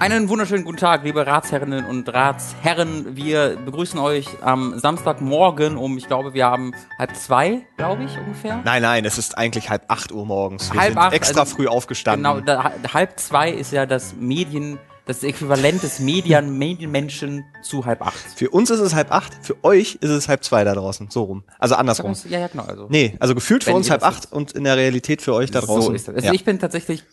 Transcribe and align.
Einen 0.00 0.28
wunderschönen 0.28 0.64
guten 0.64 0.76
Tag, 0.78 1.02
liebe 1.02 1.26
Ratsherrinnen 1.26 1.84
und 1.84 2.08
Ratsherren. 2.12 3.16
Wir 3.16 3.56
begrüßen 3.64 3.98
euch 3.98 4.28
am 4.42 4.78
Samstagmorgen 4.78 5.76
um, 5.76 5.98
ich 5.98 6.06
glaube, 6.06 6.34
wir 6.34 6.46
haben 6.46 6.72
halb 6.98 7.16
zwei, 7.16 7.66
glaube 7.76 8.04
ich, 8.04 8.16
ungefähr. 8.16 8.60
Nein, 8.64 8.82
nein, 8.82 9.04
es 9.04 9.18
ist 9.18 9.36
eigentlich 9.36 9.70
halb 9.70 9.82
acht 9.88 10.12
Uhr 10.12 10.24
morgens. 10.24 10.72
Wir 10.72 10.80
Halb 10.80 10.92
sind 10.92 10.98
acht, 11.02 11.12
extra 11.14 11.40
also- 11.40 11.56
früh 11.56 11.66
aufgestanden. 11.66 12.22
Genau, 12.32 12.40
da, 12.40 12.72
halb 12.94 13.18
zwei 13.18 13.50
ist 13.50 13.72
ja 13.72 13.86
das 13.86 14.14
Medien, 14.14 14.78
das 15.08 15.22
Äquivalent 15.22 15.82
des 15.82 16.00
Medien, 16.00 16.58
Medienmenschen 16.58 17.44
zu 17.62 17.86
halb 17.86 18.02
acht. 18.02 18.14
Für 18.36 18.50
uns 18.50 18.68
ist 18.70 18.80
es 18.80 18.94
halb 18.94 19.10
acht, 19.10 19.32
für 19.42 19.56
euch 19.64 19.96
ist 20.02 20.10
es 20.10 20.28
halb 20.28 20.44
zwei 20.44 20.64
da 20.64 20.74
draußen. 20.74 21.08
So 21.10 21.22
rum. 21.24 21.44
Also 21.58 21.74
andersrum. 21.76 22.14
Ja, 22.28 22.40
ja, 22.40 22.46
genau. 22.46 22.64
Also. 22.64 22.86
Nee, 22.90 23.16
also 23.18 23.34
gefühlt 23.34 23.64
für 23.64 23.70
Wenn 23.70 23.76
uns 23.76 23.90
halb 23.90 24.04
acht 24.04 24.30
und 24.30 24.52
in 24.52 24.64
der 24.64 24.76
Realität 24.76 25.22
für 25.22 25.32
euch 25.32 25.50
da 25.50 25.62
draußen. 25.62 25.82
So 25.82 25.92
ist 25.92 26.08
das. 26.08 26.14
Also 26.14 26.26
ja. 26.26 26.34
ich 26.34 26.44
bin 26.44 26.58
tatsächlich 26.58 27.04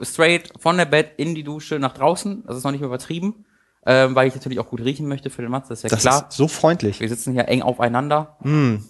straight 0.00 0.50
von 0.58 0.78
der 0.78 0.86
Bett 0.86 1.10
in 1.18 1.34
die 1.34 1.44
Dusche 1.44 1.78
nach 1.78 1.92
draußen. 1.92 2.42
Das 2.46 2.56
ist 2.56 2.64
noch 2.64 2.72
nicht 2.72 2.80
übertrieben, 2.80 3.44
ähm, 3.84 4.14
weil 4.14 4.28
ich 4.28 4.34
natürlich 4.34 4.58
auch 4.58 4.68
gut 4.70 4.80
riechen 4.80 5.06
möchte 5.06 5.28
für 5.28 5.42
den 5.42 5.50
Matz, 5.50 5.68
das 5.68 5.80
ist 5.80 5.82
ja 5.84 5.90
das 5.90 6.00
klar. 6.00 6.26
ist 6.30 6.36
so 6.36 6.48
freundlich. 6.48 7.00
Wir 7.00 7.08
sitzen 7.08 7.32
hier 7.34 7.48
eng 7.48 7.60
aufeinander. 7.60 8.38
Der- 8.42 8.80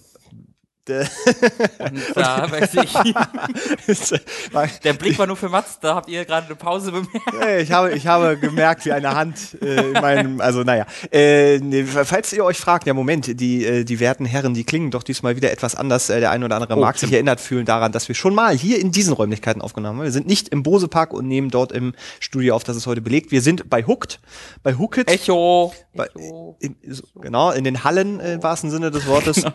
Und 0.89 2.01
da 2.15 2.51
weiß 2.51 2.73
ich, 2.75 2.93
der 4.83 4.93
Blick 4.93 5.17
war 5.17 5.27
nur 5.27 5.37
für 5.37 5.47
Mats, 5.47 5.79
da 5.79 5.95
habt 5.95 6.09
ihr 6.09 6.25
gerade 6.25 6.47
eine 6.47 6.55
Pause 6.55 6.91
bemerkt. 6.91 7.61
Ich 7.61 7.71
habe, 7.71 7.93
ich 7.93 8.05
habe 8.05 8.37
gemerkt, 8.37 8.85
wie 8.85 8.91
eine 8.91 9.15
Hand 9.15 9.57
äh, 9.61 9.91
in 9.91 9.93
meinem, 9.93 10.41
also 10.41 10.63
naja. 10.63 10.85
Äh, 11.09 11.85
falls 11.85 12.33
ihr 12.33 12.43
euch 12.43 12.57
fragt, 12.57 12.85
ja 12.85 12.93
Moment, 12.93 13.39
die, 13.39 13.65
äh, 13.65 13.83
die 13.85 14.01
werten 14.01 14.25
Herren, 14.25 14.53
die 14.53 14.65
klingen 14.65 14.91
doch 14.91 15.03
diesmal 15.03 15.37
wieder 15.37 15.51
etwas 15.51 15.75
anders. 15.75 16.09
Äh, 16.09 16.19
der 16.19 16.31
eine 16.31 16.43
oder 16.45 16.55
andere 16.55 16.75
Oh, 16.75 16.81
mag 16.81 16.95
sich 16.95 17.07
stimmt. 17.07 17.13
erinnert 17.13 17.39
fühlen 17.39 17.65
daran, 17.65 17.93
dass 17.93 18.09
wir 18.09 18.15
schon 18.15 18.35
mal 18.35 18.53
hier 18.55 18.79
in 18.79 18.91
diesen 18.91 19.13
Räumlichkeiten 19.13 19.61
aufgenommen 19.61 19.99
haben. 19.99 20.05
Wir 20.05 20.11
sind 20.11 20.27
nicht 20.27 20.49
im 20.49 20.63
Bose-Park 20.63 21.13
und 21.13 21.27
nehmen 21.27 21.49
dort 21.49 21.71
im 21.71 21.93
Studio 22.19 22.55
auf, 22.55 22.65
das 22.65 22.75
ist 22.75 22.87
heute 22.87 23.01
belegt. 23.01 23.31
Wir 23.31 23.41
sind 23.41 23.69
bei 23.69 23.85
Hooked, 23.85 24.19
bei 24.63 24.75
Hooked. 24.75 25.09
Echo. 25.09 25.73
Bei, 25.93 26.07
Echo. 26.07 26.57
in, 26.59 26.75
so, 26.89 27.03
genau, 27.21 27.51
in 27.51 27.63
den 27.63 27.85
Hallen 27.85 28.19
äh, 28.19 28.33
im 28.33 28.43
wahrsten 28.43 28.69
Sinne 28.69 28.91
des 28.91 29.05
Wortes. 29.07 29.43
Wir 29.43 29.53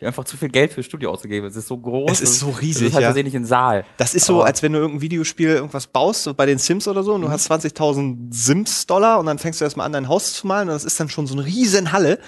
haben 0.00 0.08
einfach 0.08 0.24
zu 0.24 0.36
viel 0.36 0.48
Geld 0.48 0.72
für 0.72 0.82
Studio 0.82 1.10
ausgegeben. 1.10 1.46
Es 1.46 1.56
ist 1.56 1.68
so 1.68 1.76
groß. 1.78 2.10
Es 2.12 2.20
ist 2.20 2.38
so 2.40 2.50
Es 2.50 2.60
riesig, 2.60 2.88
ist 2.88 2.94
halt 2.94 3.02
ja. 3.02 3.08
tatsächlich 3.08 3.34
ein 3.36 3.44
Saal. 3.46 3.84
Das 3.96 4.14
ist 4.14 4.26
so, 4.26 4.36
Aber- 4.36 4.46
als 4.46 4.62
wenn 4.62 4.72
du 4.72 4.78
irgendein 4.78 5.00
Videospiel 5.00 5.48
irgendwas 5.48 5.86
baust, 5.86 6.24
so 6.24 6.34
bei 6.34 6.46
den 6.46 6.58
Sims 6.58 6.86
oder 6.88 7.02
so, 7.02 7.14
und 7.14 7.22
du 7.22 7.28
hast 7.30 7.50
20.000 7.50 8.32
Sims-Dollar 8.34 9.18
und 9.18 9.26
dann 9.26 9.38
fängst 9.38 9.60
du 9.60 9.64
erstmal 9.64 9.86
an, 9.86 9.92
dein 9.92 10.08
Haus 10.08 10.34
zu 10.34 10.46
malen 10.46 10.68
und 10.68 10.74
das 10.74 10.84
ist 10.84 10.98
dann 11.00 11.08
schon 11.08 11.26
so 11.26 11.34
eine 11.34 11.44
riesen 11.46 11.92
Halle. 11.92 12.18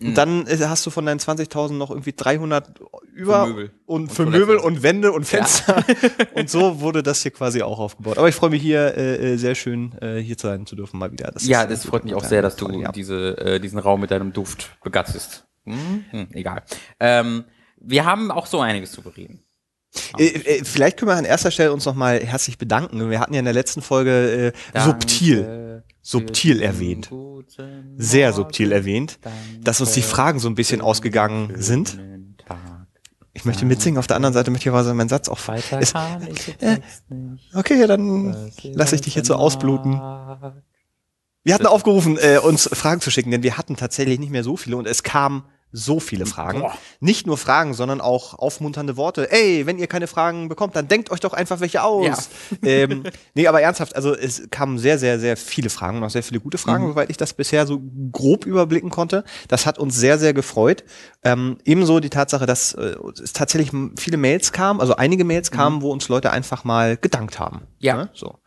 Und 0.00 0.18
dann 0.18 0.48
äh, 0.48 0.58
hast 0.66 0.84
du 0.84 0.90
von 0.90 1.06
deinen 1.06 1.20
20.000 1.20 1.74
noch 1.74 1.90
irgendwie 1.90 2.12
300 2.12 2.72
über 3.14 3.42
Für 3.46 3.48
Möbel. 3.52 3.70
und, 3.86 4.02
Und 4.02 4.12
für. 4.12 4.26
Möbel 4.26 4.56
und 4.56 4.82
Wände 4.82 5.12
und 5.12 5.24
Fenster. 5.24 5.84
und 6.34 6.50
so 6.50 6.80
wurde 6.80 7.04
das 7.04 7.22
hier 7.22 7.30
quasi 7.30 7.62
auch 7.62 7.78
aufgebaut. 7.78 8.18
Aber 8.18 8.28
ich 8.28 8.34
freue 8.34 8.50
mich 8.50 8.62
hier 8.62 8.96
äh, 8.96 9.34
äh, 9.34 9.36
sehr 9.36 9.54
schön 9.54 9.92
äh, 10.00 10.18
hier 10.18 10.34
sein 10.36 10.66
zu 10.66 10.74
dürfen 10.74 10.98
mal 10.98 11.12
wieder. 11.12 11.30
Das 11.30 11.46
Ja, 11.46 11.62
ist, 11.62 11.70
das 11.70 11.84
äh, 11.84 11.88
freut 11.88 12.02
mich 12.04 12.14
auch 12.14 12.22
ja, 12.24 12.28
sehr, 12.28 12.42
dass 12.42 12.56
du 12.56 12.68
ja. 12.72 12.90
diese, 12.90 13.38
äh, 13.38 13.60
diesen 13.60 13.78
Raum 13.78 14.00
mit 14.00 14.10
deinem 14.10 14.32
Duft 14.32 14.70
begattest. 14.82 15.44
Hm? 15.64 16.04
Hm, 16.10 16.28
egal. 16.32 16.62
Ähm, 17.00 17.44
wir 17.78 18.04
haben 18.04 18.30
auch 18.30 18.46
so 18.46 18.60
einiges 18.60 18.92
zu 18.92 19.02
bereden. 19.02 19.44
Äh, 20.18 20.26
äh, 20.26 20.64
vielleicht 20.64 20.98
können 20.98 21.10
wir 21.10 21.16
an 21.16 21.24
erster 21.24 21.50
Stelle 21.50 21.72
uns 21.72 21.84
nochmal 21.84 22.20
herzlich 22.20 22.56
bedanken. 22.58 23.10
Wir 23.10 23.20
hatten 23.20 23.34
ja 23.34 23.40
in 23.40 23.44
der 23.44 23.54
letzten 23.54 23.82
Folge 23.82 24.52
äh, 24.72 24.80
subtil, 24.80 25.84
subtil 26.00 26.62
erwähnt. 26.62 27.10
sehr 27.96 28.32
subtil 28.32 28.72
erwähnt, 28.72 29.18
dass 29.60 29.80
uns 29.80 29.92
die 29.92 30.02
Fragen 30.02 30.38
so 30.38 30.48
ein 30.48 30.54
bisschen 30.54 30.80
ausgegangen 30.80 31.52
sind. 31.56 31.98
Ich 33.34 33.44
möchte 33.44 33.64
mitsingen, 33.64 33.98
auf 33.98 34.06
der 34.06 34.16
anderen 34.16 34.34
Seite 34.34 34.50
möchte 34.50 34.68
ich 34.68 34.74
aber 34.74 34.92
meinen 34.94 35.08
Satz 35.08 35.28
auch 35.28 35.48
Weiter 35.48 35.80
ist, 35.80 35.94
äh. 36.60 36.78
Okay, 37.54 37.80
ja, 37.80 37.86
dann 37.86 38.52
lasse 38.62 38.94
ich 38.94 39.00
dich 39.00 39.14
jetzt 39.14 39.28
so 39.28 39.34
ausbluten. 39.34 39.92
Wir 41.44 41.54
hatten 41.54 41.66
aufgerufen, 41.66 42.18
äh, 42.20 42.38
uns 42.38 42.68
Fragen 42.72 43.00
zu 43.00 43.10
schicken, 43.10 43.30
denn 43.30 43.42
wir 43.42 43.58
hatten 43.58 43.76
tatsächlich 43.76 44.20
nicht 44.20 44.30
mehr 44.30 44.44
so 44.44 44.56
viele 44.56 44.76
und 44.76 44.86
es 44.86 45.02
kamen 45.02 45.44
so 45.72 46.00
viele 46.00 46.26
Fragen. 46.26 46.60
Boah. 46.60 46.76
Nicht 47.00 47.26
nur 47.26 47.38
Fragen, 47.38 47.72
sondern 47.72 48.00
auch 48.00 48.38
aufmunternde 48.38 48.96
Worte. 48.96 49.32
Ey, 49.32 49.66
wenn 49.66 49.78
ihr 49.78 49.86
keine 49.86 50.06
Fragen 50.06 50.48
bekommt, 50.48 50.76
dann 50.76 50.86
denkt 50.86 51.10
euch 51.10 51.20
doch 51.20 51.32
einfach 51.32 51.60
welche 51.60 51.82
aus. 51.82 52.28
ähm, 52.62 53.04
nee, 53.34 53.46
aber 53.46 53.62
ernsthaft, 53.62 53.96
also 53.96 54.14
es 54.14 54.48
kamen 54.50 54.78
sehr, 54.78 54.98
sehr, 54.98 55.18
sehr 55.18 55.36
viele 55.36 55.70
Fragen 55.70 55.98
und 55.98 56.04
auch 56.04 56.10
sehr 56.10 56.22
viele 56.22 56.40
gute 56.40 56.58
Fragen, 56.58 56.88
soweit 56.88 57.10
ich 57.10 57.16
das 57.16 57.32
bisher 57.32 57.66
so 57.66 57.80
grob 58.12 58.44
überblicken 58.44 58.90
konnte. 58.90 59.24
Das 59.48 59.64
hat 59.64 59.78
uns 59.78 59.96
sehr, 59.96 60.18
sehr 60.18 60.34
gefreut. 60.34 60.84
Ähm, 61.24 61.56
ebenso 61.64 62.00
die 62.00 62.10
Tatsache, 62.10 62.44
dass 62.44 62.74
äh, 62.74 62.94
es 63.22 63.32
tatsächlich 63.32 63.72
viele 63.98 64.18
Mails 64.18 64.52
kamen, 64.52 64.80
also 64.80 64.96
einige 64.96 65.24
Mails 65.24 65.50
kamen, 65.50 65.80
wo 65.80 65.90
uns 65.90 66.08
Leute 66.08 66.30
einfach 66.30 66.64
mal 66.64 66.98
gedankt 66.98 67.38
haben. 67.38 67.62
Ja. 67.78 67.96
Ne? 67.96 68.10
So. 68.12 68.38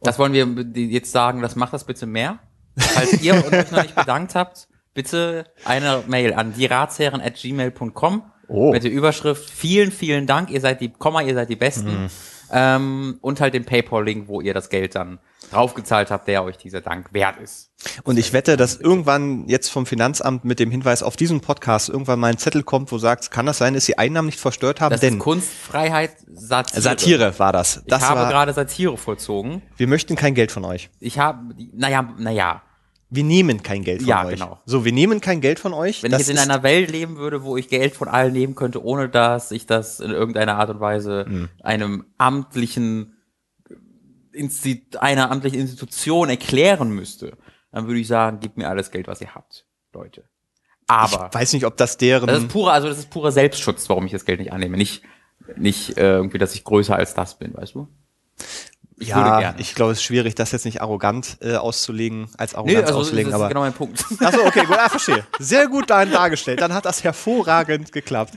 Das 0.00 0.18
wollen 0.18 0.32
wir 0.32 0.46
jetzt 0.74 1.10
sagen, 1.10 1.42
das 1.42 1.56
macht 1.56 1.72
das 1.72 1.84
bitte 1.84 2.06
mehr. 2.06 2.38
Falls 2.76 3.20
ihr 3.20 3.34
euch 3.34 3.70
noch 3.72 3.82
nicht 3.82 3.94
bedankt 3.96 4.36
habt, 4.36 4.68
bitte 4.98 5.44
eine 5.64 6.02
Mail 6.08 6.34
an 6.34 6.52
dieratsherren 6.54 7.20
at 7.20 7.36
gmail.com 7.36 8.22
Oh. 8.50 8.72
mit 8.72 8.82
der 8.82 8.90
Überschrift 8.90 9.48
vielen, 9.50 9.92
vielen 9.92 10.26
Dank, 10.26 10.50
ihr 10.50 10.62
seid 10.62 10.80
die, 10.80 10.88
Komma, 10.88 11.20
ihr 11.20 11.34
seid 11.34 11.50
die 11.50 11.56
Besten. 11.56 12.04
Mhm. 12.04 12.08
Ähm, 12.50 13.18
und 13.20 13.42
halt 13.42 13.52
den 13.52 13.66
Paypal-Link, 13.66 14.26
wo 14.26 14.40
ihr 14.40 14.54
das 14.54 14.70
Geld 14.70 14.94
dann 14.94 15.18
draufgezahlt 15.50 16.10
habt, 16.10 16.26
der 16.28 16.42
euch 16.44 16.56
dieser 16.56 16.80
Dank 16.80 17.12
wert 17.12 17.36
ist. 17.42 17.70
Und 18.04 18.18
ich 18.18 18.32
wette, 18.32 18.56
dass 18.56 18.76
irgendwann 18.76 19.46
jetzt 19.48 19.68
vom 19.68 19.84
Finanzamt 19.84 20.46
mit 20.46 20.58
dem 20.60 20.70
Hinweis 20.70 21.02
auf 21.02 21.14
diesen 21.16 21.42
Podcast 21.42 21.90
irgendwann 21.90 22.18
mal 22.20 22.28
ein 22.30 22.38
Zettel 22.38 22.62
kommt, 22.62 22.90
wo 22.90 22.96
sagt, 22.96 23.30
kann 23.30 23.44
das 23.44 23.58
sein, 23.58 23.74
dass 23.74 23.84
Sie 23.84 23.98
Einnahmen 23.98 24.26
nicht 24.26 24.40
verstört 24.40 24.80
haben? 24.80 24.92
Das 24.92 25.02
Denn 25.02 25.14
ist 25.14 25.20
Kunstfreiheit, 25.20 26.12
Satire. 26.32 26.80
Satire 26.80 27.38
war 27.38 27.52
das. 27.52 27.76
Ich 27.76 27.82
das 27.86 28.02
habe 28.08 28.20
war, 28.20 28.30
gerade 28.30 28.54
Satire 28.54 28.96
vollzogen. 28.96 29.60
wir 29.76 29.86
möchten 29.88 30.16
kein 30.16 30.34
Geld 30.34 30.50
von 30.50 30.64
euch. 30.64 30.88
Ich 31.00 31.18
habe, 31.18 31.54
naja, 31.74 32.14
naja, 32.16 32.62
Wir 33.10 33.24
nehmen 33.24 33.62
kein 33.62 33.84
Geld 33.84 34.00
von 34.02 34.08
Ja, 34.08 34.24
euch. 34.26 34.34
genau. 34.34 34.60
So, 34.66 34.84
wir 34.84 34.92
nehmen 34.92 35.20
kein 35.20 35.40
Geld 35.40 35.58
von 35.58 35.72
euch. 35.72 36.02
Wenn 36.02 36.10
Das 36.10 36.22
ich 36.22 36.28
jetzt 36.28 36.36
in 36.36 36.42
einer 36.50 36.62
Welt 36.62 36.90
leben 36.90 37.16
würde, 37.16 37.42
wo 37.42 37.56
ich 37.56 37.68
Geld 37.68 37.94
von 37.94 38.06
allen 38.08 38.32
nehmen 38.34 38.54
könnte, 38.54 38.84
ohne 38.84 39.08
dass 39.08 39.50
ich 39.50 39.64
das 39.66 40.00
in 40.00 40.10
irgendeiner 40.10 40.56
Art 40.56 40.68
und 40.70 40.80
Weise 40.80 41.24
Hm. 41.26 41.48
einem 41.62 42.04
amtlichen 42.18 43.14
Insti 44.32 44.86
einer 45.00 45.30
amtlichen 45.30 45.58
Institution 45.60 46.28
erklären 46.28 46.90
müsste, 46.90 47.36
dann 47.72 47.86
würde 47.86 48.00
ich 48.00 48.06
sagen, 48.06 48.40
gebt 48.40 48.56
mir 48.56 48.68
alles 48.68 48.90
Geld, 48.90 49.08
was 49.08 49.20
ihr 49.20 49.34
habt, 49.34 49.66
Leute. 49.92 50.24
Aber 50.86 51.28
ich 51.28 51.34
weiß 51.34 51.52
nicht, 51.54 51.66
ob 51.66 51.76
das 51.76 51.96
deren. 51.98 52.26
das 52.26 52.40
ist 52.40 52.48
purer, 52.48 52.72
also 52.72 52.88
das 52.88 52.98
ist 52.98 53.10
purer 53.10 53.32
Selbstschutz, 53.32 53.88
warum 53.88 54.06
ich 54.06 54.12
das 54.12 54.24
Geld 54.24 54.38
nicht 54.38 54.52
annehme. 54.52 54.76
Nicht, 54.76 55.02
nicht 55.56 55.98
äh, 55.98 56.12
irgendwie, 56.16 56.38
dass 56.38 56.54
ich 56.54 56.64
größer 56.64 56.94
als 56.96 57.14
das 57.14 57.38
bin, 57.38 57.52
weißt 57.54 57.74
du? 57.74 57.88
Ich 59.00 59.08
ja, 59.08 59.54
ich 59.58 59.74
glaube, 59.74 59.92
es 59.92 59.98
ist 59.98 60.04
schwierig, 60.04 60.34
das 60.34 60.50
jetzt 60.52 60.64
nicht 60.64 60.82
arrogant 60.82 61.38
äh, 61.40 61.54
auszulegen, 61.54 62.28
als 62.36 62.52
Nee, 62.52 62.58
arrogant 62.58 62.76
also 62.78 62.86
das 62.88 62.96
auszulegen. 62.96 63.30
ist 63.30 63.34
aber 63.34 63.48
genau 63.48 63.60
mein 63.60 63.72
Punkt. 63.72 64.04
Achso, 64.20 64.44
okay, 64.44 64.64
gut, 64.66 64.76
ah, 64.78 64.88
verstehe. 64.88 65.24
Sehr 65.38 65.68
gut 65.68 65.90
dahin 65.90 66.10
dargestellt. 66.10 66.60
Dann 66.60 66.74
hat 66.74 66.84
das 66.84 67.04
hervorragend 67.04 67.92
geklappt. 67.92 68.34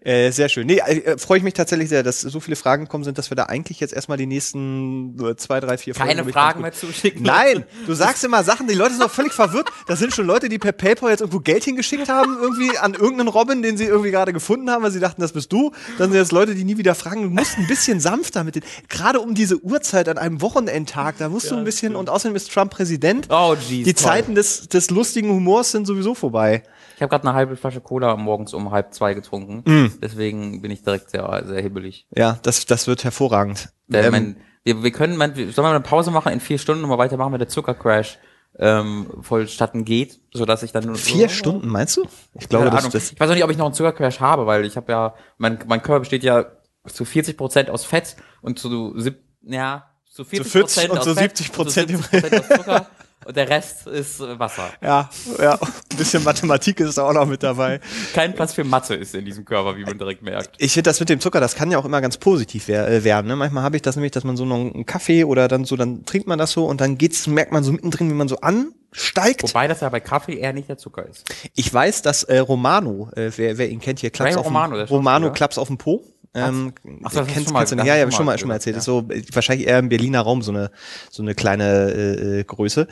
Äh, 0.00 0.30
sehr 0.30 0.48
schön. 0.48 0.66
Nee, 0.66 0.78
äh, 0.78 1.18
freue 1.18 1.38
ich 1.38 1.44
mich 1.44 1.54
tatsächlich 1.54 1.88
sehr, 1.88 2.02
dass 2.02 2.20
so 2.20 2.38
viele 2.38 2.56
Fragen 2.56 2.84
gekommen 2.84 3.04
sind, 3.04 3.18
dass 3.18 3.30
wir 3.30 3.36
da 3.36 3.44
eigentlich 3.44 3.80
jetzt 3.80 3.92
erstmal 3.92 4.16
die 4.16 4.26
nächsten 4.26 5.18
äh, 5.24 5.36
zwei, 5.36 5.58
drei, 5.60 5.78
vier 5.78 5.94
Keine 5.94 6.22
ich, 6.22 6.32
Fragen 6.32 6.62
mehr 6.62 6.72
zuschicken. 6.72 7.22
Nein, 7.22 7.64
du 7.86 7.94
sagst 7.94 8.22
immer 8.22 8.44
Sachen, 8.44 8.68
die 8.68 8.74
Leute 8.74 8.92
sind 8.92 9.02
doch 9.02 9.10
völlig 9.10 9.32
verwirrt. 9.32 9.68
Das 9.88 9.98
sind 9.98 10.14
schon 10.14 10.26
Leute, 10.26 10.48
die 10.48 10.58
per 10.58 10.72
PayPal 10.72 11.10
jetzt 11.10 11.20
irgendwo 11.20 11.40
Geld 11.40 11.64
hingeschickt 11.64 12.08
haben, 12.08 12.36
irgendwie 12.40 12.78
an 12.78 12.94
irgendeinen 12.94 13.28
Robin, 13.28 13.62
den 13.62 13.76
sie 13.76 13.84
irgendwie 13.84 14.10
gerade 14.12 14.32
gefunden 14.32 14.70
haben, 14.70 14.84
weil 14.84 14.92
sie 14.92 15.00
dachten, 15.00 15.20
das 15.20 15.32
bist 15.32 15.52
du. 15.52 15.72
Dann 15.98 16.10
sind 16.10 16.20
jetzt 16.20 16.32
Leute, 16.32 16.54
die 16.54 16.64
nie 16.64 16.78
wieder 16.78 16.94
fragen. 16.94 17.22
Du 17.22 17.30
musst 17.30 17.58
ein 17.58 17.66
bisschen 17.66 17.98
sanfter 18.00 18.44
mit 18.44 18.54
den, 18.54 18.62
gerade 18.88 19.20
um 19.20 19.34
diese 19.34 19.60
Uhrzeit 19.62 20.03
an 20.08 20.18
einem 20.18 20.40
Wochenendtag, 20.42 21.16
da 21.18 21.28
musst 21.28 21.50
du 21.50 21.56
ein 21.56 21.64
bisschen, 21.64 21.96
und 21.96 22.08
außerdem 22.10 22.36
ist 22.36 22.52
Trump 22.52 22.72
Präsident. 22.72 23.28
Oh, 23.30 23.54
jeez. 23.68 23.84
Die 23.84 23.94
toll. 23.94 24.04
Zeiten 24.04 24.34
des, 24.34 24.68
des 24.68 24.90
lustigen 24.90 25.30
Humors 25.30 25.72
sind 25.72 25.86
sowieso 25.86 26.14
vorbei. 26.14 26.62
Ich 26.96 27.02
habe 27.02 27.10
gerade 27.10 27.26
eine 27.26 27.34
halbe 27.36 27.56
Flasche 27.56 27.80
Cola 27.80 28.16
morgens 28.16 28.54
um 28.54 28.70
halb 28.70 28.94
zwei 28.94 29.14
getrunken. 29.14 29.62
Mm. 29.70 29.92
Deswegen 30.00 30.62
bin 30.62 30.70
ich 30.70 30.82
direkt 30.82 31.10
sehr, 31.10 31.42
sehr 31.46 31.60
hibbelig. 31.60 32.06
Ja, 32.14 32.38
das, 32.42 32.66
das 32.66 32.86
wird 32.86 33.02
hervorragend. 33.04 33.70
Der, 33.88 34.04
Ähm, 34.04 34.12
mein, 34.12 34.36
wir, 34.62 34.82
wir 34.82 34.90
können, 34.92 35.16
mein, 35.16 35.34
wir- 35.36 35.50
sollen 35.52 35.66
wir 35.66 35.70
eine 35.70 35.80
Pause 35.80 36.10
machen 36.10 36.32
in 36.32 36.40
vier 36.40 36.58
Stunden 36.58 36.84
und 36.84 36.90
mal 36.90 36.98
weitermachen, 36.98 37.32
wenn 37.32 37.38
der 37.40 37.48
Zuckercrash 37.48 38.18
ähm, 38.58 39.08
vollstatten 39.22 39.84
geht, 39.84 40.20
sodass 40.32 40.62
ich 40.62 40.70
dann 40.70 40.84
nur 40.84 40.94
vier 40.94 41.28
Stunden, 41.28 41.68
meinst 41.68 41.96
du? 41.96 42.06
Ich 42.38 42.48
glaube, 42.48 42.70
das, 42.70 42.88
das, 42.88 43.10
ich 43.12 43.18
weiß 43.18 43.28
auch 43.28 43.34
nicht, 43.34 43.42
ob 43.42 43.50
ich 43.50 43.56
noch 43.58 43.66
einen 43.66 43.74
Zuckercrash 43.74 44.20
habe, 44.20 44.46
weil 44.46 44.64
ich 44.64 44.76
habe 44.76 44.92
ja, 44.92 45.14
mein, 45.38 45.58
mein 45.66 45.82
Körper 45.82 46.00
besteht 46.00 46.22
ja 46.22 46.46
zu 46.86 47.04
40 47.04 47.36
Prozent 47.36 47.70
aus 47.70 47.84
Fett 47.84 48.14
und 48.42 48.58
zu 48.58 48.94
ja, 49.42 49.90
zu 50.14 50.24
40 50.24 50.52
40 50.52 50.60
Prozent 50.62 50.90
und 50.90 50.98
aus 50.98 51.04
zu 51.04 51.14
Fett 51.14 51.36
70 51.36 51.46
und 51.46 51.70
zu 51.70 51.82
Prozent 51.82 51.88
70 51.90 52.40
aus 52.40 52.48
Zucker 52.58 52.86
und 53.26 53.36
der 53.36 53.48
Rest 53.48 53.86
ist 53.86 54.20
äh, 54.20 54.38
Wasser. 54.38 54.70
ja, 54.82 55.08
ja, 55.40 55.54
ein 55.54 55.96
bisschen 55.96 56.22
Mathematik 56.22 56.78
ist 56.80 56.98
auch 56.98 57.12
noch 57.12 57.26
mit 57.26 57.42
dabei. 57.42 57.80
Kein 58.12 58.34
Platz 58.34 58.52
für 58.52 58.64
Mathe 58.64 58.94
ist 58.94 59.14
in 59.14 59.24
diesem 59.24 59.44
Körper, 59.44 59.76
wie 59.76 59.84
man 59.84 59.98
direkt 59.98 60.22
merkt. 60.22 60.56
Ich 60.58 60.74
finde 60.74 60.90
das 60.90 61.00
mit 61.00 61.08
dem 61.08 61.20
Zucker, 61.20 61.40
das 61.40 61.54
kann 61.54 61.70
ja 61.70 61.78
auch 61.78 61.84
immer 61.84 62.00
ganz 62.00 62.18
positiv 62.18 62.68
äh, 62.68 63.02
werden. 63.02 63.26
Ne? 63.26 63.36
Manchmal 63.36 63.64
habe 63.64 63.76
ich 63.76 63.82
das 63.82 63.96
nämlich, 63.96 64.12
dass 64.12 64.24
man 64.24 64.36
so 64.36 64.44
noch 64.44 64.56
einen 64.56 64.86
Kaffee 64.86 65.24
oder 65.24 65.48
dann 65.48 65.64
so, 65.64 65.74
dann 65.76 66.04
trinkt 66.04 66.28
man 66.28 66.38
das 66.38 66.52
so 66.52 66.66
und 66.66 66.80
dann 66.80 66.98
geht's, 66.98 67.26
merkt 67.26 67.50
man 67.50 67.64
so 67.64 67.72
mittendrin, 67.72 68.10
wie 68.10 68.14
man 68.14 68.28
so 68.28 68.36
ansteigt. 68.36 69.42
Wobei 69.42 69.68
das 69.68 69.80
ja 69.80 69.88
bei 69.88 70.00
Kaffee 70.00 70.38
eher 70.38 70.52
nicht 70.52 70.68
der 70.68 70.76
Zucker 70.76 71.06
ist. 71.08 71.24
Ich 71.54 71.72
weiß, 71.72 72.02
dass 72.02 72.24
äh, 72.24 72.38
Romano, 72.38 73.10
äh, 73.16 73.32
wer, 73.36 73.58
wer 73.58 73.70
ihn 73.70 73.80
kennt 73.80 74.00
hier, 74.00 74.10
Klaps 74.10 74.32
Ray 74.32 74.36
auf 74.36 74.46
dem, 74.46 74.54
Romano, 74.54 74.76
der 74.76 74.88
Romano. 74.88 75.32
Klaps 75.32 75.58
auf 75.58 75.68
dem 75.68 75.78
Po. 75.78 76.04
Ähm, 76.36 76.72
Ach 77.04 77.12
das 77.12 77.26
kennst, 77.28 77.52
mal- 77.52 77.60
kennst 77.60 77.72
du 77.72 77.76
nicht? 77.76 77.86
Ja, 77.86 77.94
ja, 77.96 78.02
schon 78.04 78.12
schon 78.12 78.26
mal, 78.26 78.38
schon 78.38 78.48
mal 78.48 78.54
erzählt. 78.54 78.76
gesagt, 78.76 79.06
Ist 79.08 79.28
so 79.30 79.34
wahrscheinlich 79.34 79.68
eher 79.68 79.78
im 79.78 79.88
Berliner 79.88 80.20
Raum 80.20 80.42
so 80.42 80.50
eine 80.50 80.70
so 81.10 81.22
eine 81.22 81.34
kleine 81.34 81.92
äh, 81.92 82.40
äh, 82.40 82.44
Größe. 82.44 82.88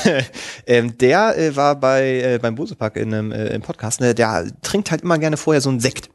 ähm, 0.66 0.96
der 0.98 1.36
äh, 1.36 1.56
war 1.56 1.74
bei 1.76 2.20
äh, 2.20 2.38
beim 2.40 2.54
Bosepack 2.54 2.96
in 2.96 3.12
einem 3.12 3.32
äh, 3.32 3.48
im 3.48 3.62
Podcast. 3.62 4.00
Ne, 4.00 4.14
der 4.14 4.46
trinkt 4.62 4.90
halt 4.90 5.02
immer 5.02 5.18
gerne 5.18 5.36
vorher 5.36 5.60
so 5.60 5.70
einen 5.70 5.80
Sekt. 5.80 6.10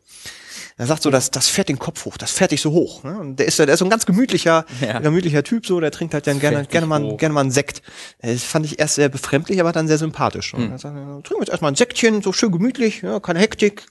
Er 0.78 0.88
sagt 0.88 1.04
so, 1.04 1.10
das, 1.10 1.32
das 1.32 1.48
fährt 1.48 1.70
den 1.70 1.80
Kopf 1.80 2.04
hoch, 2.04 2.18
das 2.18 2.32
fährt 2.32 2.52
dich 2.52 2.60
so 2.62 2.72
hoch. 2.72 3.04
Ne? 3.04 3.18
Und 3.18 3.38
der 3.38 3.46
ist, 3.46 3.58
der 3.60 3.70
ist 3.70 3.80
so 3.80 3.86
ein 3.86 3.90
ganz 3.90 4.06
gemütlicher, 4.06 4.66
Ja. 4.82 5.00
gemütlicher 5.00 5.42
Typ, 5.42 5.66
so, 5.66 5.80
der 5.80 5.90
trinkt 5.90 6.14
halt 6.14 6.28
dann 6.28 6.40
gerne, 6.42 6.66
gerne 6.66 6.86
mal, 6.86 7.02
hoch. 7.02 7.18
gerne 7.18 7.34
mal 7.34 7.42
einen 7.42 7.52
Sekt. 7.52 7.82
Das 8.22 8.44
fand 8.44 8.66
ich 8.66 8.78
erst 8.78 8.96
sehr 8.96 9.08
befremdlich, 9.08 9.62
aber 9.62 9.72
dann 9.72 9.88
sehr 9.88 9.98
sympathisch. 9.98 10.54
Und 10.54 10.72
er 10.72 10.78
sagt, 10.78 10.94
trinken 10.96 11.30
wir 11.30 11.40
jetzt 11.40 11.50
erstmal 11.50 11.72
ein 11.72 11.76
Sektchen, 11.76 12.22
so 12.22 12.34
schön 12.34 12.52
gemütlich, 12.52 13.02
ja, 13.04 13.22
keine 13.22 13.40
Hektik. 13.40 13.86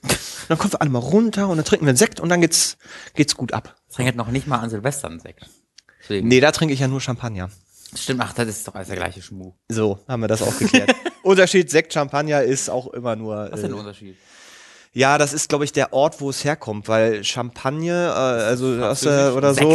dann 0.47 0.59
kommen 0.59 0.73
wir 0.73 0.81
alle 0.81 0.91
mal 0.91 0.99
runter 0.99 1.47
und 1.47 1.57
dann 1.57 1.65
trinken 1.65 1.85
wir 1.85 1.89
einen 1.89 1.97
Sekt 1.97 2.19
und 2.19 2.29
dann 2.29 2.41
geht's, 2.41 2.77
geht's 3.15 3.35
gut 3.35 3.51
ab. 3.53 3.75
Ich 3.89 3.95
trinke 3.95 4.09
halt 4.09 4.17
noch 4.17 4.29
nicht 4.29 4.45
mal 4.45 4.59
an 4.59 4.69
Silvester 4.69 5.07
einen 5.09 5.19
Sekt. 5.19 5.49
Deswegen. 6.03 6.27
Nee, 6.27 6.39
da 6.39 6.51
trinke 6.51 6.73
ich 6.75 6.81
ja 6.81 6.87
nur 6.87 7.01
Champagner. 7.01 7.49
Stimmt, 7.95 8.21
ach, 8.21 8.33
das 8.33 8.47
ist 8.47 8.67
doch 8.67 8.75
alles 8.75 8.89
der 8.89 8.97
gleiche 8.97 9.23
Schmuh. 9.23 9.53
So, 9.69 9.99
haben 10.07 10.21
wir 10.21 10.27
das 10.27 10.43
auch 10.43 10.55
geklärt. 10.59 10.93
Unterschied 11.23 11.71
Sekt, 11.71 11.93
Champagner 11.93 12.43
ist 12.43 12.69
auch 12.69 12.87
immer 12.93 13.15
nur. 13.15 13.35
Was 13.49 13.53
ist 13.59 13.61
denn 13.63 13.69
der 13.71 13.77
Äh, 13.77 13.79
Unterschied? 13.79 14.15
Ja, 14.95 15.17
das 15.17 15.33
ist, 15.33 15.49
glaube 15.49 15.65
ich, 15.65 15.73
der 15.73 15.91
Ort, 15.91 16.21
wo 16.21 16.29
es 16.29 16.45
herkommt, 16.45 16.87
weil 16.87 17.21
Champagner, 17.25 18.13
äh, 18.13 18.43
also 18.43 18.67
aus 18.81 19.03
Französisch? 19.03 19.35
oder 19.35 19.53
Sekt 19.53 19.71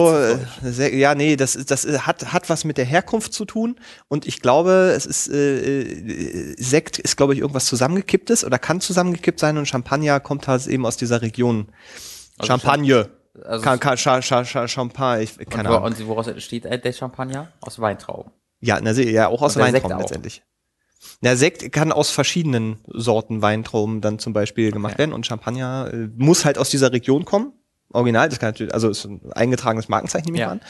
so, 0.62 0.82
äh, 0.82 0.96
ja, 0.96 1.14
nee, 1.14 1.37
das, 1.37 1.52
das 1.67 1.87
hat, 2.06 2.32
hat 2.32 2.49
was 2.49 2.64
mit 2.64 2.78
der 2.78 2.87
Herkunft 2.87 3.34
zu 3.34 3.44
tun. 3.44 3.78
Und 4.08 4.26
ich 4.26 4.40
glaube, 4.40 4.94
es 4.96 5.05
ist, 5.05 5.28
äh, 5.28 5.82
äh, 5.82 6.55
Sekt 6.56 6.99
ist, 6.99 7.19
glaube 7.19 7.34
ich, 7.34 7.40
irgendwas 7.40 7.67
zusammengekipptes 7.67 8.46
oder 8.46 8.58
kann 8.58 8.81
zusammengekippt 8.81 9.38
sein 9.38 9.58
und 9.58 9.67
Champagner 9.67 10.20
kommt 10.20 10.49
halt 10.49 10.67
eben 10.67 10.87
aus 10.87 10.96
dieser 10.96 11.20
Region. 11.20 11.69
Also 12.38 12.46
Champagne. 12.46 13.11
Also 13.44 13.62
Kann, 13.62 13.78
kann, 13.78 13.96
Cha, 13.99 14.20
Cha, 14.22 14.43
Cha, 14.43 14.67
Champagne, 14.69 15.22
ich, 15.22 15.37
keine 15.50 15.69
und, 15.69 15.76
Ahnung. 15.76 15.99
und 15.99 16.08
woraus 16.08 16.28
entsteht 16.28 16.64
äh, 16.64 16.81
der 16.81 16.94
Champagner? 16.94 17.52
Aus 17.61 17.78
Weintrauben. 17.78 18.32
Ja, 18.61 18.78
na, 18.82 18.93
ja, 18.93 19.28
auch 19.28 19.43
aus 19.43 19.56
Weintrauben 19.56 19.99
letztendlich. 19.99 20.43
Na, 21.20 21.37
Sekt 21.37 21.73
kann 21.73 21.93
aus 21.93 22.11
verschiedenen 22.11 22.79
Sorten 22.87 23.43
Weintrauben 23.43 24.00
dann 24.00 24.19
zum 24.19 24.32
Beispiel 24.32 24.70
gemacht 24.73 24.99
werden 24.99 25.12
und 25.12 25.26
Champagner 25.26 25.91
äh, 25.93 26.08
muss 26.17 26.44
halt 26.44 26.58
aus 26.58 26.70
dieser 26.70 26.93
Region 26.93 27.25
kommen. 27.25 27.52
Original, 27.93 28.29
das 28.29 28.38
kann 28.38 28.50
natürlich, 28.50 28.73
also 28.73 28.88
ist 28.88 29.05
ein 29.05 29.32
eingetragenes 29.32 29.88
Markenzeichen, 29.88 30.26
nehme 30.26 30.37
ich 30.37 30.41
Ja. 30.43 30.47
mal 30.47 30.52
an. 30.52 30.61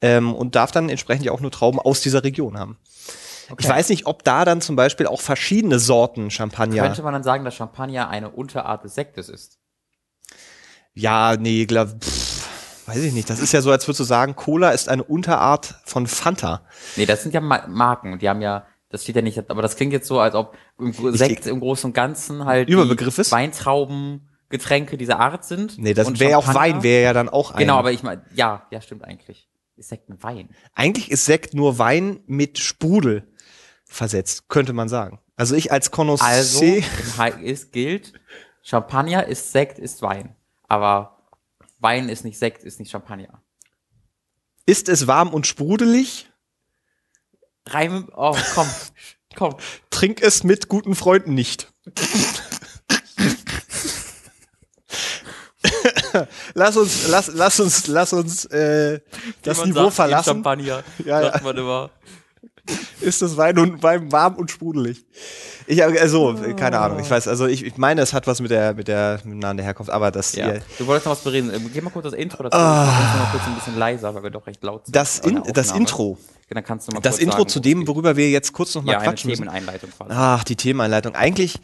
Ähm, 0.00 0.34
und 0.34 0.54
darf 0.54 0.70
dann 0.70 0.88
entsprechend 0.88 1.24
ja 1.24 1.32
auch 1.32 1.40
nur 1.40 1.50
Trauben 1.50 1.78
aus 1.80 2.00
dieser 2.00 2.22
Region 2.22 2.58
haben. 2.58 2.78
Ich 3.58 3.66
weiß 3.68 3.88
nicht, 3.88 4.06
ob 4.06 4.24
da 4.24 4.44
dann 4.44 4.60
zum 4.60 4.76
Beispiel 4.76 5.06
auch 5.06 5.22
verschiedene 5.22 5.78
Sorten 5.78 6.30
Champagner. 6.30 6.82
Könnte 6.82 7.02
man 7.02 7.14
dann 7.14 7.22
sagen, 7.22 7.44
dass 7.46 7.54
Champagner 7.54 8.10
eine 8.10 8.28
Unterart 8.28 8.84
des 8.84 8.94
Sektes 8.94 9.30
ist? 9.30 9.58
Ja, 10.94 11.36
nee, 11.36 11.64
glaub, 11.64 11.88
pff, 12.02 12.48
weiß 12.86 12.98
ich 12.98 13.12
nicht. 13.14 13.30
Das 13.30 13.40
ist 13.40 13.52
ja 13.52 13.62
so, 13.62 13.70
als 13.70 13.86
würdest 13.86 14.00
du 14.00 14.04
sagen, 14.04 14.36
Cola 14.36 14.70
ist 14.70 14.88
eine 14.88 15.02
Unterart 15.02 15.76
von 15.84 16.06
Fanta. 16.06 16.60
Nee, 16.96 17.06
das 17.06 17.22
sind 17.22 17.32
ja 17.34 17.40
Ma 17.40 17.66
Marken 17.68 18.12
und 18.12 18.20
die 18.22 18.28
haben 18.28 18.42
ja, 18.42 18.66
das 18.90 19.02
steht 19.02 19.16
ja 19.16 19.22
nicht, 19.22 19.50
aber 19.50 19.62
das 19.62 19.76
klingt 19.76 19.92
jetzt 19.92 20.06
so, 20.08 20.18
als 20.20 20.34
ob 20.34 20.56
im 20.78 20.92
Sekt 21.14 21.46
im 21.46 21.60
Großen 21.60 21.88
und 21.88 21.94
Ganzen 21.94 22.44
halt 22.44 22.68
Überbegriff 22.68 23.18
ist? 23.18 23.32
Weintraubengetränke 23.32 24.96
dieser 24.96 25.18
Art 25.20 25.44
sind. 25.44 25.78
Nee, 25.78 25.94
das 25.94 26.18
wäre 26.18 26.38
auch 26.38 26.44
Champagner- 26.44 26.74
Wein, 26.76 26.82
wäre 26.82 27.04
ja 27.04 27.12
dann 27.12 27.28
auch 27.28 27.52
ein. 27.52 27.58
Genau, 27.58 27.76
aber 27.76 27.92
ich 27.92 28.02
meine, 28.02 28.24
ja, 28.34 28.66
ja, 28.70 28.80
stimmt 28.80 29.04
eigentlich. 29.04 29.48
Ist 29.76 29.90
Sekt 29.90 30.08
ein 30.08 30.22
Wein? 30.22 30.48
Eigentlich 30.74 31.10
ist 31.10 31.24
Sekt 31.24 31.54
nur 31.54 31.78
Wein 31.78 32.20
mit 32.26 32.58
Sprudel 32.58 33.28
versetzt, 33.84 34.48
könnte 34.48 34.72
man 34.72 34.88
sagen. 34.88 35.20
Also 35.36 35.54
ich 35.54 35.70
als 35.70 35.90
Connoisseur, 35.92 36.26
Also 36.26 36.64
ist, 37.42 37.72
gilt, 37.72 38.12
Champagner 38.62 39.26
ist 39.26 39.52
Sekt, 39.52 39.78
ist 39.78 40.02
Wein. 40.02 40.34
Aber 40.66 41.22
Wein 41.78 42.08
ist 42.08 42.24
nicht 42.24 42.38
Sekt, 42.38 42.64
ist 42.64 42.80
nicht 42.80 42.90
Champagner. 42.90 43.40
ist 44.66 44.88
es 44.88 45.06
warm 45.06 45.28
und 45.32 45.46
sprudelig, 45.46 46.28
Reim, 47.68 48.08
oh, 48.16 48.36
komm, 48.54 48.68
komm. 49.36 49.56
trink 49.90 50.20
es 50.22 50.44
mit 50.44 50.68
guten 50.68 50.94
Freunden 50.94 51.34
nicht. 51.34 51.72
lass 56.54 56.76
uns, 56.76 57.08
lass, 57.08 57.28
lass 57.34 57.60
uns, 57.60 57.86
lass 57.86 58.12
uns 58.12 58.44
äh, 58.46 59.00
das 59.42 59.64
Niveau 59.64 59.84
sagt, 59.84 59.94
verlassen. 59.94 60.24
Champagner, 60.30 60.82
Ja, 61.04 61.22
sagt 61.22 61.36
ja. 61.36 61.42
man 61.42 61.56
immer. 61.56 61.90
Ist 63.00 63.22
das 63.22 63.36
Wein 63.36 63.58
und 63.58 63.82
Wein 63.82 64.10
warm 64.12 64.36
und 64.36 64.50
sprudelig? 64.50 65.04
Ich 65.66 65.84
also 65.84 66.34
keine 66.56 66.78
Ahnung. 66.78 66.98
Ich 67.00 67.10
weiß, 67.10 67.28
also 67.28 67.46
ich, 67.46 67.64
ich 67.64 67.76
meine, 67.76 68.00
es 68.00 68.12
hat 68.12 68.26
was 68.26 68.40
mit 68.40 68.50
der 68.50 68.74
mit 68.74 68.88
der 68.88 69.20
mit 69.24 69.34
dem 69.34 69.38
Namen 69.38 69.56
der 69.58 69.66
Herkunft, 69.66 69.90
aber 69.92 70.10
das 70.10 70.34
Ja. 70.34 70.46
hier, 70.52 70.60
Du 70.78 70.86
wolltest 70.86 71.06
noch 71.06 71.12
was 71.12 71.20
bereden. 71.20 71.52
Ähm, 71.54 71.70
Geh 71.72 71.80
mal 71.80 71.90
kurz 71.90 72.04
das 72.04 72.14
Intro 72.14 72.42
dazu. 72.42 72.56
Ah. 72.56 72.86
mal 72.86 73.28
kurz 73.30 73.44
ein 73.46 73.54
bisschen 73.54 73.78
leiser, 73.78 74.14
weil 74.14 74.22
wir 74.22 74.30
doch 74.30 74.46
recht 74.46 74.62
laut 74.62 74.86
sind. 74.86 74.96
das 74.96 75.18
in, 75.20 75.42
das. 75.52 75.72
Intro, 75.72 76.18
Dann 76.50 76.64
kannst 76.64 76.88
du 76.88 76.92
mal 76.92 77.00
das 77.00 77.14
kurz 77.16 77.22
Intro 77.22 77.38
sagen, 77.38 77.48
zu 77.50 77.60
dem, 77.60 77.86
worüber 77.86 78.16
wir 78.16 78.30
jetzt 78.30 78.52
kurz 78.52 78.74
noch 78.74 78.82
mal 78.82 78.92
Ja, 78.92 78.98
eine 78.98 79.08
quatschen 79.08 79.28
müssen. 79.30 79.42
Themeneinleitung 79.42 79.90
quasi. 79.90 80.10
Ach, 80.14 80.44
die 80.44 80.56
Themeneinleitung. 80.56 81.14
Eigentlich, 81.14 81.60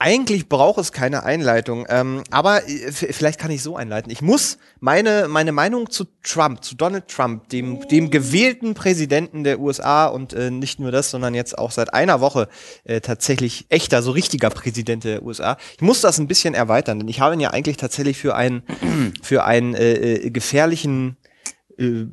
eigentlich 0.00 0.48
braucht 0.48 0.78
es 0.78 0.92
keine 0.92 1.24
Einleitung. 1.24 1.86
Ähm, 1.90 2.24
aber 2.30 2.66
äh, 2.66 2.90
vielleicht 2.90 3.38
kann 3.38 3.50
ich 3.50 3.62
so 3.62 3.76
einleiten. 3.76 4.10
Ich 4.10 4.22
muss 4.22 4.56
meine, 4.80 5.28
meine 5.28 5.52
Meinung 5.52 5.90
zu 5.90 6.06
Trump, 6.22 6.64
zu 6.64 6.74
Donald 6.74 7.06
Trump, 7.08 7.50
dem, 7.50 7.86
dem 7.88 8.10
gewählten 8.10 8.72
Präsidenten 8.72 9.44
der 9.44 9.60
USA 9.60 10.06
und 10.06 10.32
äh, 10.32 10.50
nicht 10.50 10.80
nur 10.80 10.90
das, 10.90 11.10
sondern 11.10 11.34
jetzt 11.34 11.58
auch 11.58 11.70
seit 11.70 11.92
einer 11.92 12.22
Woche 12.22 12.48
äh, 12.84 13.02
tatsächlich 13.02 13.66
echter, 13.68 14.02
so 14.02 14.12
richtiger 14.12 14.48
Präsident 14.48 15.04
der 15.04 15.22
USA. 15.22 15.58
Ich 15.76 15.82
muss 15.82 16.00
das 16.00 16.18
ein 16.18 16.26
bisschen 16.26 16.54
erweitern, 16.54 16.98
denn 16.98 17.08
ich 17.08 17.20
habe 17.20 17.34
ihn 17.34 17.40
ja 17.40 17.50
eigentlich 17.50 17.76
tatsächlich 17.76 18.16
für 18.16 18.34
einen, 18.34 18.62
für 19.22 19.44
einen 19.44 19.74
äh, 19.74 19.92
äh, 19.92 20.30
gefährlichen, 20.30 21.18
äh, 21.80 22.06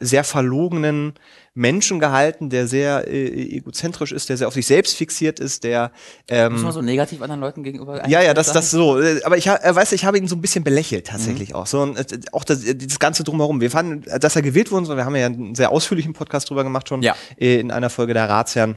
sehr 0.00 0.24
verlogenen 0.24 1.14
Menschen 1.54 2.00
gehalten, 2.00 2.50
der 2.50 2.66
sehr 2.66 3.06
äh, 3.08 3.26
egozentrisch 3.56 4.12
ist, 4.12 4.28
der 4.28 4.36
sehr 4.36 4.48
auf 4.48 4.54
sich 4.54 4.66
selbst 4.66 4.96
fixiert 4.96 5.38
ist, 5.40 5.64
der 5.64 5.92
ähm, 6.28 6.54
Muss 6.54 6.62
man 6.62 6.72
so 6.72 6.82
negativ 6.82 7.22
anderen 7.22 7.40
Leuten 7.40 7.62
gegenüber 7.62 8.08
ja, 8.08 8.22
ja, 8.22 8.34
das, 8.34 8.52
das 8.52 8.70
so. 8.70 9.00
äh, 9.00 9.22
Aber 9.24 9.36
ich, 9.36 9.46
äh, 9.46 9.58
weiß, 9.74 9.92
ich 9.92 10.04
habe 10.04 10.18
ihn 10.18 10.26
so 10.28 10.34
ein 10.36 10.40
bisschen 10.40 10.64
belächelt 10.64 11.06
tatsächlich 11.06 11.50
Mhm. 11.50 11.54
auch. 11.56 11.66
So 11.66 11.80
und 11.82 11.96
äh, 11.98 12.18
auch 12.32 12.44
das, 12.44 12.64
äh, 12.64 12.74
das 12.74 12.98
ganze 12.98 13.22
drumherum. 13.24 13.60
Wir 13.60 13.70
fanden, 13.70 14.02
dass 14.20 14.34
er 14.36 14.42
gewählt 14.42 14.70
wurde. 14.72 14.96
Wir 14.96 15.04
haben 15.04 15.14
ja 15.16 15.26
einen 15.26 15.54
sehr 15.54 15.70
ausführlichen 15.70 16.12
Podcast 16.12 16.50
drüber 16.50 16.64
gemacht 16.64 16.88
schon 16.88 17.02
Ja. 17.02 17.14
in 17.36 17.70
einer 17.70 17.90
Folge 17.90 18.14
der 18.14 18.28
Ratsherren. 18.28 18.76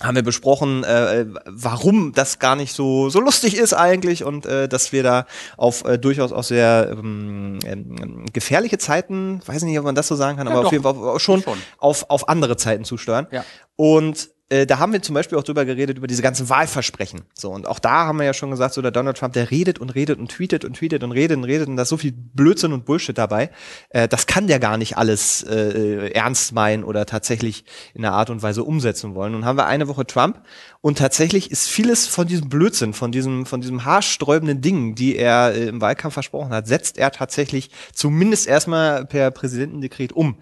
Haben 0.00 0.14
wir 0.14 0.22
besprochen, 0.22 0.84
äh, 0.84 1.26
warum 1.46 2.12
das 2.12 2.38
gar 2.38 2.54
nicht 2.54 2.72
so 2.72 3.10
so 3.10 3.18
lustig 3.20 3.56
ist 3.56 3.72
eigentlich 3.74 4.22
und 4.22 4.46
äh, 4.46 4.68
dass 4.68 4.92
wir 4.92 5.02
da 5.02 5.26
auf 5.56 5.84
äh, 5.84 5.98
durchaus 5.98 6.32
auch 6.32 6.44
sehr 6.44 6.90
ähm, 6.92 7.58
ähm, 7.66 8.24
gefährliche 8.32 8.78
Zeiten, 8.78 9.40
weiß 9.44 9.62
nicht, 9.62 9.76
ob 9.78 9.84
man 9.84 9.96
das 9.96 10.06
so 10.06 10.14
sagen 10.14 10.38
kann, 10.38 10.46
Ja, 10.46 10.52
aber 10.52 10.60
doch. 10.62 10.66
auf 10.68 10.72
jeden 10.72 10.84
Fall 10.84 11.18
schon, 11.18 11.42
Schon. 11.42 11.58
Auf, 11.78 12.06
auf 12.10 12.28
andere 12.28 12.56
Zeiten 12.56 12.84
zusteuern. 12.84 13.26
Ja. 13.32 13.44
Und 13.74 14.30
äh, 14.50 14.66
da 14.66 14.78
haben 14.78 14.92
wir 14.92 15.02
zum 15.02 15.14
Beispiel 15.14 15.36
auch 15.36 15.42
drüber 15.42 15.66
geredet, 15.66 15.98
über 15.98 16.06
diese 16.06 16.22
ganzen 16.22 16.48
Wahlversprechen. 16.48 17.22
So, 17.34 17.50
und 17.50 17.66
auch 17.66 17.78
da 17.78 18.06
haben 18.06 18.18
wir 18.18 18.24
ja 18.24 18.32
schon 18.32 18.50
gesagt, 18.50 18.72
so 18.72 18.80
der 18.80 18.90
Donald 18.90 19.18
Trump, 19.18 19.34
der 19.34 19.50
redet 19.50 19.78
und 19.78 19.94
redet 19.94 20.18
und 20.18 20.30
tweetet 20.30 20.64
und 20.64 20.74
tweetet 20.74 21.02
und 21.04 21.12
redet 21.12 21.36
und 21.36 21.44
redet 21.44 21.68
und 21.68 21.76
da 21.76 21.82
ist 21.82 21.90
so 21.90 21.98
viel 21.98 22.12
Blödsinn 22.12 22.72
und 22.72 22.86
Bullshit 22.86 23.16
dabei. 23.16 23.50
Äh, 23.90 24.08
das 24.08 24.26
kann 24.26 24.46
der 24.46 24.58
gar 24.58 24.78
nicht 24.78 24.96
alles 24.96 25.42
äh, 25.42 26.10
ernst 26.12 26.52
meinen 26.52 26.84
oder 26.84 27.04
tatsächlich 27.04 27.64
in 27.92 28.04
einer 28.04 28.14
Art 28.14 28.30
und 28.30 28.42
Weise 28.42 28.64
umsetzen 28.64 29.14
wollen. 29.14 29.32
Nun 29.32 29.44
haben 29.44 29.58
wir 29.58 29.66
eine 29.66 29.86
Woche 29.86 30.06
Trump 30.06 30.40
und 30.80 30.96
tatsächlich 30.96 31.50
ist 31.50 31.68
vieles 31.68 32.06
von 32.06 32.26
diesem 32.26 32.48
Blödsinn, 32.48 32.94
von 32.94 33.12
diesem, 33.12 33.44
von 33.44 33.60
diesem 33.60 33.84
haarsträubenden 33.84 34.62
Dingen, 34.62 34.94
die 34.94 35.16
er 35.16 35.52
äh, 35.54 35.66
im 35.66 35.82
Wahlkampf 35.82 36.14
versprochen 36.14 36.54
hat, 36.54 36.66
setzt 36.66 36.96
er 36.96 37.10
tatsächlich 37.10 37.70
zumindest 37.92 38.46
erstmal 38.46 39.04
per 39.04 39.30
Präsidentendekret 39.30 40.12
um. 40.12 40.38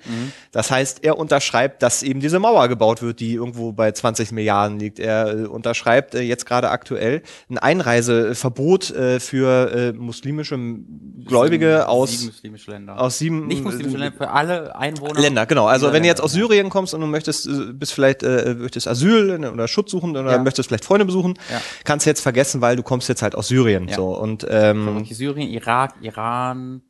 Das 0.53 0.71
heißt, 0.71 1.03
er 1.03 1.19
unterschreibt, 1.19 1.83
dass 1.83 2.03
eben 2.03 2.21
diese 2.21 2.39
Mauer 2.39 2.69
gebaut 2.69 3.03
wird, 3.03 3.19
die 3.19 3.35
irgendwo 3.35 3.73
bei 3.73 3.91
20 3.97 4.33
Milliarden 4.33 4.79
liegt. 4.79 4.99
Er 4.99 5.29
äh, 5.29 5.47
unterschreibt 5.47 6.15
äh, 6.15 6.21
jetzt 6.21 6.47
gerade 6.47 6.71
aktuell 6.71 7.23
ein 7.51 7.59
Einreiseverbot 7.59 8.91
äh, 8.91 9.21
für 9.21 9.93
muslimische 9.97 10.57
Gläubige 11.27 11.79
Sieben- 11.79 11.83
aus, 11.89 12.11
sieben 12.11 12.27
muslimische 12.27 12.71
Länder. 12.71 13.01
aus 13.01 13.19
sieben 13.19 13.47
nicht 13.47 13.65
muslimische 13.65 13.97
Länder, 13.97 14.17
für 14.17 14.31
alle 14.31 14.77
Einwohner. 14.77 15.21
Länder, 15.21 15.47
genau. 15.47 15.67
Also 15.67 15.93
wenn 15.93 16.03
du 16.03 16.09
jetzt 16.09 16.21
aus 16.21 16.33
Syrien 16.33 16.71
kommst 16.71 16.95
und 16.95 17.01
du 17.01 17.07
möchtest, 17.07 17.49
bist 17.79 17.93
vielleicht, 17.93 18.23
äh, 18.23 18.55
möchtest 18.57 18.87
Asyl 18.89 19.43
äh, 19.43 19.47
oder 19.49 19.67
Schutz 19.69 19.91
suchen 19.91 20.17
oder 20.17 20.31
Ja. 20.33 20.39
möchtest 20.39 20.69
vielleicht 20.69 20.85
Freunde 20.85 21.05
besuchen, 21.05 21.35
Ja. 21.51 21.61
kannst 21.85 22.07
du 22.07 22.11
jetzt 22.11 22.21
vergessen, 22.21 22.61
weil 22.61 22.77
du 22.77 22.83
kommst 22.83 23.09
jetzt 23.09 23.23
halt 23.23 23.35
aus 23.35 23.49
Syrien. 23.49 23.89
Ja. 23.89 23.97
So 23.97 24.17
und 24.17 24.47
ähm, 24.49 25.05
Syrien, 25.11 25.49
Irak, 25.51 25.95
Iran, 26.01 26.83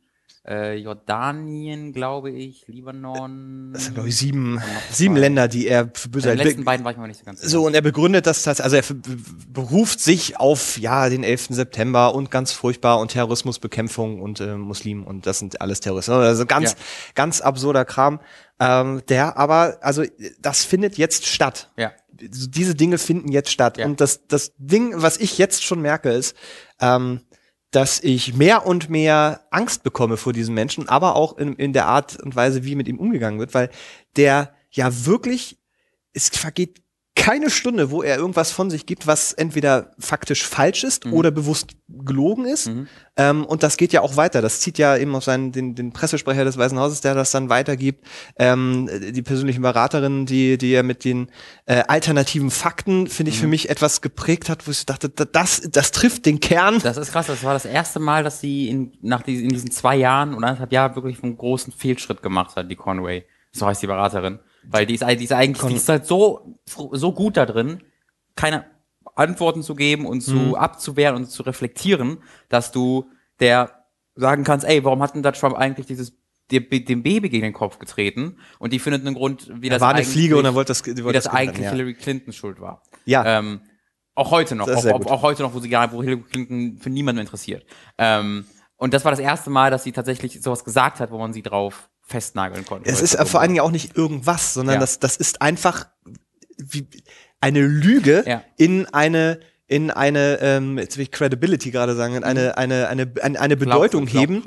äh, 0.47 0.75
Jordanien, 0.75 1.91
glaube 1.93 2.31
ich, 2.31 2.65
Libanon. 2.67 3.71
das 3.73 3.85
sind 3.85 3.93
glaube 3.95 4.09
ich 4.09 4.15
sieben, 4.17 4.61
sieben 4.91 5.15
zwei. 5.15 5.19
Länder, 5.21 5.47
die 5.47 5.67
er 5.67 5.89
für 5.93 6.09
böse 6.09 6.29
hält. 6.29 6.43
letzten 6.43 6.63
beiden 6.63 6.85
war 6.85 6.91
ich 6.93 6.97
mir 6.97 7.07
nicht 7.07 7.19
so 7.19 7.25
ganz 7.25 7.41
So, 7.41 7.65
und 7.65 7.73
er 7.73 7.81
begründet 7.81 8.25
das 8.27 8.43
tatsächlich, 8.43 8.81
also 8.81 8.93
er 8.95 9.01
beruft 9.49 9.99
sich 9.99 10.39
auf, 10.39 10.77
ja, 10.77 11.09
den 11.09 11.23
11. 11.23 11.47
September 11.49 12.15
und 12.15 12.31
ganz 12.31 12.51
furchtbar 12.53 12.99
und 12.99 13.11
Terrorismusbekämpfung 13.11 14.21
und 14.21 14.39
äh, 14.39 14.55
Muslimen 14.55 15.03
und 15.03 15.25
das 15.25 15.39
sind 15.39 15.59
alles 15.61 15.79
Terroristen. 15.81 16.13
Also 16.13 16.45
ganz, 16.45 16.71
Ja. 16.71 16.77
ganz 17.15 17.41
absurder 17.41 17.85
Kram, 17.85 18.19
ähm, 18.59 19.01
der 19.09 19.37
aber, 19.37 19.77
also 19.81 20.03
das 20.39 20.63
findet 20.63 20.97
jetzt 20.97 21.25
statt. 21.25 21.69
Ja. 21.77 21.91
Diese 22.19 22.73
Dinge 22.73 22.97
finden 22.97 23.31
jetzt 23.31 23.51
statt. 23.51 23.77
Ja. 23.77 23.85
Und 23.85 24.01
das, 24.01 24.25
das 24.27 24.53
Ding, 24.57 24.93
was 24.95 25.17
ich 25.17 25.37
jetzt 25.37 25.63
schon 25.63 25.81
merke, 25.81 26.09
ist, 26.09 26.35
ähm, 26.81 27.21
dass 27.77 28.03
ich 28.03 28.33
mehr 28.33 28.65
und 28.65 28.89
mehr 28.89 29.41
Angst 29.51 29.83
bekomme 29.83 30.17
vor 30.17 30.33
diesen 30.33 30.55
Menschen, 30.55 30.89
aber 30.89 31.15
auch 31.15 31.37
in, 31.37 31.53
in 31.57 31.73
der 31.73 31.85
Art 31.85 32.19
und 32.19 32.35
Weise, 32.35 32.63
wie 32.63 32.73
mit 32.73 32.87
ihm 32.87 32.97
umgegangen 32.97 33.39
wird, 33.39 33.53
weil 33.53 33.69
der 34.15 34.51
ja 34.71 35.05
wirklich, 35.05 35.59
es 36.11 36.29
vergeht 36.29 36.81
keine 37.17 37.49
Stunde, 37.49 37.89
wo 37.89 38.03
er 38.03 38.17
irgendwas 38.17 38.51
von 38.51 38.69
sich 38.69 38.85
gibt, 38.85 39.07
was 39.07 39.33
entweder 39.33 39.91
faktisch 39.97 40.47
falsch 40.47 40.83
ist 40.83 41.05
mhm. 41.05 41.13
oder 41.13 41.31
bewusst 41.31 41.71
gelogen 41.87 42.45
ist. 42.45 42.67
Mhm. 42.67 42.87
Ähm, 43.17 43.43
und 43.43 43.63
das 43.63 43.75
geht 43.75 43.91
ja 43.91 44.01
auch 44.01 44.17
weiter. 44.17 44.41
Das 44.41 44.59
zieht 44.59 44.77
ja 44.77 44.95
eben 44.95 45.15
auf 45.15 45.23
seinen, 45.23 45.51
den, 45.51 45.73
den 45.73 45.91
Pressesprecher 45.91 46.45
des 46.45 46.57
Weißen 46.57 46.79
Hauses, 46.79 47.01
der 47.01 47.15
das 47.15 47.31
dann 47.31 47.49
weitergibt. 47.49 48.05
Ähm, 48.37 48.87
die 49.11 49.23
persönlichen 49.23 49.63
Beraterinnen, 49.63 50.27
die, 50.27 50.59
die 50.59 50.71
er 50.71 50.83
mit 50.83 51.03
den 51.03 51.29
äh, 51.65 51.83
alternativen 51.87 52.51
Fakten, 52.51 53.07
finde 53.07 53.31
ich, 53.31 53.37
mhm. 53.37 53.41
für 53.41 53.47
mich 53.47 53.69
etwas 53.69 54.01
geprägt 54.01 54.47
hat, 54.47 54.67
wo 54.67 54.71
ich 54.71 54.85
dachte, 54.85 55.09
das, 55.09 55.61
das 55.71 55.91
trifft 55.91 56.27
den 56.27 56.39
Kern. 56.39 56.79
Das 56.83 56.97
ist 56.97 57.11
krass. 57.11 57.27
Das 57.27 57.43
war 57.43 57.53
das 57.53 57.65
erste 57.65 57.99
Mal, 57.99 58.23
dass 58.23 58.39
sie 58.39 58.69
in, 58.69 58.93
nach 59.01 59.23
diesen, 59.23 59.45
in 59.45 59.49
diesen 59.49 59.71
zwei 59.71 59.95
Jahren 59.95 60.35
oder 60.35 60.47
anderthalb 60.47 60.71
Jahren 60.71 60.95
wirklich 60.95 61.23
einen 61.23 61.35
großen 61.35 61.73
Fehlschritt 61.73 62.21
gemacht 62.21 62.55
hat, 62.55 62.69
die 62.69 62.75
Conway. 62.75 63.25
So 63.51 63.65
heißt 63.65 63.81
die 63.81 63.87
Beraterin. 63.87 64.39
Weil 64.69 64.85
die 64.85 64.95
ist, 64.95 65.03
die 65.07 65.23
ist 65.23 65.31
eigentlich, 65.31 65.65
die 65.67 65.75
ist 65.75 65.89
halt 65.89 66.05
so, 66.05 66.57
so 66.65 67.13
gut 67.13 67.37
da 67.37 67.45
drin, 67.45 67.81
keine 68.35 68.65
Antworten 69.15 69.63
zu 69.63 69.75
geben 69.75 70.05
und 70.05 70.21
zu 70.21 70.35
mhm. 70.35 70.55
abzuwehren 70.55 71.15
und 71.15 71.25
zu 71.25 71.43
reflektieren, 71.43 72.19
dass 72.49 72.71
du 72.71 73.09
der 73.39 73.85
sagen 74.15 74.43
kannst, 74.43 74.65
ey, 74.65 74.83
warum 74.83 75.01
hat 75.01 75.15
denn 75.15 75.23
da 75.23 75.31
Trump 75.31 75.55
eigentlich 75.55 75.87
dieses 75.87 76.13
dem 76.49 77.03
Baby 77.03 77.27
gegen 77.29 77.43
den 77.43 77.53
Kopf 77.53 77.77
getreten 77.77 78.37
und 78.57 78.71
die 78.71 78.79
findet 78.79 79.05
einen 79.05 79.15
Grund, 79.15 79.51
wie 79.53 79.67
das 79.67 79.81
war 79.81 79.93
eine 79.93 80.05
Fliege 80.05 80.37
und 80.37 80.45
er 80.45 80.55
wollte 80.55 80.69
das, 80.69 80.85
wie 80.85 80.93
das, 80.93 81.25
das 81.25 81.27
eigentlich 81.27 81.65
ja. 81.65 81.71
Hillary 81.71 81.93
Clinton 81.93 82.31
schuld 82.31 82.61
war. 82.61 82.83
Ja. 83.03 83.39
Ähm, 83.39 83.61
auch 84.15 84.31
heute 84.31 84.55
noch, 84.55 84.67
auch, 84.67 84.85
auch, 84.85 85.05
auch, 85.07 85.21
heute 85.23 85.43
noch, 85.43 85.53
wo 85.53 85.59
sie 85.59 85.67
gar, 85.67 85.91
wo 85.91 86.01
Hillary 86.01 86.21
Clinton 86.21 86.77
für 86.77 86.89
niemanden 86.89 87.19
interessiert. 87.19 87.65
Ähm, 87.97 88.45
und 88.77 88.93
das 88.93 89.03
war 89.03 89.11
das 89.11 89.19
erste 89.19 89.49
Mal, 89.49 89.71
dass 89.71 89.83
sie 89.83 89.91
tatsächlich 89.91 90.41
sowas 90.41 90.63
gesagt 90.63 91.01
hat, 91.01 91.11
wo 91.11 91.17
man 91.17 91.33
sie 91.33 91.41
drauf 91.41 91.89
festnageln 92.07 92.65
konnte. 92.65 92.89
Es 92.89 93.01
ist 93.01 93.13
irgendwo. 93.13 93.31
vor 93.31 93.41
allen 93.41 93.49
Dingen 93.49 93.61
auch 93.61 93.71
nicht 93.71 93.95
irgendwas, 93.95 94.53
sondern 94.53 94.75
ja. 94.75 94.79
das, 94.79 94.99
das 94.99 95.17
ist 95.17 95.41
einfach 95.41 95.87
wie 96.57 96.87
eine 97.41 97.61
Lüge 97.61 98.23
ja. 98.25 98.43
in 98.57 98.87
eine 98.87 99.39
in 99.69 99.91
eine, 99.91 100.39
ähm, 100.41 100.77
jetzt 100.77 100.95
will 100.95 101.03
ich 101.03 101.11
Credibility 101.11 101.71
gerade 101.71 101.93
sagen, 101.93 102.15
in 102.15 102.23
eine, 102.23 102.43
mhm. 102.43 102.51
eine, 102.55 102.87
eine, 102.87 103.11
eine, 103.21 103.41
eine 103.41 103.57
Bedeutung 103.57 104.05
Glaub, 104.05 104.21
heben, 104.21 104.43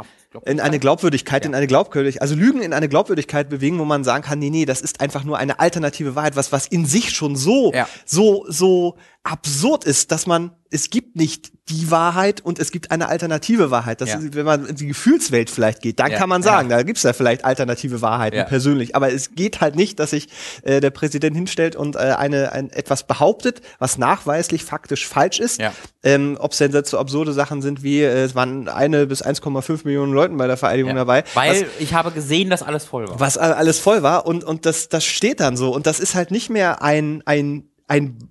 in 0.46 0.60
eine 0.60 0.78
Glaubwürdigkeit, 0.78 1.44
ja. 1.44 1.50
in 1.50 1.54
eine 1.54 1.66
Glaubwürdigkeit, 1.66 2.22
also 2.22 2.34
Lügen 2.34 2.62
in 2.62 2.72
eine 2.72 2.88
Glaubwürdigkeit 2.88 3.50
bewegen, 3.50 3.78
wo 3.78 3.84
man 3.84 4.02
sagen 4.02 4.24
kann, 4.24 4.38
nee, 4.38 4.48
nee, 4.48 4.64
das 4.64 4.80
ist 4.80 5.02
einfach 5.02 5.22
nur 5.24 5.36
eine 5.36 5.60
alternative 5.60 6.14
Wahrheit, 6.14 6.36
was, 6.36 6.52
was 6.52 6.66
in 6.66 6.86
sich 6.86 7.10
schon 7.10 7.36
so, 7.36 7.70
ja. 7.74 7.86
so, 8.06 8.46
so 8.48 8.96
absurd 9.22 9.84
ist, 9.84 10.12
dass 10.12 10.26
man 10.26 10.52
es 10.72 10.88
gibt 10.90 11.16
nicht 11.16 11.50
die 11.68 11.90
Wahrheit 11.90 12.40
und 12.40 12.58
es 12.58 12.70
gibt 12.70 12.90
eine 12.92 13.08
alternative 13.08 13.70
Wahrheit. 13.70 14.00
Das 14.00 14.10
ja. 14.10 14.18
ist, 14.18 14.34
wenn 14.34 14.46
man 14.46 14.66
in 14.66 14.76
die 14.76 14.86
Gefühlswelt 14.86 15.50
vielleicht 15.50 15.82
geht, 15.82 15.98
dann 15.98 16.12
ja. 16.12 16.18
kann 16.18 16.28
man 16.28 16.42
sagen, 16.42 16.70
ja. 16.70 16.76
da 16.76 16.82
gibt's 16.84 17.02
ja 17.02 17.12
vielleicht 17.12 17.44
alternative 17.44 18.02
Wahrheiten 18.02 18.44
persönlich. 18.46 18.94
Aber 18.94 19.12
es 19.12 19.32
geht 19.34 19.60
halt 19.60 19.74
nicht, 19.74 19.98
dass 19.98 20.10
sich 20.10 20.28
äh, 20.62 20.80
der 20.80 20.90
Präsident 20.90 21.36
hinstellt 21.36 21.74
und 21.74 21.96
äh, 21.96 21.98
eine 21.98 22.52
ein, 22.52 22.70
etwas 22.70 23.06
behauptet, 23.06 23.62
was 23.78 23.98
nachweislich 23.98 24.64
faktisch 24.64 25.06
falsch 25.06 25.40
ist. 25.40 25.60
Ähm, 26.02 26.36
Ob 26.40 26.52
es 26.52 26.58
denn 26.58 26.72
so 26.84 26.98
absurde 26.98 27.32
Sachen 27.32 27.62
sind 27.62 27.82
wie 27.82 28.00
äh, 28.00 28.24
es 28.24 28.34
waren 28.34 28.68
eine 28.68 29.06
bis 29.06 29.24
1,5 29.24 29.80
Millionen 29.84 30.12
Leuten 30.12 30.36
bei 30.36 30.46
der 30.46 30.56
Vereidigung 30.56 30.94
dabei. 30.94 31.24
Weil 31.34 31.62
was, 31.62 31.68
ich 31.80 31.94
habe 31.94 32.12
gesehen, 32.12 32.48
dass 32.48 32.62
alles 32.62 32.84
voll 32.84 33.08
war. 33.08 33.18
Was 33.18 33.36
alles 33.36 33.80
voll 33.80 34.02
war 34.02 34.26
und 34.26 34.44
und 34.44 34.66
das 34.66 34.88
das 34.88 35.04
steht 35.04 35.40
dann 35.40 35.56
so 35.56 35.74
und 35.74 35.86
das 35.86 36.00
ist 36.00 36.14
halt 36.14 36.30
nicht 36.30 36.48
mehr 36.48 36.82
ein 36.82 37.22
ein 37.26 37.64
ein 37.88 38.30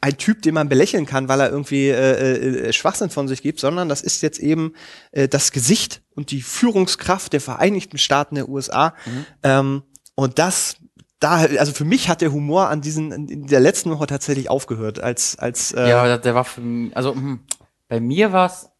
ein 0.00 0.16
Typ, 0.16 0.42
den 0.42 0.54
man 0.54 0.68
belächeln 0.68 1.06
kann, 1.06 1.28
weil 1.28 1.40
er 1.40 1.50
irgendwie 1.50 1.88
äh, 1.88 2.68
äh, 2.68 2.72
Schwachsinn 2.72 3.10
von 3.10 3.28
sich 3.28 3.42
gibt, 3.42 3.60
sondern 3.60 3.88
das 3.88 4.02
ist 4.02 4.22
jetzt 4.22 4.38
eben 4.38 4.74
äh, 5.12 5.28
das 5.28 5.52
Gesicht 5.52 6.02
und 6.14 6.30
die 6.30 6.42
Führungskraft 6.42 7.32
der 7.32 7.40
Vereinigten 7.40 7.98
Staaten 7.98 8.36
der 8.36 8.48
USA. 8.48 8.94
Mhm. 9.06 9.26
Ähm, 9.42 9.82
und 10.14 10.38
das 10.38 10.76
da, 11.20 11.38
also 11.38 11.72
für 11.72 11.84
mich 11.84 12.08
hat 12.08 12.20
der 12.20 12.32
Humor 12.32 12.68
an 12.68 12.80
diesen, 12.80 13.28
in 13.28 13.46
der 13.48 13.60
letzten 13.60 13.90
Woche 13.90 14.06
tatsächlich 14.06 14.50
aufgehört, 14.50 15.00
als, 15.00 15.36
als, 15.38 15.72
äh 15.72 15.88
Ja, 15.88 16.16
der 16.16 16.34
war 16.34 16.44
für 16.44 16.60
mich, 16.60 16.96
also, 16.96 17.12
hm, 17.12 17.40
bei 17.88 18.00
mir 18.00 18.32
war 18.32 18.46
es, 18.46 18.70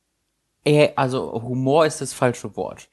also 0.96 1.42
Humor 1.42 1.86
ist 1.86 2.00
das 2.00 2.12
falsche 2.12 2.54
Wort. 2.56 2.88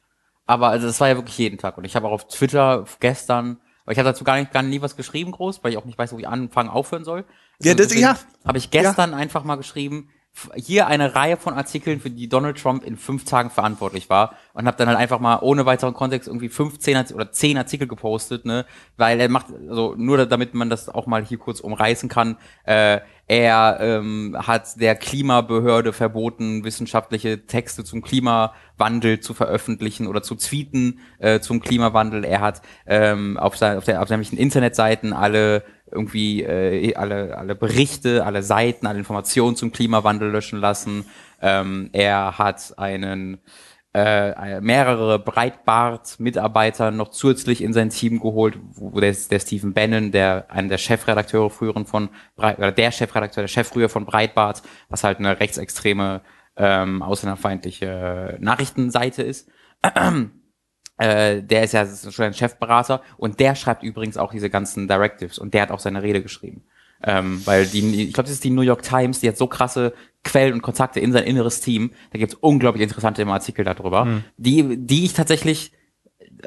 Aber 0.46 0.70
also 0.70 0.88
das 0.88 1.00
war 1.00 1.10
ja 1.10 1.15
wirklich 1.15 1.38
jeden 1.38 1.58
Tag. 1.58 1.77
Und 1.77 1.86
ich 1.86 1.96
habe 1.96 2.08
auch 2.08 2.12
auf 2.12 2.27
Twitter 2.27 2.86
gestern, 3.00 3.58
weil 3.84 3.94
ich 3.94 4.00
habe 4.00 4.10
dazu 4.10 4.24
gar 4.24 4.38
nicht, 4.38 4.51
gar 4.51 4.63
nie 4.63 4.82
was 4.82 4.96
geschrieben 4.96 5.32
groß, 5.32 5.63
weil 5.63 5.72
ich 5.72 5.77
auch 5.77 5.86
nicht 5.86 5.98
weiß, 5.98 6.13
wo 6.13 6.20
ich 6.20 6.27
anfangen, 6.27 6.70
aufhören 6.70 7.03
soll. 7.03 7.25
Ja, 7.62 7.74
das, 7.74 7.94
ja. 7.94 8.18
Habe 8.46 8.58
ich 8.58 8.72
gestern 8.72 9.12
ja. 9.12 9.18
einfach 9.18 9.44
mal 9.44 9.56
geschrieben, 9.56 10.10
hier 10.56 10.88
eine 10.88 11.16
Reihe 11.16 11.38
von 11.38 11.54
Artikeln, 11.54 12.02
für 12.02 12.10
die 12.10 12.28
Donald 12.28 12.62
Trump 12.62 12.84
in 12.84 12.98
fünf 12.98 13.24
Tagen 13.24 13.50
verantwortlich 13.50 14.10
war 14.10 14.36
und 14.54 14.68
habe 14.68 14.78
dann 14.78 14.90
halt 14.90 14.98
einfach 14.98 15.20
mal 15.20 15.40
ohne 15.42 15.66
weiteren 15.66 15.94
Kontext 15.94 16.28
irgendwie 16.28 16.50
15 16.50 17.14
oder 17.14 17.32
10 17.32 17.58
Artikel 17.58 17.88
gepostet, 17.88 18.46
ne, 18.46 18.66
weil 18.98 19.20
er 19.22 19.30
macht, 19.30 19.48
also 19.70 19.96
nur 19.98 20.26
damit 20.26 20.54
man 20.54 20.70
das 20.70 20.90
auch 20.90 21.08
mal 21.08 21.24
hier 21.24 21.38
kurz 21.38 21.62
umreißen 21.62 22.10
kann, 22.10 22.38
äh, 22.66 23.00
er 23.28 23.78
ähm, 23.80 24.36
hat 24.38 24.80
der 24.80 24.96
Klimabehörde 24.96 25.94
verboten, 25.94 26.64
wissenschaftliche 26.64 27.48
Texte 27.48 27.84
zum 27.84 28.02
Klimawandel 28.04 29.20
zu 29.20 29.34
veröffentlichen 29.34 30.06
oder 30.06 30.22
zu 30.22 30.36
tweeten 30.36 31.00
äh, 31.18 31.40
zum 31.40 31.60
Klimawandel. 31.60 32.24
Er 32.24 32.42
hat 32.42 32.62
ähm, 32.86 33.38
auf, 33.38 33.58
sein, 33.58 33.78
auf, 33.78 33.86
der, 33.86 34.04
auf 34.04 34.10
sämtlichen 34.10 34.38
Internetseiten 34.38 35.12
alle 35.12 35.64
irgendwie 35.96 36.44
äh, 36.44 36.94
alle, 36.96 37.38
alle 37.38 37.56
Berichte, 37.56 38.25
alle 38.25 38.44
Seiten, 38.44 38.86
alle 38.86 39.00
Informationen 39.00 39.56
zum 39.56 39.72
Klimawandel 39.72 40.30
löschen 40.30 40.60
lassen. 40.60 41.06
Ähm, 41.42 41.90
er 41.94 42.38
hat 42.38 42.74
einen 42.78 43.40
äh, 43.96 44.60
mehrere 44.60 45.20
Breitbart-Mitarbeiter 45.20 46.92
noch 46.92 47.12
zusätzlich 47.12 47.64
in 47.64 47.72
sein 47.72 47.90
Team 47.90 48.20
geholt, 48.20 48.60
wo 48.74 49.00
der, 49.00 49.16
der 49.32 49.40
Stephen 49.40 49.74
Bannon, 49.74 50.12
der 50.12 50.48
einer 50.50 50.68
der 50.68 50.78
Chefredakteure 50.78 51.50
früheren 51.50 51.86
von 51.86 52.10
Breit, 52.36 52.58
oder 52.58 52.74
der 52.74 52.92
Chefredakteur, 52.92 53.44
der 53.44 53.48
Chef 53.48 53.70
früher 53.70 53.88
von 53.88 54.06
Breitbart, 54.06 54.64
was 54.90 55.06
halt 55.06 55.20
eine 55.20 55.40
rechtsextreme, 55.40 56.22
ähm, 56.58 57.02
ausländerfeindliche 57.02 58.38
Nachrichtenseite 58.42 59.24
ist. 59.24 59.50
Äh, 60.98 61.42
der 61.44 61.64
ist 61.64 61.74
ja 61.74 61.86
schon 61.86 62.25
ein 62.25 62.34
Chefberater 62.34 63.02
und 63.18 63.40
der 63.40 63.56
schreibt 63.56 63.84
übrigens 63.84 64.18
auch 64.18 64.32
diese 64.32 64.50
ganzen 64.50 64.88
Directives 64.88 65.38
und 65.38 65.54
der 65.54 65.64
hat 65.64 65.72
auch 65.72 65.80
seine 65.80 66.02
Rede 66.02 66.22
geschrieben. 66.22 66.64
Ähm, 67.04 67.42
weil 67.46 67.68
die, 67.68 68.08
ich 68.08 68.14
glaube, 68.14 68.25
das 68.25 68.34
ist 68.34 68.44
die 68.44 68.50
New 68.50 68.62
York 68.62 68.82
Times, 68.82 69.20
die 69.20 69.28
hat 69.28 69.38
so 69.38 69.48
krasse 69.48 69.94
Quellen 70.24 70.54
und 70.54 70.62
Kontakte 70.62 71.00
in 71.00 71.12
sein 71.12 71.25
inneres 71.25 71.60
Team. 71.60 71.92
Da 72.12 72.20
gibt's 72.20 72.36
unglaublich 72.36 72.82
interessante 72.82 73.25
Artikel 73.28 73.66
darüber, 73.66 74.06
mhm. 74.06 74.24
die, 74.38 74.78
die 74.78 75.06
ich 75.06 75.14
tatsächlich, 75.14 75.74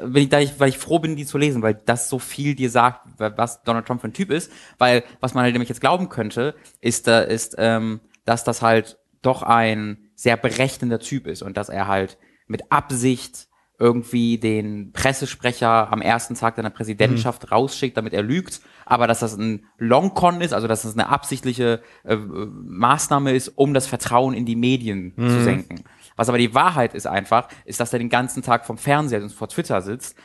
wenn 0.01 0.23
ich, 0.23 0.29
da 0.29 0.39
ich, 0.39 0.59
weil 0.59 0.69
ich 0.69 0.79
froh 0.79 0.99
bin, 0.99 1.15
die 1.15 1.25
zu 1.25 1.37
lesen, 1.37 1.61
weil 1.61 1.75
das 1.75 2.09
so 2.09 2.17
viel 2.17 2.55
dir 2.55 2.71
sagt, 2.71 3.07
was 3.17 3.63
Donald 3.63 3.85
Trump 3.85 4.01
für 4.01 4.07
ein 4.07 4.13
Typ 4.13 4.31
ist. 4.31 4.51
Weil 4.79 5.03
was 5.19 5.35
man 5.35 5.43
halt 5.43 5.53
nämlich 5.53 5.69
jetzt 5.69 5.81
glauben 5.81 6.09
könnte, 6.09 6.55
ist, 6.81 7.07
da 7.07 7.19
ist, 7.19 7.55
ähm, 7.59 7.99
dass 8.25 8.43
das 8.43 8.61
halt 8.63 8.97
doch 9.21 9.43
ein 9.43 10.09
sehr 10.15 10.37
berechnender 10.37 10.99
Typ 10.99 11.27
ist 11.27 11.41
und 11.43 11.55
dass 11.55 11.69
er 11.69 11.87
halt 11.87 12.17
mit 12.47 12.71
Absicht 12.71 13.48
irgendwie 13.79 14.37
den 14.37 14.91
Pressesprecher 14.91 15.91
am 15.91 16.01
ersten 16.01 16.35
Tag 16.35 16.57
seiner 16.57 16.69
Präsidentschaft 16.69 17.43
mhm. 17.43 17.49
rausschickt, 17.49 17.95
damit 17.95 18.13
er 18.13 18.21
lügt, 18.21 18.61
aber 18.85 19.07
dass 19.07 19.19
das 19.19 19.37
ein 19.37 19.65
Longcon 19.77 20.41
ist, 20.41 20.53
also 20.53 20.67
dass 20.67 20.81
das 20.81 20.93
eine 20.93 21.07
absichtliche 21.07 21.81
äh, 22.03 22.17
Maßnahme 22.17 23.33
ist, 23.33 23.49
um 23.55 23.73
das 23.73 23.87
Vertrauen 23.87 24.33
in 24.33 24.45
die 24.45 24.57
Medien 24.57 25.13
mhm. 25.15 25.29
zu 25.29 25.43
senken. 25.43 25.83
Was 26.17 26.27
aber 26.27 26.37
die 26.37 26.53
Wahrheit 26.53 26.93
ist 26.93 27.07
einfach, 27.07 27.47
ist, 27.63 27.79
dass 27.79 27.93
er 27.93 27.99
den 27.99 28.09
ganzen 28.09 28.43
Tag 28.43 28.65
vom 28.65 28.77
Fernseher 28.77 29.23
und 29.23 29.31
vor 29.31 29.47
Twitter 29.47 29.81
sitzt, 29.81 30.17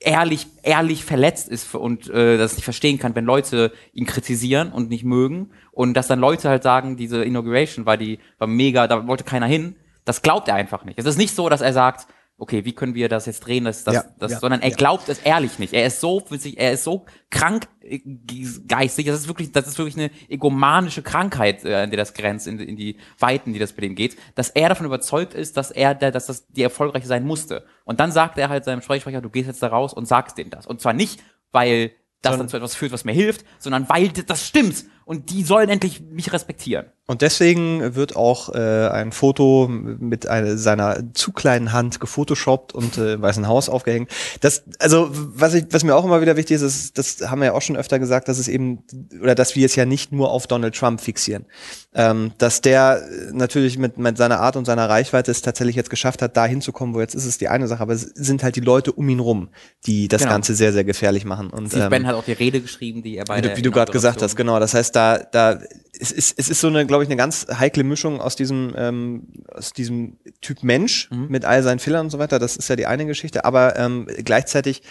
ehrlich, 0.00 0.46
ehrlich 0.62 1.04
verletzt 1.04 1.48
ist 1.48 1.74
und 1.74 2.08
äh, 2.10 2.36
das 2.36 2.56
nicht 2.56 2.64
verstehen 2.64 2.98
kann, 2.98 3.14
wenn 3.14 3.24
Leute 3.24 3.72
ihn 3.92 4.06
kritisieren 4.06 4.72
und 4.72 4.90
nicht 4.90 5.04
mögen 5.04 5.50
und 5.70 5.94
dass 5.94 6.08
dann 6.08 6.18
Leute 6.18 6.48
halt 6.48 6.64
sagen, 6.64 6.96
diese 6.96 7.22
Inauguration 7.22 7.86
war 7.86 7.96
die 7.96 8.18
war 8.38 8.48
mega, 8.48 8.88
da 8.88 9.06
wollte 9.06 9.24
keiner 9.24 9.46
hin. 9.46 9.76
Das 10.04 10.22
glaubt 10.22 10.48
er 10.48 10.54
einfach 10.54 10.84
nicht. 10.84 10.98
Es 10.98 11.04
ist 11.04 11.18
nicht 11.18 11.34
so, 11.34 11.48
dass 11.48 11.60
er 11.60 11.72
sagt, 11.72 12.06
okay, 12.38 12.64
wie 12.64 12.72
können 12.72 12.94
wir 12.94 13.08
das 13.08 13.26
jetzt 13.26 13.40
drehen, 13.40 13.64
dass 13.64 13.82
das, 13.82 13.94
ja, 13.94 14.04
das 14.18 14.32
ja, 14.32 14.38
sondern 14.38 14.62
er 14.62 14.70
glaubt 14.70 15.08
es 15.08 15.18
ehrlich 15.18 15.58
nicht. 15.58 15.74
Er 15.74 15.86
ist 15.86 16.00
so 16.00 16.24
er 16.56 16.72
ist 16.72 16.84
so 16.84 17.04
krank 17.30 17.66
äh, 17.82 17.98
geistig, 18.68 19.06
das 19.06 19.20
ist 19.20 19.28
wirklich, 19.28 19.50
das 19.50 19.66
ist 19.66 19.76
wirklich 19.76 19.96
eine 19.96 20.10
egomanische 20.28 21.02
Krankheit, 21.02 21.64
äh, 21.64 21.82
in 21.82 21.90
der 21.90 21.98
das 21.98 22.14
grenzt, 22.14 22.46
in, 22.46 22.60
in 22.60 22.76
die 22.76 22.96
Weiten, 23.18 23.52
die 23.52 23.58
das 23.58 23.72
bei 23.72 23.82
dem 23.82 23.96
geht, 23.96 24.16
dass 24.36 24.50
er 24.50 24.68
davon 24.68 24.86
überzeugt 24.86 25.34
ist, 25.34 25.56
dass 25.56 25.72
er, 25.72 25.96
der, 25.96 26.12
dass 26.12 26.26
das 26.26 26.46
die 26.46 26.62
erfolgreiche 26.62 27.08
sein 27.08 27.24
musste. 27.26 27.66
Und 27.84 27.98
dann 27.98 28.12
sagt 28.12 28.38
er 28.38 28.48
halt 28.48 28.64
seinem 28.64 28.82
Sprecher, 28.82 29.20
du 29.20 29.30
gehst 29.30 29.48
jetzt 29.48 29.62
da 29.62 29.66
raus 29.66 29.92
und 29.92 30.06
sagst 30.06 30.38
denen 30.38 30.50
das. 30.50 30.66
Und 30.66 30.80
zwar 30.80 30.92
nicht, 30.92 31.20
weil 31.50 31.92
das 32.22 32.36
dann 32.36 32.48
zu 32.48 32.56
etwas 32.56 32.74
führt, 32.74 32.92
was 32.92 33.04
mir 33.04 33.12
hilft, 33.12 33.44
sondern 33.58 33.88
weil 33.88 34.08
das 34.08 34.46
stimmt. 34.46 34.84
Und 35.08 35.30
die 35.30 35.42
sollen 35.42 35.70
endlich 35.70 36.02
mich 36.02 36.34
respektieren. 36.34 36.84
Und 37.06 37.22
deswegen 37.22 37.94
wird 37.94 38.14
auch 38.14 38.54
äh, 38.54 38.88
ein 38.88 39.12
Foto 39.12 39.66
mit 39.66 40.26
einer, 40.26 40.58
seiner 40.58 41.14
zu 41.14 41.32
kleinen 41.32 41.72
Hand 41.72 42.00
gefotoshoppt 42.00 42.74
und 42.74 42.98
äh, 42.98 43.14
im 43.14 43.22
Weißen 43.22 43.48
Haus 43.48 43.70
aufgehängt. 43.70 44.10
Das, 44.42 44.64
also 44.78 45.08
was 45.10 45.54
ich, 45.54 45.64
was 45.70 45.84
mir 45.84 45.96
auch 45.96 46.04
immer 46.04 46.20
wieder 46.20 46.36
wichtig 46.36 46.56
ist, 46.56 46.62
ist, 46.62 46.98
das 46.98 47.30
haben 47.30 47.40
wir 47.40 47.46
ja 47.46 47.52
auch 47.54 47.62
schon 47.62 47.78
öfter 47.78 47.98
gesagt, 47.98 48.28
dass 48.28 48.38
es 48.38 48.46
eben 48.46 48.84
oder 49.22 49.34
dass 49.34 49.56
wir 49.56 49.64
es 49.64 49.74
ja 49.74 49.86
nicht 49.86 50.12
nur 50.12 50.30
auf 50.30 50.46
Donald 50.46 50.76
Trump 50.76 51.00
fixieren, 51.00 51.46
ähm, 51.94 52.32
dass 52.36 52.60
der 52.60 53.00
natürlich 53.32 53.78
mit 53.78 53.96
mit 53.96 54.18
seiner 54.18 54.40
Art 54.40 54.56
und 54.56 54.66
seiner 54.66 54.90
Reichweite 54.90 55.30
es 55.30 55.40
tatsächlich 55.40 55.76
jetzt 55.76 55.88
geschafft 55.88 56.20
hat, 56.20 56.36
da 56.36 56.44
hinzukommen, 56.44 56.94
wo 56.94 57.00
jetzt 57.00 57.14
ist 57.14 57.24
es 57.24 57.38
die 57.38 57.48
eine 57.48 57.68
Sache, 57.68 57.80
aber 57.80 57.94
es 57.94 58.02
sind 58.02 58.42
halt 58.42 58.56
die 58.56 58.60
Leute 58.60 58.92
um 58.92 59.08
ihn 59.08 59.20
rum, 59.20 59.48
die 59.86 60.08
das 60.08 60.20
genau. 60.20 60.32
Ganze 60.32 60.54
sehr 60.54 60.74
sehr 60.74 60.84
gefährlich 60.84 61.24
machen. 61.24 61.48
Und 61.48 61.68
Steve 61.68 61.84
ähm, 61.84 61.90
Ben 61.90 62.06
hat 62.06 62.16
auch 62.16 62.24
die 62.24 62.32
Rede 62.32 62.60
geschrieben, 62.60 63.02
die 63.02 63.16
er 63.16 63.24
bei 63.24 63.38
wie 63.38 63.48
du, 63.48 63.56
wie 63.56 63.62
du 63.62 63.70
gerade 63.70 63.92
gesagt 63.92 64.20
hast, 64.20 64.36
genau. 64.36 64.60
Das 64.60 64.74
heißt, 64.74 64.97
da 64.98 65.18
da 65.18 65.60
es 66.00 66.12
ist 66.12 66.38
es 66.38 66.48
ist 66.48 66.60
so 66.60 66.68
eine, 66.68 66.86
glaube 66.86 67.02
ich, 67.02 67.08
eine 67.08 67.16
ganz 67.16 67.46
heikle 67.58 67.84
Mischung 67.84 68.20
aus 68.20 68.36
diesem, 68.36 68.72
ähm, 68.76 69.28
aus 69.52 69.72
diesem 69.72 70.18
Typ 70.40 70.62
Mensch 70.62 71.10
mhm. 71.10 71.26
mit 71.28 71.44
all 71.44 71.62
seinen 71.62 71.78
Fehlern 71.78 72.06
und 72.06 72.10
so 72.10 72.18
weiter. 72.18 72.38
Das 72.38 72.56
ist 72.56 72.68
ja 72.68 72.76
die 72.76 72.86
eine 72.86 73.06
Geschichte. 73.06 73.44
Aber 73.44 73.76
ähm, 73.76 74.06
gleichzeitig, 74.24 74.82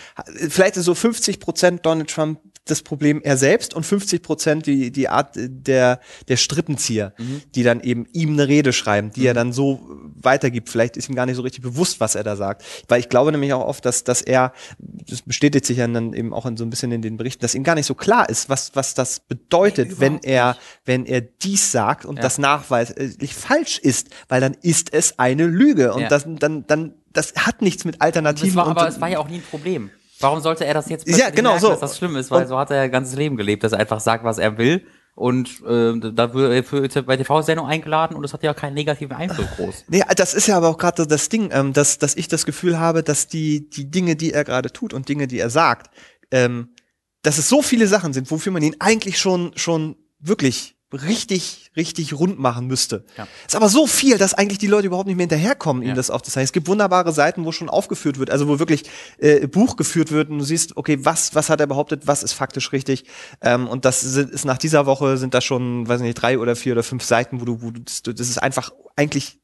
vielleicht 0.49 0.77
ist 0.77 0.85
so 0.85 0.95
50 0.95 1.39
Prozent 1.39 1.85
Donald 1.85 2.09
Trump 2.09 2.39
das 2.67 2.81
Problem 2.81 3.21
er 3.24 3.38
selbst 3.38 3.74
und 3.74 3.86
50 3.86 4.21
Prozent 4.21 4.65
die, 4.65 4.91
die 4.91 5.09
Art 5.09 5.31
der, 5.36 6.00
der 6.27 6.38
Strippenzieher, 6.38 7.13
mhm. 7.17 7.41
die 7.55 7.63
dann 7.63 7.81
eben 7.81 8.05
ihm 8.13 8.33
eine 8.33 8.47
Rede 8.47 8.74
schreiben, 8.74 9.12
die 9.12 9.21
mhm. 9.21 9.27
er 9.27 9.33
dann 9.33 9.53
so 9.53 9.81
weitergibt. 10.15 10.69
Vielleicht 10.69 10.97
ist 10.97 11.09
ihm 11.09 11.15
gar 11.15 11.25
nicht 11.25 11.36
so 11.36 11.41
richtig 11.41 11.62
bewusst, 11.63 12.00
was 12.00 12.15
er 12.15 12.24
da 12.24 12.36
sagt. 12.36 12.63
Weil 12.88 13.00
ich 13.00 13.09
glaube 13.09 13.31
nämlich 13.31 13.53
auch 13.53 13.65
oft, 13.65 13.86
dass, 13.86 14.03
dass 14.03 14.21
er, 14.21 14.53
das 14.79 15.21
bestätigt 15.21 15.65
sich 15.65 15.77
ja 15.77 15.88
dann 15.88 16.13
eben 16.13 16.33
auch 16.33 16.45
in 16.45 16.57
so 16.57 16.65
ein 16.65 16.69
bisschen 16.69 16.91
in 16.91 17.01
den 17.01 17.17
Berichten, 17.17 17.41
dass 17.41 17.55
ihm 17.55 17.63
gar 17.63 17.75
nicht 17.75 17.86
so 17.86 17.95
klar 17.95 18.29
ist, 18.29 18.50
was, 18.50 18.75
was 18.75 18.93
das 18.93 19.19
bedeutet, 19.19 19.89
nee, 19.89 19.95
wenn 20.00 20.19
er, 20.24 20.57
wenn 20.86 21.05
er 21.05 21.21
dies 21.21 21.71
sagt 21.71 22.05
und 22.05 22.17
ja. 22.17 22.21
das 22.21 22.38
nachweislich 22.38 23.33
falsch 23.33 23.79
ist, 23.79 24.09
weil 24.27 24.41
dann 24.41 24.55
ist 24.62 24.93
es 24.93 25.19
eine 25.19 25.45
Lüge 25.45 25.93
und 25.93 26.01
ja. 26.01 26.09
das, 26.09 26.25
dann, 26.27 26.65
dann, 26.67 26.93
das 27.13 27.33
hat 27.36 27.62
nichts 27.62 27.86
mit 27.86 28.01
Alternativen. 28.01 28.55
Das 28.55 28.55
war, 28.55 28.67
aber 28.67 28.88
es 28.88 29.01
war 29.01 29.09
ja 29.09 29.19
auch 29.19 29.29
nie 29.29 29.38
ein 29.38 29.43
Problem. 29.43 29.89
Warum 30.19 30.41
sollte 30.41 30.65
er 30.65 30.74
das 30.74 30.89
jetzt 30.89 31.07
ja, 31.07 31.29
genau, 31.29 31.51
merken, 31.51 31.62
so. 31.62 31.69
dass 31.69 31.79
das 31.79 31.97
schlimm 31.97 32.15
ist? 32.15 32.31
Weil 32.31 32.43
und 32.43 32.47
so 32.47 32.57
hat 32.57 32.71
er 32.71 32.77
sein 32.83 32.91
ganzes 32.91 33.15
Leben 33.15 33.38
gelebt, 33.38 33.63
dass 33.63 33.71
er 33.71 33.79
einfach 33.79 34.00
sagt, 34.00 34.24
was 34.24 34.38
er 34.38 34.57
will. 34.57 34.86
Und 35.15 35.63
äh, 35.65 35.93
da 36.13 36.33
wird 36.33 36.67
für, 36.67 37.03
bei 37.03 37.17
TV-Sendung 37.17 37.65
eingeladen 37.65 38.15
und 38.15 38.21
das 38.21 38.33
hat 38.33 38.43
ja 38.43 38.53
keinen 38.53 38.75
negativen 38.75 39.15
Einfluss 39.15 39.47
groß. 39.55 39.86
Nee, 39.89 40.03
das 40.15 40.36
ist 40.36 40.47
ja 40.47 40.57
aber 40.57 40.69
auch 40.69 40.77
gerade 40.77 41.07
das 41.07 41.29
Ding, 41.29 41.50
ähm, 41.51 41.74
dass, 41.74 41.97
dass 41.97 42.15
ich 42.15 42.27
das 42.27 42.45
Gefühl 42.45 42.79
habe, 42.79 43.01
dass 43.01 43.27
die, 43.27 43.67
die 43.67 43.89
Dinge, 43.89 44.15
die 44.15 44.31
er 44.31 44.43
gerade 44.43 44.71
tut 44.71 44.93
und 44.93 45.09
Dinge, 45.09 45.27
die 45.27 45.39
er 45.39 45.50
sagt, 45.50 45.89
ähm, 46.29 46.75
dass 47.24 47.39
es 47.39 47.50
so 47.50 47.63
viele 47.63 47.88
Sachen 47.88 48.13
sind, 48.13 48.29
wofür 48.29 48.51
man 48.51 48.62
ihn 48.62 48.75
eigentlich 48.77 49.17
schon, 49.17 49.53
schon 49.55 49.95
wirklich 50.19 50.76
richtig, 50.94 51.72
richtig 51.75 52.13
rund 52.13 52.39
machen 52.39 52.67
müsste. 52.67 53.03
Ja. 53.17 53.27
Ist 53.46 53.56
aber 53.56 53.67
so 53.67 53.88
viel, 53.88 54.17
dass 54.17 54.34
eigentlich 54.34 54.58
die 54.58 54.67
Leute 54.67 54.88
überhaupt 54.88 55.08
nicht 55.08 55.17
mehr 55.17 55.25
hinterherkommen, 55.25 55.84
ihm 55.84 55.89
ja. 55.89 55.96
das 55.96 56.10
aufzuzeigen. 56.10 56.46
Es 56.46 56.53
gibt 56.53 56.67
wunderbare 56.67 57.12
Seiten, 57.12 57.44
wo 57.44 57.51
schon 57.51 57.70
aufgeführt 57.70 58.20
wird, 58.20 58.29
also 58.29 58.48
wo 58.48 58.60
wirklich 58.60 58.84
äh, 59.17 59.48
Buch 59.48 59.75
geführt 59.75 60.12
wird 60.12 60.29
und 60.29 60.39
du 60.39 60.46
siehst, 60.46 60.77
okay, 60.77 61.00
was, 61.01 61.36
was 61.36 61.50
hat 61.50 61.60
er 61.60 61.67
behauptet, 61.67 62.08
was 62.08 62.24
ist 62.24 62.34
faktisch 62.34 62.72
richtig. 62.72 63.03
Ähm, 63.41 63.67
und 63.67 63.84
das 63.84 64.03
ist 64.03 64.46
nach 64.46 64.58
dieser 64.58 64.86
Woche 64.86 65.17
sind 65.17 65.34
da 65.34 65.41
schon, 65.41 65.88
weiß 65.88 66.00
nicht, 66.01 66.15
drei 66.15 66.39
oder 66.39 66.56
vier 66.56 66.72
oder 66.74 66.84
fünf 66.84 67.03
Seiten, 67.03 67.41
wo 67.41 67.46
du, 67.46 67.62
wo 67.62 67.72
du, 67.72 67.82
das, 67.82 68.01
das 68.03 68.29
ist 68.29 68.38
einfach 68.38 68.72
eigentlich 68.96 69.41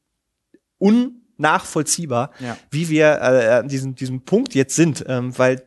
unnachvollziehbar, 0.78 2.30
ja. 2.40 2.56
wie 2.70 2.88
wir 2.88 3.06
äh, 3.20 3.48
an 3.58 3.68
diesem, 3.68 3.94
diesem 3.94 4.24
Punkt 4.24 4.54
jetzt 4.54 4.76
sind, 4.76 5.04
ähm, 5.08 5.36
weil 5.38 5.66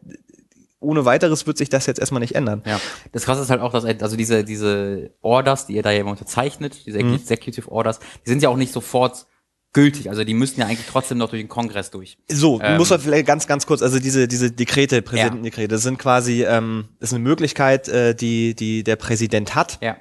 ohne 0.87 1.05
weiteres 1.05 1.45
wird 1.45 1.57
sich 1.57 1.69
das 1.69 1.85
jetzt 1.85 1.99
erstmal 1.99 2.21
nicht 2.21 2.35
ändern. 2.35 2.63
Ja. 2.65 2.79
Das 3.11 3.25
krasse 3.25 3.41
ist 3.41 3.49
halt 3.49 3.61
auch, 3.61 3.71
dass 3.71 3.85
also 3.85 4.15
diese, 4.15 4.43
diese 4.43 5.11
Orders, 5.21 5.67
die 5.67 5.73
ihr 5.73 5.83
da 5.83 5.91
ja 5.91 5.99
immer 5.99 6.11
unterzeichnet, 6.11 6.85
diese 6.85 7.03
mhm. 7.03 7.15
Executive 7.15 7.69
Orders, 7.71 7.99
die 8.25 8.29
sind 8.29 8.41
ja 8.41 8.49
auch 8.49 8.57
nicht 8.57 8.71
sofort 8.73 9.27
gültig. 9.73 10.09
Also 10.09 10.23
die 10.23 10.33
müssen 10.33 10.61
ja 10.61 10.67
eigentlich 10.67 10.87
trotzdem 10.89 11.17
noch 11.17 11.29
durch 11.29 11.41
den 11.41 11.49
Kongress 11.49 11.91
durch. 11.91 12.17
So, 12.31 12.61
ähm, 12.61 12.77
muss 12.77 12.89
man 12.89 12.99
vielleicht 12.99 13.27
ganz, 13.27 13.47
ganz 13.47 13.67
kurz, 13.67 13.81
also 13.81 13.99
diese, 13.99 14.27
diese 14.27 14.49
Dekrete, 14.49 15.01
Präsidentendekrete, 15.01 15.67
das 15.67 15.83
sind 15.83 15.99
quasi, 15.99 16.43
ähm, 16.45 16.85
das 16.99 17.09
ist 17.09 17.15
eine 17.15 17.23
Möglichkeit, 17.23 17.87
äh, 17.89 18.15
die, 18.15 18.55
die 18.55 18.83
der 18.83 18.95
Präsident 18.95 19.55
hat. 19.55 19.77
Ja 19.81 19.97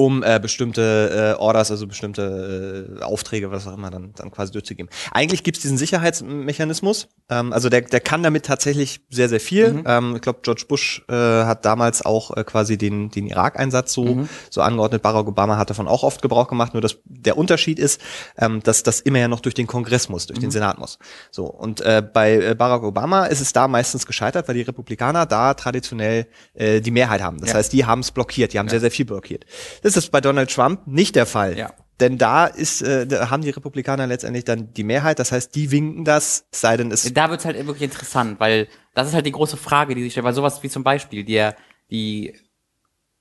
um 0.00 0.22
äh, 0.22 0.40
bestimmte 0.40 1.34
äh, 1.36 1.40
Orders, 1.40 1.70
also 1.70 1.86
bestimmte 1.86 2.96
äh, 3.00 3.02
Aufträge, 3.02 3.50
was 3.50 3.66
auch 3.66 3.74
immer, 3.74 3.90
dann, 3.90 4.14
dann 4.16 4.30
quasi 4.30 4.50
durchzugeben. 4.50 4.90
Eigentlich 5.12 5.44
gibt's 5.44 5.60
diesen 5.60 5.76
Sicherheitsmechanismus, 5.76 7.08
ähm, 7.28 7.52
also 7.52 7.68
der, 7.68 7.82
der 7.82 8.00
kann 8.00 8.22
damit 8.22 8.46
tatsächlich 8.46 9.02
sehr, 9.10 9.28
sehr 9.28 9.40
viel. 9.40 9.74
Mhm. 9.74 9.84
Ähm, 9.86 10.12
ich 10.16 10.22
glaube, 10.22 10.38
George 10.42 10.64
Bush 10.66 11.02
äh, 11.10 11.14
hat 11.14 11.66
damals 11.66 12.02
auch 12.02 12.34
äh, 12.34 12.44
quasi 12.44 12.78
den, 12.78 13.10
den 13.10 13.26
Irak-Einsatz 13.26 13.92
so, 13.92 14.04
mhm. 14.04 14.28
so 14.48 14.62
angeordnet. 14.62 15.02
Barack 15.02 15.26
Obama 15.26 15.58
hat 15.58 15.68
davon 15.68 15.86
auch 15.86 16.02
oft 16.02 16.22
Gebrauch 16.22 16.48
gemacht, 16.48 16.72
nur 16.72 16.80
dass 16.80 16.96
der 17.04 17.36
Unterschied 17.36 17.78
ist, 17.78 18.00
ähm, 18.38 18.62
dass 18.62 18.82
das 18.82 19.00
immer 19.00 19.18
ja 19.18 19.28
noch 19.28 19.40
durch 19.40 19.54
den 19.54 19.66
Kongress 19.66 20.08
muss, 20.08 20.26
durch 20.28 20.38
mhm. 20.38 20.44
den 20.44 20.50
Senat 20.50 20.78
muss. 20.78 20.98
So, 21.30 21.44
und 21.44 21.82
äh, 21.82 22.02
bei 22.02 22.36
äh, 22.36 22.54
Barack 22.54 22.84
Obama 22.84 23.26
ist 23.26 23.42
es 23.42 23.52
da 23.52 23.68
meistens 23.68 24.06
gescheitert, 24.06 24.48
weil 24.48 24.54
die 24.54 24.62
Republikaner 24.62 25.26
da 25.26 25.52
traditionell 25.52 26.26
äh, 26.54 26.80
die 26.80 26.90
Mehrheit 26.90 27.20
haben. 27.20 27.38
Das 27.38 27.50
ja. 27.50 27.56
heißt, 27.56 27.70
die 27.74 27.84
haben 27.84 28.00
es 28.00 28.10
blockiert, 28.10 28.54
die 28.54 28.58
haben 28.58 28.66
ja. 28.66 28.70
sehr, 28.70 28.80
sehr 28.80 28.90
viel 28.90 29.04
blockiert. 29.04 29.44
Das 29.82 29.89
ist 29.96 30.10
bei 30.10 30.20
Donald 30.20 30.52
Trump 30.52 30.86
nicht 30.86 31.16
der 31.16 31.26
Fall. 31.26 31.56
Ja. 31.56 31.72
Denn 32.00 32.16
da 32.16 32.46
ist, 32.46 32.80
äh, 32.80 33.06
da 33.06 33.30
haben 33.30 33.42
die 33.42 33.50
Republikaner 33.50 34.06
letztendlich 34.06 34.44
dann 34.44 34.72
die 34.72 34.84
Mehrheit, 34.84 35.18
das 35.18 35.32
heißt, 35.32 35.54
die 35.54 35.70
winken 35.70 36.04
das, 36.04 36.46
sei 36.50 36.76
denn 36.78 36.90
es. 36.90 37.12
Da 37.12 37.30
wird's 37.30 37.44
halt 37.44 37.56
wirklich 37.66 37.82
interessant, 37.82 38.40
weil 38.40 38.68
das 38.94 39.08
ist 39.08 39.14
halt 39.14 39.26
die 39.26 39.32
große 39.32 39.58
Frage, 39.58 39.94
die 39.94 40.02
sich 40.02 40.12
stellt, 40.12 40.24
weil 40.24 40.32
sowas 40.32 40.62
wie 40.62 40.70
zum 40.70 40.82
Beispiel 40.82 41.24
die, 41.24 41.50
die 41.90 42.34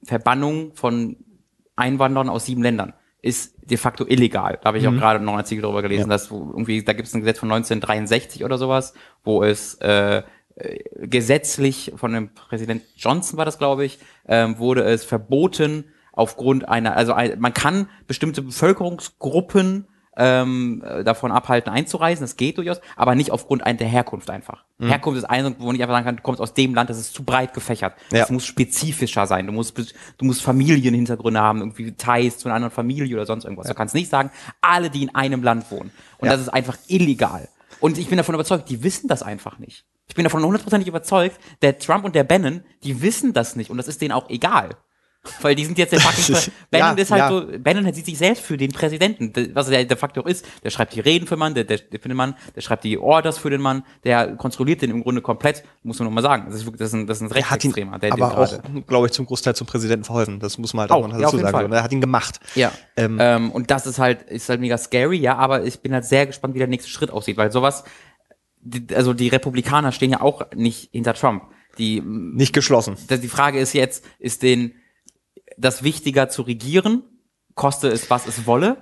Verbannung 0.04 0.74
von 0.76 1.18
Einwanderern 1.76 2.30
aus 2.30 2.46
sieben 2.46 2.64
Ländern 2.64 2.94
ist 3.22 3.56
de 3.70 3.78
facto 3.78 4.06
illegal. 4.08 4.60
Da 4.62 4.70
habe 4.70 4.78
ich 4.78 4.86
mhm. 4.86 4.96
auch 4.96 5.00
gerade 5.00 5.24
noch 5.24 5.34
einen 5.34 5.42
Artikel 5.42 5.62
darüber 5.62 5.82
gelesen, 5.82 6.10
ja. 6.10 6.16
dass 6.16 6.32
irgendwie, 6.32 6.84
da 6.84 6.94
gibt 6.94 7.08
es 7.08 7.14
ein 7.14 7.20
Gesetz 7.20 7.40
von 7.40 7.52
1963 7.52 8.46
oder 8.46 8.58
sowas, 8.58 8.94
wo 9.24 9.44
es 9.44 9.76
äh, 9.76 10.24
äh, 10.56 10.80
gesetzlich 11.08 11.94
von 11.96 12.14
dem 12.14 12.34
Präsident 12.34 12.84
Johnson 12.96 13.38
war 13.38 13.46
das, 13.46 13.58
glaube 13.58 13.86
ich, 13.86 14.00
ähm, 14.28 14.58
wurde 14.58 14.84
es 14.84 15.04
verboten, 15.04 15.86
aufgrund 16.20 16.68
einer, 16.68 16.96
also 16.96 17.16
man 17.38 17.54
kann 17.54 17.90
bestimmte 18.08 18.42
Bevölkerungsgruppen 18.42 19.88
ähm, 20.18 20.84
davon 21.06 21.32
abhalten 21.32 21.72
einzureisen, 21.72 22.24
das 22.24 22.36
geht 22.36 22.58
durchaus, 22.58 22.82
aber 22.98 23.16
nicht 23.16 23.32
aufgrund 23.32 23.64
der 23.66 23.88
Herkunft 23.88 24.30
einfach. 24.30 24.66
Mhm. 24.78 24.90
Herkunft 24.90 25.18
ist 25.18 25.24
ein, 25.24 25.56
wo 25.60 25.72
ich 25.72 25.82
einfach 25.82 25.96
sagen 25.96 26.06
kann, 26.06 26.18
du 26.18 26.22
kommst 26.22 26.42
aus 26.42 26.54
dem 26.54 26.76
Land, 26.76 26.90
das 26.90 27.00
ist 27.00 27.14
zu 27.14 27.24
breit 27.24 27.54
gefächert. 27.54 27.94
Ja. 28.12 28.20
Das 28.20 28.30
muss 28.30 28.46
spezifischer 28.46 29.28
sein. 29.28 29.48
Du 29.48 29.54
musst, 29.54 29.78
du 29.78 30.26
musst 30.26 30.42
Familienhintergründe 30.42 31.40
haben, 31.40 31.60
irgendwie 31.60 31.94
Ties 31.94 32.38
zu 32.38 32.50
einer 32.50 32.56
anderen 32.56 32.74
Familie 32.74 33.16
oder 33.16 33.26
sonst 33.26 33.46
irgendwas. 33.46 33.68
Ja. 33.68 33.74
Du 33.74 33.78
kannst 33.78 33.96
nicht 33.96 34.10
sagen, 34.10 34.30
alle, 34.60 34.90
die 34.90 35.04
in 35.04 35.16
einem 35.16 35.42
Land 35.42 35.72
wohnen. 35.72 35.92
Und 36.18 36.26
ja. 36.26 36.34
das 36.34 36.42
ist 36.42 36.50
einfach 36.50 36.78
illegal. 36.88 37.48
Und 37.80 37.98
ich 37.98 38.10
bin 38.10 38.18
davon 38.18 38.36
überzeugt, 38.36 38.70
die 38.70 38.84
wissen 38.84 39.08
das 39.08 39.24
einfach 39.24 39.58
nicht. 39.58 39.86
Ich 40.10 40.16
bin 40.16 40.26
davon 40.26 40.44
hundertprozentig 40.44 40.88
überzeugt, 40.88 41.40
der 41.62 41.80
Trump 41.80 42.04
und 42.04 42.14
der 42.14 42.26
Bannon, 42.26 42.64
die 42.84 43.02
wissen 43.02 43.32
das 43.32 43.56
nicht 43.56 43.70
und 43.70 43.78
das 43.78 43.88
ist 43.88 44.02
denen 44.02 44.12
auch 44.12 44.30
egal. 44.30 44.72
Weil 45.42 45.54
die 45.54 45.66
sind 45.66 45.78
jetzt 45.78 45.92
der 45.92 46.00
fucking. 46.00 46.36
Bannon 46.72 46.98
ja, 46.98 47.02
ist 47.02 47.12
halt 47.12 47.20
ja. 47.20 47.30
so, 47.30 47.60
Bannon 47.60 47.94
sieht 47.94 48.06
sich 48.06 48.18
selbst 48.18 48.42
für 48.42 48.56
den 48.56 48.72
Präsidenten, 48.72 49.34
was 49.54 49.70
er 49.70 49.84
de 49.84 49.98
facto 49.98 50.22
auch 50.22 50.26
ist. 50.26 50.46
Der 50.64 50.70
schreibt 50.70 50.96
die 50.96 51.02
Reden 51.02 51.28
für 51.28 51.36
den 51.36 51.40
Mann, 51.40 51.54
der, 51.54 51.66
der, 51.66 51.78
für 51.78 52.08
den 52.08 52.16
Mann, 52.16 52.36
der 52.56 52.62
schreibt 52.62 52.86
die 52.86 52.98
Orders 52.98 53.38
für 53.38 53.50
den 53.50 53.60
Mann, 53.60 53.84
der 54.06 54.36
kontrolliert 54.38 54.82
den 54.82 54.92
im 54.92 55.04
Grunde 55.04 55.22
komplett, 55.22 55.64
muss 55.84 56.00
man 56.00 56.08
nochmal 56.08 56.24
sagen. 56.24 56.46
Das 56.50 56.62
ist, 56.62 56.72
das 56.72 56.88
ist 56.90 56.94
ein, 56.94 57.08
das 57.08 57.18
ist 57.18 57.24
ein 57.24 57.32
Rechtsextremer. 57.32 58.00
Der, 58.00 58.14
aber 58.14 58.38
auch, 58.38 58.60
glaube 58.88 59.08
ich, 59.08 59.12
zum 59.12 59.26
Großteil 59.26 59.56
zum 59.56 59.68
Präsidenten 59.68 60.06
verholfen. 60.06 60.40
Das 60.40 60.58
muss 60.58 60.74
man 60.74 60.84
halt 60.84 60.92
auch, 60.92 61.06
auch 61.06 61.20
dazu 61.20 61.38
ja, 61.38 61.52
sagen. 61.52 61.72
Er 61.72 61.84
hat 61.84 61.92
ihn 61.92 62.02
gemacht. 62.02 62.40
Ja. 62.56 62.72
Ähm. 62.96 63.18
Ähm, 63.20 63.52
und 63.52 63.72
das 63.72 63.88
ist 63.88 64.00
halt, 64.00 64.24
ist 64.24 64.48
halt 64.48 64.62
mega 64.62 64.78
scary, 64.78 65.18
ja, 65.18 65.36
aber 65.36 65.66
ich 65.66 65.82
bin 65.82 65.94
halt 65.94 66.06
sehr 66.06 66.28
gespannt, 66.28 66.54
wie 66.54 66.60
der 66.60 66.68
nächste 66.68 66.90
Schritt 66.90 67.12
aussieht, 67.12 67.36
weil 67.36 67.52
sowas, 67.52 67.84
die, 68.62 68.96
also 68.96 69.14
die 69.14 69.28
Republikaner 69.28 69.92
stehen 69.92 70.12
ja 70.12 70.22
auch 70.22 70.44
nicht 70.56 70.92
hinter 70.94 71.14
Trump. 71.14 71.44
Die, 71.78 72.02
nicht 72.02 72.52
geschlossen. 72.52 72.98
Die 73.10 73.28
Frage 73.30 73.60
ist 73.60 73.74
jetzt, 73.74 74.04
ist 74.18 74.44
den, 74.44 74.74
das 75.60 75.84
wichtiger 75.84 76.30
zu 76.30 76.42
regieren, 76.42 77.04
koste 77.56 77.90
es, 77.90 78.10
was 78.10 78.28
es 78.28 78.46
wolle? 78.46 78.78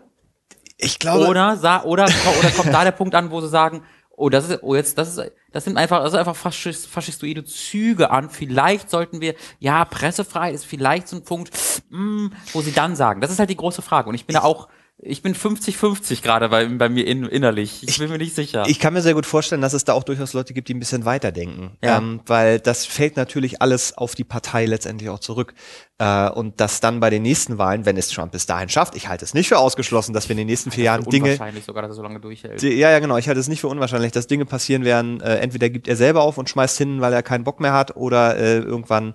Ich 0.77 0.99
glaube. 0.99 1.27
Oder, 1.27 1.59
oder, 1.85 2.05
oder 2.05 2.51
kommt 2.55 2.73
da 2.73 2.83
der 2.83 2.91
Punkt 2.91 3.15
an, 3.15 3.31
wo 3.31 3.41
sie 3.41 3.49
sagen, 3.49 3.83
oh, 4.15 4.29
das 4.29 4.49
ist, 4.49 4.63
oh, 4.63 4.75
jetzt, 4.75 4.97
das 4.97 5.17
ist, 5.17 5.31
das 5.51 5.63
sind 5.63 5.77
einfach, 5.77 6.03
das 6.03 6.11
sind 6.11 6.19
einfach 6.19 6.35
faschist, 6.35 6.87
faschistoide 6.87 7.43
Züge 7.45 8.11
an. 8.11 8.29
Vielleicht 8.29 8.89
sollten 8.89 9.21
wir, 9.21 9.35
ja, 9.59 9.85
Pressefreiheit 9.85 10.55
ist 10.55 10.65
vielleicht 10.65 11.07
so 11.07 11.15
ein 11.15 11.23
Punkt, 11.23 11.51
mh, 11.89 11.97
hm, 11.97 12.33
wo 12.53 12.61
sie 12.61 12.71
dann 12.71 12.95
sagen. 12.95 13.21
Das 13.21 13.31
ist 13.31 13.39
halt 13.39 13.49
die 13.49 13.57
große 13.57 13.81
Frage. 13.81 14.09
Und 14.09 14.15
ich 14.15 14.25
bin 14.25 14.35
da 14.35 14.41
auch, 14.41 14.67
ich 14.99 15.21
bin 15.21 15.35
50-50 15.35 16.23
gerade 16.23 16.49
bei, 16.49 16.65
bei 16.65 16.89
mir 16.89 17.05
in, 17.05 17.23
innerlich. 17.25 17.83
Ich 17.87 17.99
bin 17.99 18.09
mir 18.09 18.17
nicht 18.17 18.33
sicher. 18.33 18.63
Ich 18.67 18.79
kann 18.79 18.93
mir 18.93 19.03
sehr 19.03 19.13
gut 19.13 19.27
vorstellen, 19.27 19.61
dass 19.61 19.73
es 19.73 19.83
da 19.83 19.93
auch 19.93 20.03
durchaus 20.03 20.33
Leute 20.33 20.55
gibt, 20.55 20.69
die 20.69 20.73
ein 20.73 20.79
bisschen 20.79 21.05
weiterdenken. 21.05 21.77
Ja. 21.83 21.99
Ähm, 21.99 22.21
weil 22.25 22.59
das 22.59 22.87
fällt 22.87 23.15
natürlich 23.15 23.61
alles 23.61 23.95
auf 23.95 24.15
die 24.15 24.23
Partei 24.23 24.65
letztendlich 24.65 25.11
auch 25.11 25.19
zurück. 25.19 25.53
Äh, 25.99 26.29
und 26.31 26.59
dass 26.59 26.79
dann 26.79 26.99
bei 26.99 27.11
den 27.11 27.21
nächsten 27.21 27.59
Wahlen, 27.59 27.85
wenn 27.85 27.95
es 27.95 28.09
Trump 28.09 28.31
bis 28.31 28.47
dahin 28.47 28.69
schafft, 28.69 28.95
ich 28.95 29.07
halte 29.07 29.23
es 29.23 29.35
nicht 29.35 29.49
für 29.49 29.59
ausgeschlossen, 29.59 30.13
dass 30.13 30.29
wir 30.29 30.33
in 30.33 30.39
den 30.39 30.47
nächsten 30.47 30.71
vier 30.71 30.85
Jahren 30.85 31.03
Dinge. 31.03 31.29
Wahrscheinlich 31.29 31.65
sogar, 31.65 31.83
dass 31.83 31.91
er 31.91 31.95
so 31.95 32.01
lange 32.01 32.19
durchhält. 32.19 32.59
Die, 32.63 32.69
ja, 32.69 32.89
ja, 32.89 32.97
genau. 32.97 33.17
Ich 33.17 33.27
halte 33.27 33.39
es 33.39 33.47
nicht 33.47 33.61
für 33.61 33.67
unwahrscheinlich, 33.67 34.13
dass 34.13 34.25
Dinge 34.25 34.45
passieren 34.45 34.83
werden. 34.83 35.21
Äh, 35.21 35.35
entweder 35.35 35.69
gibt 35.69 35.87
er 35.87 35.95
selber 35.95 36.23
auf 36.23 36.39
und 36.39 36.49
schmeißt 36.49 36.75
hin, 36.75 37.01
weil 37.01 37.13
er 37.13 37.21
keinen 37.21 37.43
Bock 37.43 37.59
mehr 37.59 37.73
hat, 37.73 37.95
oder 37.95 38.35
äh, 38.37 38.57
irgendwann 38.57 39.13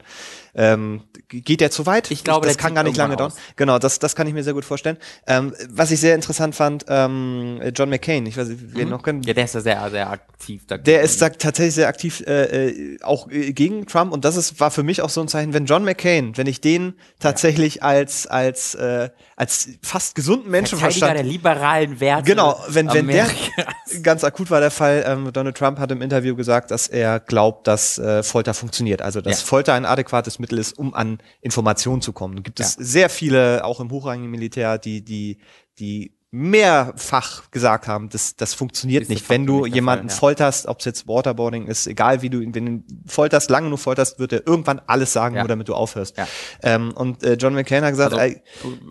ähm, 0.55 1.03
geht 1.29 1.61
der 1.63 1.71
zu 1.71 1.87
weit? 1.87 2.11
Ich 2.11 2.25
glaube, 2.25 2.47
das 2.47 2.59
kann 2.59 2.75
gar 2.75 2.85
nicht 2.85 2.97
lange 2.97 3.17
dauern. 3.17 3.33
Genau, 3.57 3.79
das, 3.79 3.99
das 3.99 4.15
kann 4.15 4.27
ich 4.27 4.35
mir 4.35 4.45
sehr 4.45 4.53
gut 4.53 4.65
vorstellen. 4.65 4.99
Ähm, 5.27 5.55
was 5.71 5.91
ich 5.91 6.01
sehr 6.01 6.15
interessant 6.15 6.55
fand, 6.55 6.85
ähm, 6.89 7.61
John 7.75 7.89
McCain, 7.89 8.27
ich 8.27 8.37
weiß 8.37 8.49
nicht, 8.49 8.61
wer 8.75 8.85
mhm. 8.85 8.91
noch 8.91 9.03
kennen. 9.03 9.23
Ja, 9.23 9.33
der 9.33 9.45
ist 9.45 9.55
ja 9.55 9.61
sehr, 9.63 9.91
sehr 9.91 10.11
aktiv. 10.11 10.67
Dagegen. 10.67 10.85
Der 10.85 11.03
ist 11.03 11.23
da 11.23 11.31
tatsächlich 11.31 11.75
sehr 11.75 11.89
aktiv 11.89 12.23
äh, 12.27 12.69
äh, 12.69 12.99
auch 13.03 13.31
äh, 13.31 13.53
gegen 13.53 13.87
Trump 13.87 14.13
und 14.13 14.25
das 14.25 14.37
ist, 14.37 14.61
war 14.61 14.71
für 14.71 14.83
mich 14.83 15.01
auch 15.01 15.09
so 15.09 15.21
ein 15.23 15.29
Zeichen, 15.29 15.55
wenn 15.55 15.65
John 15.65 15.85
McCain, 15.85 16.37
wenn 16.37 16.47
ich 16.47 16.61
den 16.61 16.95
tatsächlich 17.19 17.77
ja. 17.77 17.83
als, 17.83 18.27
als, 18.27 18.75
äh, 18.75 19.09
als 19.37 19.69
fast 19.83 20.15
gesunden 20.15 20.51
Menschenverstand. 20.51 21.17
der 21.17 21.23
liberalen 21.23 22.01
Werte. 22.01 22.25
Genau, 22.25 22.61
wenn, 22.69 22.93
wenn 22.93 23.07
der 23.07 23.29
ganz 24.03 24.25
akut 24.25 24.51
war 24.51 24.61
der 24.61 24.71
Fall, 24.71 25.05
ähm, 25.07 25.33
Donald 25.33 25.57
Trump 25.57 25.79
hat 25.79 25.91
im 25.93 26.03
Interview 26.03 26.37
gesagt, 26.37 26.71
dass 26.71 26.89
er 26.89 27.21
glaubt, 27.21 27.67
dass 27.67 27.99
äh, 27.99 28.23
Folter 28.23 28.53
funktioniert. 28.53 29.01
Also 29.01 29.21
dass 29.21 29.41
ja. 29.41 29.47
Folter 29.47 29.75
ein 29.75 29.87
adäquates 29.87 30.39
Mittel 30.43 30.59
ist, 30.59 30.79
um 30.79 30.93
an 30.93 31.19
Informationen 31.41 32.03
zu 32.03 32.13
kommen. 32.13 32.37
Da 32.37 32.43
gibt 32.43 32.61
es 32.61 32.77
ja. 32.77 32.85
sehr 32.85 33.09
viele, 33.09 33.65
auch 33.65 33.81
im 33.81 33.91
hochrangigen 33.91 34.31
Militär, 34.31 34.77
die, 34.77 35.03
die, 35.03 35.39
die 35.79 36.13
mehrfach 36.35 37.51
gesagt 37.51 37.87
haben, 37.87 38.09
das, 38.09 38.37
das 38.37 38.55
funktioniert 38.55 39.11
nicht. 39.11 39.29
Wenn 39.29 39.45
du 39.45 39.67
nicht 39.67 39.75
jemanden 39.75 40.09
Fall, 40.09 40.15
ja. 40.15 40.19
folterst, 40.19 40.67
ob 40.67 40.79
es 40.79 40.87
jetzt 40.87 41.07
Waterboarding 41.07 41.67
ist, 41.67 41.87
egal 41.87 42.23
wie 42.23 42.31
du 42.31 42.41
ihn, 42.41 42.55
wenn 42.55 42.79
du 42.79 42.85
folterst, 43.07 43.51
lange 43.51 43.69
nur 43.69 43.77
folterst, 43.77 44.19
wird 44.19 44.33
er 44.33 44.47
irgendwann 44.47 44.81
alles 44.87 45.13
sagen, 45.13 45.35
ja. 45.35 45.43
nur 45.43 45.49
damit 45.49 45.69
du 45.69 45.75
aufhörst. 45.75 46.17
Ja. 46.17 46.27
Ähm, 46.63 46.93
und 46.93 47.23
äh, 47.23 47.35
John 47.35 47.53
McCain 47.53 47.85
hat 47.85 47.91
gesagt, 47.91 48.15
also, 48.15 48.35
äh, 48.35 48.41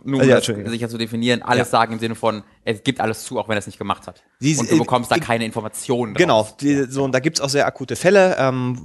nur 0.03 0.21
um 0.21 0.29
ja, 0.29 0.35
das 0.39 0.45
sicher 0.45 0.87
zu 0.87 0.99
definieren, 0.99 1.41
alles 1.41 1.71
sagen 1.71 1.93
im 1.93 1.99
Sinne 1.99 2.13
von, 2.13 2.43
es 2.63 2.83
gibt 2.83 2.99
alles 2.99 3.23
zu, 3.23 3.39
auch 3.39 3.47
wenn 3.47 3.55
er 3.55 3.59
es 3.59 3.65
nicht 3.65 3.79
gemacht 3.79 4.05
hat. 4.07 4.23
Die, 4.39 4.55
und 4.55 4.69
du 4.69 4.77
bekommst 4.77 5.11
äh, 5.11 5.15
da 5.15 5.25
keine 5.25 5.45
Informationen. 5.45 6.13
Genau, 6.13 6.47
die, 6.59 6.85
so 6.89 7.03
und 7.03 7.11
da 7.11 7.19
gibt's 7.19 7.41
auch 7.41 7.49
sehr 7.49 7.65
akute 7.65 7.95
Fälle, 7.95 8.35
ähm, 8.37 8.77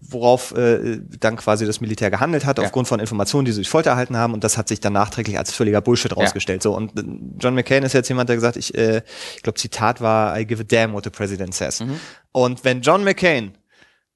worauf 0.00 0.52
äh, 0.56 1.00
dann 1.20 1.36
quasi 1.36 1.66
das 1.66 1.80
Militär 1.80 2.10
gehandelt 2.10 2.46
hat, 2.46 2.58
aufgrund 2.58 2.88
von 2.88 3.00
Informationen, 3.00 3.44
die 3.44 3.52
sie 3.52 3.58
durch 3.58 3.68
Folter 3.68 3.90
erhalten 3.90 4.16
haben. 4.16 4.32
Und 4.32 4.44
das 4.44 4.56
hat 4.56 4.68
sich 4.68 4.80
dann 4.80 4.94
nachträglich 4.94 5.38
als 5.38 5.52
völliger 5.52 5.80
Bullshit 5.80 6.16
rausgestellt. 6.16 6.62
So 6.62 6.74
und 6.74 6.98
äh, 6.98 7.02
John 7.38 7.54
McCain 7.54 7.82
ist 7.82 7.92
jetzt 7.92 8.08
jemand, 8.08 8.28
der 8.30 8.36
gesagt, 8.36 8.56
ich, 8.56 8.74
äh, 8.74 9.02
ich 9.36 9.42
glaube, 9.42 9.58
Zitat 9.58 10.00
war, 10.00 10.38
I 10.38 10.46
give 10.46 10.62
a 10.62 10.64
damn 10.66 10.94
what 10.94 11.04
the 11.04 11.10
president 11.10 11.54
says. 11.54 11.80
Mhm. 11.80 12.00
Und 12.32 12.64
wenn 12.64 12.80
John 12.80 13.04
McCain 13.04 13.52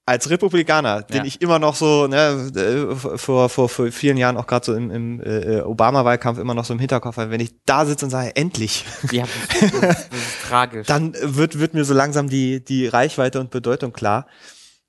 als 0.04 0.30
Republikaner, 0.30 0.96
ja. 0.96 1.02
den 1.02 1.24
ich 1.24 1.40
immer 1.40 1.58
noch 1.58 1.76
so 1.76 2.06
ne, 2.08 2.50
äh, 2.56 2.96
vor, 2.96 3.48
vor, 3.48 3.68
vor 3.68 3.92
vielen 3.92 4.16
Jahren 4.16 4.36
auch 4.36 4.46
gerade 4.46 4.66
so 4.66 4.74
im, 4.74 4.90
im 4.90 5.20
äh, 5.20 5.60
Obama-Wahlkampf 5.60 6.38
immer 6.38 6.54
noch 6.54 6.64
so 6.64 6.72
im 6.72 6.80
Hinterkopf 6.80 7.18
habe, 7.18 7.30
wenn 7.30 7.40
ich 7.40 7.54
da 7.66 7.86
sitze 7.86 8.06
und 8.06 8.10
sage, 8.10 8.34
endlich, 8.34 8.84
ja, 9.12 9.24
das, 9.48 9.62
ist, 9.62 9.82
das 9.82 10.00
ist 10.00 10.42
tragisch. 10.48 10.86
dann 10.88 11.14
wird, 11.20 11.58
wird 11.58 11.74
mir 11.74 11.84
so 11.84 11.94
langsam 11.94 12.28
die, 12.28 12.64
die 12.64 12.86
Reichweite 12.88 13.38
und 13.38 13.50
Bedeutung 13.50 13.92
klar. 13.92 14.26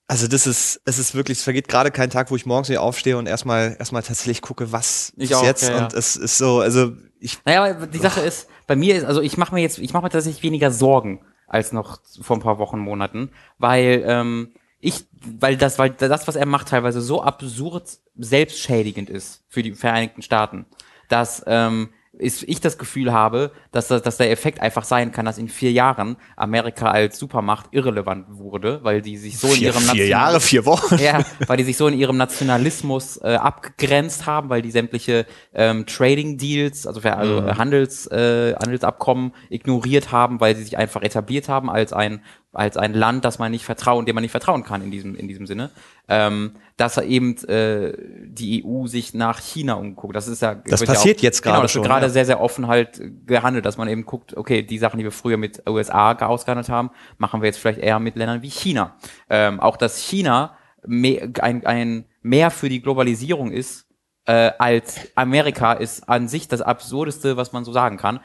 Also 0.07 0.27
das 0.27 0.47
ist, 0.47 0.81
es 0.85 0.99
ist 0.99 1.15
wirklich, 1.15 1.37
es 1.37 1.43
vergeht 1.43 1.67
gerade 1.67 1.91
kein 1.91 2.09
Tag, 2.09 2.29
wo 2.29 2.35
ich 2.35 2.45
morgens 2.45 2.67
hier 2.67 2.81
aufstehe 2.81 3.17
und 3.17 3.27
erstmal 3.27 3.75
erstmal 3.79 4.03
tatsächlich 4.03 4.41
gucke, 4.41 4.71
was 4.71 5.13
ich 5.15 5.31
ist 5.31 5.37
auch, 5.37 5.43
jetzt. 5.43 5.69
Ja, 5.69 5.85
und 5.85 5.93
es 5.93 6.15
ist 6.15 6.37
so, 6.37 6.59
also 6.59 6.91
ich. 7.19 7.37
Naja, 7.45 7.85
die 7.85 7.97
Sache 7.99 8.21
oh. 8.21 8.27
ist, 8.27 8.47
bei 8.67 8.75
mir 8.75 8.95
ist, 8.95 9.05
also 9.05 9.21
ich 9.21 9.37
mache 9.37 9.55
mir 9.55 9.61
jetzt, 9.61 9.77
ich 9.77 9.93
mache 9.93 10.03
mir 10.03 10.09
tatsächlich 10.09 10.43
weniger 10.43 10.71
Sorgen 10.71 11.25
als 11.47 11.71
noch 11.71 11.99
vor 12.21 12.35
ein 12.35 12.41
paar 12.41 12.57
Wochen, 12.57 12.79
Monaten, 12.79 13.31
weil 13.59 14.03
ähm, 14.05 14.53
ich, 14.83 15.05
weil 15.39 15.55
das, 15.55 15.79
weil 15.79 15.91
das, 15.91 16.27
was 16.27 16.35
er 16.35 16.45
macht, 16.45 16.67
teilweise 16.67 17.01
so 17.01 17.23
absurd 17.23 17.99
selbstschädigend 18.17 19.09
ist 19.09 19.43
für 19.47 19.63
die 19.63 19.71
Vereinigten 19.71 20.21
Staaten, 20.21 20.65
dass 21.07 21.41
ähm, 21.47 21.93
ist, 22.23 22.43
ich 22.43 22.61
das 22.61 22.77
Gefühl 22.77 23.13
habe, 23.13 23.51
dass, 23.71 23.87
dass 23.87 24.17
der 24.17 24.31
Effekt 24.31 24.61
einfach 24.61 24.83
sein 24.83 25.11
kann, 25.11 25.25
dass 25.25 25.37
in 25.37 25.49
vier 25.49 25.71
Jahren 25.71 26.17
Amerika 26.35 26.89
als 26.89 27.19
Supermacht 27.19 27.67
irrelevant 27.71 28.25
wurde, 28.29 28.79
weil 28.83 29.01
die 29.01 29.17
sich 29.17 29.37
so 29.37 29.49
vier, 29.49 29.69
in 29.69 29.73
ihrem 29.75 29.89
vier 29.89 30.07
Jahre, 30.07 30.39
vier 30.39 30.65
Wochen, 30.65 30.97
ja, 30.97 31.23
weil 31.47 31.57
die 31.57 31.63
sich 31.63 31.77
so 31.77 31.87
in 31.87 31.97
ihrem 31.97 32.17
Nationalismus 32.17 33.17
äh, 33.17 33.35
abgegrenzt 33.35 34.25
haben, 34.25 34.49
weil 34.49 34.61
die 34.61 34.71
sämtliche 34.71 35.25
ähm, 35.53 35.85
Trading 35.85 36.37
Deals, 36.37 36.87
also, 36.87 37.01
also 37.01 37.41
mhm. 37.41 37.57
Handels 37.57 38.07
äh, 38.07 38.55
Handelsabkommen 38.55 39.33
ignoriert 39.49 40.11
haben, 40.11 40.39
weil 40.39 40.55
sie 40.55 40.63
sich 40.63 40.77
einfach 40.77 41.01
etabliert 41.01 41.49
haben 41.49 41.69
als 41.69 41.93
ein 41.93 42.21
als 42.55 42.77
ein 42.77 42.93
Land, 42.93 43.25
das 43.25 43.39
man 43.39 43.51
nicht 43.51 43.65
vertrauen, 43.65 44.05
dem 44.05 44.13
man 44.13 44.21
nicht 44.21 44.31
vertrauen 44.31 44.63
kann 44.63 44.83
in 44.83 44.91
diesem 44.91 45.15
in 45.15 45.27
diesem 45.27 45.47
Sinne, 45.47 45.71
ähm, 46.07 46.53
dass 46.77 46.97
er 46.97 47.03
eben 47.03 47.37
äh, 47.47 47.93
die 48.25 48.63
EU 48.65 48.87
sich 48.87 49.13
nach 49.13 49.39
China 49.39 49.75
umguckt. 49.75 50.15
Das 50.15 50.27
ist 50.27 50.41
ja 50.41 50.55
das 50.55 50.83
passiert 50.83 51.17
ja 51.17 51.21
auch, 51.21 51.23
jetzt 51.23 51.41
gerade 51.41 51.53
genau, 51.55 51.61
das 51.61 51.71
schon. 51.71 51.83
gerade 51.83 52.05
ja. 52.07 52.09
sehr 52.09 52.25
sehr 52.25 52.41
offen 52.41 52.67
halt 52.67 53.01
gehandelt, 53.25 53.65
dass 53.65 53.77
man 53.77 53.87
eben 53.87 54.05
guckt, 54.05 54.35
okay, 54.35 54.63
die 54.63 54.77
Sachen, 54.77 54.97
die 54.97 55.03
wir 55.03 55.11
früher 55.11 55.37
mit 55.37 55.63
USA 55.67 56.13
ausgehandelt 56.13 56.69
haben, 56.69 56.91
machen 57.17 57.41
wir 57.41 57.47
jetzt 57.47 57.59
vielleicht 57.59 57.79
eher 57.79 57.99
mit 57.99 58.15
Ländern 58.15 58.41
wie 58.41 58.49
China. 58.49 58.95
Ähm, 59.29 59.59
auch 59.59 59.77
dass 59.77 59.97
China 59.97 60.57
mehr, 60.85 61.29
ein, 61.41 61.65
ein 61.65 62.05
mehr 62.21 62.51
für 62.51 62.69
die 62.69 62.81
Globalisierung 62.81 63.51
ist 63.51 63.87
äh, 64.25 64.51
als 64.57 65.11
Amerika 65.15 65.73
ist 65.73 66.07
an 66.09 66.27
sich 66.27 66.47
das 66.47 66.61
absurdeste, 66.61 67.37
was 67.37 67.53
man 67.53 67.63
so 67.65 67.71
sagen 67.71 67.97
kann. 67.97 68.19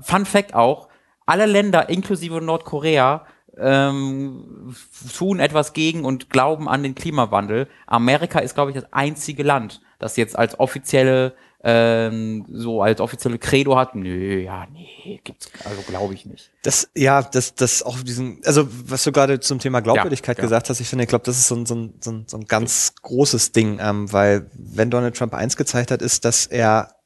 Fun 0.00 0.26
Fact 0.26 0.54
auch: 0.54 0.88
Alle 1.26 1.46
Länder 1.46 1.88
inklusive 1.88 2.40
Nordkorea 2.40 3.26
ähm, 3.58 4.74
tun 5.16 5.40
etwas 5.40 5.72
gegen 5.72 6.04
und 6.04 6.30
glauben 6.30 6.68
an 6.68 6.82
den 6.82 6.94
Klimawandel. 6.94 7.68
Amerika 7.86 8.38
ist, 8.38 8.54
glaube 8.54 8.70
ich, 8.70 8.74
das 8.74 8.92
einzige 8.92 9.42
Land, 9.42 9.80
das 9.98 10.16
jetzt 10.16 10.38
als 10.38 10.58
offizielle 10.58 11.34
ähm, 11.64 12.44
so 12.50 12.82
als 12.82 13.00
offizielle 13.00 13.38
Credo 13.38 13.76
hat, 13.76 13.94
nö, 13.94 14.40
ja, 14.40 14.66
nee, 14.72 15.20
gibt's, 15.22 15.48
also 15.64 15.80
glaube 15.82 16.14
ich 16.14 16.26
nicht. 16.26 16.50
Das, 16.62 16.90
ja, 16.94 17.22
das, 17.22 17.54
das 17.54 17.82
auch 17.84 18.00
diesen, 18.00 18.40
also 18.44 18.66
was 18.68 19.04
du 19.04 19.12
gerade 19.12 19.38
zum 19.38 19.60
Thema 19.60 19.80
Glaubwürdigkeit 19.80 20.38
ja, 20.38 20.42
gesagt 20.42 20.70
hast, 20.70 20.80
ich 20.80 20.88
finde, 20.88 21.04
ich 21.04 21.08
glaube, 21.08 21.24
das 21.24 21.38
ist 21.38 21.46
so 21.46 21.54
ein, 21.54 21.66
so 21.66 21.74
ein, 21.76 21.94
so 22.00 22.10
ein, 22.10 22.24
so 22.26 22.36
ein 22.36 22.46
ganz 22.46 22.94
großes 23.02 23.52
Ding, 23.52 23.78
ähm, 23.80 24.12
weil 24.12 24.50
wenn 24.54 24.90
Donald 24.90 25.16
Trump 25.16 25.34
eins 25.34 25.56
gezeigt 25.56 25.92
hat, 25.92 26.02
ist, 26.02 26.24
dass 26.24 26.46
er 26.46 26.96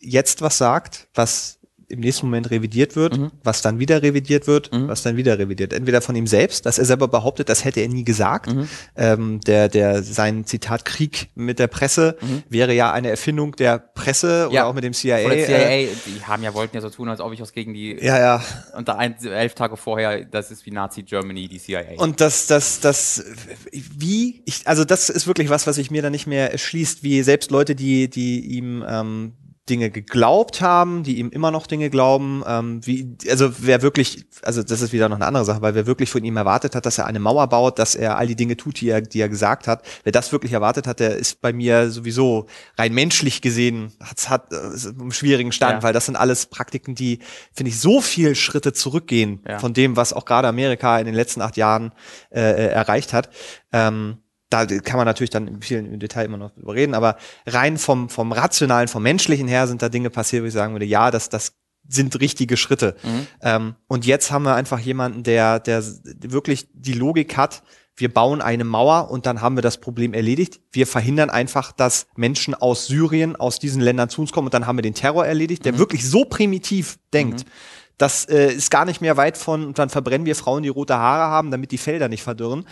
jetzt 0.00 0.42
was 0.42 0.58
sagt, 0.58 1.08
was 1.14 1.59
im 1.90 2.00
nächsten 2.00 2.26
Moment 2.26 2.50
revidiert 2.50 2.96
wird, 2.96 3.18
mhm. 3.18 3.30
was 3.42 3.62
dann 3.62 3.78
wieder 3.78 4.02
revidiert 4.02 4.46
wird, 4.46 4.72
mhm. 4.72 4.88
was 4.88 5.02
dann 5.02 5.16
wieder 5.16 5.38
revidiert. 5.38 5.72
Entweder 5.72 6.00
von 6.00 6.14
ihm 6.14 6.26
selbst, 6.26 6.64
dass 6.66 6.78
er 6.78 6.84
selber 6.84 7.08
behauptet, 7.08 7.48
das 7.48 7.64
hätte 7.64 7.80
er 7.80 7.88
nie 7.88 8.04
gesagt. 8.04 8.54
Mhm. 8.54 8.68
Ähm, 8.96 9.40
der, 9.40 9.68
der, 9.68 10.02
sein 10.02 10.44
Zitat 10.44 10.84
Krieg 10.84 11.30
mit 11.34 11.58
der 11.58 11.66
Presse 11.66 12.16
mhm. 12.20 12.42
wäre 12.48 12.72
ja 12.74 12.92
eine 12.92 13.10
Erfindung 13.10 13.56
der 13.56 13.78
Presse 13.78 14.48
oder 14.50 14.66
auch 14.66 14.74
mit 14.74 14.84
dem 14.84 14.92
CIA. 14.92 15.26
Oder 15.26 15.34
CIA, 15.34 15.70
äh, 15.70 15.88
die 16.06 16.24
haben 16.24 16.42
ja, 16.42 16.54
wollten 16.54 16.76
ja 16.76 16.80
so 16.80 16.90
tun, 16.90 17.08
als 17.08 17.20
ob 17.20 17.32
ich 17.32 17.40
was 17.40 17.52
gegen 17.52 17.74
die, 17.74 17.96
ja, 18.00 18.18
ja. 18.18 18.42
Und 18.76 18.88
da 18.88 18.94
ein, 18.94 19.16
elf 19.24 19.54
Tage 19.54 19.76
vorher, 19.76 20.24
das 20.24 20.50
ist 20.50 20.64
wie 20.66 20.70
Nazi 20.70 21.02
Germany, 21.02 21.48
die 21.48 21.58
CIA. 21.58 21.96
Und 21.96 22.20
das, 22.20 22.46
das, 22.46 22.80
das, 22.80 23.24
wie, 23.72 24.42
ich, 24.44 24.66
also 24.68 24.84
das 24.84 25.10
ist 25.10 25.26
wirklich 25.26 25.50
was, 25.50 25.66
was 25.66 25.78
ich 25.78 25.90
mir 25.90 26.02
da 26.02 26.10
nicht 26.10 26.26
mehr 26.26 26.52
erschließt, 26.52 27.02
wie 27.02 27.22
selbst 27.22 27.50
Leute, 27.50 27.74
die, 27.74 28.08
die 28.08 28.40
ihm, 28.40 28.84
ähm, 28.88 29.32
Dinge 29.70 29.90
geglaubt 29.90 30.60
haben, 30.60 31.04
die 31.04 31.18
ihm 31.18 31.30
immer 31.30 31.50
noch 31.50 31.66
Dinge 31.66 31.88
glauben, 31.88 32.42
ähm, 32.46 32.84
wie, 32.84 33.16
also 33.30 33.50
wer 33.58 33.82
wirklich, 33.82 34.26
also 34.42 34.62
das 34.62 34.82
ist 34.82 34.92
wieder 34.92 35.08
noch 35.08 35.16
eine 35.16 35.26
andere 35.26 35.44
Sache, 35.44 35.62
weil 35.62 35.74
wer 35.74 35.86
wirklich 35.86 36.10
von 36.10 36.24
ihm 36.24 36.36
erwartet 36.36 36.74
hat, 36.74 36.84
dass 36.84 36.98
er 36.98 37.06
eine 37.06 37.20
Mauer 37.20 37.46
baut, 37.46 37.78
dass 37.78 37.94
er 37.94 38.18
all 38.18 38.26
die 38.26 38.36
Dinge 38.36 38.56
tut, 38.56 38.80
die 38.80 38.88
er, 38.88 39.00
die 39.00 39.20
er 39.20 39.28
gesagt 39.28 39.68
hat, 39.68 39.82
wer 40.02 40.12
das 40.12 40.32
wirklich 40.32 40.52
erwartet 40.52 40.86
hat, 40.86 41.00
der 41.00 41.16
ist 41.16 41.40
bei 41.40 41.52
mir 41.52 41.90
sowieso 41.90 42.46
rein 42.76 42.92
menschlich 42.92 43.40
gesehen, 43.40 43.92
hat 44.00 44.52
äh, 44.52 44.56
einen 44.88 45.12
schwierigen 45.12 45.52
Stand, 45.52 45.74
ja. 45.74 45.82
weil 45.84 45.92
das 45.92 46.06
sind 46.06 46.16
alles 46.16 46.46
Praktiken, 46.46 46.94
die, 46.94 47.20
finde 47.52 47.70
ich, 47.70 47.80
so 47.80 48.00
viel 48.00 48.34
Schritte 48.34 48.72
zurückgehen 48.72 49.40
ja. 49.48 49.58
von 49.60 49.72
dem, 49.72 49.96
was 49.96 50.12
auch 50.12 50.24
gerade 50.24 50.48
Amerika 50.48 50.98
in 50.98 51.06
den 51.06 51.14
letzten 51.14 51.40
acht 51.40 51.56
Jahren 51.56 51.92
äh, 52.30 52.40
äh 52.40 52.66
erreicht 52.70 53.12
hat. 53.12 53.30
Ähm, 53.72 54.18
da 54.50 54.66
kann 54.66 54.96
man 54.96 55.06
natürlich 55.06 55.30
dann 55.30 55.46
im 55.46 55.62
vielen 55.62 55.92
im 55.92 56.00
Detail 56.00 56.24
immer 56.24 56.36
noch 56.36 56.50
drüber 56.50 56.74
reden, 56.74 56.94
aber 56.94 57.16
rein 57.46 57.78
vom, 57.78 58.08
vom 58.08 58.32
rationalen, 58.32 58.88
vom 58.88 59.02
menschlichen 59.02 59.48
her 59.48 59.66
sind 59.66 59.80
da 59.80 59.88
Dinge 59.88 60.10
passiert, 60.10 60.42
wo 60.42 60.46
ich 60.46 60.52
sagen 60.52 60.74
würde, 60.74 60.84
ja, 60.84 61.10
das, 61.10 61.28
das 61.28 61.54
sind 61.88 62.20
richtige 62.20 62.56
Schritte. 62.56 62.96
Mhm. 63.02 63.26
Ähm, 63.42 63.74
und 63.86 64.04
jetzt 64.06 64.30
haben 64.30 64.42
wir 64.42 64.54
einfach 64.54 64.80
jemanden, 64.80 65.22
der, 65.22 65.60
der 65.60 65.82
wirklich 66.04 66.68
die 66.72 66.92
Logik 66.92 67.36
hat, 67.36 67.62
wir 67.96 68.12
bauen 68.12 68.40
eine 68.40 68.64
Mauer 68.64 69.10
und 69.10 69.26
dann 69.26 69.40
haben 69.40 69.56
wir 69.56 69.62
das 69.62 69.78
Problem 69.78 70.14
erledigt. 70.14 70.60
Wir 70.72 70.86
verhindern 70.86 71.28
einfach, 71.28 71.70
dass 71.72 72.06
Menschen 72.16 72.54
aus 72.54 72.86
Syrien, 72.86 73.36
aus 73.36 73.58
diesen 73.58 73.82
Ländern 73.82 74.08
zu 74.08 74.22
uns 74.22 74.32
kommen 74.32 74.46
und 74.46 74.54
dann 74.54 74.66
haben 74.66 74.78
wir 74.78 74.82
den 74.82 74.94
Terror 74.94 75.26
erledigt, 75.26 75.64
der 75.64 75.74
mhm. 75.74 75.78
wirklich 75.78 76.08
so 76.08 76.24
primitiv 76.24 76.98
denkt. 77.12 77.44
Mhm 77.44 77.50
das 78.00 78.24
äh, 78.24 78.52
ist 78.52 78.70
gar 78.70 78.86
nicht 78.86 79.02
mehr 79.02 79.18
weit 79.18 79.36
von, 79.36 79.66
und 79.66 79.78
dann 79.78 79.90
verbrennen 79.90 80.26
wir 80.26 80.34
Frauen, 80.34 80.62
die 80.62 80.70
rote 80.70 80.96
Haare 80.96 81.30
haben, 81.30 81.50
damit 81.50 81.70
die 81.70 81.78
Felder 81.78 82.08
nicht 82.08 82.22
verdürren. 82.22 82.66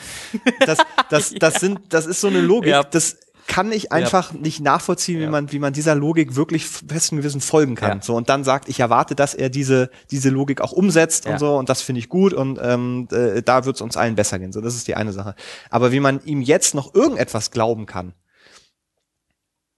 Das, 0.64 0.78
das, 1.10 1.34
das, 1.38 1.54
sind, 1.56 1.80
das 1.90 2.06
ist 2.06 2.22
so 2.22 2.28
eine 2.28 2.40
Logik, 2.40 2.70
ja. 2.70 2.82
das 2.82 3.18
kann 3.46 3.70
ich 3.72 3.92
einfach 3.92 4.32
ja. 4.32 4.40
nicht 4.40 4.60
nachvollziehen, 4.60 5.20
wie 5.20 5.26
man, 5.26 5.52
wie 5.52 5.58
man 5.58 5.74
dieser 5.74 5.94
Logik 5.94 6.34
wirklich 6.34 6.66
festen 6.66 7.16
Gewissen 7.16 7.42
folgen 7.42 7.74
kann. 7.74 7.98
Ja. 7.98 8.02
So 8.02 8.14
und 8.14 8.28
dann 8.28 8.42
sagt, 8.42 8.68
ich 8.68 8.80
erwarte, 8.80 9.14
dass 9.14 9.34
er 9.34 9.48
diese 9.48 9.90
diese 10.10 10.28
Logik 10.28 10.60
auch 10.60 10.72
umsetzt 10.72 11.26
und 11.26 11.38
so 11.38 11.56
und 11.56 11.68
das 11.68 11.80
finde 11.80 11.98
ich 12.00 12.10
gut 12.10 12.34
und 12.34 12.58
ähm, 12.62 13.08
äh, 13.10 13.42
da 13.42 13.64
wird 13.64 13.76
es 13.76 13.82
uns 13.82 13.96
allen 13.96 14.16
besser 14.16 14.38
gehen. 14.38 14.52
So, 14.52 14.60
das 14.60 14.74
ist 14.74 14.86
die 14.86 14.96
eine 14.96 15.12
Sache. 15.12 15.34
Aber 15.70 15.92
wie 15.92 16.00
man 16.00 16.20
ihm 16.24 16.42
jetzt 16.42 16.74
noch 16.74 16.94
irgendetwas 16.94 17.50
glauben 17.50 17.86
kann, 17.86 18.12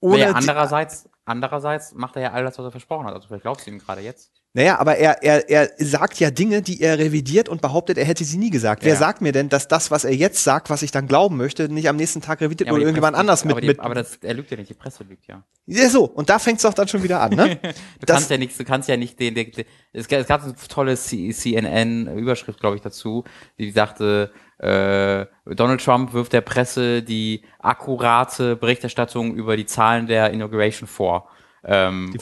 ohne. 0.01 0.17
Nee, 0.17 0.25
andererseits, 0.25 1.09
andererseits 1.23 1.93
macht 1.93 2.17
er 2.17 2.21
ja 2.23 2.31
all 2.33 2.43
das, 2.43 2.57
was 2.57 2.65
er 2.65 2.71
versprochen 2.71 3.05
hat. 3.05 3.13
Also 3.13 3.27
vielleicht 3.27 3.43
glaubst 3.43 3.67
du 3.67 3.71
ihm 3.71 3.79
gerade 3.79 4.01
jetzt. 4.01 4.31
Naja, 4.53 4.79
aber 4.79 4.97
er, 4.97 5.23
er, 5.23 5.49
er 5.49 5.69
sagt 5.77 6.19
ja 6.19 6.29
Dinge, 6.29 6.61
die 6.61 6.81
er 6.81 6.99
revidiert 6.99 7.47
und 7.47 7.61
behauptet, 7.61 7.97
er 7.97 8.03
hätte 8.03 8.25
sie 8.25 8.37
nie 8.37 8.49
gesagt. 8.49 8.83
Ja. 8.83 8.89
Wer 8.89 8.95
sagt 8.97 9.21
mir 9.21 9.31
denn, 9.31 9.47
dass 9.47 9.69
das, 9.69 9.91
was 9.91 10.03
er 10.03 10.13
jetzt 10.13 10.43
sagt, 10.43 10.69
was 10.69 10.81
ich 10.81 10.91
dann 10.91 11.07
glauben 11.07 11.37
möchte, 11.37 11.69
nicht 11.69 11.87
am 11.87 11.95
nächsten 11.95 12.21
Tag 12.21 12.41
revidiert 12.41 12.67
ja, 12.67 12.73
oder 12.73 12.81
irgendjemand 12.81 13.15
anders 13.15 13.45
mit, 13.45 13.53
aber, 13.53 13.61
die, 13.61 13.67
mit. 13.67 13.79
Aber 13.79 13.95
das, 13.95 14.17
er 14.21 14.33
lügt 14.33 14.51
ja 14.51 14.57
nicht, 14.57 14.69
die 14.69 14.73
Presse 14.73 15.05
lügt 15.05 15.25
ja. 15.27 15.41
Ja, 15.67 15.89
so. 15.89 16.03
Und 16.03 16.29
da 16.29 16.37
fängt's 16.37 16.63
doch 16.63 16.73
dann 16.73 16.89
schon 16.89 17.01
wieder 17.01 17.21
an, 17.21 17.31
ne? 17.31 17.55
du 17.61 17.69
das, 18.05 18.15
kannst 18.15 18.29
ja 18.29 18.37
nicht, 18.37 18.59
du 18.59 18.65
kannst 18.65 18.89
ja 18.89 18.97
nicht 18.97 19.17
den, 19.21 19.35
den, 19.35 19.51
den 19.51 19.65
es, 19.93 20.07
es 20.07 20.27
gab 20.27 20.43
eine 20.43 20.53
tolle 20.67 20.97
CNN-Überschrift, 20.97 22.59
glaube 22.59 22.75
ich, 22.75 22.81
dazu, 22.81 23.23
die 23.57 23.71
sagte, 23.71 24.31
äh, 24.57 25.27
Donald 25.45 25.81
Trump 25.81 26.11
wirft 26.11 26.33
der 26.33 26.41
Presse 26.41 27.03
die 27.03 27.45
akkurate 27.59 28.57
Berichterstattung 28.57 29.33
über 29.33 29.55
die 29.55 29.65
Zahlen 29.65 30.07
der 30.07 30.31
Inauguration 30.31 30.89
vor. 30.89 31.29
Ähm, 31.63 32.13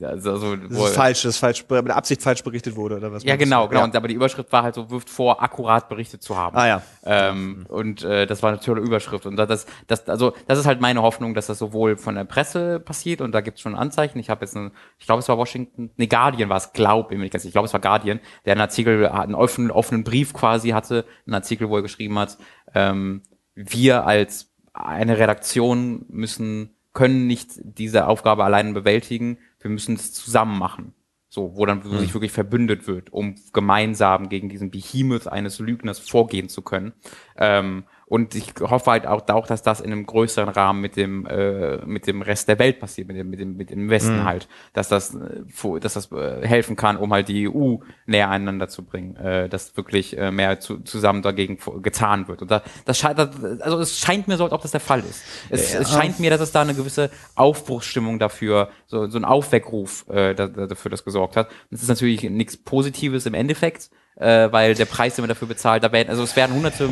also, 0.00 0.32
also, 0.32 0.56
das 0.56 0.78
ist 0.78 0.94
falsch, 0.94 1.22
das 1.22 1.34
ist 1.34 1.38
falsch, 1.38 1.64
mit 1.68 1.90
Absicht 1.90 2.22
falsch 2.22 2.42
berichtet 2.42 2.76
wurde, 2.76 2.96
oder 2.96 3.12
was? 3.12 3.24
Ja, 3.24 3.36
genau, 3.36 3.68
genau. 3.68 3.80
Ja. 3.80 3.84
Und, 3.84 3.96
aber 3.96 4.08
die 4.08 4.14
Überschrift 4.14 4.50
war 4.52 4.62
halt 4.62 4.74
so, 4.74 4.90
wirft 4.90 5.10
vor, 5.10 5.42
akkurat 5.42 5.88
berichtet 5.88 6.22
zu 6.22 6.36
haben. 6.36 6.56
Ah, 6.56 6.66
ja. 6.66 6.82
Ähm, 7.04 7.58
mhm. 7.58 7.66
Und 7.66 8.02
äh, 8.04 8.26
das 8.26 8.42
war 8.42 8.50
eine 8.50 8.60
tolle 8.60 8.80
Überschrift. 8.80 9.26
Und 9.26 9.36
das, 9.36 9.66
das, 9.86 10.08
also, 10.08 10.32
das 10.46 10.58
ist 10.58 10.66
halt 10.66 10.80
meine 10.80 11.02
Hoffnung, 11.02 11.34
dass 11.34 11.46
das 11.46 11.58
sowohl 11.58 11.96
von 11.96 12.14
der 12.14 12.24
Presse 12.24 12.80
passiert 12.80 13.20
und 13.20 13.32
da 13.32 13.40
gibt 13.40 13.58
es 13.58 13.62
schon 13.62 13.74
Anzeichen. 13.74 14.18
Ich 14.18 14.30
habe 14.30 14.44
jetzt 14.44 14.56
einen, 14.56 14.72
ich 14.98 15.06
glaube, 15.06 15.20
es 15.20 15.28
war 15.28 15.36
Washington, 15.36 15.90
nee, 15.96 16.06
Guardian 16.06 16.48
war 16.48 16.56
es, 16.56 16.72
glaube 16.72 17.14
ich, 17.14 17.34
ich 17.34 17.52
glaube, 17.52 17.66
es 17.66 17.72
war 17.72 17.80
Guardian, 17.80 18.20
der 18.44 18.52
einen 18.52 18.60
Artikel, 18.60 19.06
einen 19.08 19.34
offenen, 19.34 19.70
offenen 19.70 20.04
Brief 20.04 20.32
quasi 20.32 20.70
hatte, 20.70 21.04
einen 21.26 21.34
Artikel, 21.34 21.68
wo 21.68 21.76
er 21.76 21.82
geschrieben 21.82 22.18
hat, 22.18 22.38
ähm, 22.74 23.22
wir 23.54 24.06
als 24.06 24.52
eine 24.72 25.18
Redaktion 25.18 26.06
müssen 26.08 26.76
können 26.94 27.26
nicht 27.26 27.52
diese 27.56 28.06
Aufgabe 28.06 28.44
allein 28.44 28.74
bewältigen 28.74 29.38
wir 29.62 29.70
müssen 29.70 29.94
es 29.94 30.12
zusammen 30.12 30.58
machen. 30.58 30.94
So, 31.28 31.56
wo 31.56 31.64
dann 31.64 31.82
wo 31.84 31.88
mhm. 31.88 31.98
sich 32.00 32.12
wirklich 32.12 32.32
verbündet 32.32 32.86
wird, 32.86 33.10
um 33.10 33.36
gemeinsam 33.54 34.28
gegen 34.28 34.50
diesen 34.50 34.70
Behemoth 34.70 35.28
eines 35.28 35.58
Lügners 35.60 35.98
vorgehen 35.98 36.50
zu 36.50 36.60
können. 36.60 36.92
Ähm, 37.38 37.84
und 38.12 38.34
ich 38.34 38.52
hoffe 38.60 38.90
halt 38.90 39.06
auch, 39.06 39.26
auch, 39.30 39.46
dass 39.46 39.62
das 39.62 39.80
in 39.80 39.90
einem 39.90 40.04
größeren 40.04 40.50
Rahmen 40.50 40.82
mit 40.82 40.96
dem, 40.96 41.24
äh, 41.24 41.78
mit 41.86 42.06
dem 42.06 42.20
Rest 42.20 42.46
der 42.46 42.58
Welt 42.58 42.78
passiert, 42.78 43.08
mit 43.08 43.16
dem, 43.16 43.30
mit 43.30 43.40
dem, 43.40 43.56
mit 43.56 43.70
dem 43.70 43.88
Westen 43.88 44.18
mhm. 44.18 44.24
halt, 44.24 44.48
dass 44.74 44.90
das, 44.90 45.14
äh, 45.14 45.80
dass 45.80 45.94
das 45.94 46.12
äh, 46.12 46.46
helfen 46.46 46.76
kann, 46.76 46.98
um 46.98 47.10
halt 47.10 47.28
die 47.28 47.48
EU 47.48 47.76
näher 48.04 48.28
einander 48.28 48.68
zu 48.68 48.84
bringen, 48.84 49.16
äh, 49.16 49.48
dass 49.48 49.78
wirklich 49.78 50.18
äh, 50.18 50.30
mehr 50.30 50.60
zu, 50.60 50.80
zusammen 50.80 51.22
dagegen 51.22 51.56
getan 51.80 52.28
wird. 52.28 52.42
Und 52.42 52.50
da, 52.50 52.62
das 52.84 52.98
scheint, 52.98 53.18
also 53.18 53.78
es 53.78 53.98
scheint 53.98 54.28
mir 54.28 54.36
so, 54.36 54.44
als 54.44 54.52
ob 54.52 54.60
das 54.60 54.72
der 54.72 54.80
Fall 54.80 55.00
ist. 55.00 55.22
Es, 55.48 55.72
ja. 55.72 55.80
es 55.80 55.90
scheint 55.90 56.20
mir, 56.20 56.28
dass 56.28 56.42
es 56.42 56.52
da 56.52 56.60
eine 56.60 56.74
gewisse 56.74 57.08
Aufbruchsstimmung 57.34 58.18
dafür, 58.18 58.68
so, 58.88 59.08
so 59.08 59.16
ein 59.16 59.24
Aufweckruf 59.24 60.06
äh, 60.10 60.34
dafür 60.34 60.90
das 60.90 61.06
gesorgt 61.06 61.38
hat. 61.38 61.48
Das 61.70 61.80
ist 61.80 61.88
natürlich 61.88 62.24
nichts 62.24 62.58
Positives 62.58 63.24
im 63.24 63.32
Endeffekt, 63.32 63.88
äh, 64.16 64.52
weil 64.52 64.74
der 64.74 64.84
Preis, 64.84 65.16
den 65.16 65.22
man 65.22 65.28
dafür 65.28 65.48
bezahlt, 65.48 65.82
da 65.82 65.92
werden, 65.92 66.10
also 66.10 66.22
es 66.22 66.36
werden 66.36 66.54
hunderte, 66.54 66.88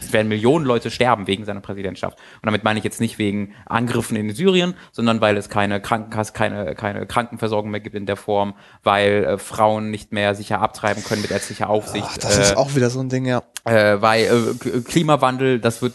es 0.00 0.12
werden 0.12 0.28
Millionen 0.28 0.64
Leute 0.64 0.90
sterben 0.90 1.26
wegen 1.26 1.44
seiner 1.44 1.60
Präsidentschaft. 1.60 2.18
Und 2.18 2.46
damit 2.46 2.64
meine 2.64 2.78
ich 2.78 2.84
jetzt 2.84 3.00
nicht 3.00 3.18
wegen 3.18 3.54
Angriffen 3.66 4.16
in 4.16 4.34
Syrien, 4.34 4.74
sondern 4.92 5.20
weil 5.20 5.36
es 5.36 5.48
keine 5.48 5.80
Krankenkasse, 5.80 6.32
keine, 6.32 6.74
keine 6.74 7.06
Krankenversorgung 7.06 7.70
mehr 7.70 7.80
gibt 7.80 7.94
in 7.94 8.06
der 8.06 8.16
Form, 8.16 8.54
weil 8.82 9.24
äh, 9.24 9.38
Frauen 9.38 9.90
nicht 9.90 10.12
mehr 10.12 10.34
sicher 10.34 10.60
abtreiben 10.60 11.04
können 11.04 11.22
mit 11.22 11.30
ärztlicher 11.30 11.68
Aufsicht. 11.68 12.06
Ach, 12.08 12.18
das 12.18 12.38
äh, 12.38 12.42
ist 12.42 12.56
auch 12.56 12.74
wieder 12.74 12.90
so 12.90 13.00
ein 13.00 13.08
Ding, 13.08 13.26
ja. 13.26 13.42
Äh, 13.64 14.02
weil 14.02 14.24
äh, 14.24 14.80
Klimawandel, 14.80 15.58
das 15.58 15.80
wird 15.80 15.94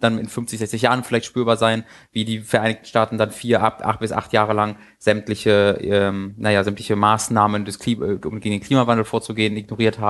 dann 0.00 0.18
in 0.18 0.28
50, 0.28 0.58
60 0.58 0.82
Jahren 0.82 1.02
vielleicht 1.02 1.24
spürbar 1.24 1.56
sein, 1.56 1.84
wie 2.12 2.24
die 2.24 2.40
Vereinigten 2.40 2.84
Staaten 2.84 3.16
dann 3.16 3.30
vier, 3.30 3.62
acht, 3.62 3.82
acht 3.82 4.00
bis 4.00 4.12
acht 4.12 4.32
Jahre 4.32 4.52
lang 4.52 4.76
sämtliche, 4.98 5.78
ähm, 5.80 6.34
naja, 6.36 6.62
sämtliche 6.62 6.96
Maßnahmen 6.96 7.64
des 7.64 7.78
Klima, 7.78 8.06
um 8.24 8.40
gegen 8.40 8.50
den 8.50 8.60
Klimawandel 8.60 9.04
vorzugehen, 9.04 9.56
ignoriert 9.56 9.98
haben. 9.98 10.05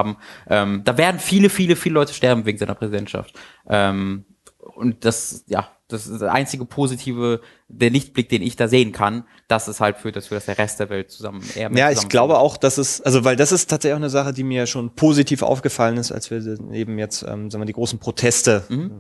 Ähm, 0.49 0.83
da 0.85 0.99
werden 0.99 1.19
viele, 1.21 1.49
viele, 1.51 1.77
viele 1.77 1.95
Leute 1.95 2.13
sterben 2.13 2.45
wegen 2.47 2.59
seiner 2.59 2.75
Präsidentschaft. 2.75 3.35
Ähm, 3.69 4.25
und 4.59 5.05
das, 5.05 5.45
ja, 5.47 5.69
das 5.89 6.09
ist 6.09 6.21
der 6.21 6.33
einzige 6.33 6.65
positive, 6.65 7.41
der 7.69 7.91
Lichtblick, 7.91 8.29
den 8.29 8.43
ich 8.43 8.57
da 8.57 8.67
sehen 8.67 8.91
kann, 8.91 9.25
dass 9.47 9.69
es 9.69 9.81
halt 9.81 9.99
führt, 9.99 10.17
dass 10.17 10.31
wir 10.31 10.37
das 10.37 10.47
der 10.47 10.59
Rest 10.59 10.81
der 10.81 10.91
Welt 10.91 11.13
zusammen 11.13 11.43
eher 11.55 11.71
Ja, 11.73 11.91
ich 11.93 12.09
glaube 12.09 12.39
auch, 12.39 12.57
dass 12.57 12.77
es, 12.77 13.01
also 13.03 13.25
weil 13.25 13.37
das 13.37 13.53
ist 13.53 13.71
tatsächlich 13.71 13.95
auch 13.95 14.01
eine 14.01 14.11
Sache, 14.11 14.33
die 14.33 14.43
mir 14.43 14.67
schon 14.67 14.95
positiv 14.97 15.43
aufgefallen 15.43 15.97
ist, 15.97 16.11
als 16.11 16.31
wir 16.31 16.39
eben 16.73 16.99
jetzt, 16.99 17.23
ähm, 17.23 17.51
sagen 17.51 17.63
wir, 17.63 17.67
die 17.67 17.73
großen 17.73 18.01
Proteste. 18.01 18.65
Mhm. 18.69 18.91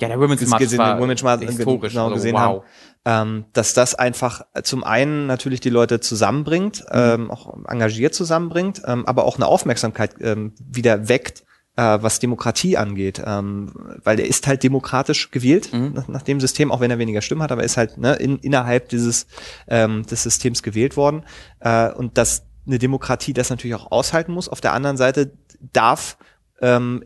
Ja, 0.00 0.08
der 0.08 0.18
Women's 0.18 0.46
March 0.46 0.60
gesehen, 0.60 0.78
war 0.78 0.98
Women's 0.98 1.22
March 1.22 1.42
historisch, 1.42 1.92
genau, 1.92 2.04
also, 2.04 2.14
gesehen 2.14 2.34
wow. 2.34 2.40
haben, 2.40 2.60
ähm, 3.04 3.46
dass 3.52 3.74
das 3.74 3.94
einfach 3.94 4.42
zum 4.62 4.84
einen 4.84 5.26
natürlich 5.26 5.60
die 5.60 5.70
Leute 5.70 6.00
zusammenbringt, 6.00 6.80
mhm. 6.80 6.86
ähm, 6.92 7.30
auch 7.30 7.54
engagiert 7.66 8.14
zusammenbringt, 8.14 8.82
ähm, 8.86 9.06
aber 9.06 9.24
auch 9.24 9.36
eine 9.36 9.46
Aufmerksamkeit 9.46 10.14
ähm, 10.20 10.52
wieder 10.58 11.08
weckt 11.08 11.44
äh, 11.76 11.98
was 12.02 12.18
Demokratie 12.18 12.76
angeht, 12.76 13.22
ähm, 13.24 13.72
weil 14.04 14.20
er 14.20 14.26
ist 14.26 14.46
halt 14.46 14.62
demokratisch 14.62 15.30
gewählt 15.30 15.72
mhm. 15.72 15.92
nach, 15.94 16.08
nach, 16.08 16.22
dem 16.22 16.40
System, 16.40 16.70
auch 16.70 16.80
wenn 16.80 16.90
er 16.90 16.98
weniger 16.98 17.22
Stimmen 17.22 17.42
hat, 17.42 17.52
aber 17.52 17.62
er 17.62 17.66
ist 17.66 17.76
halt 17.76 17.98
ne, 17.98 18.14
in, 18.14 18.38
innerhalb 18.38 18.88
dieses 18.90 19.26
ähm, 19.68 20.04
des 20.04 20.22
Systems 20.22 20.62
gewählt 20.62 20.96
worden 20.96 21.24
äh, 21.60 21.90
und 21.90 22.18
dass 22.18 22.44
eine 22.66 22.78
Demokratie 22.78 23.32
das 23.32 23.50
natürlich 23.50 23.74
auch 23.74 23.90
aushalten 23.90 24.32
muss. 24.32 24.48
Auf 24.48 24.60
der 24.60 24.72
anderen 24.72 24.96
Seite 24.96 25.32
darf 25.72 26.18
ähm, 26.60 27.02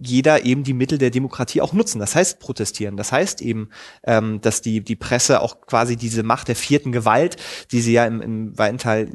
jeder 0.00 0.44
eben 0.44 0.64
die 0.64 0.72
Mittel 0.72 0.98
der 0.98 1.10
Demokratie 1.10 1.60
auch 1.60 1.72
nutzen. 1.72 1.98
Das 1.98 2.14
heißt 2.14 2.40
protestieren. 2.40 2.96
Das 2.96 3.12
heißt 3.12 3.42
eben, 3.42 3.68
ähm, 4.04 4.40
dass 4.40 4.62
die, 4.62 4.80
die 4.80 4.96
Presse 4.96 5.40
auch 5.40 5.60
quasi 5.60 5.96
diese 5.96 6.22
Macht 6.22 6.48
der 6.48 6.56
vierten 6.56 6.92
Gewalt, 6.92 7.36
die 7.70 7.80
sie 7.80 7.92
ja 7.92 8.06
im, 8.06 8.20
im 8.20 8.58
weiten 8.58 8.78
Teil 8.78 9.10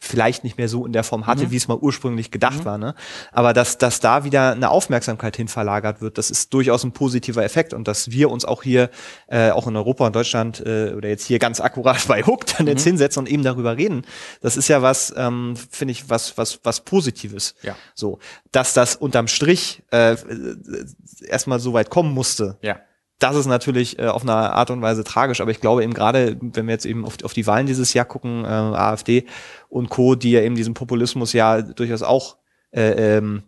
vielleicht 0.00 0.44
nicht 0.44 0.56
mehr 0.56 0.68
so 0.68 0.86
in 0.86 0.92
der 0.92 1.04
Form 1.04 1.26
hatte, 1.26 1.46
mhm. 1.46 1.50
wie 1.50 1.56
es 1.56 1.68
mal 1.68 1.76
ursprünglich 1.76 2.30
gedacht 2.30 2.60
mhm. 2.60 2.64
war. 2.64 2.78
Ne? 2.78 2.94
Aber 3.32 3.52
dass, 3.52 3.76
dass 3.76 4.00
da 4.00 4.24
wieder 4.24 4.52
eine 4.52 4.70
Aufmerksamkeit 4.70 5.36
hin 5.36 5.46
verlagert 5.46 6.00
wird, 6.00 6.16
das 6.16 6.30
ist 6.30 6.54
durchaus 6.54 6.84
ein 6.84 6.92
positiver 6.92 7.44
Effekt. 7.44 7.74
Und 7.74 7.86
dass 7.86 8.10
wir 8.10 8.30
uns 8.30 8.46
auch 8.46 8.62
hier, 8.62 8.90
äh, 9.28 9.50
auch 9.50 9.66
in 9.66 9.76
Europa 9.76 10.06
und 10.06 10.16
Deutschland 10.16 10.60
äh, 10.64 10.94
oder 10.96 11.08
jetzt 11.10 11.26
hier 11.26 11.38
ganz 11.38 11.60
akkurat 11.60 12.04
bei 12.08 12.22
Hook 12.22 12.46
dann 12.46 12.64
mhm. 12.64 12.70
jetzt 12.70 12.84
hinsetzen 12.84 13.20
und 13.20 13.30
eben 13.30 13.44
darüber 13.44 13.76
reden, 13.76 14.02
das 14.40 14.56
ist 14.56 14.68
ja 14.68 14.80
was, 14.80 15.12
ähm, 15.16 15.54
finde 15.70 15.92
ich, 15.92 16.08
was, 16.08 16.38
was, 16.38 16.60
was 16.64 16.80
Positives. 16.80 17.54
Ja. 17.62 17.76
So, 17.94 18.18
dass 18.52 18.72
das 18.72 18.96
unterm 18.96 19.28
Strich 19.28 19.82
äh, 19.90 20.16
erstmal 21.26 21.60
so 21.60 21.74
weit 21.74 21.90
kommen 21.90 22.14
musste. 22.14 22.56
Ja 22.62 22.80
das 23.20 23.36
ist 23.36 23.46
natürlich 23.46 23.98
äh, 23.98 24.06
auf 24.06 24.22
eine 24.22 24.32
Art 24.32 24.70
und 24.70 24.82
Weise 24.82 25.04
tragisch, 25.04 25.40
aber 25.40 25.50
ich 25.50 25.60
glaube 25.60 25.84
eben 25.84 25.94
gerade, 25.94 26.36
wenn 26.40 26.66
wir 26.66 26.72
jetzt 26.72 26.86
eben 26.86 27.04
auf, 27.04 27.22
auf 27.22 27.32
die 27.32 27.46
Wahlen 27.46 27.66
dieses 27.66 27.94
Jahr 27.94 28.06
gucken, 28.06 28.44
äh, 28.44 28.48
AfD 28.48 29.26
und 29.68 29.90
Co., 29.90 30.14
die 30.16 30.32
ja 30.32 30.40
eben 30.40 30.56
diesen 30.56 30.74
Populismus 30.74 31.32
ja 31.32 31.62
durchaus 31.62 32.02
auch 32.02 32.38
äh, 32.72 33.18
ähm, 33.18 33.42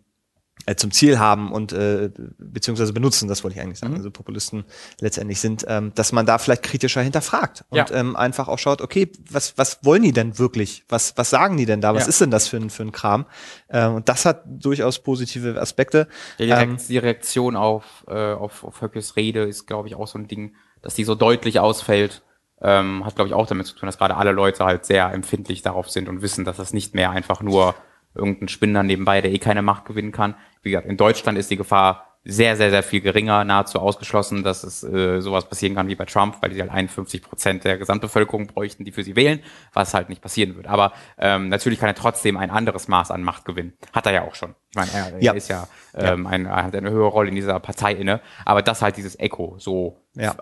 äh, 0.65 0.75
zum 0.75 0.91
Ziel 0.91 1.19
haben 1.19 1.51
und 1.51 1.73
äh, 1.73 2.09
beziehungsweise 2.37 2.93
benutzen, 2.93 3.27
das 3.27 3.43
wollte 3.43 3.57
ich 3.57 3.63
eigentlich 3.63 3.79
sagen, 3.79 3.93
mhm. 3.93 3.97
also 3.97 4.11
Populisten 4.11 4.63
letztendlich 5.01 5.41
sind, 5.41 5.65
ähm, 5.67 5.91
dass 5.95 6.11
man 6.11 6.25
da 6.25 6.37
vielleicht 6.37 6.63
kritischer 6.63 7.01
hinterfragt 7.01 7.65
und 7.69 7.77
ja. 7.77 7.91
ähm, 7.91 8.15
einfach 8.15 8.47
auch 8.47 8.59
schaut, 8.59 8.81
okay, 8.81 9.11
was 9.29 9.57
was 9.57 9.83
wollen 9.83 10.03
die 10.03 10.13
denn 10.13 10.39
wirklich? 10.39 10.85
Was 10.87 11.17
was 11.17 11.29
sagen 11.29 11.57
die 11.57 11.65
denn 11.65 11.81
da? 11.81 11.93
Was 11.93 12.03
ja. 12.03 12.09
ist 12.09 12.21
denn 12.21 12.31
das 12.31 12.47
für 12.47 12.57
ein 12.57 12.69
für 12.69 12.83
ein 12.83 12.91
Kram? 12.91 13.25
Ähm, 13.69 13.95
und 13.95 14.09
das 14.09 14.25
hat 14.25 14.43
durchaus 14.45 14.99
positive 14.99 15.59
Aspekte. 15.59 16.07
Die, 16.39 16.43
Reaktion, 16.43 16.69
ähm, 16.69 16.77
die 16.87 16.97
Reaktion 16.97 17.55
auf 17.55 18.05
äh, 18.07 18.33
auf, 18.33 18.63
auf 18.63 18.81
Höckes 18.81 19.15
Rede 19.15 19.43
ist, 19.43 19.65
glaube 19.65 19.87
ich, 19.87 19.95
auch 19.95 20.07
so 20.07 20.17
ein 20.17 20.27
Ding, 20.27 20.55
dass 20.81 20.95
die 20.95 21.03
so 21.03 21.15
deutlich 21.15 21.59
ausfällt. 21.59 22.23
Ähm, 22.61 23.05
hat, 23.05 23.15
glaube 23.15 23.27
ich, 23.27 23.33
auch 23.33 23.45
damit 23.45 23.67
zu 23.67 23.75
tun, 23.75 23.87
dass 23.87 23.97
gerade 23.97 24.15
alle 24.15 24.31
Leute 24.31 24.63
halt 24.63 24.85
sehr 24.85 25.11
empfindlich 25.11 25.63
darauf 25.63 25.89
sind 25.89 26.07
und 26.07 26.21
wissen, 26.21 26.45
dass 26.45 26.55
das 26.55 26.71
nicht 26.71 26.95
mehr 26.95 27.11
einfach 27.11 27.41
nur 27.41 27.75
irgendein 28.15 28.47
Spinner 28.47 28.83
nebenbei, 28.83 29.21
der 29.21 29.31
eh 29.31 29.39
keine 29.39 29.61
Macht 29.61 29.85
gewinnen 29.85 30.11
kann. 30.11 30.35
Wie 30.61 30.71
gesagt, 30.71 30.87
in 30.87 30.97
Deutschland 30.97 31.37
ist 31.37 31.51
die 31.51 31.57
Gefahr 31.57 32.13
sehr, 32.25 32.55
sehr, 32.55 32.69
sehr 32.69 32.83
viel 32.83 33.01
geringer, 33.01 33.43
nahezu 33.43 33.79
ausgeschlossen, 33.79 34.43
dass 34.43 34.63
es 34.63 34.81
äh, 34.83 35.19
sowas 35.19 35.45
passieren 35.49 35.75
kann 35.75 35.89
wie 35.89 35.95
bei 35.95 36.05
Trump, 36.05 36.37
weil 36.41 36.51
die 36.51 36.61
halt 36.61 36.71
51 36.71 37.21
Prozent 37.21 37.65
der 37.65 37.77
Gesamtbevölkerung 37.77 38.47
bräuchten, 38.47 38.85
die 38.85 38.93
für 38.93 39.03
sie 39.03 39.17
wählen, 39.17 39.41
was 39.73 39.93
halt 39.93 40.07
nicht 40.07 40.21
passieren 40.21 40.55
wird. 40.55 40.67
Aber 40.67 40.93
ähm, 41.17 41.49
natürlich 41.49 41.79
kann 41.79 41.89
er 41.89 41.95
trotzdem 41.95 42.37
ein 42.37 42.49
anderes 42.49 42.87
Maß 42.87 43.11
an 43.11 43.23
Macht 43.23 43.43
gewinnen. 43.43 43.73
Hat 43.91 44.05
er 44.05 44.13
ja 44.13 44.23
auch 44.23 44.35
schon. 44.35 44.55
Ich 44.69 44.75
meine, 44.75 44.91
er, 44.93 45.21
ja. 45.21 45.33
ist 45.33 45.49
ja, 45.49 45.67
ähm, 45.95 46.23
ja. 46.23 46.29
Ein, 46.29 46.45
er 46.45 46.63
hat 46.63 46.75
eine 46.75 46.91
höhere 46.91 47.09
Rolle 47.09 47.27
in 47.27 47.35
dieser 47.35 47.59
Partei 47.59 47.93
inne, 47.93 48.21
aber 48.45 48.61
das 48.61 48.81
halt 48.81 48.95
dieses 48.95 49.19
Echo 49.19 49.55
so 49.59 49.97
ja. 50.15 50.35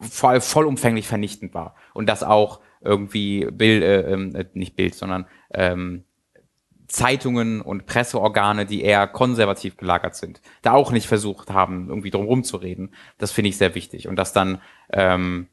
voll, 0.00 0.40
vollumfänglich 0.40 1.08
vernichtend 1.08 1.52
war. 1.52 1.74
Und 1.94 2.08
das 2.08 2.22
auch 2.22 2.60
irgendwie 2.80 3.48
Bild, 3.50 3.82
äh, 3.82 4.12
äh, 4.12 4.44
nicht 4.52 4.76
Bild, 4.76 4.94
sondern 4.94 5.26
ähm, 5.52 6.04
Zeitungen 6.88 7.60
und 7.60 7.86
Presseorgane, 7.86 8.66
die 8.66 8.82
eher 8.82 9.06
konservativ 9.06 9.76
gelagert 9.76 10.16
sind, 10.16 10.40
da 10.62 10.72
auch 10.72 10.90
nicht 10.90 11.06
versucht 11.06 11.50
haben, 11.50 11.88
irgendwie 11.88 12.10
drum 12.10 12.44
zu 12.44 12.56
reden. 12.56 12.94
Das 13.18 13.30
finde 13.30 13.50
ich 13.50 13.58
sehr 13.58 13.74
wichtig. 13.74 14.08
Und 14.08 14.16
dass 14.16 14.32
dann 14.32 14.60
ähm, 14.92 15.48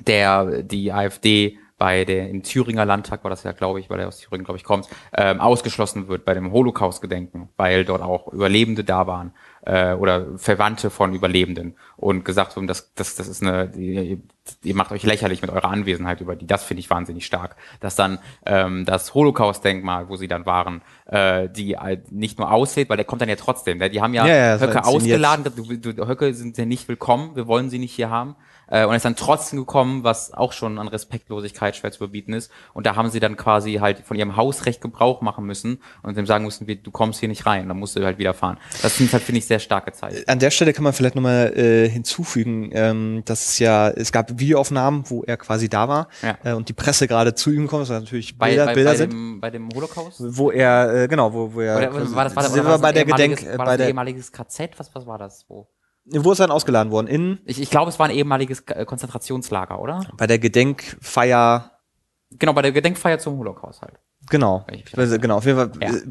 der 0.00 0.62
die 0.62 0.92
AfD 0.92 1.58
bei 1.76 2.04
der 2.04 2.28
im 2.30 2.42
Thüringer 2.42 2.84
Landtag 2.84 3.24
war 3.24 3.30
das 3.30 3.42
ja, 3.42 3.52
glaube 3.52 3.80
ich, 3.80 3.90
weil 3.90 4.00
er 4.00 4.08
aus 4.08 4.18
Thüringen, 4.18 4.44
glaube 4.44 4.58
ich, 4.58 4.64
kommt, 4.64 4.88
ähm, 5.12 5.40
ausgeschlossen 5.40 6.08
wird 6.08 6.24
bei 6.24 6.32
dem 6.34 6.52
Holocaust-Gedenken, 6.52 7.48
weil 7.56 7.84
dort 7.84 8.00
auch 8.00 8.32
Überlebende 8.32 8.84
da 8.84 9.06
waren 9.06 9.32
äh, 9.66 9.94
oder 9.94 10.38
Verwandte 10.38 10.90
von 10.90 11.14
Überlebenden 11.14 11.74
und 11.96 12.24
gesagt 12.24 12.56
wurden, 12.56 12.66
das, 12.66 12.92
das, 12.94 13.16
das 13.16 13.28
ist 13.28 13.42
eine, 13.42 13.68
die, 13.68 14.20
ihr 14.62 14.74
macht 14.74 14.92
euch 14.92 15.02
lächerlich 15.04 15.42
mit 15.42 15.50
eurer 15.50 15.70
Anwesenheit 15.70 16.20
über 16.20 16.36
die. 16.36 16.46
Das 16.46 16.64
finde 16.64 16.80
ich 16.80 16.90
wahnsinnig 16.90 17.24
stark. 17.24 17.56
Dass 17.80 17.96
dann 17.96 18.18
ähm, 18.44 18.84
das 18.84 19.14
Holocaust-Denkmal, 19.14 20.08
wo 20.08 20.16
sie 20.16 20.28
dann 20.28 20.44
waren, 20.46 20.82
äh, 21.06 21.48
die 21.48 21.74
äh, 21.74 21.98
nicht 22.10 22.38
nur 22.38 22.52
auslädt, 22.52 22.88
weil 22.90 22.96
der 22.96 23.06
kommt 23.06 23.22
dann 23.22 23.28
ja 23.28 23.36
trotzdem. 23.36 23.78
Der, 23.78 23.88
die 23.88 24.00
haben 24.02 24.14
ja, 24.14 24.26
ja, 24.26 24.56
ja 24.56 24.58
Höcke 24.58 24.84
ausgeladen, 24.84 25.44
du, 25.56 25.92
du, 25.92 26.06
Höcke 26.06 26.34
sind 26.34 26.58
ja 26.58 26.66
nicht 26.66 26.88
willkommen, 26.88 27.34
wir 27.34 27.46
wollen 27.46 27.70
sie 27.70 27.78
nicht 27.78 27.92
hier 27.92 28.10
haben 28.10 28.36
äh, 28.68 28.84
und 28.84 28.94
ist 28.94 29.04
dann 29.04 29.16
trotzdem 29.16 29.58
gekommen, 29.58 30.04
was 30.04 30.32
auch 30.32 30.52
schon 30.52 30.78
an 30.78 30.88
Respektlosigkeit 30.88 31.76
schwer 31.76 31.92
zu 31.92 32.04
überbieten 32.04 32.32
ist. 32.32 32.50
Und 32.72 32.86
da 32.86 32.96
haben 32.96 33.10
sie 33.10 33.20
dann 33.20 33.36
quasi 33.36 33.74
halt 33.74 34.00
von 34.00 34.16
ihrem 34.16 34.36
Hausrecht 34.36 34.80
Gebrauch 34.80 35.20
machen 35.20 35.44
müssen 35.44 35.80
und 36.02 36.16
dem 36.16 36.26
sagen 36.26 36.44
mussten, 36.44 36.66
du 36.66 36.90
kommst 36.90 37.20
hier 37.20 37.28
nicht 37.28 37.46
rein, 37.46 37.68
dann 37.68 37.78
musst 37.78 37.96
du 37.96 38.04
halt 38.04 38.18
wieder 38.18 38.34
fahren. 38.34 38.58
Das 38.82 38.96
sind 38.96 39.12
halt, 39.12 39.22
finde 39.22 39.38
ich, 39.38 39.46
sehr 39.46 39.58
starke 39.58 39.92
Zeit. 39.92 40.28
An 40.28 40.38
der 40.38 40.50
Stelle 40.50 40.72
kann 40.72 40.84
man 40.84 40.92
vielleicht 40.92 41.14
nochmal 41.14 41.52
äh, 41.56 41.88
hinzufügen, 41.88 42.70
ähm, 42.72 43.22
dass 43.24 43.48
es 43.48 43.58
ja, 43.58 43.90
es 43.90 44.12
gab 44.12 44.38
Videoaufnahmen, 44.38 45.04
wo 45.08 45.22
er 45.22 45.36
quasi 45.36 45.68
da 45.68 45.88
war 45.88 46.08
ja. 46.22 46.38
äh, 46.44 46.54
und 46.54 46.68
die 46.68 46.72
Presse 46.72 47.06
gerade 47.08 47.34
zu 47.34 47.50
ihm 47.50 47.66
kommt, 47.66 47.82
das 47.82 47.90
natürlich 47.90 48.38
bei, 48.38 48.48
Bilder, 48.48 48.66
bei, 48.66 48.74
Bilder 48.74 48.90
bei 48.90 48.96
sind. 48.96 49.12
Dem, 49.12 49.40
bei 49.40 49.50
dem 49.50 49.68
Holocaust? 49.74 50.20
Wo 50.20 50.50
er, 50.50 51.04
äh, 51.04 51.08
genau, 51.08 51.32
wo, 51.32 51.54
wo 51.54 51.60
er. 51.60 51.76
Oder, 51.76 51.92
war 51.94 52.00
das, 52.00 52.14
war 52.14 52.24
das, 52.42 52.56
war 52.56 52.64
das 52.64 52.80
bei 52.80 52.92
der 52.92 53.04
Gedenk, 53.04 53.42
war 53.42 53.58
das 53.58 53.66
bei 53.66 53.76
der 53.76 53.88
ehemaliges 53.88 54.32
KZ? 54.32 54.78
Was, 54.78 54.94
was 54.94 55.06
war 55.06 55.18
das? 55.18 55.44
Wo? 55.48 55.68
Wo 56.06 56.32
ist 56.32 56.38
er 56.38 56.46
dann 56.46 56.54
ausgeladen 56.54 56.92
worden? 56.92 57.06
In? 57.06 57.38
Ich, 57.44 57.60
ich 57.60 57.70
glaube, 57.70 57.90
es 57.90 57.98
war 57.98 58.06
ein 58.06 58.14
ehemaliges 58.14 58.60
äh, 58.66 58.84
Konzentrationslager, 58.84 59.80
oder? 59.80 60.06
Bei 60.16 60.26
der 60.26 60.38
Gedenkfeier. 60.38 61.70
Genau, 62.30 62.52
bei 62.52 62.62
der 62.62 62.72
Gedenkfeier 62.72 63.18
zum 63.18 63.38
Holocaust 63.38 63.80
halt. 63.80 63.94
Genau. 64.28 64.66
Genau, 64.94 65.36
auf 65.36 65.46
jeden 65.46 65.58
Fall 65.58 65.72
ja. 65.80 65.94
Äh, 65.94 66.02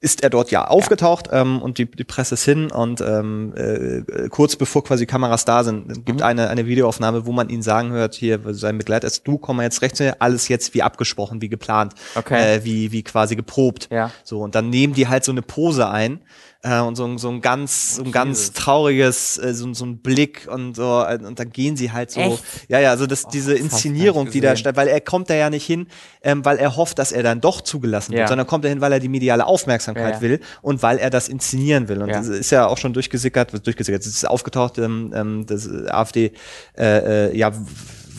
ist 0.00 0.22
er 0.22 0.30
dort 0.30 0.50
ja 0.50 0.66
aufgetaucht 0.66 1.28
ja. 1.28 1.42
Ähm, 1.42 1.60
und 1.60 1.76
die, 1.76 1.84
die 1.84 2.04
Presse 2.04 2.34
ist 2.34 2.44
hin 2.44 2.70
und 2.70 3.02
ähm, 3.02 3.52
äh, 3.54 4.28
kurz 4.30 4.56
bevor 4.56 4.82
quasi 4.82 5.04
Kameras 5.04 5.44
da 5.44 5.62
sind, 5.62 6.06
gibt 6.06 6.20
mhm. 6.20 6.24
eine, 6.24 6.48
eine 6.48 6.66
Videoaufnahme, 6.66 7.26
wo 7.26 7.32
man 7.32 7.50
ihn 7.50 7.62
sagen 7.62 7.90
hört, 7.90 8.14
hier, 8.14 8.40
sein 8.54 8.78
Begleiter 8.78 9.06
ist, 9.06 9.26
du 9.28 9.36
komm 9.36 9.56
mal 9.58 9.64
jetzt 9.64 9.82
rechts 9.82 10.00
alles 10.18 10.48
jetzt 10.48 10.72
wie 10.72 10.82
abgesprochen, 10.82 11.42
wie 11.42 11.50
geplant, 11.50 11.94
okay. 12.14 12.56
äh, 12.56 12.64
wie, 12.64 12.92
wie 12.92 13.02
quasi 13.02 13.36
geprobt. 13.36 13.88
Ja. 13.92 14.10
So, 14.24 14.40
und 14.40 14.54
dann 14.54 14.70
nehmen 14.70 14.94
die 14.94 15.08
halt 15.08 15.24
so 15.24 15.32
eine 15.32 15.42
Pose 15.42 15.88
ein 15.88 16.22
äh, 16.62 16.80
und 16.80 16.96
so, 16.96 17.16
so 17.16 17.30
ein 17.30 17.40
ganz, 17.40 17.96
so 17.96 18.04
ein 18.04 18.12
ganz 18.12 18.52
trauriges, 18.52 19.38
äh, 19.38 19.54
so, 19.54 19.72
so 19.72 19.86
ein 19.86 19.98
Blick 19.98 20.46
und 20.50 20.76
so, 20.76 21.02
äh, 21.02 21.18
und 21.22 21.38
dann 21.38 21.50
gehen 21.50 21.76
sie 21.76 21.90
halt 21.90 22.10
so. 22.10 22.20
Echt? 22.20 22.42
Ja, 22.68 22.78
ja, 22.80 22.90
also 22.90 23.06
das, 23.06 23.24
oh, 23.24 23.30
diese 23.32 23.54
Inszenierung, 23.54 24.30
die 24.30 24.40
da 24.40 24.56
statt, 24.56 24.76
weil 24.76 24.88
er 24.88 25.00
kommt 25.00 25.30
da 25.30 25.34
ja 25.34 25.48
nicht 25.48 25.64
hin, 25.64 25.86
ähm, 26.22 26.44
weil 26.44 26.58
er 26.58 26.76
hofft, 26.76 26.98
dass 26.98 27.12
er 27.12 27.22
dann 27.22 27.40
doch 27.40 27.62
zugelassen 27.62 28.12
wird, 28.12 28.20
ja. 28.20 28.28
sondern 28.28 28.46
kommt 28.46 28.64
er 28.64 28.70
hin, 28.70 28.80
weil 28.82 28.92
er 28.92 29.00
die 29.00 29.08
mediale 29.08 29.46
Aufmerksamkeit 29.46 30.04
ja, 30.04 30.16
ja. 30.16 30.20
will 30.20 30.40
und 30.60 30.82
weil 30.82 30.98
er 30.98 31.08
das 31.08 31.28
inszenieren 31.28 31.88
will. 31.88 32.02
Und 32.02 32.10
das 32.10 32.28
ist 32.28 32.50
ja 32.50 32.66
auch 32.66 32.78
schon 32.78 32.92
durchgesickert, 32.92 33.66
durchgesickert, 33.66 34.02
es 34.02 34.08
ist 34.08 34.28
aufgetaucht, 34.28 34.78
ähm, 34.78 35.12
ähm 35.14 35.46
das 35.46 35.68
AfD, 35.86 36.32
äh, 36.76 37.28
äh, 37.30 37.36
ja, 37.36 37.52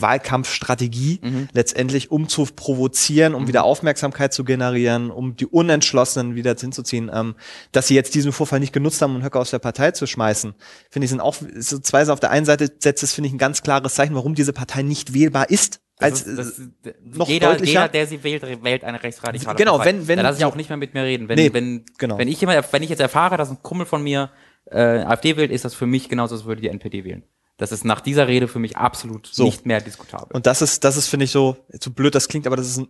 Wahlkampfstrategie 0.02 1.20
mhm. 1.24 1.48
letztendlich, 1.54 2.12
um 2.12 2.28
zu 2.28 2.46
provozieren, 2.46 3.34
um 3.34 3.44
mhm. 3.44 3.48
wieder 3.48 3.64
Aufmerksamkeit 3.64 4.34
zu 4.34 4.44
generieren, 4.44 5.12
um 5.12 5.36
die 5.36 5.46
Unentschlossenen 5.46 6.36
wieder 6.36 6.56
hinzuziehen. 6.56 7.10
Ähm, 7.14 7.36
dass 7.72 7.88
sie 7.88 7.96
jetzt 7.96 8.16
diesen 8.16 8.32
Vorfall 8.32 8.60
nicht 8.60 8.74
genutzt 8.74 9.02
haben, 9.02 9.16
um 9.16 9.24
Höcke 9.24 9.40
aus 9.40 9.52
der 9.52 9.60
Partei 9.60 9.92
zu 9.92 10.08
schmeißen, 10.08 10.54
finde 10.90 11.06
ich, 11.06 11.10
sind 11.10 11.22
auch 11.22 11.36
so 11.58 11.80
zwei 11.80 12.08
Auf 12.08 12.20
der 12.20 12.32
einen 12.32 12.46
Seite 12.46 12.72
setzt 12.80 13.04
es, 13.04 13.14
finde 13.14 13.28
ich, 13.28 13.34
ein 13.34 13.38
ganz 13.38 13.62
klares 13.62 13.94
Zeichen, 13.94 14.16
warum 14.16 14.36
diese 14.36 14.54
Partei 14.54 14.82
nicht 14.82 15.14
wählbar 15.14 15.50
ist. 15.50 15.80
Als, 16.02 16.24
das, 16.24 16.36
das, 16.36 16.60
äh, 16.60 16.94
noch 17.04 17.28
jeder, 17.28 17.64
jeder, 17.64 17.88
der 17.88 18.08
sie 18.08 18.24
wählt, 18.24 18.44
wählt 18.64 18.84
eine 18.84 19.04
rechtsradikale 19.04 19.56
Genau, 19.56 19.78
Partei. 19.78 19.90
wenn, 19.90 20.08
wenn. 20.08 20.18
Da 20.18 20.24
lasse 20.24 20.40
ich 20.40 20.46
auch 20.46 20.56
nicht 20.56 20.70
mehr 20.70 20.78
mit 20.78 20.96
mir 20.96 21.04
reden. 21.04 21.30
Wenn, 21.30 21.38
nee, 21.38 21.54
wenn, 21.54 21.86
genau. 22.00 22.18
wenn 22.18 22.28
ich 22.28 22.42
immer, 22.42 22.60
wenn 22.72 22.84
ich 22.84 22.90
jetzt 22.90 23.02
erfahre, 23.02 23.38
dass 23.38 23.52
ein 23.52 23.62
Kummel 23.62 23.86
von 23.86 24.02
mir 24.02 24.32
äh, 24.66 24.80
AfD 24.80 25.38
wählt, 25.38 25.52
ist 25.52 25.64
das 25.64 25.76
für 25.76 25.86
mich 25.86 26.10
genauso, 26.10 26.36
als 26.36 26.46
würde 26.46 26.62
die 26.62 26.70
NPD 26.70 27.04
wählen. 27.04 27.24
Das 27.62 27.72
ist 27.72 27.86
nach 27.86 28.02
dieser 28.02 28.28
Rede 28.28 28.48
für 28.48 28.58
mich 28.58 28.76
absolut 28.76 29.28
so. 29.28 29.44
nicht 29.44 29.68
mehr 29.68 29.80
diskutabel. 29.82 30.36
Und 30.36 30.48
das 30.48 30.64
ist, 30.64 30.84
das 30.84 30.98
ist, 30.98 31.10
finde 31.10 31.26
ich, 31.26 31.32
so, 31.32 31.58
so 31.80 31.92
blöd 31.92 32.16
das 32.16 32.28
klingt, 32.28 32.48
aber 32.48 32.56
das 32.56 32.66
ist 32.66 32.78
ein 32.78 32.88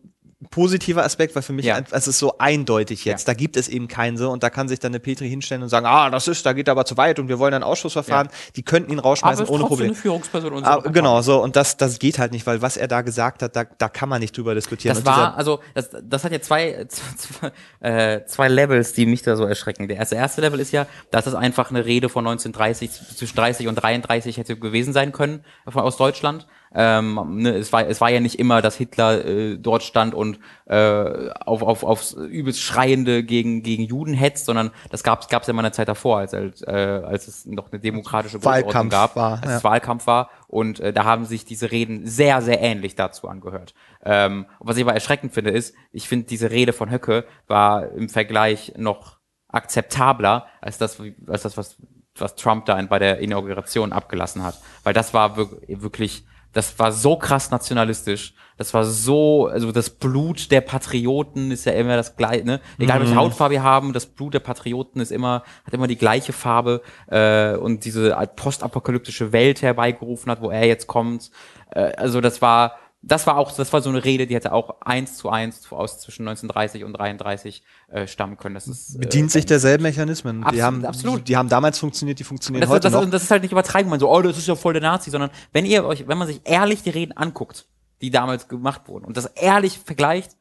positiver 0.49 1.03
Aspekt, 1.03 1.35
weil 1.35 1.43
für 1.43 1.53
mich 1.53 1.65
ja. 1.65 1.79
es 1.91 2.07
ist 2.07 2.17
so 2.17 2.37
eindeutig 2.39 3.05
jetzt. 3.05 3.27
Ja. 3.27 3.33
Da 3.33 3.37
gibt 3.37 3.55
es 3.57 3.67
eben 3.67 3.87
keinen 3.87 4.17
so 4.17 4.31
und 4.31 4.41
da 4.41 4.49
kann 4.49 4.67
sich 4.67 4.79
dann 4.79 4.91
eine 4.91 4.99
Petri 4.99 5.29
hinstellen 5.29 5.61
und 5.61 5.69
sagen, 5.69 5.85
ah, 5.85 6.09
das 6.09 6.27
ist, 6.27 6.45
da 6.45 6.53
geht 6.53 6.67
aber 6.67 6.85
zu 6.85 6.97
weit 6.97 7.19
und 7.19 7.27
wir 7.27 7.37
wollen 7.37 7.53
ein 7.53 7.63
Ausschussverfahren. 7.63 8.27
Ja. 8.27 8.37
Die 8.55 8.63
könnten 8.63 8.91
ihn 8.91 8.99
rausschmeißen 8.99 9.47
ohne 9.47 9.65
Problem. 9.65 9.89
Eine 9.89 9.95
Führungsperson 9.95 10.63
aber, 10.63 10.87
ah, 10.87 10.89
genau, 10.89 11.21
so 11.21 11.41
und 11.43 11.55
das, 11.55 11.77
das 11.77 11.99
geht 11.99 12.17
halt 12.17 12.31
nicht, 12.31 12.47
weil 12.47 12.61
was 12.61 12.75
er 12.75 12.87
da 12.87 13.01
gesagt 13.01 13.43
hat, 13.43 13.55
da, 13.55 13.65
da 13.65 13.87
kann 13.87 14.09
man 14.09 14.19
nicht 14.19 14.35
drüber 14.35 14.55
diskutieren. 14.55 14.95
Das 14.95 15.05
war, 15.05 15.37
also 15.37 15.59
das, 15.75 15.89
das 16.03 16.23
hat 16.23 16.31
ja 16.31 16.41
zwei, 16.41 16.87
zwei, 16.87 17.51
äh, 17.87 18.25
zwei 18.25 18.47
Levels, 18.47 18.93
die 18.93 19.05
mich 19.05 19.21
da 19.21 19.35
so 19.35 19.45
erschrecken. 19.45 19.87
Der 19.87 19.97
erste, 19.97 20.15
erste 20.15 20.41
Level 20.41 20.59
ist 20.59 20.71
ja, 20.71 20.87
dass 21.11 21.27
es 21.27 21.35
einfach 21.35 21.69
eine 21.69 21.85
Rede 21.85 22.09
von 22.09 22.25
1930 22.25 22.89
zwischen 23.15 23.35
30 23.35 23.67
und 23.67 23.75
33 23.75 24.37
hätte 24.37 24.57
gewesen 24.57 24.93
sein 24.93 25.11
können 25.11 25.43
aus 25.65 25.97
Deutschland. 25.97 26.47
Ähm, 26.73 27.19
ne, 27.41 27.49
es, 27.57 27.73
war, 27.73 27.85
es 27.85 27.99
war 27.99 28.09
ja 28.09 28.21
nicht 28.21 28.39
immer, 28.39 28.61
dass 28.61 28.77
Hitler 28.77 29.25
äh, 29.25 29.57
dort 29.57 29.83
stand 29.83 30.13
und 30.13 30.39
äh, 30.65 31.29
auf, 31.41 31.61
auf, 31.63 31.83
aufs 31.83 32.13
übelst 32.13 32.61
Schreiende 32.61 33.23
gegen, 33.23 33.61
gegen 33.61 33.83
Juden 33.83 34.13
hetzt, 34.13 34.45
sondern 34.45 34.71
das 34.89 35.03
gab 35.03 35.29
es 35.29 35.47
ja 35.47 35.53
mal 35.53 35.59
eine 35.61 35.73
Zeit 35.73 35.89
davor, 35.89 36.19
als, 36.19 36.33
als, 36.33 36.61
äh, 36.61 36.71
als 36.71 37.27
es 37.27 37.45
noch 37.45 37.71
eine 37.71 37.81
demokratische 37.81 38.43
Wahlkampf 38.45 38.91
gab, 38.91 39.15
war, 39.17 39.33
als 39.41 39.51
ja. 39.51 39.57
es 39.57 39.63
Wahlkampf 39.65 40.07
war. 40.07 40.29
Und 40.47 40.79
äh, 40.79 40.93
da 40.93 41.03
haben 41.03 41.25
sich 41.25 41.43
diese 41.43 41.71
Reden 41.71 42.07
sehr, 42.07 42.41
sehr 42.41 42.61
ähnlich 42.61 42.95
dazu 42.95 43.27
angehört. 43.27 43.73
Ähm, 44.03 44.45
was 44.59 44.77
ich 44.77 44.83
aber 44.83 44.93
erschreckend 44.93 45.33
finde, 45.33 45.51
ist, 45.51 45.75
ich 45.91 46.07
finde, 46.07 46.27
diese 46.27 46.51
Rede 46.51 46.71
von 46.71 46.89
Höcke 46.89 47.25
war 47.47 47.91
im 47.91 48.07
Vergleich 48.07 48.73
noch 48.77 49.17
akzeptabler 49.49 50.47
als 50.61 50.77
das, 50.77 51.01
als 51.27 51.43
das 51.43 51.57
was, 51.57 51.75
was 52.15 52.35
Trump 52.35 52.65
da 52.65 52.81
bei 52.83 52.99
der 52.99 53.19
Inauguration 53.19 53.91
abgelassen 53.91 54.43
hat. 54.43 54.57
Weil 54.83 54.93
das 54.93 55.13
war 55.13 55.35
wirklich 55.35 56.25
das 56.53 56.77
war 56.79 56.91
so 56.91 57.15
krass 57.15 57.51
nationalistisch. 57.51 58.33
Das 58.57 58.73
war 58.73 58.83
so, 58.83 59.47
also 59.47 59.71
das 59.71 59.89
Blut 59.89 60.51
der 60.51 60.61
Patrioten 60.61 61.49
ist 61.49 61.65
ja 61.65 61.71
immer 61.71 61.95
das 61.95 62.15
gleiche, 62.15 62.45
ne? 62.45 62.59
Egal 62.77 62.99
welche 62.99 63.13
mhm. 63.13 63.19
Hautfarbe 63.19 63.53
wir 63.53 63.63
haben, 63.63 63.93
das 63.93 64.05
Blut 64.05 64.33
der 64.33 64.39
Patrioten 64.39 64.99
ist 64.99 65.11
immer, 65.11 65.43
hat 65.65 65.73
immer 65.73 65.87
die 65.87 65.97
gleiche 65.97 66.33
Farbe 66.33 66.81
äh, 67.07 67.55
und 67.55 67.85
diese 67.85 68.15
postapokalyptische 68.35 69.31
Welt 69.31 69.61
herbeigerufen 69.61 70.31
hat, 70.31 70.41
wo 70.41 70.51
er 70.51 70.67
jetzt 70.67 70.87
kommt. 70.87 71.31
Äh, 71.71 71.93
also 71.97 72.21
das 72.21 72.41
war, 72.41 72.77
das 73.03 73.25
war 73.25 73.37
auch, 73.37 73.51
das 73.51 73.73
war 73.73 73.81
so 73.81 73.89
eine 73.89 74.03
Rede, 74.03 74.27
die 74.27 74.35
hätte 74.35 74.51
auch 74.51 74.81
eins 74.81 75.17
zu 75.17 75.29
eins 75.29 75.71
aus 75.71 75.99
zwischen 75.99 76.27
1930 76.27 76.83
und 76.83 76.93
33 76.93 77.63
äh, 77.87 78.05
stammen 78.05 78.37
können. 78.37 78.53
Das 78.53 78.67
ist, 78.67 78.95
äh, 78.95 78.99
Bedient 78.99 79.31
sich 79.31 79.45
derselben 79.45 79.83
Mechanismen. 79.83 80.43
Absolut, 80.43 80.55
die 80.55 80.63
haben, 80.63 80.85
absolut. 80.85 81.27
Die 81.27 81.37
haben 81.37 81.49
damals 81.49 81.79
funktioniert, 81.79 82.19
die 82.19 82.23
funktionieren 82.23 82.61
das, 82.61 82.69
heute 82.69 82.89
das, 82.89 82.93
noch. 82.93 83.09
Das 83.09 83.23
ist 83.23 83.31
halt 83.31 83.41
nicht 83.41 83.51
übertreiben, 83.51 83.89
man 83.89 83.99
so, 83.99 84.11
oh, 84.11 84.21
das 84.21 84.37
ist 84.37 84.47
ja 84.47 84.55
voll 84.55 84.73
der 84.73 84.83
Nazi, 84.83 85.09
sondern 85.09 85.31
wenn 85.51 85.65
ihr 85.65 85.83
euch, 85.83 86.07
wenn 86.07 86.17
man 86.17 86.27
sich 86.27 86.41
ehrlich 86.43 86.83
die 86.83 86.91
Reden 86.91 87.13
anguckt, 87.13 87.67
die 88.01 88.11
damals 88.11 88.47
gemacht 88.47 88.87
wurden 88.87 89.05
und 89.05 89.17
das 89.17 89.25
ehrlich 89.25 89.79
vergleicht, 89.79 90.37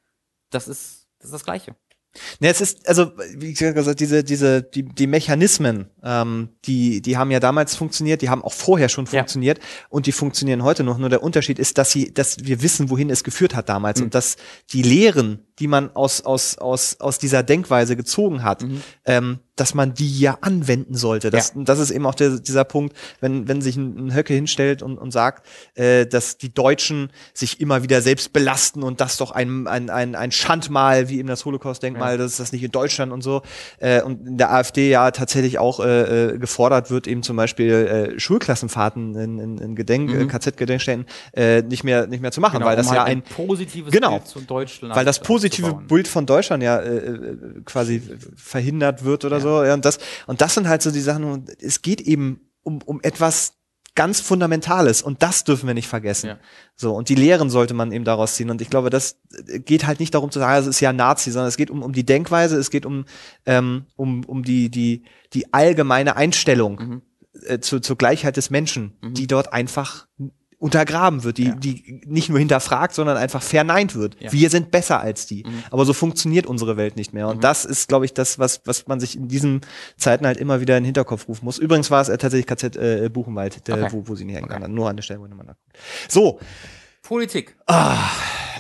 das 0.51 0.69
ist, 0.69 1.09
das 1.19 1.27
ist 1.27 1.33
das 1.33 1.45
Gleiche. 1.45 1.75
Ne, 2.41 2.49
es 2.49 2.61
ist, 2.61 2.89
also, 2.89 3.13
wie 3.37 3.53
gesagt, 3.53 4.01
diese, 4.01 4.25
diese, 4.25 4.63
die, 4.63 4.83
die 4.83 5.07
Mechanismen, 5.07 5.91
ähm, 6.03 6.49
die, 6.65 7.03
die 7.03 7.17
haben 7.17 7.31
ja 7.31 7.39
damals 7.39 7.77
funktioniert, 7.77 8.21
die 8.21 8.29
haben 8.29 8.43
auch 8.43 8.53
vorher 8.53 8.89
schon 8.89 9.07
funktioniert 9.07 9.59
ja. 9.59 9.65
und 9.91 10.07
die 10.07 10.13
funktionieren 10.13 10.65
heute 10.65 10.83
noch. 10.83 10.99
Nur 10.99 11.09
der 11.09 11.23
Unterschied 11.23 11.61
ist, 11.61 11.79
dass 11.79 11.93
sie, 11.93 12.13
dass 12.13 12.45
wir 12.45 12.63
wissen, 12.63 12.91
wohin 12.91 13.11
es 13.11 13.23
geführt 13.23 13.55
hat 13.55 13.69
damals 13.69 14.01
mhm. 14.01 14.07
und 14.07 14.15
dass 14.15 14.37
die 14.73 14.83
Lehren, 14.83 15.47
die 15.61 15.69
man 15.69 15.95
aus, 15.95 16.23
aus, 16.23 16.57
aus, 16.59 16.99
aus 17.01 17.19
dieser 17.19 17.43
Denkweise 17.43 17.95
gezogen 17.95 18.43
hat, 18.43 18.63
mhm. 18.63 18.83
ähm, 19.05 19.39
dass 19.57 19.75
man 19.75 19.93
die 19.93 20.19
ja 20.19 20.39
anwenden 20.41 20.95
sollte. 20.95 21.31
Das, 21.31 21.53
ja. 21.55 21.63
das 21.63 21.79
ist 21.79 21.91
eben 21.91 22.07
auch 22.07 22.15
der, 22.15 22.39
dieser 22.39 22.65
Punkt, 22.65 22.97
wenn, 23.21 23.47
wenn 23.47 23.61
sich 23.61 23.77
ein, 23.77 24.07
ein 24.07 24.15
Höcke 24.15 24.33
hinstellt 24.33 24.83
und, 24.83 24.97
und 24.97 25.11
sagt, 25.11 25.47
äh, 25.75 26.07
dass 26.07 26.39
die 26.39 26.53
Deutschen 26.53 27.13
sich 27.35 27.61
immer 27.61 27.83
wieder 27.83 28.01
selbst 28.01 28.33
belasten 28.33 28.83
und 28.83 29.03
das 29.03 29.19
doch 29.19 29.33
ein, 29.33 29.67
ein, 29.67 29.91
ein, 29.91 30.15
ein 30.15 30.33
Schandmal, 30.33 31.11
wie 31.11 31.19
eben 31.19 31.29
das 31.29 31.45
Holocaust-Denkmal, 31.45 32.13
ja. 32.13 32.17
das 32.17 32.33
ist 32.33 32.41
das 32.41 32.53
nicht 32.53 32.63
in 32.63 32.71
Deutschland 32.71 33.13
und 33.13 33.21
so. 33.21 33.43
Äh, 33.79 34.01
und 34.01 34.27
in 34.27 34.39
der 34.39 34.51
AfD 34.51 34.89
ja 34.89 35.11
tatsächlich 35.11 35.59
auch 35.59 35.81
äh, 35.81 36.31
äh, 36.31 36.39
gefordert 36.39 36.91
wird, 36.91 37.07
eben 37.07 37.23
zum 37.23 37.37
Beispiel 37.37 37.71
äh, 37.71 38.19
Schulklassenfahrten 38.19 39.15
in, 39.15 39.39
in, 39.39 39.59
in 39.59 39.77
Gedenk, 39.77 40.11
mhm. 40.11 40.29
KZ-Gedenkstätten 40.29 41.05
äh, 41.35 41.61
nicht 41.61 41.85
mehr 41.85 42.07
nicht 42.07 42.23
mehr 42.23 42.33
zu 42.33 42.41
machen, 42.41 42.61
genau, 42.61 42.67
weil 42.67 42.77
das 42.77 42.87
um 42.87 42.95
ja 42.95 43.01
halt 43.01 43.11
ein, 43.11 43.19
ein 43.19 43.23
positives 43.25 43.93
genau, 43.93 44.13
Bild 44.13 44.27
zu 44.27 44.41
Deutschland 44.41 44.95
weil 44.95 45.05
das 45.05 45.21
positive 45.51 45.83
Bild 45.87 46.09
von 46.09 46.27
Deutschland 46.27 46.63
ja 46.63 46.79
äh, 46.79 46.97
äh, 46.97 47.63
quasi 47.65 48.03
verhindert 48.37 49.05
wird 49.05 49.25
oder 49.25 49.37
ja. 49.39 49.43
so 49.43 49.65
ja, 49.65 49.75
und 49.75 49.85
das, 49.85 49.99
und 50.27 50.41
das 50.41 50.55
sind 50.55 50.69
halt 50.69 50.83
so 50.83 50.91
die 50.91 51.01
Sachen, 51.01 51.47
es 51.61 51.83
geht 51.83 52.01
eben 52.01 52.41
um, 52.63 52.81
um 52.83 53.01
etwas 53.03 53.55
ganz 53.95 54.21
Fundamentales 54.21 55.03
und 55.03 55.23
das 55.23 55.45
dürfen 55.45 55.67
wir 55.67 55.75
nicht 55.75 55.89
vergessen. 55.89 56.29
Ja. 56.29 56.39
So, 56.77 56.95
und 56.95 57.09
die 57.09 57.15
Lehren 57.15 57.51
sollte 57.51 57.75
man 57.75 57.93
eben 57.93 58.05
daraus 58.05 58.35
ziehen. 58.35 58.51
Und 58.51 58.63
ich 58.63 58.71
glaube, 58.71 58.89
das 58.89 59.19
geht 59.65 59.87
halt 59.87 60.01
nicht 60.01 60.15
darum 60.15 60.31
zu 60.31 60.39
sagen, 60.39 60.61
es 60.61 60.67
ist 60.67 60.81
ja 60.81 60.93
Nazi, 60.93 61.31
sondern 61.31 61.49
es 61.49 61.57
geht 61.57 61.71
um, 61.71 61.83
um 61.83 61.93
die 61.93 62.07
Denkweise, 62.07 62.57
es 62.57 62.71
geht 62.71 62.87
um, 62.87 63.05
ähm, 63.47 63.87
um, 63.97 64.25
um 64.25 64.43
die, 64.43 64.71
die, 64.71 65.03
die 65.33 65.53
allgemeine 65.53 66.17
Einstellung 66.17 66.79
mhm. 66.79 67.03
äh, 67.47 67.59
zu, 67.59 67.81
zur 67.81 67.97
Gleichheit 67.97 68.37
des 68.37 68.51
Menschen, 68.51 68.97
mhm. 69.03 69.15
die 69.15 69.27
dort 69.27 69.53
einfach 69.53 70.07
untergraben 70.61 71.25
wird, 71.25 71.39
die, 71.39 71.47
Ja. 71.47 71.55
die 71.55 72.03
nicht 72.07 72.29
nur 72.29 72.39
hinterfragt, 72.39 72.95
sondern 72.95 73.17
einfach 73.17 73.43
verneint 73.43 73.95
wird. 73.97 74.17
Ja. 74.21 74.31
Wir 74.31 74.51
sind 74.51 74.71
besser 74.71 75.01
als 75.01 75.27
die. 75.27 75.43
Mhm. 75.45 75.65
Aber 75.71 75.85
so 75.87 75.93
funktioniert 75.95 76.47
unsere 76.47 76.77
Welt 76.77 76.97
nicht 76.97 77.13
mehr. 77.15 77.29
Und 77.29 77.39
Mhm. 77.39 77.41
das 77.41 77.65
ist, 77.65 77.89
glaube 77.89 78.05
ich, 78.05 78.13
das, 78.15 78.39
was, 78.39 78.61
was 78.67 78.87
man 78.87 79.01
sich 79.01 79.17
in 79.17 79.27
diesen 79.27 79.63
Zeiten 79.97 80.27
halt 80.27 80.37
immer 80.37 80.61
wieder 80.61 80.77
in 80.77 80.83
den 80.83 80.87
Hinterkopf 80.87 81.27
rufen 81.29 81.47
muss. 81.47 81.59
Übrigens 81.59 81.91
war 81.91 82.03
es 82.03 82.11
äh, 82.11 82.19
tatsächlich 82.19 82.47
KZ 82.47 82.77
äh, 82.77 83.09
Buchenwald, 83.09 83.67
der, 83.67 83.77
Okay. 83.79 83.89
wo, 83.91 84.07
wo 84.07 84.15
sie 84.15 84.25
nicht 84.27 84.41
Okay. 84.43 84.53
hängen 84.53 84.75
Nur 84.75 84.89
an 84.91 84.97
der 84.97 85.03
Stelle, 85.03 85.19
wo 85.21 85.27
man 85.29 85.39
nachguckt. 85.47 85.79
So, 86.09 86.39
Politik. 87.03 87.57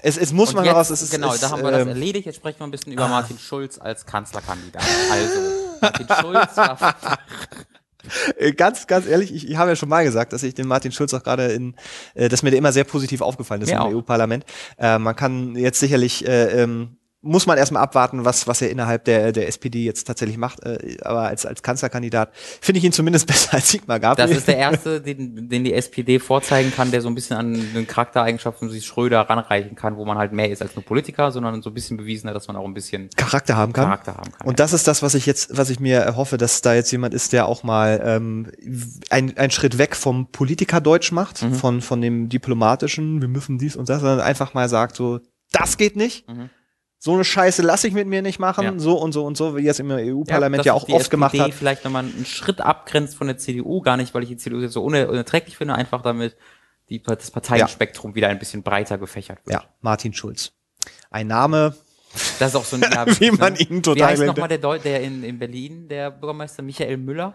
es, 0.02 0.16
es 0.16 0.32
muss 0.32 0.54
Und 0.54 0.64
jetzt, 0.64 0.74
raus. 0.74 0.90
Es 0.90 1.02
ist, 1.02 1.10
genau, 1.12 1.34
es, 1.34 1.40
da 1.40 1.50
haben 1.50 1.62
wir 1.62 1.70
das 1.70 1.82
ähm, 1.82 1.88
erledigt. 1.88 2.26
Jetzt 2.26 2.36
sprechen 2.36 2.60
wir 2.60 2.66
ein 2.66 2.70
bisschen 2.70 2.92
über 2.94 3.06
Martin 3.08 3.38
Schulz 3.38 3.78
als 3.78 4.06
Kanzlerkandidat. 4.06 4.82
Also, 5.10 5.38
Martin 5.82 6.06
Schulz 6.20 6.56
war 6.56 6.78
Äh, 6.80 7.16
Ganz, 8.56 8.86
ganz 8.86 9.06
ehrlich, 9.06 9.34
ich, 9.34 9.48
ich 9.48 9.56
habe 9.56 9.70
ja 9.70 9.76
schon 9.76 9.88
mal 9.88 10.04
gesagt, 10.04 10.32
dass 10.32 10.42
ich 10.42 10.54
den 10.54 10.66
Martin 10.66 10.92
Schulz 10.92 11.14
auch 11.14 11.22
gerade 11.22 11.46
in, 11.46 11.74
äh, 12.14 12.28
dass 12.28 12.42
mir 12.42 12.50
der 12.50 12.58
immer 12.58 12.72
sehr 12.72 12.84
positiv 12.84 13.20
aufgefallen 13.20 13.62
ist 13.62 13.70
Mir 13.70 13.80
im. 13.80 13.96
EU-Parlament. 13.96 14.44
Äh, 14.78 14.98
man 14.98 15.16
kann 15.16 15.56
jetzt 15.56 15.80
sicherlich, 15.80 16.26
äh, 16.26 16.62
ähm, 16.62 16.96
muss 17.22 17.46
man 17.46 17.58
erstmal 17.58 17.82
abwarten, 17.82 18.24
was, 18.24 18.46
was 18.46 18.62
er 18.62 18.70
innerhalb 18.70 19.04
der, 19.04 19.32
der 19.32 19.46
SPD 19.46 19.84
jetzt 19.84 20.04
tatsächlich 20.04 20.38
macht. 20.38 20.64
Äh, 20.64 20.96
aber 21.02 21.22
als, 21.28 21.44
als 21.44 21.62
Kanzlerkandidat 21.62 22.30
finde 22.34 22.78
ich 22.78 22.84
ihn 22.84 22.92
zumindest 22.92 23.26
besser 23.26 23.54
als 23.54 23.70
Sigmar 23.70 24.00
Gabriel. 24.00 24.26
Das 24.28 24.36
ist 24.38 24.48
der 24.48 24.56
erste, 24.56 25.00
den, 25.02 25.48
den 25.50 25.64
die 25.64 25.74
SPD 25.74 26.18
vorzeigen 26.18 26.72
kann, 26.74 26.90
der 26.90 27.02
so 27.02 27.08
ein 27.08 27.14
bisschen 27.14 27.36
an 27.36 27.52
den 27.74 27.86
Charaktereigenschaften 27.86 28.70
sich 28.70 28.86
Schröder 28.86 29.20
ranreichen 29.20 29.74
kann, 29.76 29.96
wo 29.96 30.06
man 30.06 30.16
halt 30.16 30.32
mehr 30.32 30.50
ist 30.50 30.62
als 30.62 30.74
nur 30.74 30.84
Politiker, 30.84 31.30
sondern 31.30 31.60
so 31.60 31.68
ein 31.70 31.74
bisschen 31.74 31.98
bewiesen 31.98 32.28
hat, 32.28 32.36
dass 32.36 32.48
man 32.48 32.56
auch 32.56 32.64
ein 32.64 32.72
bisschen 32.72 33.10
Charakter 33.16 33.54
haben 33.56 33.74
kann. 33.74 33.84
Charakter 33.84 34.16
haben 34.16 34.32
kann. 34.32 34.48
Und 34.48 34.58
das 34.58 34.72
ist 34.72 34.88
das, 34.88 35.02
was 35.02 35.14
ich 35.14 35.26
jetzt, 35.26 35.56
was 35.56 35.68
ich 35.68 35.78
mir 35.78 35.98
erhoffe, 35.98 36.38
dass 36.38 36.62
da 36.62 36.72
jetzt 36.72 36.90
jemand 36.90 37.12
ist, 37.12 37.34
der 37.34 37.46
auch 37.46 37.62
mal 37.64 38.00
ähm, 38.02 38.50
ein, 39.10 39.36
einen 39.36 39.50
Schritt 39.50 39.76
weg 39.76 39.94
vom 39.94 40.28
Politikerdeutsch 40.28 41.12
macht, 41.12 41.42
Mhm. 41.42 41.54
von, 41.54 41.80
von 41.82 42.00
dem 42.00 42.28
diplomatischen, 42.28 43.20
wir 43.20 43.28
müssen 43.28 43.58
dies 43.58 43.76
und 43.76 43.88
das, 43.88 44.00
sondern 44.00 44.20
einfach 44.20 44.54
mal 44.54 44.68
sagt 44.68 44.96
so, 44.96 45.20
das 45.52 45.76
geht 45.76 45.96
nicht. 45.96 46.28
Mhm. 46.28 46.50
So 47.02 47.14
eine 47.14 47.24
Scheiße 47.24 47.62
lasse 47.62 47.88
ich 47.88 47.94
mit 47.94 48.06
mir 48.06 48.20
nicht 48.20 48.38
machen, 48.38 48.62
Ja. 48.64 48.72
so 48.78 48.98
und 49.00 49.12
so 49.12 49.24
und 49.24 49.34
so, 49.34 49.56
wie 49.56 49.66
es 49.66 49.78
im 49.78 49.90
EU-Parlament 49.90 50.66
ja, 50.66 50.74
sich 50.74 50.82
auch 50.82 50.88
oft 50.90 51.10
gemacht 51.10 51.32
SPD 51.32 51.50
hat. 51.50 51.58
vielleicht 51.58 51.84
nochmal 51.84 52.04
einen 52.04 52.26
Schritt 52.26 52.60
abgrenzt 52.60 53.16
von 53.16 53.26
der 53.26 53.38
CDU, 53.38 53.80
gar 53.80 53.96
nicht, 53.96 54.12
weil 54.14 54.22
ich 54.22 54.28
die 54.28 54.36
CDU 54.36 54.60
jetzt 54.60 54.74
so 54.74 54.84
uner- 54.84 55.08
unerträglich 55.08 55.56
finde, 55.56 55.74
einfach 55.74 56.02
damit 56.02 56.36
die, 56.90 57.02
das 57.02 57.30
Parteienspektrum 57.30 58.14
wieder 58.14 58.28
ein 58.28 58.38
bisschen 58.38 58.62
breiter 58.62 58.98
gefächert 58.98 59.38
wird. 59.46 59.54
Ja, 59.54 59.64
Martin 59.80 60.12
Schulz. 60.12 60.52
Ein 61.10 61.28
Name, 61.28 61.74
Das 62.38 62.50
ist 62.50 62.56
auch 62.56 62.64
so 62.66 62.76
ein, 62.76 62.82
ja, 62.92 63.06
Wie 63.18 63.30
man 63.30 63.54
ne? 63.54 63.60
ihn 63.60 63.76
Wie 63.78 63.82
total 63.82 64.08
heißt 64.08 64.18
nennt. 64.20 64.28
nochmal 64.36 64.48
der, 64.48 64.58
Deu 64.58 64.78
der 64.78 65.00
in, 65.00 65.24
in 65.24 65.38
Berlin, 65.38 65.88
der 65.88 66.10
Bürgermeister 66.10 66.62
Michael 66.62 66.98
Müller? 66.98 67.34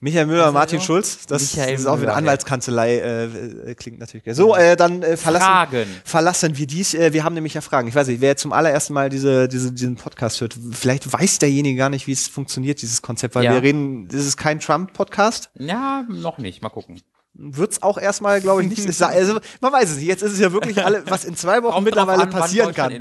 Michael 0.00 0.26
Müller, 0.26 0.52
Martin? 0.52 0.80
Schulz, 0.80 1.24
das, 1.26 1.56
Michael 1.56 1.74
ist 1.74 1.86
auch 1.86 2.00
wieder 2.02 2.14
Anwaltskanzlei, 2.16 2.96
äh, 2.98 3.24
äh, 3.70 3.74
klingt 3.74 3.98
natürlich. 3.98 4.24
So, 4.36 4.54
äh, 4.54 4.76
dann 4.76 5.02
äh, 5.02 5.16
verlassen, 5.16 5.44
Fragen. 5.46 5.86
verlassen 6.04 6.58
wir 6.58 6.66
dies. 6.66 6.92
Äh, 6.92 7.14
wir 7.14 7.24
haben 7.24 7.32
nämlich 7.34 7.54
ja 7.54 7.62
Fragen. 7.62 7.88
Ich 7.88 7.94
weiß 7.94 8.08
nicht, 8.08 8.20
wer 8.20 8.36
zum 8.36 8.52
allerersten 8.52 8.92
Mal 8.92 9.08
diese, 9.08 9.48
diese, 9.48 9.72
diesen 9.72 9.96
Podcast 9.96 10.40
hört, 10.42 10.54
vielleicht 10.72 11.10
weiß 11.10 11.38
derjenige 11.38 11.78
gar 11.78 11.88
nicht, 11.88 12.06
wie 12.06 12.12
es 12.12 12.28
funktioniert, 12.28 12.82
dieses 12.82 13.00
Konzept, 13.00 13.34
weil 13.34 13.44
Ja. 13.44 13.54
wir 13.54 13.62
reden, 13.62 14.06
das 14.08 14.26
ist 14.26 14.36
kein 14.36 14.60
Trump-Podcast. 14.60 15.48
Ja, 15.54 16.04
noch 16.10 16.36
nicht. 16.36 16.60
Mal 16.62 16.68
gucken. 16.68 17.00
Wird's 17.32 17.82
auch 17.82 17.96
erstmal, 17.96 18.40
glaube 18.42 18.62
ich, 18.64 18.68
nicht. 18.68 19.02
Also, 19.02 19.38
man 19.60 19.72
weiß 19.72 19.90
es 19.90 19.96
nicht. 19.96 20.06
Jetzt 20.08 20.22
ist 20.22 20.32
es 20.32 20.40
ja 20.40 20.52
wirklich 20.52 20.82
alle, 20.84 21.04
was 21.08 21.24
in 21.24 21.36
zwei 21.36 21.62
Wochen 21.62 21.84
mittlerweile 21.84 22.22
an, 22.24 22.30
passieren 22.30 22.74
kann. 22.74 22.92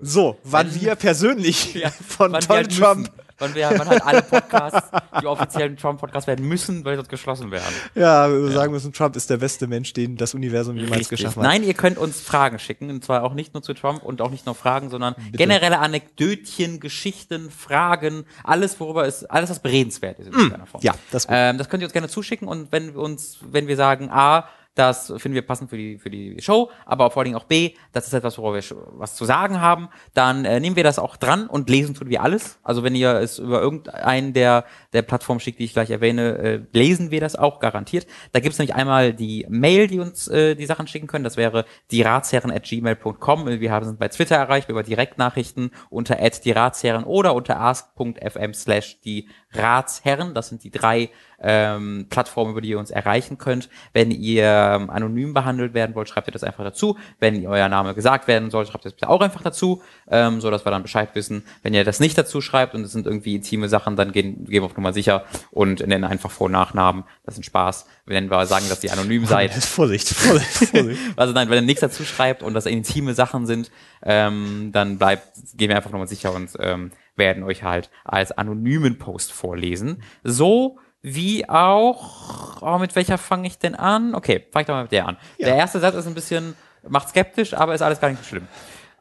So, 0.00 0.38
wann 0.44 0.74
wir 0.74 0.94
persönlich 0.94 1.74
Ja, 1.74 1.90
von 1.90 2.32
Donald 2.32 2.76
Trump 2.78 3.00
müssen. 3.00 3.27
Wann, 3.38 3.54
wir, 3.54 3.70
wann 3.76 3.88
halt 3.88 4.02
alle 4.04 4.22
Podcasts, 4.22 4.90
die 5.22 5.26
offiziellen 5.26 5.76
Trump-Podcasts 5.76 6.26
werden 6.26 6.46
müssen, 6.46 6.84
weil 6.84 6.94
sie 6.94 6.96
sonst 6.96 7.08
geschlossen 7.08 7.50
werden. 7.50 7.74
ja, 7.94 8.28
wir 8.30 8.50
sagen 8.50 8.72
müssen, 8.72 8.92
Trump 8.92 9.14
ist 9.14 9.30
der 9.30 9.36
beste 9.36 9.66
Mensch, 9.66 9.92
den 9.92 10.16
das 10.16 10.34
Universum 10.34 10.76
jemals 10.76 11.00
Richtig. 11.00 11.18
geschaffen 11.18 11.42
hat. 11.42 11.48
Nein, 11.48 11.62
ihr 11.62 11.74
könnt 11.74 11.98
uns 11.98 12.20
Fragen 12.20 12.58
schicken, 12.58 12.90
und 12.90 13.04
zwar 13.04 13.22
auch 13.22 13.34
nicht 13.34 13.54
nur 13.54 13.62
zu 13.62 13.74
Trump 13.74 14.02
und 14.02 14.20
auch 14.20 14.30
nicht 14.30 14.46
nur 14.46 14.54
Fragen, 14.54 14.90
sondern 14.90 15.14
generelle 15.32 15.78
Anekdötchen, 15.78 16.80
Geschichten, 16.80 17.50
Fragen, 17.50 18.24
alles, 18.42 18.80
worüber 18.80 19.06
es, 19.06 19.24
alles, 19.24 19.50
was 19.50 19.60
beredenswert 19.60 20.18
ist 20.18 20.26
in 20.26 20.32
irgendeiner 20.32 20.66
Form. 20.66 20.82
Mm, 20.82 20.86
ja, 20.86 20.94
das. 21.10 21.26
Ähm, 21.30 21.58
das 21.58 21.68
könnt 21.68 21.82
ihr 21.82 21.86
uns 21.86 21.92
gerne 21.92 22.08
zuschicken 22.08 22.48
und 22.48 22.72
wenn 22.72 22.94
wir 22.94 23.00
uns, 23.00 23.38
wenn 23.42 23.68
wir 23.68 23.76
sagen, 23.76 24.10
A, 24.10 24.48
das 24.78 25.12
finden 25.16 25.34
wir 25.34 25.42
passend 25.42 25.70
für 25.70 25.76
die, 25.76 25.98
für 25.98 26.10
die 26.10 26.40
Show, 26.40 26.70
aber 26.86 27.10
vor 27.10 27.20
allen 27.20 27.26
Dingen 27.26 27.36
auch 27.36 27.44
B, 27.44 27.74
das 27.92 28.06
ist 28.06 28.12
etwas, 28.12 28.38
worüber 28.38 28.56
wir 28.56 28.76
was 28.92 29.16
zu 29.16 29.24
sagen 29.24 29.60
haben, 29.60 29.88
dann 30.14 30.44
äh, 30.44 30.60
nehmen 30.60 30.76
wir 30.76 30.84
das 30.84 30.98
auch 30.98 31.16
dran 31.16 31.48
und 31.48 31.68
lesen 31.68 31.94
tun 31.94 32.08
wir 32.08 32.22
alles. 32.22 32.58
Also 32.62 32.84
wenn 32.84 32.94
ihr 32.94 33.14
es 33.14 33.38
über 33.38 33.60
irgendeinen 33.60 34.32
der, 34.32 34.64
der 34.92 35.02
Plattformen 35.02 35.40
schickt, 35.40 35.58
die 35.58 35.64
ich 35.64 35.72
gleich 35.72 35.90
erwähne, 35.90 36.38
äh, 36.38 36.60
lesen 36.72 37.10
wir 37.10 37.20
das 37.20 37.34
auch 37.34 37.58
garantiert. 37.58 38.06
Da 38.32 38.40
gibt 38.40 38.52
es 38.52 38.58
nämlich 38.58 38.76
einmal 38.76 39.12
die 39.12 39.46
Mail, 39.48 39.88
die 39.88 39.98
uns 39.98 40.28
äh, 40.28 40.54
die 40.54 40.66
Sachen 40.66 40.86
schicken 40.86 41.08
können. 41.08 41.24
Das 41.24 41.36
wäre 41.36 41.64
die 41.90 42.02
Ratsherren 42.02 42.52
at 42.52 42.62
gmail.com. 42.62 43.46
Wir 43.46 43.72
haben 43.72 43.84
sind 43.84 43.98
bei 43.98 44.08
Twitter 44.08 44.36
erreicht 44.36 44.68
über 44.68 44.84
Direktnachrichten 44.84 45.72
unter 45.90 46.22
at 46.22 46.44
die 46.44 46.52
Ratsherren 46.52 47.04
oder 47.04 47.34
unter 47.34 47.58
ask.fm 47.60 48.54
slash 48.54 49.00
die 49.00 49.28
Ratsherren. 49.52 50.34
Das 50.34 50.48
sind 50.48 50.64
die 50.64 50.70
drei 50.70 51.10
ähm, 51.40 52.06
Plattformen, 52.10 52.52
über 52.52 52.60
die 52.60 52.70
ihr 52.70 52.78
uns 52.78 52.90
erreichen 52.90 53.38
könnt. 53.38 53.68
Wenn 53.92 54.10
ihr 54.10 54.44
ähm, 54.44 54.90
anonym 54.90 55.34
behandelt 55.34 55.72
werden 55.74 55.94
wollt, 55.94 56.08
schreibt 56.08 56.28
ihr 56.28 56.32
das 56.32 56.42
einfach 56.42 56.64
dazu. 56.64 56.96
Wenn 57.20 57.46
euer 57.46 57.68
Name 57.68 57.94
gesagt 57.94 58.26
werden 58.26 58.50
soll, 58.50 58.66
schreibt 58.66 58.84
ihr 58.84 58.90
das 58.90 58.94
bitte 58.94 59.08
auch 59.08 59.20
einfach 59.20 59.42
dazu, 59.42 59.82
ähm, 60.10 60.40
so 60.40 60.50
dass 60.50 60.66
wir 60.66 60.70
dann 60.70 60.82
Bescheid 60.82 61.10
wissen. 61.14 61.44
Wenn 61.62 61.74
ihr 61.74 61.84
das 61.84 62.00
nicht 62.00 62.18
dazu 62.18 62.40
schreibt 62.40 62.74
und 62.74 62.82
es 62.82 62.92
sind 62.92 63.06
irgendwie 63.06 63.36
intime 63.36 63.68
Sachen, 63.68 63.96
dann 63.96 64.12
gehen, 64.12 64.44
gehen 64.44 64.62
wir 64.62 64.64
auf 64.64 64.76
Nummer 64.76 64.92
sicher 64.92 65.24
und 65.50 65.86
nennen 65.86 66.04
einfach 66.04 66.30
Vor- 66.30 66.46
und 66.46 66.52
Nachnamen. 66.52 67.04
Das 67.24 67.34
ist 67.34 67.40
ein 67.40 67.44
Spaß. 67.44 67.86
Wenn 68.04 68.30
wir 68.30 68.46
sagen, 68.46 68.68
dass 68.68 68.82
ihr 68.82 68.92
anonym 68.92 69.24
seid, 69.26 69.52
Vorsicht, 69.52 70.08
Vorsicht, 70.08 70.70
Vorsicht. 70.70 71.00
also 71.16 71.32
nein, 71.32 71.48
wenn 71.50 71.58
ihr 71.58 71.66
nichts 71.66 71.80
dazu 71.80 72.04
schreibt 72.04 72.42
und 72.42 72.54
das 72.54 72.66
intime 72.66 73.14
Sachen 73.14 73.46
sind, 73.46 73.70
ähm, 74.02 74.70
dann 74.72 74.98
bleibt, 74.98 75.28
gehen 75.54 75.68
wir 75.68 75.76
einfach 75.76 75.90
nochmal 75.90 76.08
sicher 76.08 76.34
und 76.34 76.50
ähm, 76.58 76.90
werden 77.18 77.42
euch 77.42 77.62
halt 77.62 77.90
als 78.04 78.32
anonymen 78.32 78.98
Post 78.98 79.32
vorlesen. 79.32 80.02
So 80.24 80.78
wie 81.02 81.48
auch, 81.48 82.60
oh, 82.60 82.78
mit 82.78 82.96
welcher 82.96 83.18
fange 83.18 83.46
ich 83.46 83.58
denn 83.58 83.74
an? 83.74 84.14
Okay, 84.14 84.46
fange 84.50 84.62
ich 84.62 84.66
doch 84.66 84.74
mal 84.74 84.82
mit 84.82 84.92
der 84.92 85.06
an. 85.06 85.16
Der 85.38 85.54
erste 85.54 85.78
Satz 85.78 85.94
ist 85.94 86.06
ein 86.06 86.14
bisschen, 86.14 86.54
macht 86.88 87.10
skeptisch, 87.10 87.54
aber 87.54 87.74
ist 87.74 87.82
alles 87.82 88.00
gar 88.00 88.08
nicht 88.10 88.22
so 88.22 88.24
schlimm. 88.24 88.48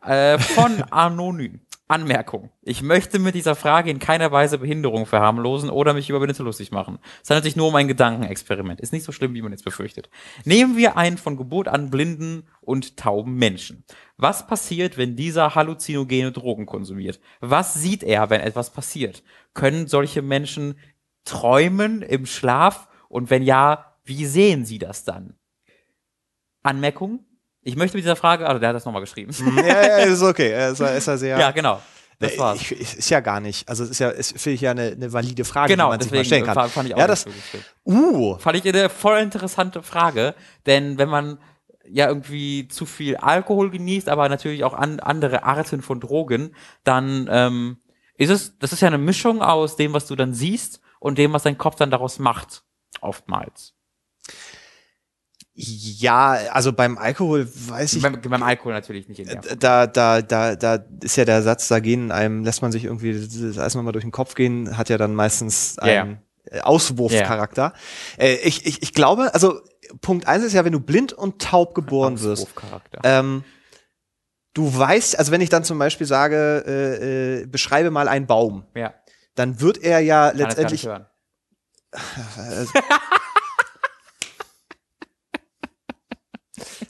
Äh, 0.05 0.37
von 0.37 0.83
Anonym. 0.91 1.59
Anmerkung. 1.89 2.49
Ich 2.61 2.81
möchte 2.81 3.17
mit 3.17 3.33
dieser 3.33 3.55
Frage 3.55 3.89
in 3.89 3.99
keiner 3.99 4.31
Weise 4.31 4.57
Behinderung 4.57 5.05
verharmlosen 5.05 5.69
oder 5.69 5.93
mich 5.93 6.09
über 6.09 6.19
Behinderte 6.19 6.43
lustig 6.43 6.71
machen. 6.71 6.99
Es 7.23 7.29
handelt 7.29 7.45
sich 7.45 7.55
nur 7.55 7.69
um 7.69 7.75
ein 7.75 7.87
Gedankenexperiment. 7.87 8.81
Ist 8.81 8.91
nicht 8.91 9.05
so 9.05 9.13
schlimm, 9.13 9.33
wie 9.33 9.41
man 9.41 9.53
jetzt 9.53 9.63
befürchtet. 9.63 10.09
Nehmen 10.43 10.75
wir 10.75 10.97
einen 10.97 11.17
von 11.17 11.37
Geburt 11.37 11.69
an 11.69 11.89
blinden 11.89 12.47
und 12.59 12.97
tauben 12.97 13.35
Menschen. 13.35 13.85
Was 14.17 14.47
passiert, 14.47 14.97
wenn 14.97 15.15
dieser 15.15 15.55
halluzinogene 15.55 16.33
Drogen 16.33 16.65
konsumiert? 16.65 17.21
Was 17.39 17.73
sieht 17.73 18.03
er, 18.03 18.29
wenn 18.29 18.41
etwas 18.41 18.71
passiert? 18.71 19.23
Können 19.53 19.87
solche 19.87 20.21
Menschen 20.21 20.77
träumen 21.23 22.01
im 22.01 22.25
Schlaf? 22.25 22.89
Und 23.07 23.29
wenn 23.29 23.43
ja, 23.43 23.95
wie 24.03 24.25
sehen 24.25 24.65
sie 24.65 24.79
das 24.79 25.05
dann? 25.05 25.35
Anmerkung? 26.63 27.26
Ich 27.67 27.75
möchte 27.75 27.97
mit 27.97 28.05
dieser 28.05 28.15
Frage, 28.15 28.47
also 28.47 28.59
der 28.59 28.69
hat 28.69 28.75
das 28.77 28.85
nochmal 28.85 29.01
geschrieben. 29.01 29.31
ja, 29.57 29.65
ja, 29.67 29.97
ist 29.97 30.21
okay. 30.23 30.51
Er 30.51 30.69
ist, 30.69 30.79
ist 30.79 31.05
ja 31.07 31.17
sehr. 31.17 31.37
Ja, 31.37 31.51
genau. 31.51 31.81
Das 32.19 32.37
war's. 32.37 32.61
Ich, 32.61 32.71
ist 32.71 33.09
ja 33.09 33.19
gar 33.19 33.41
nicht. 33.41 33.67
Also 33.67 33.83
es 33.83 33.89
ist 33.91 33.99
ja, 33.99 34.09
ist, 34.09 34.39
finde 34.41 34.55
ich 34.55 34.61
ja 34.61 34.71
eine, 34.71 34.83
eine 34.87 35.11
valide 35.11 35.43
Frage, 35.43 35.73
Genau, 35.73 35.87
die 35.87 35.89
man 35.89 35.99
sich 35.99 36.11
mal 36.11 36.17
deswegen 36.19 36.25
stellen 36.25 36.45
kann. 36.45 36.53
fa- 36.55 36.67
fand 36.69 36.87
ich 36.87 36.95
auch 36.95 36.99
ja, 36.99 37.07
das, 37.07 37.25
uh, 37.85 38.37
Fand 38.39 38.57
ich 38.57 38.65
eine 38.73 38.89
voll 38.89 39.19
interessante 39.19 39.83
Frage, 39.83 40.33
denn 40.65 40.97
wenn 40.97 41.09
man 41.09 41.39
ja 41.89 42.07
irgendwie 42.07 42.67
zu 42.69 42.85
viel 42.85 43.17
Alkohol 43.17 43.69
genießt, 43.69 44.07
aber 44.09 44.29
natürlich 44.29 44.63
auch 44.63 44.73
an, 44.73 44.99
andere 45.01 45.43
Arten 45.43 45.81
von 45.81 45.99
Drogen, 45.99 46.55
dann 46.85 47.27
ähm, 47.29 47.77
ist 48.15 48.29
es, 48.29 48.57
das 48.59 48.71
ist 48.73 48.81
ja 48.81 48.87
eine 48.87 48.97
Mischung 48.97 49.41
aus 49.41 49.75
dem, 49.75 49.91
was 49.93 50.07
du 50.07 50.15
dann 50.15 50.33
siehst 50.33 50.79
und 50.99 51.17
dem, 51.17 51.33
was 51.33 51.43
dein 51.43 51.57
Kopf 51.57 51.75
dann 51.75 51.91
daraus 51.91 52.17
macht, 52.17 52.63
oftmals. 53.01 53.73
Ja, 55.59 56.33
also 56.51 56.71
beim 56.71 56.99
Alkohol 56.99 57.47
weiß 57.51 57.93
ich, 57.93 58.03
Beim, 58.03 58.21
beim 58.21 58.43
Alkohol 58.43 58.73
natürlich 58.73 59.09
nicht 59.09 59.19
in 59.21 59.27
der. 59.27 59.41
da, 59.55 59.87
da, 59.87 60.21
da, 60.21 60.55
da 60.55 60.85
ist 61.01 61.15
ja 61.15 61.25
der 61.25 61.41
Satz, 61.41 61.67
da 61.67 61.79
gehen 61.79 62.11
einem, 62.11 62.43
lässt 62.43 62.61
man 62.61 62.71
sich 62.71 62.83
irgendwie 62.83 63.13
das 63.13 63.57
erstmal 63.57 63.83
mal 63.83 63.91
durch 63.91 64.03
den 64.03 64.11
Kopf 64.11 64.35
gehen, 64.35 64.77
hat 64.77 64.89
ja 64.89 64.99
dann 64.99 65.15
meistens 65.15 65.77
Ja, 65.81 65.87
ja. 65.87 66.01
einen 66.03 66.21
äh, 66.51 66.61
Auswurfcharakter. 66.61 67.73
Äh, 68.19 68.35
ich, 68.35 68.67
ich, 68.67 68.83
ich 68.83 68.93
glaube, 68.93 69.33
also 69.33 69.61
Punkt 70.01 70.27
eins 70.27 70.43
ist 70.43 70.53
ja, 70.53 70.63
wenn 70.63 70.73
du 70.73 70.79
blind 70.79 71.11
und 71.11 71.41
taub 71.41 71.73
geboren 71.73 72.21
wirst, 72.21 72.43
Auswurfcharakter. 72.43 72.99
ähm, 73.03 73.43
du 74.53 74.77
weißt, 74.77 75.17
also 75.17 75.31
wenn 75.31 75.41
ich 75.41 75.49
dann 75.49 75.63
zum 75.63 75.79
Beispiel 75.79 76.05
sage, 76.05 76.63
äh, 76.67 77.41
äh, 77.41 77.45
beschreibe 77.47 77.89
mal 77.89 78.07
einen 78.07 78.27
Baum, 78.27 78.63
ja, 78.75 78.93
dann 79.33 79.59
wird 79.59 79.79
er 79.79 80.01
ja 80.01 80.29
kann 80.29 80.37
letztendlich 80.37 80.87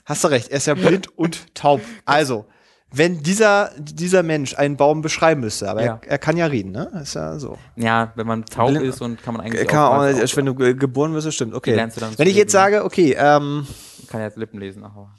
Hast 0.08 0.24
du 0.24 0.28
recht, 0.28 0.48
er 0.48 0.56
ist 0.56 0.66
ja 0.66 0.74
blind 0.74 1.08
und 1.18 1.54
taub. 1.54 1.80
Also, 2.06 2.46
wenn 2.90 3.22
dieser, 3.22 3.70
dieser 3.78 4.22
Mensch 4.22 4.56
einen 4.56 4.78
Baum 4.78 5.02
beschreiben 5.02 5.42
müsste, 5.42 5.68
aber 5.68 5.84
Ja. 5.84 6.00
er, 6.02 6.12
er 6.12 6.18
kann 6.18 6.38
ja 6.38 6.46
reden, 6.46 6.72
ne? 6.72 6.90
Ist 7.02 7.14
ja 7.14 7.38
so. 7.38 7.58
Ja, 7.76 8.12
wenn 8.16 8.26
man 8.26 8.46
taub 8.46 8.70
Blind- 8.70 8.86
ist 8.86 9.02
und 9.02 9.22
kann 9.22 9.34
man 9.34 9.42
eigentlich 9.44 9.60
Er 9.60 9.66
kann 9.66 9.80
auch, 9.80 9.90
oftmals 9.90 10.16
nicht- 10.22 10.36
wenn 10.38 10.46
du 10.46 10.54
ge- 10.54 10.74
geboren 10.74 11.12
wirst, 11.12 11.30
stimmt, 11.34 11.52
Wie 11.52 11.56
okay. 11.56 11.74
lernst 11.74 11.98
du 11.98 12.00
dann 12.00 12.18
Wenn 12.18 12.26
ich 12.26 12.34
jetzt 12.36 12.52
lesen, 12.54 12.62
sage, 12.62 12.84
okay, 12.84 13.14
ähm, 13.18 13.66
kann 14.06 14.22
jetzt 14.22 14.38
Lippen 14.38 14.58
lesen, 14.58 14.82
aber. 14.84 15.14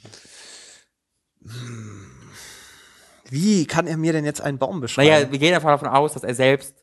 Wie 3.30 3.68
kann 3.68 3.86
er 3.86 3.98
mir 3.98 4.14
denn 4.14 4.26
jetzt 4.26 4.42
einen 4.42 4.58
Baum 4.58 4.82
beschreiben? 4.82 5.10
Naja, 5.10 5.32
wir 5.32 5.38
gehen 5.40 5.54
einfach 5.54 5.70
davon 5.70 5.88
aus, 5.90 6.14
dass 6.14 6.24
er 6.24 6.34
selbst, 6.34 6.74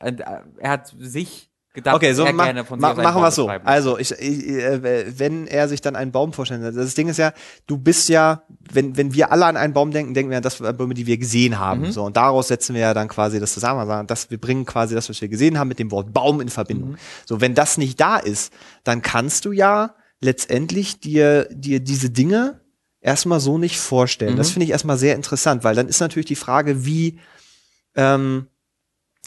äh, 0.00 0.12
er 0.58 0.70
hat 0.70 0.92
sich 0.98 1.51
gedacht, 1.72 1.96
Okay, 1.96 2.12
so 2.12 2.24
ma 2.32 2.44
gerne 2.44 2.64
von 2.64 2.78
ma 2.78 2.94
machen 2.94 3.22
wir 3.22 3.28
es 3.28 3.34
so. 3.34 3.48
Also, 3.48 3.98
ich, 3.98 4.12
ich, 4.12 4.48
äh, 4.48 5.18
wenn 5.18 5.46
er 5.46 5.68
sich 5.68 5.80
dann 5.80 5.96
einen 5.96 6.12
Baum 6.12 6.32
vorstellt, 6.32 6.76
das 6.76 6.94
Ding 6.94 7.08
ist 7.08 7.18
ja, 7.18 7.32
du 7.66 7.78
bist 7.78 8.08
ja, 8.08 8.42
wenn, 8.72 8.96
wenn 8.96 9.14
wir 9.14 9.32
alle 9.32 9.46
an 9.46 9.56
einen 9.56 9.72
Baum 9.72 9.90
denken, 9.90 10.14
denken 10.14 10.30
wir 10.30 10.36
an 10.36 10.42
das 10.42 10.60
an 10.60 10.76
Bäume, 10.76 10.94
die 10.94 11.06
wir 11.06 11.18
gesehen 11.18 11.58
haben. 11.58 11.82
Mhm. 11.82 11.92
So, 11.92 12.04
und 12.04 12.16
daraus 12.16 12.48
setzen 12.48 12.74
wir 12.74 12.82
ja 12.82 12.94
dann 12.94 13.08
quasi 13.08 13.40
das 13.40 13.54
zusammen, 13.54 13.80
wir 13.80 13.86
sagen, 13.86 14.06
das, 14.06 14.30
wir 14.30 14.38
bringen 14.38 14.66
quasi 14.66 14.94
das, 14.94 15.08
was 15.08 15.20
wir 15.20 15.28
gesehen 15.28 15.58
haben, 15.58 15.68
mit 15.68 15.78
dem 15.78 15.90
Wort 15.90 16.12
Baum 16.12 16.40
in 16.40 16.48
Verbindung. 16.48 16.90
Mhm. 16.90 16.98
So, 17.24 17.40
wenn 17.40 17.54
das 17.54 17.78
nicht 17.78 17.98
da 18.00 18.18
ist, 18.18 18.52
dann 18.84 19.02
kannst 19.02 19.44
du 19.44 19.52
ja 19.52 19.94
letztendlich 20.20 21.00
dir, 21.00 21.48
dir 21.50 21.80
diese 21.80 22.10
Dinge 22.10 22.60
erstmal 23.00 23.40
so 23.40 23.58
nicht 23.58 23.78
vorstellen. 23.78 24.34
Mhm. 24.34 24.38
Das 24.38 24.50
finde 24.50 24.64
ich 24.64 24.70
erstmal 24.70 24.98
sehr 24.98 25.16
interessant, 25.16 25.64
weil 25.64 25.74
dann 25.74 25.88
ist 25.88 26.00
natürlich 26.00 26.26
die 26.26 26.36
Frage, 26.36 26.84
wie, 26.84 27.18
ähm, 27.94 28.46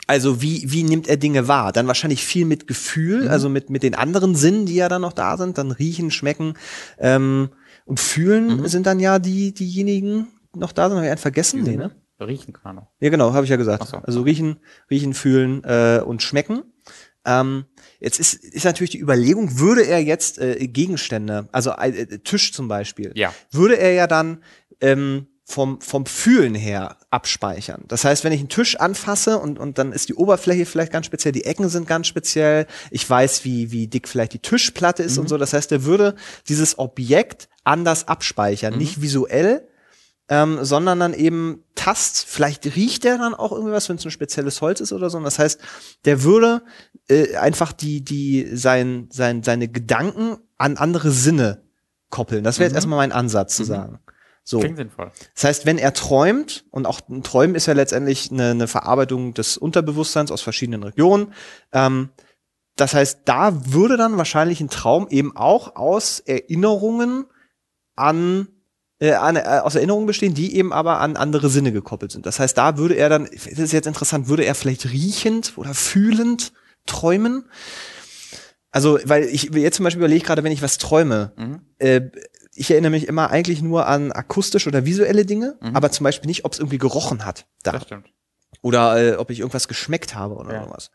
also 0.07 0.41
wie, 0.41 0.71
wie 0.71 0.83
nimmt 0.83 1.07
er 1.07 1.17
Dinge 1.17 1.47
wahr? 1.47 1.71
Dann 1.71 1.87
wahrscheinlich 1.87 2.23
viel 2.25 2.45
mit 2.45 2.67
Gefühl, 2.67 3.23
Mhm. 3.23 3.29
also 3.29 3.49
mit, 3.49 3.69
mit 3.69 3.83
den 3.83 3.95
anderen 3.95 4.35
Sinnen, 4.35 4.65
die 4.65 4.75
ja 4.75 4.89
dann 4.89 5.01
noch 5.01 5.13
da 5.13 5.37
sind, 5.37 5.57
dann 5.57 5.71
riechen, 5.71 6.11
schmecken 6.11 6.53
ähm, 6.99 7.49
und 7.85 7.99
fühlen 7.99 8.61
Mhm. 8.61 8.67
sind 8.67 8.85
dann 8.85 8.99
ja 8.99 9.19
die, 9.19 9.53
diejenigen 9.53 10.27
noch 10.55 10.71
da 10.71 10.87
sind. 10.89 10.97
Habe 10.97 11.05
ich 11.07 11.11
einen 11.11 11.17
vergessen? 11.19 11.63
Nee, 11.63 11.77
ne? 11.77 11.91
Riechen 12.19 12.53
kann 12.53 12.71
er 12.77 12.81
noch. 12.81 12.87
Ja, 13.01 13.09
genau, 13.09 13.33
habe 13.33 13.43
ich 13.43 13.49
ja 13.49 13.57
gesagt. 13.57 13.87
So. 13.87 13.97
Also 13.97 14.21
riechen, 14.21 14.57
riechen, 14.89 15.13
fühlen 15.13 15.63
äh, 15.65 16.01
und 16.05 16.21
schmecken. 16.23 16.63
Ähm, 17.25 17.65
jetzt 17.99 18.19
ist, 18.19 18.35
ist 18.35 18.63
natürlich 18.65 18.91
die 18.91 18.99
Überlegung, 19.01 19.59
würde 19.59 19.85
er 19.85 19.99
jetzt 20.01 20.37
äh, 20.37 20.67
Gegenstände, 20.67 21.49
also 21.51 21.71
äh, 21.71 22.19
Tisch 22.19 22.53
zum 22.53 22.67
Beispiel, 22.67 23.11
Ja. 23.15 23.33
würde 23.51 23.77
er 23.79 23.91
ja 23.93 24.07
dann 24.07 24.43
ähm, 24.79 25.27
vom, 25.47 25.79
vom 25.79 26.07
Fühlen 26.07 26.55
her 26.55 26.97
abspeichern. 27.11 27.83
Das 27.87 28.03
heißt, 28.03 28.23
wenn 28.23 28.33
ich 28.33 28.39
einen 28.39 28.49
Tisch 28.49 28.77
anfasse 28.79 29.37
und, 29.37 29.59
und 29.59 29.77
dann 29.77 29.91
ist 29.91 30.09
die 30.09 30.15
Oberfläche 30.15 30.65
vielleicht 30.65 30.91
ganz 30.91 31.05
speziell, 31.05 31.31
die 31.33 31.45
Ecken 31.45 31.69
sind 31.69 31.87
ganz 31.87 32.07
speziell, 32.07 32.65
ich 32.89 33.07
weiß, 33.07 33.45
wie, 33.45 33.71
wie 33.71 33.87
dick 33.87 34.07
vielleicht 34.07 34.33
die 34.33 34.39
Tischplatte 34.39 35.03
ist 35.03 35.19
und 35.19 35.29
so. 35.29 35.37
Das 35.37 35.53
heißt, 35.53 35.71
er 35.71 35.83
würde 35.83 36.15
dieses 36.49 36.79
Objekt 36.79 37.47
anders 37.63 38.07
abspeichern, 38.07 38.75
nicht 38.75 39.01
visuell, 39.03 39.67
ähm, 40.29 40.57
sondern 40.63 40.99
dann 40.99 41.13
eben 41.13 41.63
Tast, 41.75 42.25
vielleicht 42.27 42.65
riecht 42.75 43.03
der 43.03 43.19
dann 43.19 43.35
auch 43.35 43.51
irgendwie 43.51 43.71
was, 43.73 43.87
wenn 43.87 43.97
es 43.97 44.05
ein 44.05 44.09
spezielles 44.11 44.59
Holz 44.61 44.79
ist 44.81 44.91
oder 44.93 45.11
so. 45.11 45.19
Und 45.19 45.25
das 45.25 45.37
heißt, 45.37 45.59
der 46.05 46.23
würde 46.23 46.63
äh, 47.07 47.35
einfach 47.35 47.71
die, 47.71 48.03
die, 48.03 48.49
sein, 48.57 49.09
sein, 49.11 49.43
seine 49.43 49.67
Gedanken 49.67 50.37
an 50.57 50.77
andere 50.77 51.11
Sinne 51.11 51.61
koppeln. 52.09 52.43
Das 52.43 52.57
wäre 52.57 52.65
jetzt 52.65 52.73
Mhm. 52.73 52.77
erstmal 52.77 52.97
mein 52.97 53.11
Ansatz 53.11 53.55
zu 53.57 53.61
Mhm. 53.61 53.67
sagen. 53.67 53.99
So. 54.47 54.59
Klingt 54.59 54.77
sinnvoll. 54.77 55.11
Das 55.33 55.43
heißt, 55.43 55.65
wenn 55.65 55.79
er 55.79 55.93
träumt, 55.93 56.65
und 56.69 56.85
auch 56.85 57.01
ein 57.09 57.23
Träumen 57.23 57.55
ist 57.55 57.65
ja 57.65 57.73
letztendlich 57.73 58.31
eine, 58.31 58.51
eine 58.51 58.67
Verarbeitung 58.67 59.33
des 59.33 59.57
Unterbewusstseins 59.57 60.31
aus 60.31 60.41
verschiedenen 60.41 60.83
Regionen, 60.83 61.33
ähm, 61.73 62.09
das 62.75 62.93
heißt, 62.93 63.21
da 63.25 63.73
würde 63.73 63.97
dann 63.97 64.17
wahrscheinlich 64.17 64.61
ein 64.61 64.69
Traum 64.69 65.07
eben 65.09 65.35
auch 65.35 65.75
aus 65.75 66.19
Erinnerungen 66.19 67.25
an, 67.95 68.49
äh, 68.99 69.13
an 69.13 69.35
äh, 69.37 69.61
aus 69.63 69.75
Erinnerungen 69.75 70.05
bestehen, 70.05 70.35
die 70.35 70.55
eben 70.55 70.73
aber 70.73 70.99
an 70.99 71.15
andere 71.17 71.49
Sinne 71.49 71.71
gekoppelt 71.71 72.11
sind. 72.11 72.27
Das 72.27 72.39
heißt, 72.39 72.55
da 72.55 72.77
würde 72.77 72.95
er 72.95 73.09
dann, 73.09 73.25
das 73.25 73.47
ist 73.47 73.71
jetzt 73.73 73.87
interessant, 73.87 74.27
würde 74.27 74.45
er 74.45 74.53
vielleicht 74.53 74.91
riechend 74.91 75.53
oder 75.57 75.73
fühlend 75.73 76.53
träumen? 76.85 77.45
Also, 78.71 78.99
weil 79.05 79.23
ich 79.23 79.51
jetzt 79.53 79.77
zum 79.77 79.85
Beispiel 79.85 80.01
überlege 80.01 80.25
gerade, 80.25 80.43
wenn 80.43 80.51
ich 80.51 80.61
was 80.61 80.77
träume, 80.77 81.31
Mhm. 81.37 81.61
äh, 81.79 82.01
ich 82.55 82.71
erinnere 82.71 82.91
mich 82.91 83.07
immer 83.07 83.29
eigentlich 83.31 83.61
nur 83.61 83.87
an 83.87 84.11
akustische 84.11 84.69
oder 84.69 84.85
visuelle 84.85 85.25
Dinge, 85.25 85.57
Mhm. 85.61 85.75
aber 85.75 85.91
zum 85.91 86.03
Beispiel 86.05 86.27
nicht, 86.27 86.45
ob 86.45 86.53
es 86.53 86.59
irgendwie 86.59 86.77
gerochen 86.77 87.25
hat 87.25 87.45
da. 87.63 87.73
Das 87.73 87.83
stimmt. 87.83 88.07
Oder 88.61 89.13
äh, 89.13 89.15
ob 89.17 89.29
ich 89.29 89.39
irgendwas 89.39 89.67
geschmeckt 89.67 90.15
habe 90.15 90.35
oder 90.35 90.53
Ja. 90.53 90.63
sowas. 90.65 90.91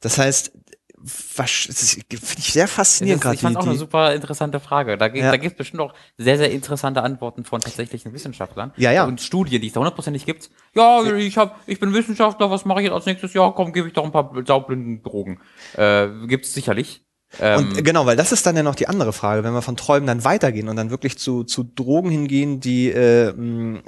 Das 0.00 0.18
heißt, 0.18 0.52
was, 0.98 1.50
finde 1.50 2.06
ich 2.38 2.52
sehr 2.52 2.66
faszinierend 2.66 3.22
Das 3.22 3.32
ist, 3.32 3.36
ich 3.36 3.40
fand 3.42 3.54
gerade. 3.54 3.58
auch 3.60 3.64
die- 3.64 3.68
eine 3.68 3.74
die- 3.74 3.78
super 3.80 4.14
interessante 4.14 4.60
Frage. 4.60 4.96
Da, 4.96 5.08
gibt 5.08 5.22
Ja. 5.24 5.30
da 5.30 5.36
gibt 5.36 5.52
es 5.52 5.58
bestimmt 5.58 5.82
auch 5.82 5.94
sehr, 6.16 6.38
sehr 6.38 6.50
interessante 6.50 7.02
Antworten 7.02 7.44
von 7.44 7.60
tatsächlichen 7.60 8.12
Wissenschaftlern. 8.14 8.72
Ja, 8.76 8.92
ja. 8.92 9.04
Und 9.04 9.20
Studien, 9.20 9.60
die 9.60 9.66
es 9.68 9.74
da 9.74 9.80
hundertprozentig 9.80 10.24
gibt. 10.24 10.50
Ja, 10.74 11.04
ich 11.14 11.36
hab, 11.36 11.60
ich 11.66 11.78
bin 11.78 11.92
Wissenschaftler, 11.92 12.50
was 12.50 12.64
mache 12.64 12.80
ich 12.80 12.84
jetzt 12.86 12.94
als 12.94 13.06
nächstes? 13.06 13.34
Ja, 13.34 13.50
komm, 13.50 13.72
gebe 13.72 13.86
ich 13.88 13.94
doch 13.94 14.04
ein 14.04 14.10
paar 14.12 14.32
saublinden 14.46 15.02
Drogen. 15.02 15.40
Äh, 15.76 16.08
gibt 16.26 16.46
es 16.46 16.54
sicherlich. 16.54 17.04
Ähm, 17.40 17.58
Und 17.70 17.84
genau, 17.84 18.06
weil 18.06 18.16
das 18.16 18.32
ist 18.32 18.46
dann 18.46 18.56
ja 18.56 18.62
noch 18.62 18.74
die 18.76 18.88
andere 18.88 19.12
Frage, 19.12 19.42
wenn 19.44 19.52
wir 19.52 19.62
von 19.62 19.76
Träumen 19.76 20.06
dann 20.06 20.24
weitergehen 20.24 20.68
und 20.68 20.76
dann 20.76 20.90
wirklich 20.90 21.18
zu, 21.18 21.44
zu 21.44 21.64
Drogen 21.64 22.10
hingehen, 22.10 22.60
die 22.60 22.88
äh, 22.90 23.32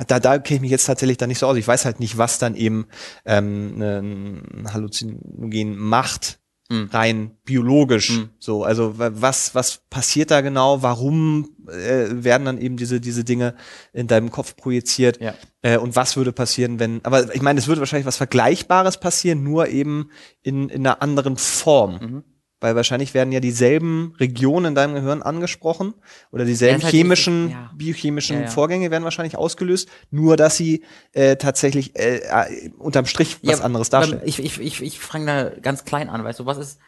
da, 0.06 0.18
da 0.20 0.38
kenne 0.38 0.56
ich 0.56 0.60
mich 0.62 0.70
jetzt 0.70 0.86
tatsächlich 0.86 1.16
dann 1.18 1.28
nicht 1.28 1.38
so 1.38 1.46
aus. 1.46 1.56
Ich 1.56 1.66
weiß 1.68 1.84
halt 1.84 2.00
nicht, 2.00 2.18
was 2.18 2.38
dann 2.38 2.54
eben 2.56 2.86
ähm, 3.24 3.78
ne, 3.78 3.98
ein 3.98 4.72
Halluzinogen 4.72 5.76
macht, 5.76 6.40
Hm. 6.70 6.90
rein 6.92 7.30
biologisch. 7.46 8.10
Hm. 8.10 8.28
So, 8.38 8.62
also 8.62 8.98
wa- 8.98 9.10
was, 9.14 9.54
was 9.54 9.80
passiert 9.88 10.30
da 10.30 10.42
genau? 10.42 10.82
Warum 10.82 11.48
äh, 11.66 12.08
werden 12.10 12.44
dann 12.44 12.58
eben 12.58 12.76
diese, 12.76 13.00
diese 13.00 13.24
Dinge 13.24 13.54
in 13.94 14.06
deinem 14.06 14.30
Kopf 14.30 14.54
projiziert? 14.54 15.18
Ja. 15.18 15.32
Äh, 15.62 15.78
und 15.78 15.96
was 15.96 16.18
würde 16.18 16.30
passieren, 16.30 16.78
wenn, 16.78 17.02
aber 17.06 17.34
ich 17.34 17.40
meine, 17.40 17.58
es 17.58 17.68
würde 17.68 17.80
wahrscheinlich 17.80 18.04
was 18.06 18.18
Vergleichbares 18.18 19.00
passieren, 19.00 19.42
nur 19.42 19.68
eben 19.68 20.10
in, 20.42 20.68
in 20.68 20.86
einer 20.86 21.00
anderen 21.00 21.38
Form. 21.38 21.92
Mhm. 22.02 22.24
Weil 22.60 22.74
wahrscheinlich 22.74 23.14
werden 23.14 23.30
ja 23.30 23.38
dieselben 23.38 24.14
Regionen 24.18 24.66
in 24.66 24.74
deinem 24.74 24.94
Gehirn 24.94 25.22
angesprochen 25.22 25.94
oder 26.32 26.44
dieselben 26.44 26.80
Ja, 26.80 26.84
halt 26.84 26.92
chemischen, 26.92 27.50
ja. 27.50 27.70
biochemischen 27.76 28.36
Ja, 28.36 28.42
ja. 28.42 28.48
Vorgänge 28.48 28.90
werden 28.90 29.04
wahrscheinlich 29.04 29.36
ausgelöst, 29.36 29.88
nur 30.10 30.36
dass 30.36 30.56
sie 30.56 30.84
äh, 31.12 31.36
tatsächlich 31.36 31.96
äh, 31.96 32.16
äh, 32.18 32.70
unterm 32.76 33.06
Strich 33.06 33.38
was 33.44 33.58
Ja, 33.60 33.64
anderes 33.64 33.90
darstellen. 33.90 34.22
Ich, 34.24 34.40
ich, 34.40 34.60
ich, 34.60 34.82
ich 34.82 34.98
fange 34.98 35.26
da 35.26 35.50
ganz 35.60 35.84
klein 35.84 36.08
an, 36.08 36.24
weißt 36.24 36.40
du, 36.40 36.46
was 36.46 36.58
ist, 36.58 36.80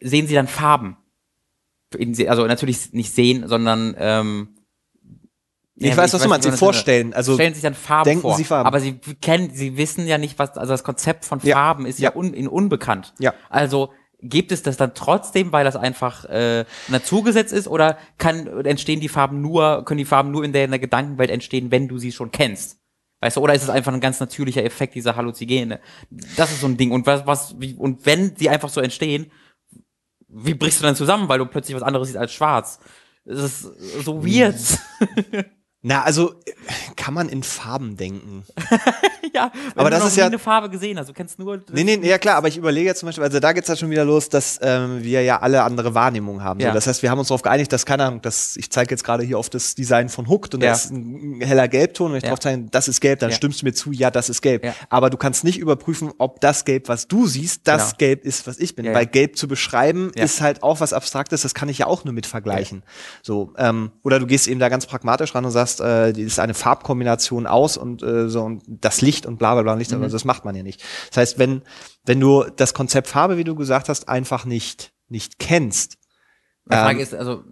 sehen 0.00 0.26
Sie 0.26 0.34
dann 0.34 0.48
Farben? 0.48 0.96
Also 2.26 2.46
natürlich 2.46 2.92
nicht 2.92 3.14
sehen, 3.14 3.48
sondern 3.48 3.94
ähm, 3.98 4.58
ich 5.76 5.90
ja, 5.90 5.96
weiß, 5.96 6.12
was 6.12 6.22
du 6.22 6.28
meinst, 6.28 6.50
sie 6.50 6.56
vorstellen. 6.56 7.14
Also 7.14 7.34
stellen 7.34 7.54
sich 7.54 7.62
dann 7.62 7.74
Farben 7.74 8.04
denken 8.04 8.22
vor. 8.22 8.36
Sie 8.36 8.42
Farben. 8.44 8.66
Aber 8.66 8.80
sie 8.80 8.94
kennen, 9.22 9.50
sie 9.54 9.76
wissen 9.76 10.08
ja 10.08 10.18
nicht, 10.18 10.38
was, 10.40 10.58
also 10.58 10.72
das 10.72 10.82
Konzept 10.82 11.24
von 11.24 11.38
Ja. 11.44 11.54
Farben 11.54 11.86
ist 11.86 12.00
ja, 12.00 12.10
Ja. 12.10 12.16
un, 12.16 12.34
in 12.34 12.48
unbekannt. 12.48 13.14
Ja. 13.20 13.32
Also 13.48 13.92
gibt 14.20 14.52
es 14.52 14.62
das 14.62 14.76
dann 14.76 14.94
trotzdem, 14.94 15.52
weil 15.52 15.64
das 15.64 15.76
einfach 15.76 16.24
äh, 16.24 16.64
naturgesetz 16.88 17.52
ist, 17.52 17.68
oder 17.68 17.98
kann 18.18 18.64
entstehen 18.64 19.00
die 19.00 19.08
Farben 19.08 19.40
nur, 19.40 19.84
können 19.84 19.98
die 19.98 20.04
Farben 20.04 20.30
nur 20.30 20.44
in 20.44 20.52
der, 20.52 20.64
in 20.64 20.70
der 20.70 20.80
Gedankenwelt 20.80 21.30
entstehen, 21.30 21.70
wenn 21.70 21.88
du 21.88 21.98
sie 21.98 22.12
schon 22.12 22.30
kennst? 22.30 22.78
Weißt 23.20 23.36
du, 23.36 23.40
oder 23.40 23.54
ist 23.54 23.64
es 23.64 23.70
einfach 23.70 23.92
ein 23.92 24.00
ganz 24.00 24.20
natürlicher 24.20 24.64
Effekt 24.64 24.94
dieser 24.94 25.16
Halluzigene? 25.16 25.80
Das 26.36 26.52
ist 26.52 26.60
so 26.60 26.68
ein 26.68 26.76
Ding. 26.76 26.92
Und 26.92 27.06
was, 27.06 27.26
was, 27.26 27.60
wie, 27.60 27.74
und 27.74 28.06
wenn 28.06 28.34
die 28.34 28.48
einfach 28.48 28.68
so 28.68 28.80
entstehen, 28.80 29.30
wie 30.28 30.54
brichst 30.54 30.80
du 30.80 30.84
dann 30.84 30.94
zusammen, 30.94 31.28
weil 31.28 31.38
du 31.38 31.46
plötzlich 31.46 31.74
was 31.74 31.82
anderes 31.82 32.08
siehst 32.08 32.18
als 32.18 32.32
schwarz? 32.32 32.80
Das 33.24 33.40
ist 33.40 33.62
so 34.04 34.24
weird. 34.24 34.56
na, 35.82 36.02
also 36.02 36.34
äh, 36.44 36.52
kann 36.96 37.14
man 37.14 37.28
in 37.28 37.42
Farben 37.42 37.96
denken. 37.96 38.44
ja, 39.34 39.50
Aber 39.74 39.90
das 39.90 40.04
ist 40.06 40.16
ja- 40.16 40.26
eine 40.26 40.38
Farbe 40.38 40.68
gesehen 40.70 40.98
hast. 40.98 41.08
Du 41.08 41.12
kennst 41.12 41.38
nur. 41.38 41.60
Nee, 41.72 41.84
nee, 41.84 41.96
ja 42.08 42.18
klar, 42.18 42.36
aber 42.36 42.48
ich 42.48 42.56
überlege 42.56 42.86
jetzt 42.86 43.00
zum 43.00 43.06
Beispiel, 43.08 43.24
also 43.24 43.40
da 43.40 43.52
geht's 43.52 43.68
ja 43.68 43.76
schon 43.76 43.90
wieder 43.90 44.04
los, 44.04 44.28
dass 44.28 44.58
ähm, 44.62 45.02
wir 45.02 45.22
ja 45.22 45.40
alle 45.40 45.62
andere 45.62 45.94
Wahrnehmungen 45.94 46.42
haben. 46.42 46.60
Ja. 46.60 46.68
So, 46.68 46.74
das 46.74 46.86
heißt, 46.86 47.02
wir 47.02 47.10
haben 47.10 47.18
uns 47.18 47.28
darauf 47.28 47.42
geeinigt, 47.42 47.72
dass, 47.72 47.86
keine 47.86 48.04
Ahnung, 48.04 48.22
dass, 48.22 48.56
ich 48.56 48.70
zeige 48.70 48.90
jetzt 48.90 49.04
gerade 49.04 49.22
hier 49.24 49.38
auf 49.38 49.50
das 49.50 49.74
Design 49.74 50.08
von 50.08 50.28
Hooked 50.28 50.54
und 50.54 50.62
Ja. 50.62 50.70
da 50.70 50.74
ist 50.76 50.90
ein 50.90 51.40
heller 51.40 51.68
Gelbton 51.68 52.06
und 52.06 52.12
wenn 52.12 52.18
ich 52.18 52.24
Ja. 52.24 52.30
drauf 52.30 52.40
zeige, 52.40 52.66
das 52.70 52.88
ist 52.88 53.00
gelb, 53.00 53.20
dann 53.20 53.30
Ja. 53.30 53.36
stimmst 53.36 53.62
du 53.62 53.66
mir 53.66 53.72
zu, 53.72 53.92
ja, 53.92 54.10
das 54.10 54.28
ist 54.28 54.42
gelb. 54.42 54.64
Ja. 54.64 54.74
Aber 54.90 55.10
du 55.10 55.16
kannst 55.16 55.44
nicht 55.44 55.58
überprüfen, 55.58 56.10
ob 56.18 56.40
das 56.40 56.64
Gelb, 56.64 56.88
was 56.88 57.08
du 57.08 57.26
siehst, 57.26 57.66
das 57.68 57.88
Genau. 57.90 57.98
Gelb 57.98 58.24
ist, 58.24 58.46
was 58.46 58.58
ich 58.58 58.74
bin. 58.76 58.86
Weil. 58.92 59.06
Gelb 59.06 59.36
zu 59.36 59.48
beschreiben 59.48 60.10
ist 60.14 60.40
halt 60.40 60.62
auch 60.62 60.80
was 60.80 60.92
Abstraktes, 60.92 61.42
das 61.42 61.54
kann 61.54 61.68
ich 61.68 61.78
ja 61.78 61.86
auch 61.86 62.04
nur 62.04 62.12
mit 62.14 62.26
vergleichen. 62.26 62.82
So, 63.22 63.52
ähm, 63.56 63.90
oder 64.02 64.18
du 64.20 64.26
gehst 64.26 64.46
eben 64.48 64.60
da 64.60 64.68
ganz 64.68 64.86
pragmatisch 64.86 65.34
ran 65.34 65.44
und 65.44 65.50
sagst, 65.50 65.80
äh, 65.80 66.12
die 66.12 66.22
ist 66.22 66.38
eine 66.38 66.54
Farbkombination 66.54 67.46
aus 67.46 67.76
und 67.76 68.02
äh, 68.02 68.28
so 68.28 68.42
und 68.42 68.62
das 68.66 69.00
Licht 69.08 69.26
und 69.26 69.38
bla 69.38 69.54
bla 69.54 69.62
bla 69.62 69.74
Licht, 69.74 69.90
Mhm. 69.90 69.98
aber 69.98 70.08
das 70.08 70.24
macht 70.24 70.44
man 70.44 70.54
ja 70.54 70.62
nicht. 70.62 70.82
Das 71.08 71.16
heißt, 71.16 71.38
wenn, 71.38 71.62
wenn 72.04 72.20
du 72.20 72.44
das 72.56 72.74
Konzept 72.74 73.08
Farbe, 73.08 73.36
wie 73.38 73.44
du 73.44 73.54
gesagt 73.54 73.88
hast, 73.88 74.08
einfach 74.08 74.44
nicht, 74.44 74.92
nicht 75.08 75.38
kennst. 75.38 75.94
Die 76.70 76.74
Frage 76.76 76.98
Ähm, 76.98 77.02
ist, 77.02 77.14
also, 77.14 77.42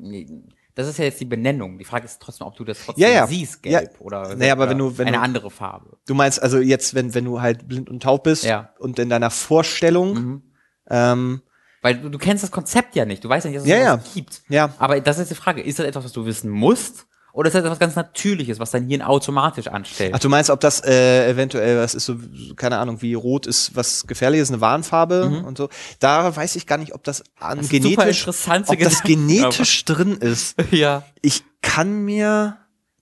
das 0.75 0.89
ist 0.89 0.99
ja 0.99 1.05
jetzt 1.07 1.21
die 1.21 1.25
Benennung. 1.25 1.79
Die 1.79 1.85
Frage 1.87 2.05
ist 2.05 2.21
trotzdem, 2.21 2.47
ob 2.47 2.55
du 2.57 2.65
das 2.65 2.79
trotzdem 2.85 3.03
Ja, 3.03 3.09
ja. 3.11 3.27
siehst, 3.27 3.65
Ja. 3.65 3.81
gelb 3.81 3.99
oder, 4.01 4.35
Naja, 4.37 4.53
aber 4.53 4.69
wenn 4.69 4.77
du- 4.79 4.99
wenn 4.99 5.07
eine 5.09 5.17
du- 5.17 5.23
andere 5.23 5.51
Farbe. 5.51 5.97
Du 6.07 6.15
meinst 6.15 6.43
also 6.43 6.59
jetzt, 6.59 6.95
wenn, 6.95 7.15
wenn 7.15 7.25
du 7.25 7.41
halt 7.41 7.67
blind 7.67 7.89
und 7.89 8.03
taub 8.03 8.25
bist 8.25 8.45
Ja. 8.45 8.75
und 8.79 8.99
in 8.99 9.09
deiner 9.09 9.31
Vorstellung, 9.31 10.15
Mhm. 10.15 10.43
ähm, 10.91 11.43
Weil 11.83 12.01
du, 12.01 12.11
du 12.11 12.19
kennst 12.19 12.43
das 12.43 12.51
Konzept 12.51 12.97
ja 12.97 13.05
nicht. 13.05 13.23
Du 13.25 13.29
weißt 13.29 13.45
ja 13.45 13.51
nicht, 13.51 13.59
dass 13.59 13.65
es 13.65 13.71
Ja, 13.71 13.93
sowas 13.93 14.05
ja. 14.07 14.13
gibt. 14.15 14.43
ja, 14.49 14.75
Aber 14.79 15.01
das 15.01 15.19
ist 15.19 15.31
die 15.31 15.35
Frage. 15.37 15.63
Ist 15.63 15.79
das 15.79 15.87
etwas, 15.87 16.05
was 16.05 16.13
du 16.13 16.27
wissen 16.27 16.51
musst? 16.51 17.07
Oder 17.37 17.49
ist 17.49 17.55
das 17.55 17.65
etwas 17.65 17.79
ganz 17.79 17.97
Natürliches, 17.97 18.59
was 18.59 18.71
dein 18.71 18.89
Hirn 18.89 19.03
automatisch 19.03 19.69
anstellt? 19.69 20.13
Ach, 20.15 20.19
du 20.19 20.29
meinst, 20.29 20.51
ob 20.51 20.61
das 20.61 20.83
äh, 20.85 21.31
eventuell 21.31 21.79
was 21.79 21.95
ist 21.95 22.07
so, 22.07 22.17
keine 22.57 22.79
Ahnung, 22.79 23.03
wie 23.03 23.15
rot 23.15 23.47
ist 23.47 23.77
was 23.77 24.07
Gefährliches, 24.07 24.51
eine 24.51 24.61
Warnfarbe 24.61 25.43
und 25.45 25.59
so. 25.59 25.69
Da 25.99 26.35
weiß 26.35 26.57
ich 26.57 26.67
gar 26.67 26.79
nicht, 26.79 26.95
ob 26.95 27.05
das 27.05 27.23
an 27.39 27.59
Mhm. 27.59 27.63
Das 27.63 27.69
genetisch, 27.71 28.29
ob 28.29 28.79
das 28.79 29.03
genetisch 29.03 29.85
drin 29.85 30.17
ist. 30.17 30.57
ja. 30.71 31.03
Ich, 31.23 31.45
kann 31.67 32.05
mir, 32.05 32.59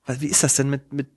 wie 0.06 0.26
ist 0.26 0.42
das 0.42 0.56
denn 0.56 0.70
mit, 0.70 0.92
mit 0.92 1.13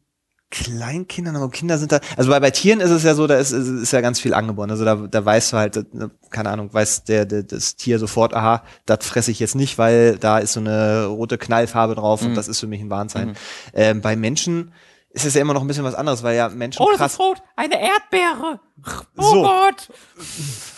Kleinkindern, 0.50 1.36
aber 1.36 1.50
Kinder 1.50 1.78
sind 1.78 1.92
da, 1.92 2.00
also 2.16 2.30
bei, 2.30 2.40
bei 2.40 2.52
Tieren 2.52 2.80
ist 2.80 2.90
es 2.90 3.04
ja 3.04 3.16
so, 3.16 3.28
da 3.28 3.36
ist, 3.36 3.52
ist, 3.52 3.68
ist 3.68 3.92
ja 3.92 4.00
ganz 4.00 4.20
viel 4.20 4.34
angeboren. 4.34 4.72
Also 4.72 4.86
da, 4.86 4.96
da 4.96 5.26
weißt 5.26 5.52
du 5.52 5.58
halt, 5.58 5.86
keine 6.30 6.50
Ahnung, 6.50 6.74
weiß 6.74 7.04
der, 7.04 7.26
der 7.26 7.44
das 7.44 7.76
Tier 7.76 8.00
sofort, 8.00 8.34
aha, 8.34 8.64
das 8.86 9.06
fresse 9.06 9.32
ich 9.32 9.40
jetzt 9.40 9.56
nicht, 9.56 9.78
weil 9.78 10.18
da 10.18 10.38
ist 10.38 10.54
so 10.54 10.62
eine 10.62 11.06
rote 11.06 11.38
Knallfarbe 11.38 11.96
drauf 11.96 12.22
mhm. 12.22 12.30
und 12.30 12.36
das 12.36 12.48
ist 12.48 12.62
für 12.62 12.68
mich 12.68 12.80
ein 12.80 12.90
Warnzeichen. 12.90 13.32
Mhm. 13.32 13.36
Ähm, 13.74 14.02
bei 14.02 14.16
Menschen 14.16 14.72
ist 15.10 15.26
es 15.26 15.34
ja 15.34 15.42
immer 15.42 15.54
noch 15.54 15.62
ein 15.62 15.68
bisschen 15.68 15.84
was 15.84 15.96
anderes, 15.96 16.24
weil 16.24 16.38
ja 16.38 16.48
Menschen. 16.48 16.82
Oh, 16.82 16.90
das 16.98 17.14
ist 17.14 17.20
rot, 17.20 17.42
eine 17.56 17.82
Erdbeere. 17.82 18.60
Oh 19.18 19.22
so. 19.22 19.42
Gott. 19.42 19.90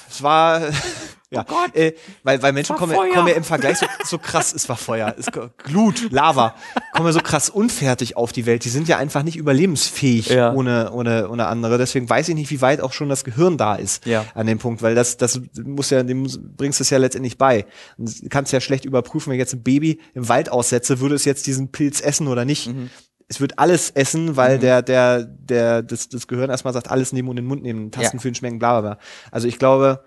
Es 0.10 0.24
war 0.24 0.62
ja, 1.32 1.42
oh 1.42 1.54
Gott. 1.54 1.76
Äh, 1.76 1.94
weil, 2.24 2.42
weil 2.42 2.54
Menschen 2.54 2.76
kommen, 2.76 2.96
kommen 2.96 3.28
ja 3.28 3.36
im 3.36 3.44
Vergleich 3.44 3.78
so, 3.78 3.86
so 4.04 4.18
krass, 4.18 4.52
es 4.52 4.68
war 4.68 4.78
Feuer, 4.78 5.14
es 5.18 5.28
Glut, 5.58 6.12
Lava, 6.12 6.56
kommen 6.94 7.08
ja 7.08 7.14
so 7.14 7.20
krass 7.20 7.50
unfertig 7.50 8.18
auf 8.18 8.32
die 8.32 8.48
Welt. 8.48 8.66
Die 8.66 8.70
sind 8.70 8.88
ja 8.88 8.98
einfach 8.98 9.22
nicht 9.22 9.38
überlebensfähig 9.38 10.30
ja. 10.30 10.54
ohne, 10.54 10.92
ohne, 10.92 11.30
ohne 11.30 11.46
andere. 11.46 11.78
Deswegen 11.78 12.10
weiß 12.10 12.30
ich 12.30 12.36
nicht, 12.36 12.50
wie 12.50 12.62
weit 12.62 12.82
auch 12.82 12.94
schon 12.94 13.10
das 13.10 13.24
Gehirn 13.24 13.58
da 13.58 13.76
ist 13.76 14.08
ja. 14.08 14.26
an 14.34 14.48
dem 14.48 14.58
Punkt, 14.58 14.82
weil 14.82 14.96
das, 14.96 15.18
das 15.18 15.40
muss 15.64 15.92
ja, 15.92 16.02
dem 16.02 16.28
bringst 16.58 16.80
du 16.80 16.84
es 16.84 16.90
ja 16.90 16.98
letztendlich 16.98 17.38
bei. 17.38 17.66
Und 17.98 18.30
kannst 18.32 18.52
ja 18.52 18.60
schlecht 18.60 18.86
überprüfen, 18.86 19.30
wenn 19.30 19.36
ich 19.36 19.42
jetzt 19.42 19.54
ein 19.54 19.64
Baby 19.64 20.00
im 20.16 20.28
Wald 20.30 20.52
aussetze, 20.52 21.00
würde 21.00 21.14
es 21.14 21.26
jetzt 21.26 21.46
diesen 21.46 21.72
Pilz 21.72 22.02
essen 22.02 22.28
oder 22.28 22.46
nicht. 22.46 22.68
Mhm 22.68 22.90
es 23.32 23.40
wird 23.40 23.60
alles 23.60 23.92
essen, 23.92 24.38
weil 24.38 24.58
mhm. 24.58 24.62
der, 24.62 24.82
der, 24.82 25.24
der, 25.24 25.84
das, 25.84 26.10
das 26.10 26.28
Gehirn 26.28 26.50
erstmal 26.50 26.74
sagt, 26.74 26.90
alles 26.90 27.14
nehmen 27.14 27.30
und 27.30 27.38
in 27.38 27.44
den 27.44 27.48
Mund 27.48 27.62
nehmen, 27.62 27.92
Tasten 27.92 28.18
ja. 28.18 28.22
für 28.22 28.32
den 28.32 28.34
Schmecken, 28.34 28.58
bla, 28.58 28.82
bla, 28.82 28.96
bla. 28.96 29.00
Also 29.30 29.48
ich 29.48 29.60
glaube, 29.60 30.04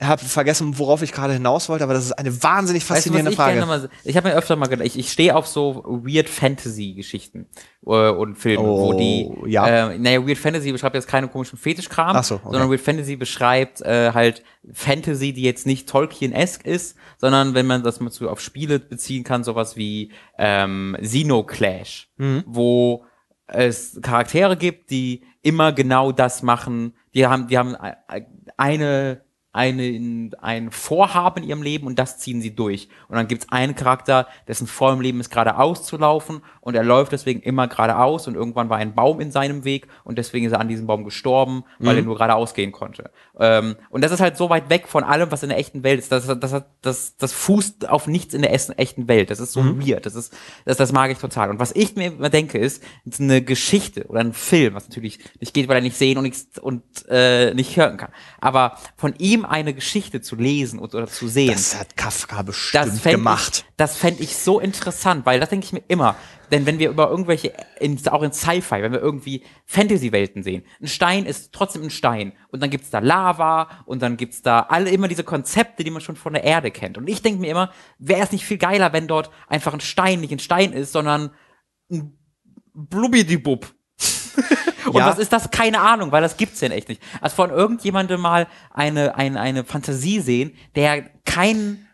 habe 0.00 0.24
vergessen, 0.24 0.78
worauf 0.78 1.02
ich 1.02 1.12
gerade 1.12 1.32
hinaus 1.32 1.68
wollte, 1.68 1.82
aber 1.82 1.94
das 1.94 2.04
ist 2.04 2.12
eine 2.12 2.42
wahnsinnig 2.42 2.84
faszinierende 2.84 3.36
weißt 3.36 3.38
du, 3.38 3.42
Frage. 3.42 3.66
Mal, 3.66 3.90
ich 4.04 4.16
habe 4.16 4.28
mir 4.28 4.34
öfter 4.36 4.54
mal 4.54 4.66
gedacht, 4.66 4.86
ich, 4.86 4.98
ich 4.98 5.10
stehe 5.10 5.34
auf 5.34 5.46
so 5.48 5.82
Weird 6.04 6.28
Fantasy 6.28 6.94
Geschichten 6.94 7.46
äh, 7.84 8.10
und 8.10 8.36
Filme, 8.36 8.62
oh, 8.62 8.88
wo 8.88 8.92
die, 8.92 9.28
ja. 9.50 9.90
äh, 9.90 9.98
naja, 9.98 10.24
Weird 10.24 10.38
Fantasy 10.38 10.70
beschreibt 10.70 10.94
jetzt 10.94 11.08
keine 11.08 11.26
komischen 11.26 11.58
Fetischkram, 11.58 12.14
Ach 12.14 12.22
so, 12.22 12.36
okay. 12.36 12.48
sondern 12.50 12.70
Weird 12.70 12.80
Fantasy 12.80 13.16
beschreibt 13.16 13.80
äh, 13.80 14.12
halt 14.12 14.44
Fantasy, 14.72 15.32
die 15.32 15.42
jetzt 15.42 15.66
nicht 15.66 15.88
Tolkien-esque 15.88 16.64
ist, 16.64 16.96
sondern 17.16 17.54
wenn 17.54 17.66
man 17.66 17.82
das 17.82 17.98
mal 17.98 18.10
so 18.10 18.28
auf 18.28 18.40
Spiele 18.40 18.78
beziehen 18.78 19.24
kann, 19.24 19.42
sowas 19.42 19.76
wie 19.76 20.12
ähm, 20.38 20.96
Xenoclash, 21.00 22.08
mhm. 22.18 22.44
wo 22.46 23.04
es 23.48 23.98
Charaktere 24.00 24.56
gibt, 24.56 24.90
die 24.90 25.24
immer 25.42 25.72
genau 25.72 26.12
das 26.12 26.42
machen, 26.42 26.94
die 27.14 27.26
haben, 27.26 27.48
die 27.48 27.58
haben 27.58 27.74
äh, 27.74 28.22
eine 28.56 29.22
eine, 29.52 30.30
ein 30.40 30.70
Vorhaben 30.70 31.42
in 31.42 31.48
ihrem 31.48 31.62
Leben 31.62 31.86
und 31.86 31.98
das 31.98 32.18
ziehen 32.18 32.42
sie 32.42 32.54
durch. 32.54 32.88
Und 33.08 33.16
dann 33.16 33.28
gibt 33.28 33.44
es 33.44 33.48
einen 33.50 33.74
Charakter, 33.74 34.28
dessen 34.46 34.66
Vor 34.66 34.92
im 34.92 35.00
Leben 35.00 35.20
ist 35.20 35.30
geradeaus 35.30 35.84
zu 35.84 35.96
laufen 35.96 36.42
und 36.60 36.74
er 36.74 36.84
läuft 36.84 37.12
deswegen 37.12 37.40
immer 37.40 37.66
geradeaus 37.66 38.28
und 38.28 38.34
irgendwann 38.34 38.68
war 38.68 38.76
ein 38.76 38.94
Baum 38.94 39.20
in 39.20 39.30
seinem 39.30 39.64
Weg 39.64 39.88
und 40.04 40.18
deswegen 40.18 40.46
ist 40.46 40.52
er 40.52 40.60
an 40.60 40.68
diesem 40.68 40.86
Baum 40.86 41.02
gestorben, 41.02 41.64
weil 41.78 41.94
mhm. 41.94 42.00
er 42.00 42.04
nur 42.04 42.14
geradeaus 42.16 42.52
gehen 42.52 42.72
konnte. 42.72 43.10
Ähm, 43.40 43.76
und 43.88 44.04
das 44.04 44.12
ist 44.12 44.20
halt 44.20 44.36
so 44.36 44.50
weit 44.50 44.68
weg 44.68 44.86
von 44.86 45.02
allem, 45.02 45.32
was 45.32 45.42
in 45.42 45.48
der 45.48 45.58
echten 45.58 45.82
Welt 45.82 45.98
ist. 45.98 46.12
Das, 46.12 46.26
das, 46.26 46.62
das, 46.82 47.16
das 47.16 47.32
fußt 47.32 47.88
auf 47.88 48.06
nichts 48.06 48.34
in 48.34 48.42
der 48.42 48.52
echten 48.52 49.08
Welt. 49.08 49.30
Das 49.30 49.40
ist 49.40 49.52
so 49.52 49.62
mhm. 49.62 49.86
weird. 49.86 50.04
Das, 50.04 50.14
ist, 50.14 50.36
das, 50.66 50.76
das 50.76 50.92
mag 50.92 51.10
ich 51.10 51.18
total. 51.18 51.50
Und 51.50 51.58
was 51.58 51.72
ich 51.72 51.96
mir 51.96 52.08
immer 52.08 52.30
denke, 52.30 52.58
ist, 52.58 52.82
ist 53.06 53.20
eine 53.20 53.42
Geschichte 53.42 54.06
oder 54.08 54.20
ein 54.20 54.34
Film, 54.34 54.74
was 54.74 54.88
natürlich 54.88 55.18
nicht 55.40 55.54
geht, 55.54 55.68
weil 55.68 55.76
er 55.76 55.82
nicht 55.82 55.96
sehen 55.96 56.18
und, 56.18 56.24
nichts, 56.24 56.58
und 56.58 56.82
äh, 57.08 57.54
nicht 57.54 57.76
hören 57.76 57.96
kann. 57.96 58.10
Aber 58.40 58.76
von 58.96 59.14
ihm 59.16 59.37
eine 59.44 59.74
Geschichte 59.74 60.20
zu 60.20 60.36
lesen 60.36 60.78
oder 60.78 61.06
zu 61.06 61.28
sehen. 61.28 61.52
Das 61.52 61.78
hat 61.78 61.96
Kafka 61.96 62.42
bestimmt 62.42 63.02
gemacht. 63.02 63.64
Ich, 63.66 63.74
das 63.76 63.96
fände 63.96 64.22
ich 64.22 64.36
so 64.36 64.60
interessant, 64.60 65.26
weil 65.26 65.40
das 65.40 65.48
denke 65.48 65.66
ich 65.66 65.72
mir 65.72 65.82
immer. 65.88 66.16
Denn 66.50 66.66
wenn 66.66 66.78
wir 66.78 66.88
über 66.88 67.10
irgendwelche, 67.10 67.52
in, 67.78 67.98
auch 68.08 68.22
in 68.22 68.32
Sci-Fi, 68.32 68.82
wenn 68.82 68.92
wir 68.92 69.00
irgendwie 69.00 69.44
Fantasy-Welten 69.66 70.42
sehen, 70.42 70.64
ein 70.80 70.88
Stein 70.88 71.26
ist 71.26 71.52
trotzdem 71.52 71.82
ein 71.82 71.90
Stein. 71.90 72.32
Und 72.50 72.62
dann 72.62 72.70
gibt's 72.70 72.90
da 72.90 73.00
Lava 73.00 73.68
und 73.84 74.02
dann 74.02 74.16
gibt's 74.16 74.42
da 74.42 74.60
alle 74.60 74.90
immer 74.90 75.08
diese 75.08 75.24
Konzepte, 75.24 75.84
die 75.84 75.90
man 75.90 76.00
schon 76.00 76.16
von 76.16 76.32
der 76.32 76.44
Erde 76.44 76.70
kennt. 76.70 76.96
Und 76.96 77.08
ich 77.08 77.22
denke 77.22 77.40
mir 77.40 77.50
immer, 77.50 77.72
wäre 77.98 78.22
es 78.22 78.32
nicht 78.32 78.44
viel 78.44 78.58
geiler, 78.58 78.92
wenn 78.92 79.08
dort 79.08 79.30
einfach 79.48 79.74
ein 79.74 79.80
Stein 79.80 80.20
nicht 80.20 80.32
ein 80.32 80.38
Stein 80.38 80.72
ist, 80.72 80.92
sondern 80.92 81.30
ein 81.90 82.18
Blubbidibub. 82.72 83.66
Und 84.94 85.00
ja. 85.00 85.06
was 85.06 85.18
ist 85.18 85.32
das? 85.32 85.50
Keine 85.50 85.80
Ahnung, 85.80 86.12
weil 86.12 86.22
das 86.22 86.36
gibt's 86.36 86.60
denn 86.60 86.72
echt 86.72 86.88
nicht. 86.88 87.02
Also 87.20 87.36
von 87.36 87.50
irgendjemandem 87.50 88.20
mal 88.20 88.46
eine, 88.72 89.16
eine, 89.16 89.40
eine 89.40 89.64
Fantasie 89.64 90.20
sehen, 90.20 90.54
der 90.74 91.02
keinen 91.24 91.88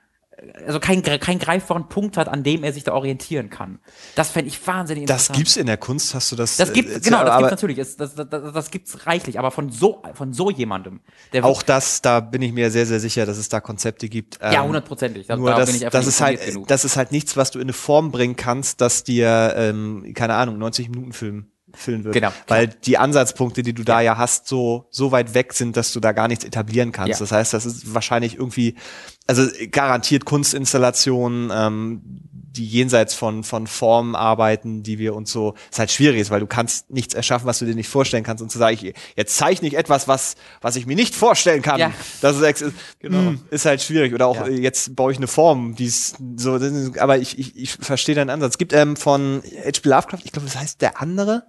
also 0.67 0.81
kein, 0.81 1.03
kein 1.03 1.39
greifbaren 1.39 1.89
Punkt 1.89 2.17
hat, 2.17 2.29
an 2.29 2.43
dem 2.43 2.65
er 2.65 2.73
sich 2.73 2.85
da 2.85 2.93
orientieren 2.93 3.51
kann. 3.51 3.79
Das 4.15 4.31
fände 4.31 4.49
ich 4.49 4.67
wahnsinnig 4.67 5.03
interessant. 5.03 5.31
Das 5.31 5.37
gibt's 5.37 5.57
in 5.57 5.67
der 5.67 5.77
Kunst, 5.77 6.15
hast 6.15 6.33
du 6.33 6.37
das? 6.37 6.57
Das 6.57 6.73
gibt's, 6.73 6.97
äh, 6.97 7.01
genau, 7.01 7.25
das 7.25 7.39
gibt's 7.39 7.51
natürlich. 7.51 7.77
Das, 7.79 7.97
das, 7.97 8.15
das, 8.15 8.53
das 8.53 8.71
gibt's 8.71 9.07
reichlich, 9.07 9.39
aber 9.39 9.51
von 9.51 9.71
so, 9.71 10.03
von 10.15 10.33
so 10.33 10.51
jemandem. 10.51 11.01
auch 11.43 11.63
das, 11.63 12.03
da 12.03 12.21
bin 12.21 12.43
ich 12.43 12.53
mir 12.53 12.71
sehr, 12.71 12.87
sehr 12.87 13.01
sicher, 13.01 13.27
dass 13.27 13.39
es 13.39 13.49
da 13.49 13.61
Konzepte 13.61 14.09
gibt. 14.09 14.39
Ähm, 14.41 14.53
ja, 14.53 14.63
hundertprozentig. 14.63 15.27
Da, 15.27 15.37
nur 15.37 15.51
da 15.51 15.59
das, 15.59 15.67
bin 15.71 15.83
ich 15.83 15.89
das 15.89 16.07
ist 16.07 16.21
halt, 16.21 16.45
genug. 16.45 16.69
das 16.69 16.85
ist 16.85 16.97
halt 16.97 17.13
nichts, 17.13 17.37
was 17.37 17.51
du 17.51 17.59
in 17.59 17.65
eine 17.65 17.73
Form 17.73 18.11
bringen 18.11 18.37
kannst, 18.37 18.81
dass 18.81 19.05
dir, 19.05 19.55
ähm, 19.57 20.13
keine 20.15 20.35
Ahnung, 20.35 20.59
90 20.59 20.89
Minuten 20.91 21.13
Film 21.13 21.47
füllen 21.77 22.05
wird. 22.05 22.15
Genau. 22.15 22.33
Weil 22.47 22.69
klar. 22.69 22.81
die 22.85 22.99
Ansatzpunkte, 22.99 23.63
die 23.63 23.73
du 23.73 23.85
da 23.85 24.01
ja. 24.01 24.13
ja 24.13 24.19
hast, 24.19 24.49
so, 24.49 24.87
so 24.91 25.13
weit 25.13 25.35
weg 25.35 25.53
sind, 25.53 25.77
dass 25.77 25.93
du 25.93 26.01
da 26.01 26.13
gar 26.13 26.29
nichts 26.29 26.45
etablieren 26.45 26.93
kannst. 26.93 27.13
Ja. 27.13 27.19
Das 27.19 27.33
heißt, 27.33 27.53
das 27.53 27.67
ist 27.67 27.95
wahrscheinlich 27.95 28.37
irgendwie, 28.37 28.75
also 29.27 29.47
garantiert 29.71 30.25
Kunstinstallationen, 30.25 31.51
ähm, 31.53 32.03
die 32.57 32.67
jenseits 32.67 33.15
von, 33.15 33.43
von 33.43 33.67
Formen 33.67 34.15
arbeiten, 34.15 34.83
die 34.83 34.99
wir 34.99 35.15
uns 35.15 35.33
so, 35.33 35.55
ist 35.71 35.79
halt 35.79 35.91
schwierig 35.91 36.21
ist, 36.21 36.31
weil 36.31 36.41
du 36.41 36.47
kannst 36.47 36.91
nichts 36.91 37.15
erschaffen, 37.15 37.47
was 37.47 37.59
du 37.59 37.65
dir 37.65 37.75
nicht 37.75 37.89
vorstellen 37.89 38.23
kannst. 38.23 38.43
Und 38.43 38.51
zu 38.51 38.59
sagen, 38.59 38.79
ich, 38.81 38.95
jetzt 39.17 39.37
zeichne 39.37 39.67
ich 39.69 39.77
etwas, 39.77 40.07
was, 40.09 40.37
was 40.61 40.77
ich 40.77 40.87
mir 40.87 40.95
nicht 40.95 41.15
vorstellen 41.15 41.63
kann. 41.63 41.81
Ja. 41.81 41.93
Das 42.21 42.39
ist, 42.39 42.65
genau. 43.01 43.19
mh, 43.19 43.27
hm, 43.27 43.41
ist 43.51 43.65
halt 43.65 43.83
schwierig. 43.83 44.15
Oder 44.15 44.27
auch 44.27 44.47
ja. 44.47 44.49
jetzt 44.49 44.95
baue 44.95 45.13
ich 45.13 45.19
eine 45.19 45.27
Form, 45.27 45.75
die 45.75 45.87
ist 45.87 46.17
so, 46.37 46.59
aber 46.99 47.19
ich, 47.19 47.39
ich, 47.39 47.57
ich 47.57 47.73
verstehe 47.73 48.15
deinen 48.15 48.31
Ansatz. 48.31 48.53
Es 48.53 48.59
gibt 48.59 48.73
ähm, 48.73 48.97
von 48.97 49.43
H.P. 49.43 49.89
Lovecraft, 49.89 50.21
ich 50.25 50.33
glaube, 50.33 50.47
das 50.47 50.57
heißt 50.57 50.81
der 50.81 51.01
andere, 51.01 51.45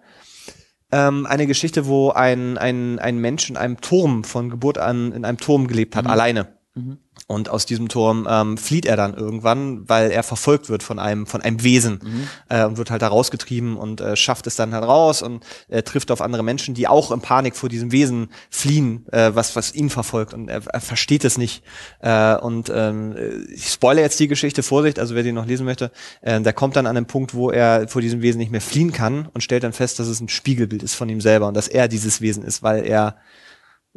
ähm, 0.95 1.25
eine 1.25 1.45
Geschichte, 1.45 1.87
wo 1.87 2.11
ein, 2.11 2.57
ein, 2.57 2.99
ein 2.99 3.17
Mensch 3.17 3.49
in 3.49 3.57
einem 3.57 3.81
Turm 3.81 4.23
von 4.23 4.49
Geburt 4.49 4.77
an 4.77 5.11
in 5.11 5.25
einem 5.25 5.37
Turm 5.37 5.67
gelebt 5.67 5.95
hat, 5.95 6.05
mhm. 6.05 6.11
alleine. 6.11 6.47
Mhm. 6.73 6.99
Und 7.27 7.49
aus 7.49 7.65
diesem 7.65 7.89
Turm 7.89 8.27
ähm, 8.29 8.55
flieht 8.55 8.85
er 8.85 8.95
dann 8.95 9.15
irgendwann, 9.15 9.89
weil 9.89 10.11
er 10.11 10.21
verfolgt 10.21 10.69
wird 10.69 10.83
von 10.83 10.99
einem 10.99 11.25
von 11.25 11.41
einem 11.41 11.63
Wesen 11.63 11.99
mhm. 12.03 12.27
äh, 12.49 12.65
und 12.65 12.77
wird 12.77 12.91
halt 12.91 13.01
da 13.01 13.07
rausgetrieben 13.07 13.77
und 13.77 13.99
äh, 13.99 14.15
schafft 14.15 14.45
es 14.45 14.55
dann 14.55 14.75
halt 14.75 14.83
raus 14.83 15.23
und 15.23 15.43
äh, 15.67 15.81
trifft 15.81 16.11
auf 16.11 16.21
andere 16.21 16.43
Menschen, 16.43 16.75
die 16.75 16.87
auch 16.87 17.09
in 17.09 17.21
Panik 17.21 17.55
vor 17.55 17.67
diesem 17.67 17.91
Wesen 17.91 18.29
fliehen, 18.51 19.07
äh, 19.11 19.31
was 19.33 19.55
was 19.55 19.73
ihn 19.73 19.89
verfolgt 19.89 20.35
und 20.35 20.49
er, 20.49 20.67
er 20.67 20.81
versteht 20.81 21.25
es 21.25 21.39
nicht. 21.39 21.63
Äh, 21.99 22.35
und 22.35 22.71
ähm, 22.71 23.15
ich 23.51 23.71
spoilere 23.71 24.03
jetzt 24.03 24.19
die 24.19 24.27
Geschichte, 24.27 24.61
Vorsicht, 24.61 24.99
also 24.99 25.15
wer 25.15 25.23
die 25.23 25.31
noch 25.31 25.47
lesen 25.47 25.65
möchte, 25.65 25.91
äh, 26.21 26.39
der 26.39 26.53
kommt 26.53 26.75
dann 26.75 26.85
an 26.85 26.95
einen 26.95 27.07
Punkt, 27.07 27.33
wo 27.33 27.49
er 27.49 27.87
vor 27.87 28.03
diesem 28.03 28.21
Wesen 28.21 28.37
nicht 28.37 28.51
mehr 28.51 28.61
fliehen 28.61 28.91
kann 28.91 29.29
und 29.33 29.41
stellt 29.41 29.63
dann 29.63 29.73
fest, 29.73 29.97
dass 29.97 30.07
es 30.07 30.21
ein 30.21 30.29
Spiegelbild 30.29 30.83
ist 30.83 30.93
von 30.93 31.09
ihm 31.09 31.21
selber 31.21 31.47
und 31.47 31.57
dass 31.57 31.67
er 31.67 31.87
dieses 31.87 32.21
Wesen 32.21 32.43
ist, 32.43 32.61
weil 32.61 32.85
er 32.85 33.15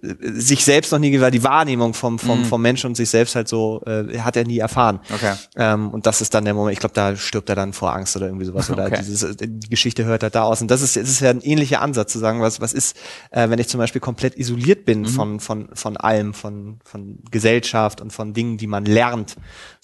sich 0.00 0.64
selbst 0.64 0.92
noch 0.92 1.00
nie, 1.00 1.20
weil 1.20 1.32
die 1.32 1.42
Wahrnehmung 1.42 1.92
vom, 1.92 2.20
vom, 2.20 2.42
mm. 2.42 2.44
vom 2.44 2.62
Menschen 2.62 2.86
und 2.86 2.94
sich 2.94 3.10
selbst 3.10 3.34
halt 3.34 3.48
so, 3.48 3.82
äh, 3.84 4.18
hat 4.20 4.36
er 4.36 4.44
nie 4.44 4.58
erfahren. 4.58 5.00
Okay. 5.12 5.34
Ähm, 5.56 5.90
und 5.90 6.06
das 6.06 6.20
ist 6.20 6.34
dann 6.34 6.44
der 6.44 6.54
Moment, 6.54 6.74
ich 6.74 6.78
glaube, 6.78 6.94
da 6.94 7.16
stirbt 7.16 7.48
er 7.48 7.56
dann 7.56 7.72
vor 7.72 7.92
Angst 7.92 8.16
oder 8.16 8.26
irgendwie 8.26 8.44
sowas. 8.44 8.70
Oder 8.70 8.86
okay. 8.86 9.02
dieses, 9.04 9.36
die 9.36 9.68
Geschichte 9.68 10.04
hört 10.04 10.22
halt 10.22 10.36
da 10.36 10.42
aus. 10.42 10.62
Und 10.62 10.70
das 10.70 10.82
ist, 10.82 10.96
das 10.96 11.08
ist 11.08 11.20
ja 11.20 11.30
ein 11.30 11.40
ähnlicher 11.40 11.82
Ansatz 11.82 12.12
zu 12.12 12.20
sagen, 12.20 12.40
was, 12.40 12.60
was 12.60 12.72
ist, 12.72 12.96
äh, 13.30 13.50
wenn 13.50 13.58
ich 13.58 13.68
zum 13.68 13.78
Beispiel 13.78 14.00
komplett 14.00 14.38
isoliert 14.38 14.84
bin 14.84 15.00
mhm. 15.00 15.06
von, 15.06 15.40
von, 15.40 15.68
von 15.74 15.96
allem, 15.96 16.32
von, 16.32 16.78
von 16.84 17.18
Gesellschaft 17.32 18.00
und 18.00 18.12
von 18.12 18.34
Dingen, 18.34 18.56
die 18.56 18.68
man 18.68 18.84
lernt. 18.84 19.34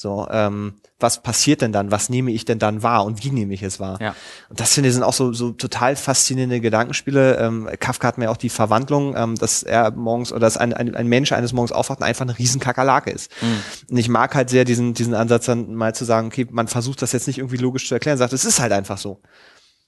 So, 0.05 0.28
ähm, 0.30 0.74
was 1.00 1.22
passiert 1.22 1.62
denn 1.62 1.72
dann? 1.72 1.90
Was 1.90 2.11
nehme 2.11 2.30
ich 2.30 2.44
denn 2.44 2.59
dann 2.59 2.82
wahr 2.82 3.07
und 3.07 3.24
wie 3.24 3.30
nehme 3.30 3.55
ich 3.55 3.62
es 3.62 3.80
wahr? 3.80 3.98
Ja. 4.02 4.14
Und 4.50 4.61
das 4.61 4.74
finde 4.74 4.90
ich 4.90 4.94
sind 4.94 5.02
auch 5.02 5.14
so, 5.14 5.32
so 5.32 5.52
total 5.52 5.96
faszinierende 5.96 6.61
Gedankenspiele. 6.61 7.38
Ähm, 7.38 7.70
Kafka 7.80 8.09
hat 8.09 8.18
mir 8.18 8.30
auch 8.30 8.36
die 8.36 8.50
Verwandlung, 8.50 9.16
ähm, 9.16 9.34
dass 9.36 9.62
er 9.62 9.92
morgens 9.92 10.30
oder 10.30 10.40
dass 10.40 10.59
ein, 10.59 10.74
ein, 10.74 10.94
ein 10.94 11.07
Mensch 11.07 11.32
eines 11.32 11.55
Morgens 11.55 11.72
aufwacht 11.72 12.00
und 12.00 12.05
einfach 12.05 12.26
eine 12.26 12.38
riesen 12.38 12.61
Kakerlake 12.61 13.11
ist. 13.12 13.30
Mhm. 13.40 13.62
Und 13.92 13.96
ich 13.96 14.11
mag 14.11 14.34
halt 14.34 14.50
sehr 14.50 14.66
diesen, 14.66 14.92
diesen 14.92 15.14
Ansatz 15.14 15.46
dann 15.46 15.74
mal 15.74 15.94
zu 15.94 16.05
sagen, 16.05 16.26
okay, 16.26 16.46
man 16.50 16.68
versucht 16.68 17.00
das 17.00 17.12
jetzt 17.12 17.26
nicht 17.26 17.38
irgendwie 17.38 17.57
logisch 17.57 17.88
zu 17.88 17.94
erklären, 17.94 18.18
sagt, 18.18 18.34
es 18.34 18.44
ist 18.44 18.61
halt 18.61 18.72
einfach 18.72 18.98
so. 18.98 19.22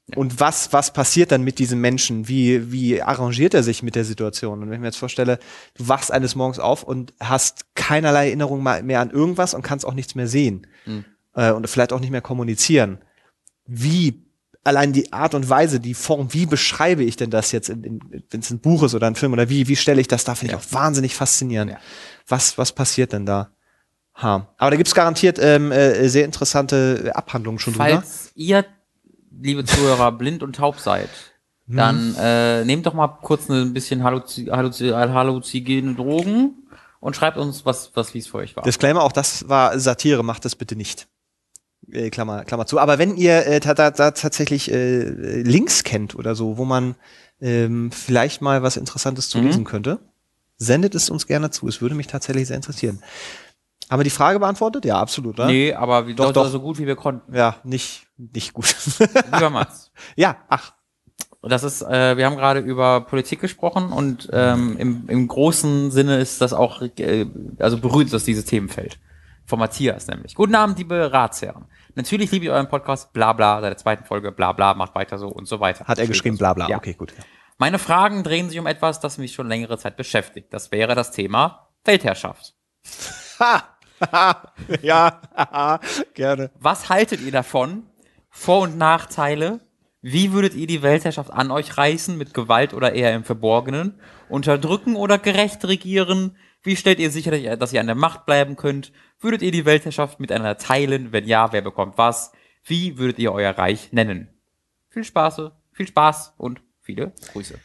Ja. 0.08 0.18
Und 0.18 0.38
was, 0.38 0.72
was 0.72 0.92
passiert 0.92 1.32
dann 1.32 1.42
mit 1.42 1.58
diesem 1.58 1.80
Menschen? 1.80 2.28
Wie, 2.28 2.70
wie 2.70 3.02
arrangiert 3.02 3.54
er 3.54 3.64
sich 3.64 3.82
mit 3.82 3.96
der 3.96 4.04
Situation? 4.04 4.62
Und 4.62 4.68
wenn 4.68 4.74
ich 4.74 4.80
mir 4.80 4.86
jetzt 4.86 4.98
vorstelle, 4.98 5.40
du 5.74 5.88
wachst 5.88 6.12
eines 6.12 6.36
Morgens 6.36 6.60
auf 6.60 6.84
und 6.84 7.12
hast 7.18 7.74
keinerlei 7.74 8.26
Erinnerung 8.26 8.62
mehr 8.62 9.00
an 9.00 9.10
irgendwas 9.10 9.52
und 9.54 9.62
kannst 9.62 9.84
auch 9.84 9.94
nichts 9.94 10.14
mehr 10.14 10.28
sehen. 10.28 10.66
Mhm. 10.84 11.04
Äh, 11.34 11.50
und 11.50 11.68
vielleicht 11.68 11.92
auch 11.92 12.00
nicht 12.00 12.10
mehr 12.10 12.20
kommunizieren. 12.20 12.98
Wie 13.66 14.22
allein 14.62 14.92
die 14.92 15.12
Art 15.12 15.34
und 15.34 15.48
Weise, 15.48 15.80
die 15.80 15.94
Form, 15.94 16.32
wie 16.32 16.46
beschreibe 16.46 17.04
ich 17.04 17.16
denn 17.16 17.30
das 17.30 17.52
jetzt, 17.52 17.68
wenn 17.68 18.40
es 18.40 18.50
ein 18.50 18.60
Buch 18.60 18.82
ist 18.82 18.94
oder 18.94 19.06
ein 19.06 19.14
Film 19.14 19.32
oder 19.32 19.48
wie, 19.48 19.68
wie 19.68 19.76
stelle 19.76 20.00
ich 20.00 20.08
das 20.08 20.24
da, 20.24 20.34
finde 20.34 20.52
ja. 20.52 20.58
ich 20.58 20.66
auch 20.66 20.72
wahnsinnig 20.72 21.14
faszinierend. 21.14 21.72
Ja. 21.72 21.78
Was, 22.28 22.58
was 22.58 22.72
passiert 22.72 23.12
denn 23.12 23.26
da? 23.26 23.50
Ha. 24.14 24.48
Aber 24.56 24.70
da 24.70 24.76
gibt's 24.76 24.94
garantiert 24.94 25.38
ähm, 25.40 25.72
äh, 25.72 26.08
sehr 26.08 26.24
interessante 26.24 27.12
Abhandlungen 27.14 27.58
schon 27.58 27.74
drüber. 27.74 28.02
Falls 28.02 28.32
ihr, 28.34 28.64
liebe 29.40 29.64
Zuhörer, 29.64 30.12
blind 30.12 30.42
und 30.42 30.56
taub 30.56 30.78
seid, 30.78 31.10
hm. 31.66 31.76
dann 31.76 32.14
äh, 32.18 32.64
nehmt 32.64 32.86
doch 32.86 32.94
mal 32.94 33.08
kurz 33.08 33.48
ein 33.48 33.72
bisschen 33.72 34.04
Halluzi 34.04 34.46
Halluzi 34.46 34.88
halluzigene 34.88 35.94
Drogen 35.94 36.54
und 37.00 37.16
schreibt 37.16 37.36
uns, 37.36 37.64
was, 37.64 37.92
was 37.94 38.14
wie 38.14 38.18
es 38.18 38.26
für 38.26 38.38
euch 38.38 38.56
war. 38.56 38.64
Disclaimer, 38.64 39.02
auch 39.02 39.12
das 39.12 39.48
war 39.48 39.78
Satire, 39.78 40.22
macht 40.22 40.44
das 40.44 40.56
bitte 40.56 40.76
nicht. 40.76 41.08
Äh, 41.90 42.10
Klammer, 42.10 42.44
Klammer 42.44 42.66
zu. 42.66 42.78
Aber 42.78 42.98
wenn 42.98 43.16
ihr 43.16 43.46
äh, 43.46 43.60
da, 43.60 43.74
da, 43.74 43.90
da 43.90 44.10
tatsächlich 44.10 44.70
äh, 44.72 45.42
Links 45.42 45.84
kennt 45.84 46.14
oder 46.14 46.34
so, 46.34 46.58
wo 46.58 46.64
man 46.64 46.96
ähm, 47.40 47.92
vielleicht 47.92 48.42
mal 48.42 48.62
was 48.62 48.76
Interessantes 48.76 49.28
zu 49.28 49.38
mhm. 49.38 49.46
lesen 49.46 49.64
könnte, 49.64 49.98
sendet 50.58 50.94
es 50.94 51.10
uns 51.10 51.26
gerne 51.26 51.50
zu. 51.50 51.68
Es 51.68 51.80
würde 51.80 51.94
mich 51.94 52.06
tatsächlich 52.06 52.48
sehr 52.48 52.56
interessieren. 52.56 53.02
Haben 53.88 54.00
wir 54.00 54.04
die 54.04 54.10
Frage 54.10 54.40
beantwortet? 54.40 54.84
Ja, 54.84 54.98
absolut, 54.98 55.38
oder? 55.38 55.46
Nee, 55.46 55.72
aber 55.72 56.06
wie, 56.06 56.14
doch, 56.14 56.32
doch. 56.32 56.48
so 56.48 56.60
gut 56.60 56.78
wie 56.78 56.86
wir 56.86 56.96
konnten. 56.96 57.34
Ja, 57.34 57.56
nicht, 57.62 58.06
nicht 58.16 58.52
gut. 58.52 58.74
Lieber 59.32 59.50
Mats. 59.50 59.92
Ja, 60.16 60.38
ach. 60.48 60.72
Das 61.42 61.62
ist, 61.62 61.82
äh, 61.82 62.16
wir 62.16 62.26
haben 62.26 62.36
gerade 62.36 62.58
über 62.58 63.02
Politik 63.02 63.40
gesprochen 63.40 63.92
und 63.92 64.28
ähm, 64.32 64.76
im, 64.78 65.08
im 65.08 65.28
großen 65.28 65.92
Sinne 65.92 66.18
ist 66.18 66.40
das 66.40 66.52
auch, 66.52 66.82
äh, 66.82 67.26
also 67.60 67.78
berührt 67.78 68.12
das 68.12 68.24
dieses 68.24 68.44
Themenfeld. 68.46 68.98
Von 69.44 69.60
Matthias 69.60 70.08
nämlich. 70.08 70.34
Guten 70.34 70.56
Abend, 70.56 70.76
liebe 70.78 71.12
Ratsherren. 71.12 71.66
Natürlich 71.94 72.32
liebe 72.32 72.46
ich 72.46 72.50
euren 72.50 72.68
Podcast, 72.68 73.12
bla 73.12 73.32
bla, 73.32 73.60
seit 73.60 73.70
der 73.70 73.76
zweiten 73.76 74.04
Folge, 74.04 74.32
bla 74.32 74.50
bla, 74.50 74.74
macht 74.74 74.96
weiter 74.96 75.18
so 75.18 75.28
und 75.28 75.46
so 75.46 75.60
weiter. 75.60 75.84
Hat 75.84 76.00
er 76.00 76.08
geschrieben, 76.08 76.36
bla 76.36 76.52
bla, 76.52 76.68
ja. 76.68 76.78
okay, 76.78 76.94
gut. 76.94 77.12
Ja. 77.16 77.22
Meine 77.58 77.78
Fragen 77.78 78.24
drehen 78.24 78.48
sich 78.48 78.58
um 78.58 78.66
etwas, 78.66 78.98
das 78.98 79.18
mich 79.18 79.32
schon 79.32 79.46
längere 79.46 79.78
Zeit 79.78 79.96
beschäftigt. 79.96 80.52
Das 80.52 80.72
wäre 80.72 80.96
das 80.96 81.12
Thema 81.12 81.68
Weltherrschaft. 81.84 82.54
Ha! 83.38 83.75
ja, 84.82 85.20
gerne. 86.14 86.50
Was 86.58 86.88
haltet 86.88 87.20
ihr 87.20 87.32
davon? 87.32 87.84
Vor- 88.30 88.62
und 88.62 88.78
Nachteile? 88.78 89.60
Wie 90.02 90.32
würdet 90.32 90.54
ihr 90.54 90.66
die 90.66 90.82
Weltherrschaft 90.82 91.32
an 91.32 91.50
euch 91.50 91.76
reißen? 91.76 92.16
Mit 92.16 92.34
Gewalt 92.34 92.74
oder 92.74 92.92
eher 92.92 93.14
im 93.14 93.24
Verborgenen? 93.24 94.00
Unterdrücken 94.28 94.94
oder 94.94 95.18
gerecht 95.18 95.64
regieren? 95.64 96.36
Wie 96.62 96.76
stellt 96.76 96.98
ihr 96.98 97.10
sicher, 97.10 97.56
dass 97.56 97.72
ihr 97.72 97.80
an 97.80 97.86
der 97.86 97.96
Macht 97.96 98.26
bleiben 98.26 98.56
könnt? 98.56 98.92
Würdet 99.20 99.42
ihr 99.42 99.50
die 99.50 99.64
Weltherrschaft 99.64 100.20
miteinander 100.20 100.58
teilen? 100.58 101.12
Wenn 101.12 101.26
ja, 101.26 101.52
wer 101.52 101.62
bekommt 101.62 101.96
was? 101.98 102.32
Wie 102.64 102.98
würdet 102.98 103.18
ihr 103.18 103.32
euer 103.32 103.56
Reich 103.56 103.92
nennen? 103.92 104.28
Viel 104.90 105.04
Spaß, 105.04 105.42
viel 105.72 105.86
Spaß 105.86 106.34
und 106.36 106.60
viele 106.80 107.12
Grüße. 107.32 107.58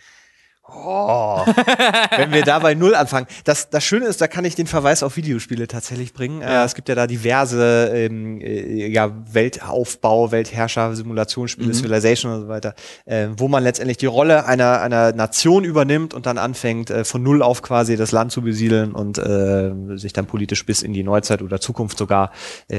Oh, 0.67 1.43
wenn 2.15 2.31
wir 2.31 2.43
da 2.43 2.59
bei 2.59 2.75
Null 2.75 2.93
anfangen. 2.93 3.27
Das, 3.43 3.69
das 3.69 3.83
Schöne 3.83 4.05
ist, 4.05 4.21
da 4.21 4.27
kann 4.27 4.45
ich 4.45 4.55
den 4.55 4.67
Verweis 4.67 5.01
auf 5.01 5.17
Videospiele 5.17 5.67
tatsächlich 5.67 6.13
bringen. 6.13 6.41
Ja. 6.41 6.61
Äh, 6.61 6.65
es 6.65 6.75
gibt 6.75 6.87
ja 6.87 6.95
da 6.95 7.07
diverse 7.07 7.91
ähm, 7.93 8.39
äh, 8.39 8.87
ja, 8.87 9.11
Weltaufbau, 9.33 10.31
Weltherrscher, 10.31 10.95
Simulationsspiele, 10.95 11.69
mhm. 11.69 11.73
Civilization 11.73 12.31
und 12.31 12.41
so 12.41 12.47
weiter, 12.47 12.75
äh, 13.05 13.29
wo 13.35 13.47
man 13.47 13.63
letztendlich 13.63 13.97
die 13.97 14.05
Rolle 14.05 14.45
einer, 14.45 14.81
einer 14.81 15.13
Nation 15.13 15.63
übernimmt 15.63 16.13
und 16.13 16.27
dann 16.27 16.37
anfängt, 16.37 16.91
äh, 16.91 17.03
von 17.03 17.23
Null 17.23 17.41
auf 17.41 17.63
quasi 17.63 17.97
das 17.97 18.11
Land 18.11 18.31
zu 18.31 18.41
besiedeln 18.41 18.93
und 18.93 19.17
äh, 19.17 19.71
sich 19.95 20.13
dann 20.13 20.27
politisch 20.27 20.65
bis 20.65 20.83
in 20.83 20.93
die 20.93 21.03
Neuzeit 21.03 21.41
oder 21.41 21.59
Zukunft 21.59 21.97
sogar 21.97 22.31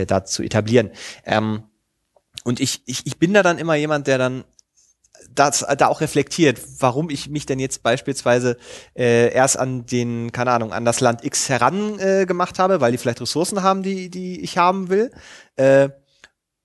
da 0.06 0.24
zu 0.24 0.42
etablieren. 0.42 0.90
Ähm, 1.26 1.64
und 2.44 2.60
ich, 2.60 2.82
ich, 2.86 3.06
ich 3.06 3.18
bin 3.18 3.34
da 3.34 3.42
dann 3.42 3.58
immer 3.58 3.74
jemand, 3.74 4.06
der 4.06 4.18
dann 4.18 4.44
das, 5.34 5.66
da 5.78 5.86
auch 5.88 6.00
reflektiert, 6.00 6.60
warum 6.78 7.10
ich 7.10 7.28
mich 7.28 7.46
denn 7.46 7.58
jetzt 7.58 7.82
beispielsweise 7.82 8.56
äh, 8.94 9.32
erst 9.32 9.58
an 9.58 9.86
den, 9.86 10.32
keine 10.32 10.52
Ahnung, 10.52 10.72
an 10.72 10.84
das 10.84 11.00
Land 11.00 11.24
X 11.24 11.48
heran 11.48 11.98
äh, 11.98 12.26
gemacht 12.26 12.58
habe, 12.58 12.80
weil 12.80 12.92
die 12.92 12.98
vielleicht 12.98 13.20
Ressourcen 13.20 13.62
haben, 13.62 13.82
die, 13.82 14.10
die 14.10 14.40
ich 14.40 14.58
haben 14.58 14.88
will. 14.88 15.10
Äh, 15.56 15.90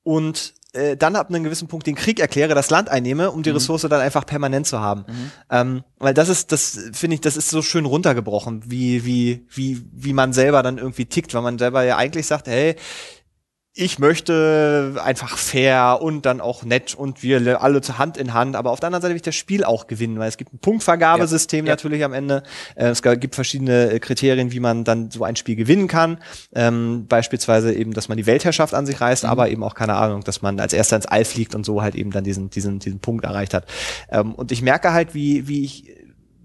und 0.04 0.54
äh, 0.78 0.96
dann 0.96 1.16
ab 1.16 1.30
einem 1.30 1.44
gewissen 1.44 1.68
Punkt 1.68 1.88
den 1.88 1.96
Krieg 1.96 2.20
erkläre, 2.20 2.54
das 2.54 2.70
Land 2.70 2.90
einnehme, 2.90 3.32
um 3.32 3.42
die 3.42 3.50
mhm. 3.50 3.56
Ressource 3.56 3.82
dann 3.82 4.02
einfach 4.02 4.26
permanent 4.26 4.68
zu 4.68 4.80
haben. 4.80 5.06
Mhm. 5.08 5.32
Ähm, 5.50 5.84
weil 5.98 6.14
das 6.14 6.30
ist, 6.30 6.52
das 6.52 6.78
finde 6.94 7.16
ich, 7.16 7.22
das 7.22 7.36
ist 7.36 7.50
so 7.50 7.62
schön 7.62 7.86
runtergebrochen, 7.86 8.64
wie, 8.66 9.06
wie, 9.06 9.46
wie, 9.50 9.82
wie 9.92 10.14
man 10.14 10.34
selber 10.34 10.64
dann 10.64 10.78
irgendwie 10.78 11.06
tickt, 11.06 11.34
weil 11.34 11.42
man 11.42 11.58
selber 11.58 11.84
ja 11.84 11.98
eigentlich 11.98 12.28
sagt, 12.28 12.48
hey, 12.48 12.76
ich 13.80 14.00
möchte 14.00 15.00
einfach 15.04 15.38
fair 15.38 16.00
und 16.02 16.26
dann 16.26 16.42
auch 16.42 16.64
nett 16.64 16.96
und 16.96 17.22
wir 17.22 17.62
alle 17.62 17.82
zu 17.82 18.00
Hand 18.00 18.18
in 18.18 18.34
Hand. 18.34 18.56
Aber 18.56 18.72
auf 18.72 18.80
der 18.80 18.88
anderen 18.88 19.04
Seite 19.04 19.12
will 19.12 19.18
ich 19.18 19.22
das 19.22 19.36
Spiel 19.36 19.64
auch 19.64 19.86
gewinnen, 19.86 20.18
weil 20.18 20.28
es 20.28 20.38
gibt 20.38 20.52
ein 20.52 20.58
Punktvergabesystem 20.58 21.64
ja. 21.64 21.74
natürlich 21.74 22.04
am 22.04 22.12
Ende. 22.12 22.42
Äh, 22.74 22.88
es 22.88 23.04
gibt 23.04 23.36
verschiedene 23.36 23.92
äh, 23.92 24.00
Kriterien, 24.00 24.52
wie 24.52 24.60
man 24.60 24.84
dann 24.84 25.12
so 25.12 25.24
ein 25.24 25.36
Spiel 25.36 25.56
gewinnen 25.56 25.88
kann. 25.88 26.18
Ähm, 26.56 27.06
beispielsweise 27.08 27.72
eben, 27.72 27.94
dass 27.94 28.10
man 28.10 28.18
die 28.18 28.26
Weltherrschaft 28.26 28.74
an 28.74 28.88
sich 28.88 29.00
reißt, 29.00 29.26
mhm. 29.26 29.30
aber 29.30 29.50
eben 29.50 29.64
auch 29.64 29.76
keine 29.76 29.94
Ahnung, 29.94 30.24
dass 30.24 30.42
man 30.42 30.60
als 30.60 30.74
erster 30.74 30.96
ins 30.96 31.06
All 31.06 31.24
fliegt 31.24 31.54
und 31.54 31.64
so 31.64 31.84
halt 31.84 31.94
eben 31.94 32.10
dann 32.10 32.24
diesen, 32.24 32.50
diesen, 32.50 32.80
diesen 32.80 33.00
Punkt 33.00 33.26
erreicht 33.26 33.54
hat. 33.54 33.68
Ähm, 34.10 34.34
und 34.34 34.52
ich 34.52 34.64
merke 34.64 34.92
halt, 34.92 35.14
wie, 35.14 35.48
wie 35.48 35.64
ich, 35.64 35.94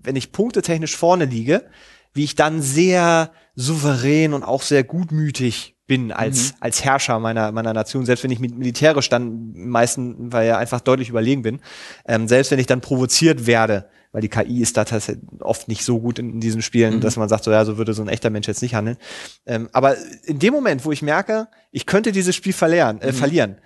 wenn 0.03 0.17
ich 0.17 0.33
punktetechnisch 0.33 0.99
vorne 0.99 1.25
liege, 1.25 1.65
wie 2.13 2.25
ich 2.25 2.35
dann 2.35 2.61
sehr 2.61 3.31
souverän 3.55 4.35
und 4.35 4.43
auch 4.43 4.61
sehr 4.61 4.85
gutmütig 4.85 5.72
bin 5.93 6.11
als, 6.11 6.53
mhm. 6.53 6.57
als 6.61 6.83
Herrscher 6.83 7.19
meiner, 7.19 7.53
meiner 7.53 7.75
Nation, 7.75 8.07
selbst 8.07 8.25
wenn 8.25 8.31
ich 8.31 8.39
mit 8.39 8.57
militärisch 8.57 9.11
dann 9.11 9.53
meisten, 9.55 10.33
weil 10.33 10.49
ja 10.49 10.57
einfach 10.57 10.81
deutlich 10.81 11.11
überlegen 11.11 11.43
bin, 11.43 11.61
ähm, 12.09 12.29
selbst 12.29 12.51
wenn 12.51 12.59
ich 12.59 12.65
dann 12.65 12.81
provoziert 12.81 13.47
werde, 13.47 13.91
weil 14.11 14.23
die 14.23 14.31
KI 14.31 14.63
ist 14.63 14.79
da 14.79 14.87
tatsächlich 14.87 15.23
oft 15.41 15.69
nicht 15.69 15.85
so 15.85 16.01
gut 16.01 16.19
in, 16.19 16.31
in 16.31 16.41
diesen 16.41 16.63
Spielen, 16.63 16.95
mhm. 16.95 17.01
dass 17.03 17.19
man 17.19 17.29
sagt, 17.29 17.45
so 17.45 17.51
ja, 17.51 17.63
so 17.67 17.77
würde 17.77 17.93
so 17.93 18.01
ein 18.01 18.09
echter 18.09 18.31
Mensch 18.31 18.49
jetzt 18.49 18.63
nicht 18.63 18.75
handeln. 18.75 18.97
Ähm, 19.45 19.69
aber 19.75 19.97
in 20.25 20.39
dem 20.39 20.55
Moment, 20.55 20.83
wo 20.87 20.93
ich 20.93 21.03
merke, 21.03 21.49
ich 21.73 21.85
könnte 21.85 22.11
dieses 22.11 22.35
Spiel 22.35 22.55
verlieren, 22.55 23.03
äh, 23.03 23.09
mhm. 23.09 23.17
verlieren, 23.17 23.57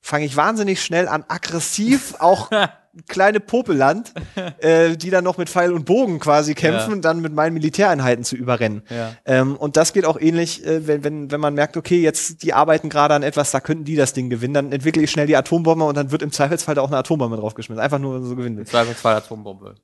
fange 0.00 0.24
ich 0.24 0.34
wahnsinnig 0.38 0.82
schnell 0.82 1.06
an, 1.06 1.26
aggressiv 1.28 2.14
auch 2.18 2.50
kleine 3.08 3.40
Popelland, 3.40 4.12
äh, 4.58 4.96
die 4.96 5.10
dann 5.10 5.24
noch 5.24 5.38
mit 5.38 5.48
Pfeil 5.48 5.72
und 5.72 5.84
Bogen 5.84 6.18
quasi 6.18 6.54
kämpfen, 6.54 6.94
ja. 6.94 7.00
dann 7.00 7.20
mit 7.20 7.34
meinen 7.34 7.54
Militäreinheiten 7.54 8.24
zu 8.24 8.36
überrennen. 8.36 8.82
Ja. 8.90 9.12
Ähm, 9.24 9.56
und 9.56 9.76
das 9.76 9.92
geht 9.92 10.04
auch 10.04 10.20
ähnlich, 10.20 10.64
äh, 10.66 10.86
wenn, 10.86 11.04
wenn, 11.04 11.30
wenn 11.30 11.40
man 11.40 11.54
merkt, 11.54 11.76
okay, 11.76 12.00
jetzt 12.00 12.42
die 12.42 12.52
arbeiten 12.52 12.88
gerade 12.88 13.14
an 13.14 13.22
etwas, 13.22 13.50
da 13.50 13.60
könnten 13.60 13.84
die 13.84 13.96
das 13.96 14.12
Ding 14.12 14.30
gewinnen, 14.30 14.54
dann 14.54 14.72
entwickle 14.72 15.02
ich 15.02 15.10
schnell 15.10 15.26
die 15.26 15.36
Atombombe 15.36 15.84
und 15.84 15.96
dann 15.96 16.10
wird 16.10 16.22
im 16.22 16.32
Zweifelsfall 16.32 16.74
da 16.74 16.82
auch 16.82 16.88
eine 16.88 16.98
Atombombe 16.98 17.36
draufgeschmissen. 17.36 17.82
Einfach 17.82 17.98
nur 17.98 18.22
so 18.22 18.36
gewinnen. 18.36 18.58
Im 18.58 18.66
Zweifelsfall 18.66 19.16
Atombombe. 19.16 19.74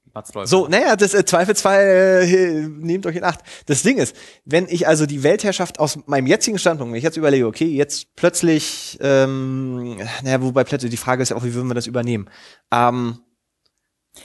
So, 0.44 0.66
naja, 0.66 0.96
das 0.96 1.14
äh, 1.14 1.24
Zweifelsfall, 1.24 2.26
äh, 2.26 2.68
nehmt 2.68 3.06
euch 3.06 3.16
in 3.16 3.24
Acht. 3.24 3.40
Das 3.66 3.82
Ding 3.82 3.98
ist, 3.98 4.16
wenn 4.44 4.66
ich 4.68 4.88
also 4.88 5.06
die 5.06 5.22
Weltherrschaft 5.22 5.78
aus 5.78 5.98
meinem 6.06 6.26
jetzigen 6.26 6.58
Standpunkt, 6.58 6.92
wenn 6.92 6.98
ich 6.98 7.04
jetzt 7.04 7.16
überlege, 7.16 7.46
okay, 7.46 7.66
jetzt 7.66 8.14
plötzlich, 8.16 8.98
ähm, 9.00 9.98
naja, 10.22 10.42
wobei 10.42 10.64
plötzlich 10.64 10.90
die 10.90 10.96
Frage 10.96 11.22
ist 11.22 11.28
ja 11.28 11.36
auch, 11.36 11.44
wie 11.44 11.54
würden 11.54 11.68
wir 11.68 11.74
das 11.74 11.86
übernehmen? 11.86 12.28
Ähm, 12.72 12.99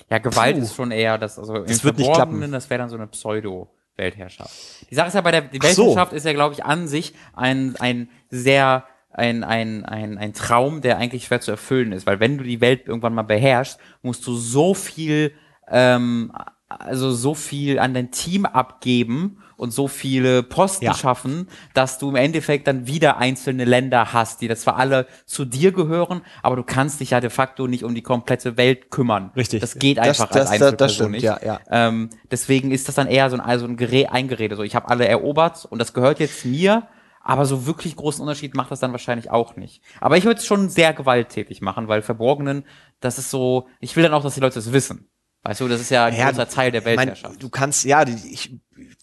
ja, 0.09 0.17
Gewalt 0.17 0.57
Puh. 0.57 0.63
ist 0.63 0.75
schon 0.75 0.91
eher 0.91 1.17
das, 1.17 1.37
also 1.39 1.59
das 1.59 1.83
wird 1.83 1.97
nicht 1.97 2.13
klappen. 2.13 2.51
das 2.51 2.69
wäre 2.69 2.79
dann 2.79 2.89
so 2.89 2.95
eine 2.95 3.07
Pseudo. 3.07 3.69
Weltherrschaft. 3.97 4.51
Die 4.89 4.95
Sache 4.95 5.07
ist 5.07 5.13
ja 5.13 5.21
bei 5.21 5.31
der 5.31 5.41
die 5.41 5.61
Weltherrschaft 5.61 6.11
so. 6.11 6.17
ist 6.17 6.25
ja, 6.25 6.33
glaube 6.33 6.53
ich, 6.53 6.65
an 6.65 6.85
sich 6.87 7.13
ein, 7.33 7.75
ein 7.79 8.09
sehr 8.29 8.83
ein, 9.09 9.43
ein, 9.43 9.85
ein, 9.85 10.17
ein 10.17 10.33
Traum, 10.33 10.81
der 10.81 10.97
eigentlich 10.97 11.25
schwer 11.25 11.39
zu 11.39 11.51
erfüllen 11.51 11.93
ist, 11.93 12.05
weil 12.05 12.19
wenn 12.19 12.37
du 12.37 12.43
die 12.43 12.59
Welt 12.59 12.87
irgendwann 12.87 13.13
mal 13.13 13.23
beherrschst, 13.23 13.79
musst 14.01 14.27
du 14.27 14.35
so 14.35 14.73
viel, 14.73 15.33
ähm, 15.69 16.33
also 16.67 17.11
so 17.11 17.33
viel 17.33 17.79
an 17.79 17.93
dein 17.93 18.11
Team 18.11 18.45
abgeben 18.45 19.41
und 19.57 19.71
so 19.71 19.87
viele 19.87 20.43
Posten 20.43 20.85
ja. 20.85 20.93
schaffen, 20.93 21.47
dass 21.73 21.97
du 21.97 22.09
im 22.09 22.15
Endeffekt 22.15 22.67
dann 22.67 22.87
wieder 22.87 23.17
einzelne 23.17 23.65
Länder 23.65 24.13
hast, 24.13 24.41
die 24.41 24.47
das 24.47 24.61
zwar 24.61 24.77
alle 24.77 25.07
zu 25.25 25.45
dir 25.45 25.71
gehören, 25.71 26.21
aber 26.43 26.55
du 26.55 26.63
kannst 26.63 26.99
dich 26.99 27.11
ja 27.11 27.19
de 27.19 27.29
facto 27.29 27.67
nicht 27.67 27.83
um 27.83 27.95
die 27.95 28.01
komplette 28.01 28.57
Welt 28.57 28.91
kümmern. 28.91 29.31
Richtig. 29.35 29.61
Das 29.61 29.79
geht 29.79 29.99
einfach 29.99 30.27
das, 30.27 30.49
als 30.49 30.51
Einzelperson 30.51 30.77
das 30.77 30.93
stimmt, 30.93 31.11
nicht. 31.11 31.23
Ja, 31.23 31.39
ja. 31.43 31.59
Ähm, 31.69 32.09
deswegen 32.31 32.71
ist 32.71 32.87
das 32.87 32.95
dann 32.95 33.07
eher 33.07 33.29
so 33.29 33.37
ein, 33.37 33.41
also 33.41 33.65
ein 33.65 33.77
Gerät, 33.77 34.11
Eingerede. 34.11 34.55
So, 34.55 34.63
ich 34.63 34.75
habe 34.75 34.89
alle 34.89 35.07
erobert 35.07 35.65
und 35.65 35.79
das 35.79 35.93
gehört 35.93 36.19
jetzt 36.19 36.45
mir, 36.45 36.87
aber 37.21 37.45
so 37.45 37.65
wirklich 37.65 37.95
großen 37.95 38.21
Unterschied 38.21 38.53
macht 38.53 38.71
das 38.71 38.79
dann 38.79 38.91
wahrscheinlich 38.91 39.31
auch 39.31 39.55
nicht. 39.55 39.81
Aber 39.99 40.15
ich 40.15 40.25
würde 40.25 40.39
es 40.39 40.45
schon 40.45 40.69
sehr 40.69 40.93
gewalttätig 40.93 41.61
machen, 41.61 41.87
weil 41.87 42.03
Verborgenen, 42.03 42.65
das 42.99 43.17
ist 43.17 43.31
so, 43.31 43.67
ich 43.79 43.95
will 43.95 44.03
dann 44.03 44.13
auch, 44.13 44.23
dass 44.23 44.35
die 44.35 44.41
Leute 44.41 44.59
es 44.59 44.71
wissen. 44.71 45.09
Weißt 45.45 45.61
du, 45.61 45.67
das 45.67 45.79
ist 45.79 45.91
ja 45.91 46.05
ein 46.05 46.15
ja, 46.15 46.31
großer 46.31 46.49
Teil 46.49 46.71
der 46.71 46.83
Weltherrschaft. 46.85 47.33
Mein, 47.33 47.39
du 47.39 47.49
kannst, 47.49 47.85
ja, 47.85 48.03
ich, 48.07 48.51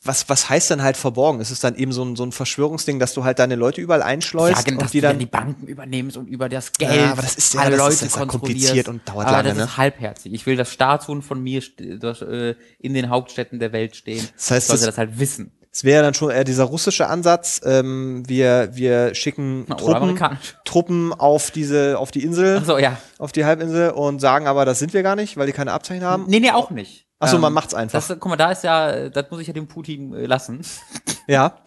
was, 0.03 0.29
was 0.29 0.51
heißt 0.51 0.73
dann 0.73 0.83
halt 0.83 0.97
verborgen? 0.97 1.41
Ist 1.41 1.53
es 1.53 1.61
dann 1.61 1.77
eben 1.77 1.93
so 1.93 2.05
ein, 2.05 2.17
so 2.17 2.25
ein 2.25 2.33
Verschwörungsding, 2.33 2.99
dass 2.99 3.15
du 3.15 3.23
halt 3.23 3.39
deine 3.39 3.55
Leute 3.55 3.81
überall 3.81 4.03
einschleust? 4.03 4.57
Sagen, 4.57 4.73
und 4.73 4.83
dass 4.83 4.91
die 4.91 5.01
dann 5.01 5.21
die 5.21 5.27
Banken 5.27 5.69
übernimmst 5.69 6.17
und 6.17 6.27
über 6.27 6.49
das 6.49 6.73
Geld 6.73 6.97
ja, 6.97 7.13
aber 7.13 7.23
das 7.23 7.37
ist 7.37 7.55
ja, 7.55 7.61
alle 7.61 7.77
das 7.77 7.79
Leute 7.79 8.07
ist 8.07 8.17
ja 8.17 8.27
kompliziert 8.27 8.89
und 8.89 9.09
dauert 9.09 9.29
aber 9.29 9.37
lange. 9.37 9.49
Das 9.51 9.59
ne? 9.59 9.65
ist 9.65 9.77
halbherzig. 9.77 10.33
Ich 10.33 10.45
will 10.45 10.57
das 10.57 10.73
Staatshuhn 10.73 11.23
von 11.23 11.41
mir 11.41 11.63
äh, 11.79 12.55
in 12.81 12.95
den 12.95 13.09
Hauptstädten 13.09 13.61
der 13.61 13.73
Welt 13.73 13.95
stehen. 13.95 14.29
Das 14.35 14.51
heißt, 14.51 14.67
sollte 14.67 14.87
das, 14.87 14.97
das 14.97 14.99
halt 14.99 15.21
wissen. 15.21 15.53
Es 15.75 15.85
wäre 15.85 16.03
dann 16.03 16.13
schon 16.13 16.31
eher 16.31 16.45
dieser 16.45 16.65
russische 16.65 17.09
Ansatz. 17.09 17.61
Ähm, 17.65 18.25
wir, 18.29 18.71
wir 18.73 19.15
schicken 19.15 19.67
Truppen, 19.79 20.21
Truppen 20.67 21.15
auf 21.15 21.51
diese, 21.51 21.99
auf 21.99 22.11
die 22.11 22.23
Insel, 22.23 22.59
Ach 22.61 22.67
so, 22.67 22.79
ja. 22.79 22.99
auf 23.19 23.33
die 23.33 23.47
Halbinsel 23.47 23.91
und 23.91 24.21
sagen 24.21 24.47
aber, 24.47 24.67
das 24.67 24.79
sind 24.79 24.93
wir 24.93 25.03
gar 25.03 25.17
nicht, 25.17 25.39
weil 25.39 25.47
die 25.47 25.53
keine 25.53 25.73
Abzeichen 25.73 26.05
haben. 26.05 26.25
Nee, 26.27 26.41
nee, 26.41 26.51
auch 26.51 26.71
nicht. 26.71 27.07
Achso, 27.19 27.37
ähm, 27.37 27.43
man 27.43 27.55
macht's 27.55 27.73
einfach. 27.73 28.07
Das, 28.07 28.09
guck 28.09 28.27
mal, 28.27 28.37
da 28.37 28.53
ist 28.53 28.65
ja, 28.65 29.09
das 29.09 29.31
muss 29.31 29.41
ich 29.41 29.47
ja 29.47 29.55
dem 29.55 29.67
Putin 29.67 30.15
äh, 30.15 30.27
lassen. 30.27 30.61
Ja. 31.29 31.61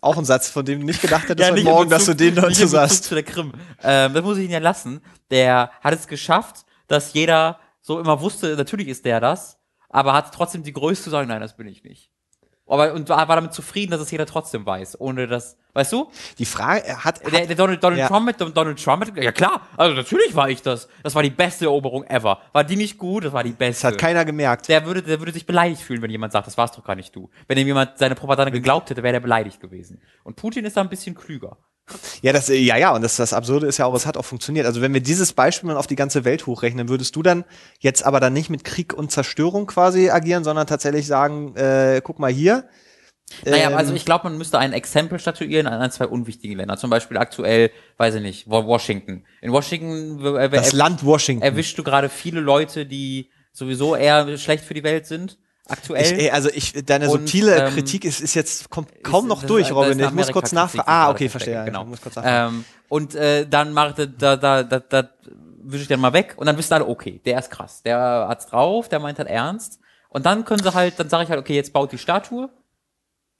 auch 0.00 0.16
ein 0.16 0.24
Satz, 0.24 0.48
von 0.48 0.64
dem 0.64 0.80
du 0.80 0.86
nicht 0.86 1.02
gedacht 1.02 1.28
hättest 1.28 1.46
ja, 1.46 1.54
heute 1.54 1.64
Morgen, 1.64 1.90
Bezug, 1.90 2.06
dass 2.06 2.06
du 2.06 2.16
den 2.16 2.34
dazu 2.34 2.66
sagst. 2.66 3.04
zu 3.04 3.14
der 3.14 3.22
Krim. 3.22 3.52
Ähm, 3.82 4.14
das 4.14 4.24
muss 4.24 4.38
ich 4.38 4.46
ihn 4.46 4.50
ja 4.50 4.58
lassen. 4.58 5.02
Der 5.30 5.70
hat 5.82 5.92
es 5.92 6.08
geschafft, 6.08 6.64
dass 6.88 7.12
jeder 7.12 7.58
so 7.82 8.00
immer 8.00 8.22
wusste, 8.22 8.56
natürlich 8.56 8.88
ist 8.88 9.04
der 9.04 9.20
das, 9.20 9.58
aber 9.90 10.14
hat 10.14 10.32
trotzdem 10.32 10.62
die 10.62 10.72
Größe 10.72 11.02
zu 11.02 11.10
sagen, 11.10 11.28
nein, 11.28 11.42
das 11.42 11.58
bin 11.58 11.68
ich 11.68 11.84
nicht. 11.84 12.10
Aber 12.66 12.94
und 12.94 13.08
war, 13.10 13.28
war 13.28 13.36
damit 13.36 13.52
zufrieden, 13.52 13.90
dass 13.90 14.00
es 14.00 14.10
jeder 14.10 14.24
trotzdem 14.24 14.64
weiß, 14.64 14.98
ohne 14.98 15.26
dass, 15.26 15.58
weißt 15.74 15.92
du? 15.92 16.10
Die 16.38 16.46
Frage 16.46 16.82
hat, 17.04 17.22
hat 17.22 17.32
der, 17.32 17.46
der 17.46 17.56
Donald, 17.56 17.84
Donald 17.84 18.00
ja. 18.00 18.08
Trump 18.08 18.24
mit 18.24 18.40
Donald 18.40 18.82
Trump 18.82 19.06
mit, 19.06 19.22
ja 19.22 19.32
klar, 19.32 19.66
also 19.76 19.94
natürlich 19.94 20.34
war 20.34 20.48
ich 20.48 20.62
das. 20.62 20.88
Das 21.02 21.14
war 21.14 21.22
die 21.22 21.30
beste 21.30 21.66
Eroberung 21.66 22.04
ever. 22.04 22.40
War 22.52 22.64
die 22.64 22.76
nicht 22.76 22.96
gut? 22.96 23.24
Das 23.24 23.34
war 23.34 23.44
die 23.44 23.52
beste. 23.52 23.82
Das 23.82 23.92
hat 23.92 24.00
keiner 24.00 24.24
gemerkt. 24.24 24.68
Der 24.68 24.86
würde, 24.86 25.02
der 25.02 25.18
würde 25.18 25.32
sich 25.32 25.44
beleidigt 25.44 25.82
fühlen, 25.82 26.00
wenn 26.00 26.10
jemand 26.10 26.32
sagt, 26.32 26.46
das 26.46 26.56
war's 26.56 26.72
doch 26.72 26.84
gar 26.84 26.96
nicht 26.96 27.14
du. 27.14 27.28
Wenn 27.48 27.58
ihm 27.58 27.66
jemand 27.66 27.98
seine 27.98 28.14
Propaganda 28.14 28.50
geglaubt 28.50 28.88
hätte, 28.88 29.02
wäre 29.02 29.12
der 29.12 29.20
beleidigt 29.20 29.60
gewesen. 29.60 30.00
Und 30.22 30.36
Putin 30.36 30.64
ist 30.64 30.76
da 30.76 30.80
ein 30.80 30.88
bisschen 30.88 31.14
klüger. 31.14 31.58
Ja, 32.22 32.32
das, 32.32 32.48
ja, 32.48 32.76
ja, 32.76 32.94
und 32.94 33.02
das, 33.02 33.16
das 33.16 33.32
Absurde 33.32 33.66
ist 33.66 33.78
ja 33.78 33.84
auch, 33.84 33.94
es 33.94 34.06
hat 34.06 34.16
auch 34.16 34.24
funktioniert. 34.24 34.66
Also 34.66 34.80
wenn 34.80 34.94
wir 34.94 35.02
dieses 35.02 35.32
Beispiel 35.32 35.68
mal 35.68 35.76
auf 35.76 35.86
die 35.86 35.96
ganze 35.96 36.24
Welt 36.24 36.46
hochrechnen, 36.46 36.88
würdest 36.88 37.14
du 37.16 37.22
dann 37.22 37.44
jetzt 37.78 38.04
aber 38.04 38.20
dann 38.20 38.32
nicht 38.32 38.48
mit 38.48 38.64
Krieg 38.64 38.94
und 38.94 39.10
Zerstörung 39.10 39.66
quasi 39.66 40.08
agieren, 40.08 40.44
sondern 40.44 40.66
tatsächlich 40.66 41.06
sagen, 41.06 41.54
äh, 41.56 42.00
guck 42.02 42.18
mal 42.18 42.32
hier, 42.32 42.68
naja, 43.44 43.70
ähm, 43.70 43.76
also 43.76 43.94
ich 43.94 44.04
glaube, 44.04 44.24
man 44.24 44.38
müsste 44.38 44.58
ein 44.58 44.72
Exempel 44.72 45.18
statuieren 45.18 45.66
an 45.66 45.80
ein, 45.80 45.90
zwei 45.90 46.06
unwichtigen 46.06 46.56
Länder. 46.56 46.76
Zum 46.76 46.90
Beispiel 46.90 47.16
aktuell, 47.16 47.70
weiß 47.96 48.16
ich 48.16 48.22
nicht, 48.22 48.48
Washington. 48.48 49.24
In 49.40 49.52
Washington 49.52 50.36
äh, 50.36 50.50
das 50.50 50.72
Land 50.72 51.04
Washington. 51.04 51.42
erwischst 51.42 51.78
du 51.78 51.82
gerade 51.82 52.08
viele 52.08 52.40
Leute, 52.40 52.86
die 52.86 53.30
sowieso 53.52 53.96
eher 53.96 54.36
schlecht 54.36 54.64
für 54.64 54.74
die 54.74 54.84
Welt 54.84 55.06
sind. 55.06 55.38
Aktuell. 55.66 56.20
Ich, 56.20 56.32
also 56.32 56.50
ich, 56.50 56.72
deine 56.84 57.08
subtile 57.08 57.56
ähm, 57.56 57.74
Kritik 57.74 58.04
ist, 58.04 58.20
ist 58.20 58.34
jetzt 58.34 58.68
kommt 58.68 59.02
kaum 59.02 59.24
ist, 59.24 59.28
noch 59.28 59.42
durch, 59.44 59.72
Robin. 59.72 59.98
Ich 59.98 60.10
muss 60.10 60.30
kurz 60.30 60.52
nachfragen. 60.52 60.88
Ah, 60.88 61.10
okay, 61.10 61.28
verstehe. 61.28 61.64
Genau. 61.64 61.84
muss 61.84 62.02
kurz 62.02 62.16
ähm, 62.22 62.64
und 62.88 63.14
äh, 63.14 63.46
dann 63.48 63.72
macht 63.72 63.98
da 63.98 64.36
da 64.36 64.62
da 64.62 64.78
da 64.78 65.08
wische 65.64 65.82
ich 65.82 65.88
dann 65.88 66.00
mal 66.00 66.12
weg 66.12 66.34
und 66.36 66.46
dann 66.46 66.58
wissen 66.58 66.74
alle, 66.74 66.86
okay, 66.86 67.20
der 67.24 67.38
ist 67.38 67.50
krass, 67.50 67.82
der 67.82 68.26
hat's 68.28 68.46
drauf, 68.46 68.88
der 68.88 69.00
meint 69.00 69.18
halt 69.18 69.28
ernst. 69.28 69.80
Und 70.10 70.26
dann 70.26 70.44
können 70.44 70.62
sie 70.62 70.72
halt, 70.74 71.00
dann 71.00 71.08
sage 71.08 71.24
ich 71.24 71.30
halt, 71.30 71.40
okay, 71.40 71.54
jetzt 71.54 71.72
baut 71.72 71.90
die 71.90 71.98
Statue 71.98 72.50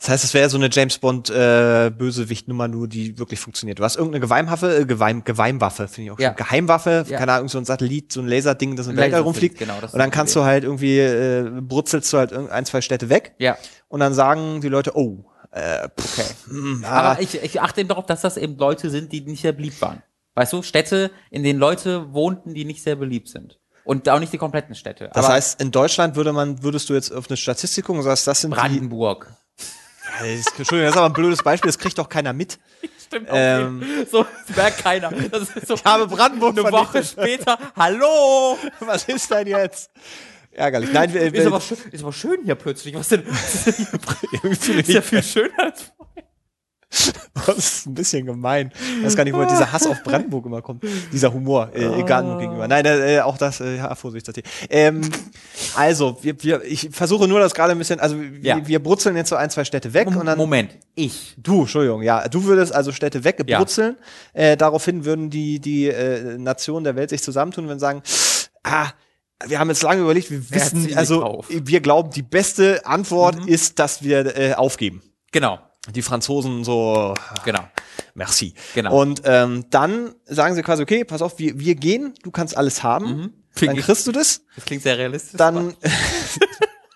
das 0.05 0.11
heißt, 0.11 0.25
es 0.25 0.35
wäre 0.35 0.51
so 0.51 0.59
eine 0.59 0.69
James 0.71 0.99
Bond 0.99 1.31
äh, 1.31 1.91
Bösewicht-Nummer 1.91 2.69
nur, 2.69 2.89
die 2.89 3.19
wirklich 3.19 3.41
funktioniert. 3.41 3.79
Du 3.79 3.85
hast 3.85 3.97
irgendeine 3.97 4.27
Geheimwaffe, 4.27 4.81
äh, 4.81 4.85
Geheim, 4.85 5.25
Geheimwaffe, 5.25 5.89
finde 5.89 6.03
ich 6.03 6.11
auch 6.11 6.19
ja. 6.19 6.29
schon. 6.29 6.37
Geheimwaffe, 6.37 7.07
ja. 7.09 7.19
keine 7.19 7.33
Ahnung, 7.33 7.49
so 7.49 7.57
ein 7.57 7.65
Satellit, 7.65 8.13
so 8.13 8.21
ein 8.21 8.29
Laserding, 8.29 8.77
das 8.77 8.87
im 8.87 8.99
Weltall 8.99 9.23
rumfliegt. 9.23 9.59
Genau, 9.59 9.81
das 9.81 9.95
und 9.95 9.99
dann 9.99 10.11
kannst 10.11 10.37
du 10.37 10.45
halt 10.45 10.65
irgendwie, 10.65 10.99
äh, 10.99 11.51
brutzelst 11.59 12.13
du 12.13 12.19
halt 12.19 12.35
ein, 12.35 12.67
zwei 12.67 12.83
Städte 12.83 13.09
weg. 13.09 13.35
Ja. 13.39 13.57
Und 13.89 14.01
dann 14.01 14.13
sagen 14.13 14.61
die 14.61 14.69
Leute, 14.69 14.95
oh, 14.95 15.25
äh, 15.53 15.89
pff, 15.99 16.19
okay. 16.19 16.29
Mh, 16.49 16.59
hm, 16.59 16.85
ah. 16.85 16.89
Aber 16.89 17.23
ich, 17.23 17.43
ich 17.43 17.63
achte 17.63 17.81
eben 17.81 17.89
darauf, 17.89 18.05
dass 18.05 18.21
das 18.21 18.37
eben 18.37 18.59
Leute 18.59 18.91
sind, 18.91 19.11
die 19.11 19.23
nicht 19.23 19.41
sehr 19.41 19.53
beliebt 19.53 19.81
waren. 19.81 20.03
Weißt 20.35 20.53
du, 20.53 20.61
Städte, 20.61 21.13
in 21.31 21.45
denen 21.45 21.59
Leute 21.59 22.13
wohnten, 22.13 22.53
die 22.53 22.67
nicht 22.67 22.83
sehr 22.83 22.97
beliebt 22.97 23.29
sind. 23.29 23.59
Und 23.85 24.07
auch 24.11 24.19
nicht 24.19 24.35
die 24.35 24.39
kompletten 24.39 24.75
Städte. 24.75 25.11
Das 25.15 25.25
Aber 25.25 25.35
heißt, 25.35 25.63
in 25.63 25.71
Deutschland 25.71 26.17
würde 26.17 26.35
man, 26.35 26.63
würdest 26.63 26.91
du 26.91 26.95
jetzt 26.95 27.11
auf 27.11 27.31
eine 27.31 27.39
Statistik 27.39 27.87
gucken 27.87 28.01
und 28.01 28.05
sagst, 28.05 28.27
das 28.27 28.43
sind 28.43 28.51
Brandenburg. 28.51 29.29
Die 29.29 29.44
das, 30.21 30.47
Entschuldigung, 30.59 30.81
das 30.81 30.91
ist 30.91 30.97
aber 30.97 31.07
ein 31.07 31.13
blödes 31.13 31.43
Beispiel, 31.43 31.69
das 31.69 31.79
kriegt 31.79 31.99
doch 31.99 32.09
keiner 32.09 32.33
mit. 32.33 32.59
Stimmt 32.99 33.31
auch 33.31 33.35
ähm, 33.37 34.07
So, 34.11 34.25
das 34.47 34.57
merkt 34.57 34.79
keiner. 34.79 35.11
Das 35.11 35.43
ist 35.43 35.67
so 35.67 35.75
ich 35.75 35.85
habe 35.85 36.07
Brandenburg 36.07 36.59
eine 36.59 36.73
Woche 36.73 37.05
später. 37.05 37.59
Hallo! 37.77 38.59
Was 38.81 39.05
ist 39.05 39.31
denn 39.31 39.47
jetzt? 39.47 39.91
Ärgerlich. 40.53 40.93
Nein, 40.93 41.13
wir, 41.13 41.35
ist, 41.35 41.47
aber 41.47 41.61
schön, 41.61 41.79
ist 41.91 42.03
aber 42.03 42.13
schön 42.13 42.45
hier 42.45 42.55
plötzlich. 42.55 42.95
Was 42.95 43.09
denn? 43.09 43.23
ist 44.43 44.89
ja 44.89 45.03
viel 45.03 45.23
schöner 45.23 45.59
als 45.59 45.93
vorher. 45.97 46.25
Das 47.47 47.59
ist 47.59 47.87
ein 47.87 47.95
bisschen 47.95 48.27
gemein. 48.27 48.73
Ich 48.99 49.05
weiß 49.05 49.17
gar 49.17 49.25
nicht, 49.25 49.35
wo 49.35 49.45
dieser 49.45 49.71
Hass 49.71 49.87
auf 49.87 50.03
Brandenburg 50.03 50.47
immer 50.47 50.63
kommt. 50.63 50.85
Dieser 51.13 51.33
Humor, 51.33 51.71
äh, 51.75 51.87
oh. 51.87 52.01
egal 52.01 52.39
gegenüber. 52.39 52.67
Nein, 52.69 52.85
äh, 52.87 53.21
auch 53.21 53.37
das, 53.37 53.61
äh, 53.61 53.77
ja, 53.77 53.95
Vorsicht. 53.95 54.27
Das 54.27 54.35
ähm, 54.71 55.03
also, 55.77 56.17
wir, 56.23 56.43
wir, 56.43 56.65
ich 56.65 56.89
versuche 56.91 57.29
nur 57.29 57.41
das 57.41 57.55
gerade 57.55 57.73
ein 57.73 57.79
bisschen, 57.79 58.01
also 58.01 58.19
wir, 58.19 58.41
ja. 58.41 58.67
wir 58.67 58.83
brutzeln 58.83 59.17
jetzt 59.17 59.29
so 59.29 59.37
ein, 59.37 59.51
zwei 59.51 59.65
Städte 59.65 59.93
weg. 59.93 60.09
und 60.09 60.25
dann, 60.25 60.39
Moment, 60.39 60.71
ich. 60.95 61.35
Du, 61.37 61.63
Entschuldigung, 61.63 62.03
ja. 62.03 62.29
Du 62.29 62.45
würdest 62.45 62.75
also 62.75 62.93
Städte 62.93 63.25
wegbrutzeln. 63.25 63.97
Ja. 64.35 64.41
Äh, 64.41 64.57
daraufhin 64.57 65.05
würden 65.05 65.31
die, 65.31 65.61
die 65.61 65.89
äh, 65.89 66.39
Nationen 66.39 66.85
der 66.85 66.97
Welt 66.97 67.11
sich 67.11 67.23
zusammentun 67.23 67.69
und 67.69 67.79
sagen, 67.79 68.03
ah, 68.63 68.89
wir 69.47 69.59
haben 69.59 69.69
jetzt 69.69 69.83
lange 69.83 70.01
überlegt, 70.01 70.31
wir 70.31 70.51
wissen, 70.51 70.97
also 70.97 71.45
wir 71.49 71.81
glauben, 71.81 72.11
die 72.11 72.23
beste 72.23 72.87
Antwort 72.87 73.41
mhm. 73.41 73.49
ist, 73.49 73.79
dass 73.79 74.03
wir 74.03 74.37
äh, 74.39 74.55
aufgeben. 74.55 75.03
Genau 75.33 75.59
die 75.93 76.03
Franzosen 76.03 76.65
so, 76.65 77.15
genau. 77.45 77.69
Merci. 78.15 78.55
Genau. 78.75 79.01
Und 79.01 79.23
ähm, 79.25 79.67
dann 79.71 80.15
sagen 80.25 80.55
sie 80.55 80.63
quasi, 80.63 80.83
okay, 80.83 81.05
pass 81.05 81.21
auf, 81.21 81.39
wir, 81.39 81.59
wir 81.59 81.75
gehen, 81.75 82.15
du 82.23 82.31
kannst 82.31 82.57
alles 82.57 82.83
haben. 82.83 83.07
Mhm. 83.07 83.33
Dann 83.61 83.77
kriegst 83.77 84.07
du 84.07 84.13
das. 84.13 84.43
Das 84.57 84.65
klingt 84.65 84.83
sehr 84.83 84.99
realistisch. 84.99 85.37
Dann 85.37 85.75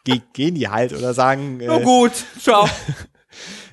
gehen 0.33 0.55
die 0.55 0.69
halt 0.69 0.93
oder 0.93 1.15
sagen. 1.15 1.61
Äh, 1.61 1.67
Na 1.67 1.79
gut, 1.79 2.13
ciao. 2.41 2.69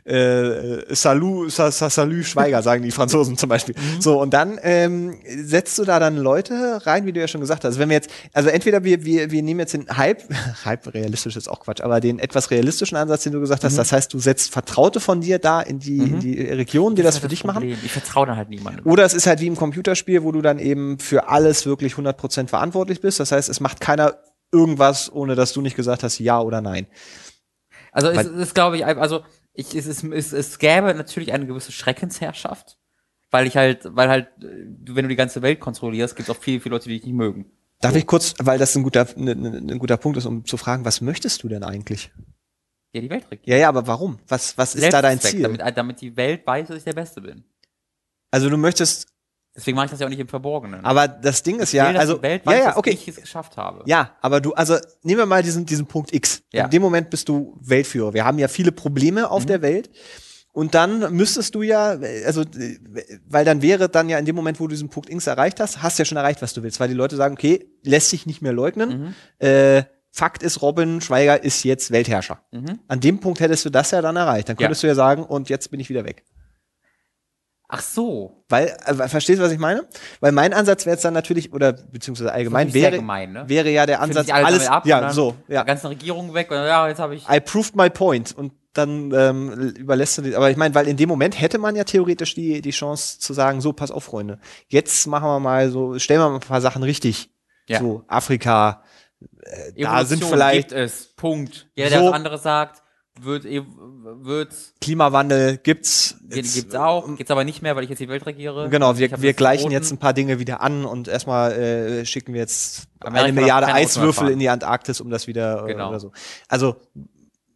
äh, 0.06 0.94
Salut, 0.94 1.52
sa, 1.52 1.72
sa, 1.72 1.90
Salut 1.90 2.26
Schweiger, 2.26 2.62
sagen 2.62 2.84
die 2.84 2.92
Franzosen 2.92 3.38
zum 3.38 3.50
Beispiel. 3.50 3.76
Mhm. 3.76 4.02
So, 4.02 4.22
und 4.22 4.34
dann 4.34 4.60
ähm, 4.62 5.18
setzt 5.26 5.80
du 5.80 5.84
da 5.84 6.00
dann 6.00 6.18
Leute 6.18 6.80
rein, 6.86 7.06
wie 7.06 7.12
du 7.14 7.20
ja 7.20 7.28
schon 7.28 7.42
gesagt 7.42 7.64
hast. 7.64 7.70
Also 7.70 7.80
wenn 7.80 7.90
wir 7.90 7.96
jetzt, 7.96 8.12
also 8.32 8.50
entweder 8.50 8.84
wir, 8.84 9.04
wir, 9.04 9.32
wir 9.32 9.42
nehmen 9.42 9.62
jetzt 9.62 9.74
den 9.74 9.88
halb, 9.90 10.24
halb 10.66 10.94
realistisch 10.94 11.36
ist 11.36 11.48
auch 11.48 11.60
Quatsch, 11.62 11.82
aber 11.82 12.00
den 12.00 12.20
etwas 12.20 12.52
realistischen 12.52 12.98
Ansatz, 12.98 13.24
den 13.24 13.34
du 13.34 13.40
gesagt 13.40 13.64
hast, 13.64 13.74
mhm. 13.74 13.78
das 13.78 13.92
heißt, 13.92 14.14
du 14.14 14.20
setzt 14.20 14.52
Vertraute 14.52 15.00
von 15.00 15.22
dir 15.22 15.40
da 15.40 15.62
in 15.62 15.80
die, 15.80 16.02
mhm. 16.02 16.14
in 16.14 16.20
die 16.20 16.42
Region, 16.42 16.96
die 16.96 17.02
das, 17.02 17.16
das 17.16 17.22
für 17.22 17.28
dich 17.28 17.42
Problem. 17.42 17.72
machen. 17.72 17.82
Ich 17.84 17.92
vertraue 17.92 18.28
dann 18.28 18.38
halt 18.38 18.50
niemandem. 18.50 18.86
Oder 18.86 19.06
es 19.06 19.16
ist 19.16 19.26
halt 19.26 19.40
wie 19.40 19.48
im 19.48 19.56
Computerspiel, 19.56 20.24
wo 20.24 20.32
du 20.32 20.44
dann 20.44 20.60
eben 20.60 21.00
für 21.00 21.30
alles 21.30 21.66
wirklich 21.66 21.94
100% 21.94 22.48
verantwortlich 22.48 23.02
bist. 23.02 23.20
Das 23.20 23.32
heißt, 23.32 23.50
es 23.50 23.60
macht 23.60 23.82
keiner 23.82 24.18
irgendwas, 24.52 25.12
ohne 25.12 25.34
dass 25.34 25.52
du 25.52 25.62
nicht 25.62 25.76
gesagt 25.76 26.04
hast, 26.04 26.20
ja 26.20 26.40
oder 26.40 26.62
nein. 26.62 26.86
Also 27.92 28.10
es 28.10 28.28
ist, 28.28 28.54
glaube 28.54 28.78
ich, 28.78 28.86
also 28.86 29.24
ich, 29.56 29.76
es, 29.76 29.88
es, 29.88 30.04
es, 30.04 30.34
es 30.34 30.60
gäbe 30.60 30.94
natürlich 30.94 31.34
eine 31.34 31.46
gewisse 31.46 31.72
Schreckensherrschaft, 31.72 32.78
weil 33.32 33.48
ich 33.48 33.58
halt, 33.58 33.96
weil 33.96 34.10
halt, 34.10 34.28
wenn 34.38 35.04
du 35.04 35.08
die 35.08 35.16
ganze 35.16 35.42
Welt 35.42 35.60
kontrollierst, 35.60 36.16
gibt 36.16 36.30
es 36.30 36.36
auch 36.36 36.42
viele, 36.42 36.60
viele 36.60 36.76
Leute, 36.76 36.90
die 36.90 36.96
dich 36.96 37.06
nicht 37.06 37.16
mögen. 37.16 37.52
Darf 37.82 37.94
so. 37.94 37.98
ich 37.98 38.08
kurz, 38.08 38.34
weil 38.40 38.58
das 38.58 38.76
ein 38.76 38.84
guter, 38.84 39.08
ein, 39.16 39.24
ne, 39.24 39.36
ne, 39.36 39.74
ein 39.74 39.80
guter 39.80 39.98
Punkt 39.98 40.18
ist, 40.18 40.26
um 40.26 40.46
zu 40.46 40.58
fragen, 40.58 40.86
was 40.86 41.02
möchtest 41.02 41.44
du 41.44 41.48
denn 41.48 41.64
eigentlich? 41.64 42.12
Ja, 42.94 43.02
die 43.02 43.10
Welt 43.10 43.26
regieren. 43.30 43.52
Ja, 43.52 43.58
ja, 43.58 43.70
aber 43.70 43.88
warum? 43.88 44.20
Was, 44.28 44.58
was 44.58 44.76
ist 44.76 44.94
da 44.94 45.02
dein 45.02 45.20
Ziel? 45.20 45.42
Damit, 45.42 45.62
damit 45.78 46.02
die 46.02 46.16
Welt 46.16 46.48
weiß, 46.48 46.70
dass 46.70 46.78
ich 46.78 46.84
der 46.84 46.94
Beste 46.94 47.22
bin. 47.22 47.44
Also 48.32 48.50
du 48.50 48.58
möchtest 48.58 49.08
Deswegen 49.56 49.76
mache 49.76 49.86
ich 49.86 49.92
das 49.92 50.02
ja 50.02 50.06
auch 50.06 50.10
nicht 50.10 50.20
im 50.20 50.28
Verborgenen. 50.28 50.84
Aber 50.84 51.08
das 51.08 51.42
Ding 51.42 51.60
ist 51.60 51.72
ja, 51.72 51.90
will, 51.90 51.98
also 51.98 52.22
Welt 52.22 52.44
ja, 52.46 52.54
ja, 52.54 52.78
okay. 52.78 52.90
ich 52.90 53.08
es 53.08 53.16
geschafft 53.16 53.56
habe. 53.56 53.84
Ja, 53.86 54.12
aber 54.22 54.42
du, 54.42 54.54
also 54.54 54.78
nehmen 55.04 55.20
wir 55.20 55.26
mal 55.26 55.44
diesen 55.44 55.66
diesen 55.66 55.86
Punkt 55.86 56.14
X. 56.14 56.44
Ja. 56.52 56.66
In 56.66 56.72
dem 56.72 56.82
Moment 56.82 57.10
bist 57.10 57.30
du 57.30 57.58
Weltführer. 57.62 58.14
Wir 58.14 58.26
haben 58.26 58.38
ja 58.38 58.50
viele 58.50 58.74
Probleme 58.74 59.30
auf 59.32 59.44
mhm. 59.44 59.48
der 59.48 59.62
Welt. 59.62 59.90
Und 60.52 60.74
dann 60.74 61.14
müsstest 61.14 61.54
du 61.54 61.64
ja, 61.64 61.98
also, 62.26 62.46
weil 63.28 63.44
dann 63.44 63.62
wäre 63.62 63.90
dann 63.90 64.08
ja 64.08 64.18
in 64.18 64.24
dem 64.24 64.38
Moment, 64.38 64.62
wo 64.62 64.68
du 64.68 64.72
diesen 64.72 64.88
Punkt 64.88 65.10
X 65.10 65.28
erreicht 65.28 65.60
hast, 65.60 65.84
hast 65.84 66.00
du 66.00 66.02
ja 66.02 66.06
schon 66.06 66.18
erreicht, 66.18 66.42
was 66.42 66.54
du 66.54 66.64
willst, 66.64 66.80
weil 66.80 66.88
die 66.88 66.94
Leute 66.94 67.18
sagen, 67.18 67.34
okay, 67.34 67.70
lässt 67.84 68.10
sich 68.10 68.26
nicht 68.26 68.42
mehr 68.42 68.54
leugnen. 68.54 69.14
Mhm. 69.40 69.46
Äh, 69.46 69.84
Fakt 70.12 70.44
ist, 70.44 70.62
Robin 70.62 71.02
Schweiger 71.02 71.44
ist 71.44 71.66
jetzt 71.66 71.92
Weltherrscher. 71.92 72.40
Mhm. 72.54 72.80
An 72.88 73.02
dem 73.02 73.20
Punkt 73.20 73.42
hättest 73.42 73.66
du 73.66 73.70
das 73.70 73.92
ja 73.92 74.02
dann 74.02 74.16
erreicht. 74.16 74.48
Dann 74.48 74.56
könntest 74.56 74.82
ja. 74.82 74.88
du 74.88 74.92
ja 74.92 74.96
sagen, 74.96 75.24
und 75.24 75.50
jetzt 75.50 75.72
bin 75.72 75.82
ich 75.82 75.90
wieder 75.90 76.06
weg. 76.06 76.24
Ach 77.68 77.82
so. 77.82 78.44
Weil, 78.48 78.78
äh, 78.86 79.08
verstehst 79.08 79.40
du, 79.40 79.44
was 79.44 79.52
ich 79.52 79.60
meine? 79.60 79.86
Weil 80.20 80.32
mein 80.32 80.54
Ansatz 80.54 80.86
wäre 80.86 80.96
jetzt 80.96 81.06
dann 81.06 81.14
natürlich, 81.14 81.52
oder 81.52 81.74
beziehungsweise 81.74 82.32
allgemein 82.32 82.74
wäre, 82.74 82.98
gemein, 82.98 83.34
ne? 83.34 83.50
wäre 83.50 83.70
ja 83.70 83.86
der 83.86 84.02
Ansatz, 84.02 84.30
alles, 84.30 84.68
ab 84.68 84.86
ja, 84.86 85.12
so, 85.12 85.36
ja. 85.48 85.64
Die 85.64 85.68
ganze 85.68 85.90
Regierung 85.90 86.34
weg, 86.34 86.52
und 86.52 86.58
ja, 86.58 86.88
jetzt 86.88 87.00
habe 87.00 87.16
ich. 87.16 87.28
I 87.28 87.40
proved 87.40 87.76
my 87.76 87.90
point. 87.90 88.38
Und 88.38 88.54
dann 88.74 89.12
ähm, 89.14 89.74
überlässt 89.78 90.18
du 90.18 90.22
die, 90.22 90.36
aber 90.36 90.52
ich 90.52 90.58
meine, 90.58 90.76
weil 90.76 90.88
in 90.88 90.98
dem 90.98 91.10
Moment 91.10 91.40
hätte 91.40 91.58
man 91.58 91.76
ja 91.76 91.86
theoretisch 91.86 92.36
die, 92.36 92.62
die 92.62 92.72
Chance 92.72 93.20
zu 93.20 93.34
sagen, 93.34 93.62
so, 93.62 93.74
pass 93.74 93.90
auf, 93.90 94.04
Freunde, 94.04 94.40
jetzt 94.68 95.08
machen 95.08 95.28
wir 95.28 95.40
mal 95.40 95.70
so, 95.70 95.98
stellen 95.98 96.20
wir 96.20 96.30
mal 96.30 96.36
ein 96.36 96.42
paar 96.42 96.62
Sachen 96.62 96.84
richtig. 96.84 97.30
Ja. 97.68 97.80
So, 97.80 98.04
Afrika, 98.08 98.84
äh, 99.42 99.82
da 99.82 100.06
sind 100.06 100.24
vielleicht. 100.24 100.70
Gibt 100.70 100.80
es. 100.80 101.14
Punkt. 101.16 101.68
Jeder, 101.76 101.90
so, 101.90 101.96
der 101.96 102.06
was 102.06 102.14
anderes 102.14 102.44
sagt, 102.44 102.84
wird, 103.22 103.46
wird 103.46 104.54
Klimawandel 104.82 105.58
gibt's. 105.58 106.18
Jetzt, 106.30 106.56
gibt's 106.56 106.76
auch, 106.76 107.08
gibt's 107.16 107.32
aber 107.32 107.44
nicht 107.44 107.62
mehr, 107.62 107.76
weil 107.76 107.84
ich 107.84 107.90
jetzt 107.90 108.00
die 108.00 108.10
Welt 108.10 108.26
regiere. 108.26 108.70
Genau, 108.70 108.98
wir, 108.98 109.22
wir 109.22 109.34
gleichen 109.34 109.72
jetzt 109.72 109.92
ein 109.92 109.98
paar 109.98 110.14
Dinge 110.14 110.40
wieder 110.40 110.62
an 110.62 110.86
und 110.86 111.08
erstmal 111.08 111.54
äh, 111.54 112.06
schicken 112.06 112.34
wir 112.34 112.42
jetzt 112.42 112.88
Amerika 113.00 113.26
eine 113.26 113.34
Milliarde 113.34 113.68
Eiswürfel 113.68 114.30
in 114.30 114.40
die 114.40 114.50
Antarktis, 114.50 115.02
um 115.02 115.10
das 115.10 115.28
wieder 115.28 115.64
äh, 115.64 115.74
genau. 115.74 115.90
oder 115.90 116.00
so. 116.00 116.12
Also 116.48 116.76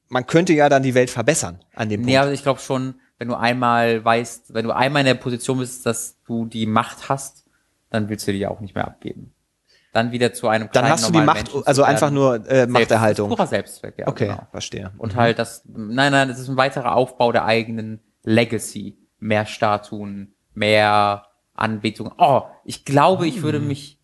man 0.08 0.26
könnte 0.26 0.54
ja 0.54 0.70
dann 0.70 0.84
die 0.84 0.96
Welt 0.96 1.10
verbessern 1.10 1.60
an 1.76 1.90
dem 1.90 2.02
Punkt. 2.02 2.10
Nee, 2.10 2.18
also 2.18 2.32
ich 2.32 2.44
glaube 2.44 2.60
schon, 2.60 2.96
wenn 3.18 3.28
du 3.28 3.36
einmal 3.36 4.04
weißt, 4.04 4.54
wenn 4.54 4.66
du 4.66 4.72
einmal 4.72 5.02
in 5.02 5.08
der 5.08 5.16
Position 5.16 5.60
bist, 5.60 5.86
dass 5.86 6.18
du 6.26 6.46
die 6.46 6.66
Macht 6.66 7.10
hast, 7.10 7.46
dann 7.90 8.10
willst 8.10 8.28
du 8.28 8.32
die 8.32 8.48
auch 8.48 8.62
nicht 8.62 8.76
mehr 8.76 8.88
abgeben 8.88 9.34
dann 9.92 10.12
wieder 10.12 10.34
zu 10.34 10.48
einem 10.48 10.70
kleinen 10.70 10.86
Dann 10.86 10.94
hast 10.94 11.08
du 11.08 11.12
die 11.12 11.22
Macht, 11.22 11.38
Menschen 11.38 11.64
also 11.66 11.84
einfach 11.84 12.12
nur 12.12 12.48
äh, 12.48 12.68
Machterhaltung. 12.68 13.30
Purer 13.30 13.48
Selbstzweck, 13.48 13.96
ja. 13.98 14.08
Okay, 14.08 14.28
genau. 14.28 14.48
verstehe. 14.52 14.92
Und 14.98 15.14
mhm. 15.14 15.20
halt 15.20 15.40
das, 15.40 15.64
nein, 15.66 16.12
nein, 16.12 16.28
das 16.28 16.40
ist 16.40 16.50
ein 16.50 16.58
weiterer 16.58 16.96
Aufbau 16.96 17.32
der 17.32 17.46
eigenen 17.46 18.00
Legacy, 18.24 18.98
mehr 19.20 19.46
Statuen, 19.46 20.34
mehr 20.54 21.26
Anbetung. 21.56 22.12
Oh, 22.18 22.44
ich 22.64 22.86
glaube, 22.86 23.28
ich 23.28 23.42
würde 23.42 23.60
mich, 23.60 24.00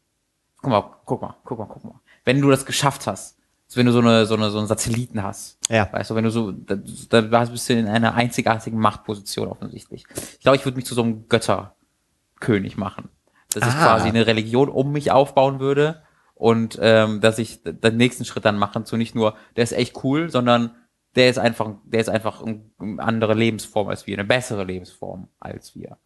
guck 0.62 0.72
mal, 0.72 0.84
guck 1.06 1.22
mal, 1.22 1.36
guck 1.44 1.60
mal, 1.60 1.66
guck 1.66 1.84
mal. 1.84 2.02
Wenn 2.24 2.42
du 2.42 2.50
das 2.50 2.66
geschafft 2.66 3.06
hast, 3.08 3.38
also 3.68 3.78
wenn 3.78 3.86
du 3.86 3.92
so 3.92 4.00
eine, 4.00 4.26
so 4.26 4.36
eine, 4.36 4.50
so 4.52 4.58
einen 4.58 4.68
Satelliten 4.68 5.24
hast, 5.24 5.58
Ja. 5.70 5.92
weißt 5.92 6.12
du, 6.12 6.16
wenn 6.16 6.24
du 6.24 6.32
so, 6.32 6.52
da, 6.52 6.76
da 6.76 7.46
bist 7.46 7.70
du 7.70 7.74
in 7.74 7.88
einer 7.88 8.14
einzigartigen 8.16 8.80
Machtposition 8.80 9.48
offensichtlich. 9.48 10.06
Ich 10.34 10.40
glaube, 10.40 10.58
ich 10.58 10.66
würde 10.66 10.78
mich 10.78 10.86
zu 10.86 10.96
so 10.96 11.04
einem 11.04 11.28
Götterkönig 11.30 12.78
machen. 12.78 13.10
Dass 13.56 13.68
ich 13.68 13.74
Ah. 13.76 13.84
quasi 13.95 14.08
eine 14.10 14.28
Religion 14.28 14.70
um 14.70 14.91
mich 14.91 15.12
aufbauen 15.12 15.60
würde 15.60 16.03
und 16.34 16.78
ähm, 16.82 17.22
dass 17.22 17.39
ich 17.39 17.62
den 17.64 17.97
nächsten 17.97 18.26
Schritt 18.26 18.45
dann 18.45 18.58
machen 18.58 18.86
zu 18.86 18.97
nicht 18.97 19.16
nur, 19.16 19.36
der 19.56 19.64
ist 19.64 19.72
echt 19.74 20.03
cool, 20.03 20.30
sondern 20.30 20.76
der 21.16 21.30
ist 21.30 21.38
einfach, 21.39 21.76
der 21.86 22.01
ist 22.01 22.10
einfach 22.10 22.41
ein- 22.43 22.72
eine 22.78 23.01
andere 23.01 23.34
Lebensform 23.34 23.88
als 23.88 24.06
wir, 24.06 24.18
eine 24.18 24.28
bessere 24.28 24.64
Lebensform 24.66 25.30
als 25.39 25.76
wir. 25.76 25.97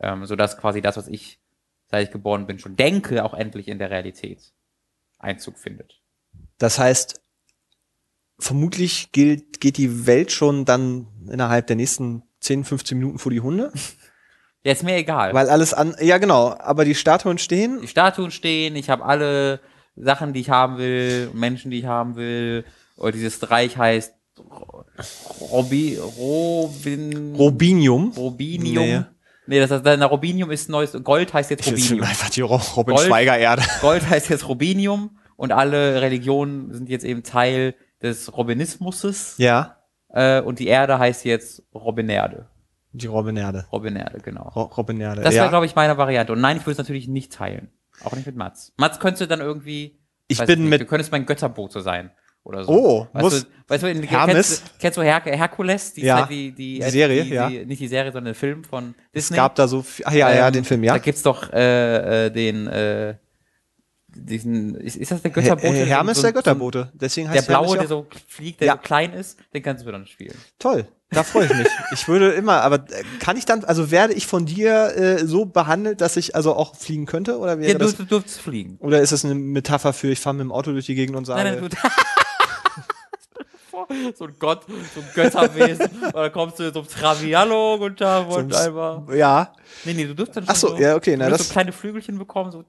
Ähm, 0.00 0.26
sodass 0.26 0.56
quasi 0.58 0.80
das, 0.82 0.96
was 0.96 1.08
ich, 1.08 1.40
seit 1.90 2.04
ich 2.06 2.10
geboren 2.12 2.46
bin, 2.46 2.58
schon 2.58 2.76
denke, 2.76 3.24
auch 3.24 3.34
endlich 3.34 3.68
in 3.68 3.78
der 3.78 3.90
Realität 3.90 4.52
Einzug 5.18 5.58
findet. 5.58 6.00
Das 6.58 6.78
heißt, 6.78 7.20
vermutlich 8.38 9.12
gilt, 9.12 9.60
geht 9.60 9.76
die 9.76 10.06
Welt 10.06 10.32
schon 10.32 10.64
dann 10.64 11.06
innerhalb 11.30 11.66
der 11.66 11.76
nächsten 11.76 12.22
10, 12.40 12.64
15 12.64 12.98
Minuten 12.98 13.18
vor 13.18 13.32
die 13.32 13.40
Hunde. 13.40 13.72
Ja, 14.64 14.72
ist 14.72 14.82
mir 14.82 14.96
egal. 14.96 15.32
Weil 15.34 15.48
alles 15.48 15.72
an, 15.72 15.94
ja 16.00 16.18
genau, 16.18 16.54
aber 16.58 16.84
die 16.84 16.94
Statuen 16.94 17.38
stehen. 17.38 17.80
die 17.80 17.88
Statuen 17.88 18.30
stehen, 18.30 18.76
ich 18.76 18.90
habe 18.90 19.04
alle 19.04 19.60
Sachen, 19.96 20.32
die 20.32 20.40
ich 20.40 20.50
haben 20.50 20.76
will, 20.78 21.30
Menschen, 21.34 21.70
die 21.70 21.78
ich 21.80 21.86
haben 21.86 22.16
will. 22.16 22.64
Oder 22.96 23.12
dieses 23.12 23.50
Reich 23.50 23.76
heißt 23.78 24.12
Robi, 25.40 25.98
Robin, 26.18 27.34
Robinium. 27.36 28.12
Robinium. 28.16 28.84
Nee. 28.84 29.02
Nee, 29.46 29.58
das 29.60 29.70
heißt, 29.70 29.82
na, 29.84 30.06
Robinium 30.06 30.50
ist 30.50 30.68
neues, 30.68 30.92
Gold 31.02 31.32
heißt 31.34 31.50
jetzt 31.50 31.60
Ich 31.66 31.66
jetzt 31.72 31.84
Robinium. 31.86 32.06
einfach 32.06 32.30
die 32.30 32.40
Ro- 32.42 32.60
Robin 32.76 32.94
Gold. 32.94 33.06
Schweiger 33.08 33.36
Erde. 33.38 33.62
Gold 33.80 34.08
heißt 34.08 34.28
jetzt 34.28 34.46
Robinium 34.48 35.18
und 35.36 35.52
alle 35.52 36.00
Religionen 36.02 36.72
sind 36.72 36.88
jetzt 36.88 37.04
eben 37.04 37.22
Teil 37.22 37.74
des 38.02 38.36
Robinismuses. 38.36 39.34
Ja, 39.38 39.76
Äh, 40.12 40.40
und 40.40 40.58
die 40.58 40.66
Erde 40.66 40.98
heißt 40.98 41.24
jetzt 41.24 41.62
Robinerde. 41.74 42.46
Die 42.92 43.06
Robin 43.06 43.36
Erde. 43.36 43.66
Robinerde, 43.72 44.18
genau. 44.20 44.48
Ro 44.54 44.62
Robin 44.76 45.00
Erde. 45.00 45.22
Das 45.22 45.34
ja. 45.34 45.42
wäre, 45.42 45.50
glaube 45.50 45.66
ich, 45.66 45.74
meine 45.74 45.96
Variante. 45.96 46.32
Und 46.32 46.40
nein, 46.40 46.56
ich 46.56 46.62
würde 46.64 46.72
es 46.72 46.78
natürlich 46.78 47.08
nicht 47.08 47.32
teilen. 47.32 47.68
Auch 48.04 48.12
nicht 48.14 48.26
mit 48.26 48.36
Mats. 48.36 48.72
Mats 48.76 48.98
könnte 48.98 49.26
dann 49.28 49.40
irgendwie. 49.40 49.98
Ich 50.28 50.38
bin 50.44 50.60
nicht, 50.62 50.70
mit- 50.70 50.80
Du 50.80 50.84
könntest 50.86 51.12
mein 51.12 51.26
Götterbote 51.26 51.80
sein. 51.82 52.10
Oder 52.42 52.64
so. 52.64 52.72
Oh, 52.72 53.06
weißt 53.12 53.22
muss- 53.22 53.44
du, 53.44 53.50
weißt 53.68 53.82
du, 53.82 53.90
in, 53.90 54.02
Hermes? 54.02 54.34
Kennst, 54.34 54.62
du- 54.66 54.70
kennst 54.80 54.98
du 54.98 55.02
Her 55.02 55.20
Herkules? 55.24 55.92
Die, 55.92 56.00
Ja. 56.02 56.24
die, 56.26 56.52
die, 56.52 56.78
Die 56.78 56.90
Serie, 56.90 57.24
die, 57.24 57.30
ja. 57.34 57.48
Die, 57.50 57.66
nicht 57.66 57.80
die 57.82 57.88
Serie, 57.88 58.10
sondern 58.12 58.32
den 58.32 58.38
Film 58.38 58.64
von 58.64 58.94
es 59.12 59.24
Disney. 59.24 59.36
gab 59.36 59.54
da 59.56 59.68
so, 59.68 59.82
viel- 59.82 60.06
ach 60.06 60.12
ja, 60.12 60.32
ja, 60.32 60.46
Ähm, 60.48 60.54
den 60.54 60.64
Film, 60.64 60.82
ja. 60.82 60.94
Da 60.94 60.98
gibt's 61.00 61.22
doch 61.22 61.52
äh, 61.52 62.26
äh, 62.26 62.30
den, 62.30 62.66
äh, 62.66 63.16
diesen, 64.14 64.74
ist, 64.76 64.96
ist 64.96 65.10
das 65.10 65.22
der 65.22 65.30
Götterbote? 65.30 65.68
Äh, 65.68 65.86
Hermes 65.86 66.16
So- 66.16 66.22
der 66.22 66.30
so- 66.30 66.34
Götterbote. 66.34 66.90
Deswegen 66.94 67.28
Der 67.28 67.36
heißt 67.38 67.48
blaue, 67.48 67.60
Hermes 67.66 67.74
ja 67.74 67.80
der 67.80 67.88
so 67.88 68.06
fliegt, 68.28 68.60
der 68.60 68.66
Ja. 68.68 68.72
so 68.74 68.78
klein 68.82 69.12
ist, 69.12 69.38
den 69.54 69.62
kannst 69.62 69.84
du 69.86 69.90
dann 69.92 70.06
spielen. 70.06 70.34
Toll, 70.58 70.86
da 71.10 71.22
freue 71.24 71.46
ich 71.46 71.54
mich. 71.54 71.66
ich 71.92 72.08
würde 72.08 72.30
immer, 72.32 72.62
aber 72.62 72.76
äh, 72.90 73.02
kann 73.20 73.36
ich 73.36 73.44
dann, 73.44 73.64
also 73.64 73.90
werde 73.90 74.14
ich 74.14 74.26
von 74.26 74.46
dir 74.46 74.96
äh, 74.96 75.26
so 75.26 75.44
behandelt, 75.46 76.00
dass 76.00 76.16
ich 76.16 76.34
also 76.36 76.54
auch 76.54 76.76
fliegen 76.76 77.06
könnte? 77.06 77.38
Oder 77.38 77.58
wäre 77.58 77.72
Ja, 77.72 77.78
du, 77.78 77.84
das, 77.84 77.96
du 77.96 78.04
durftest 78.04 78.40
fliegen. 78.40 78.76
oder 78.80 79.00
ist 79.00 79.12
das 79.12 79.24
eine 79.24 79.34
Metapher 79.34 79.92
für, 79.92 80.08
ich 80.08 80.20
fahre 80.20 80.34
mit 80.36 80.44
dem 80.44 80.52
Auto 80.52 80.72
durch 80.72 80.86
die 80.86 80.94
Gegend 80.94 81.16
und 81.16 81.24
sage, 81.24 81.42
Nein, 81.44 81.60
nein, 81.60 81.70
du. 81.70 81.76
so 84.16 84.24
ein 84.26 84.34
Gott, 84.38 84.62
so 84.94 85.00
ein 85.00 85.06
Götterwesen. 85.14 85.86
und 86.04 86.14
dann 86.14 86.32
kommst 86.32 86.58
du 86.60 86.72
so 86.72 86.82
Traviallo 86.82 87.78
guten 87.78 87.96
Tag 87.96 88.28
und 88.30 88.52
So 88.52 88.58
ein- 88.58 88.66
einfach. 88.68 89.14
ja, 89.14 89.52
Nee, 89.84 89.94
nee, 89.94 90.04
du 90.04 90.14
dürftest 90.14 90.36
dann 90.36 90.44
schon 90.56 90.72
Ach 90.72 90.76
so, 90.76 90.76
ja, 90.78 90.94
okay, 90.94 91.12
du 91.12 91.18
na, 91.18 91.26
wirst 91.28 91.40
das- 91.40 91.48
so 91.48 91.52
kleine 91.52 91.72
Flügelchen 91.72 92.18
bekommen, 92.18 92.52
so. 92.52 92.64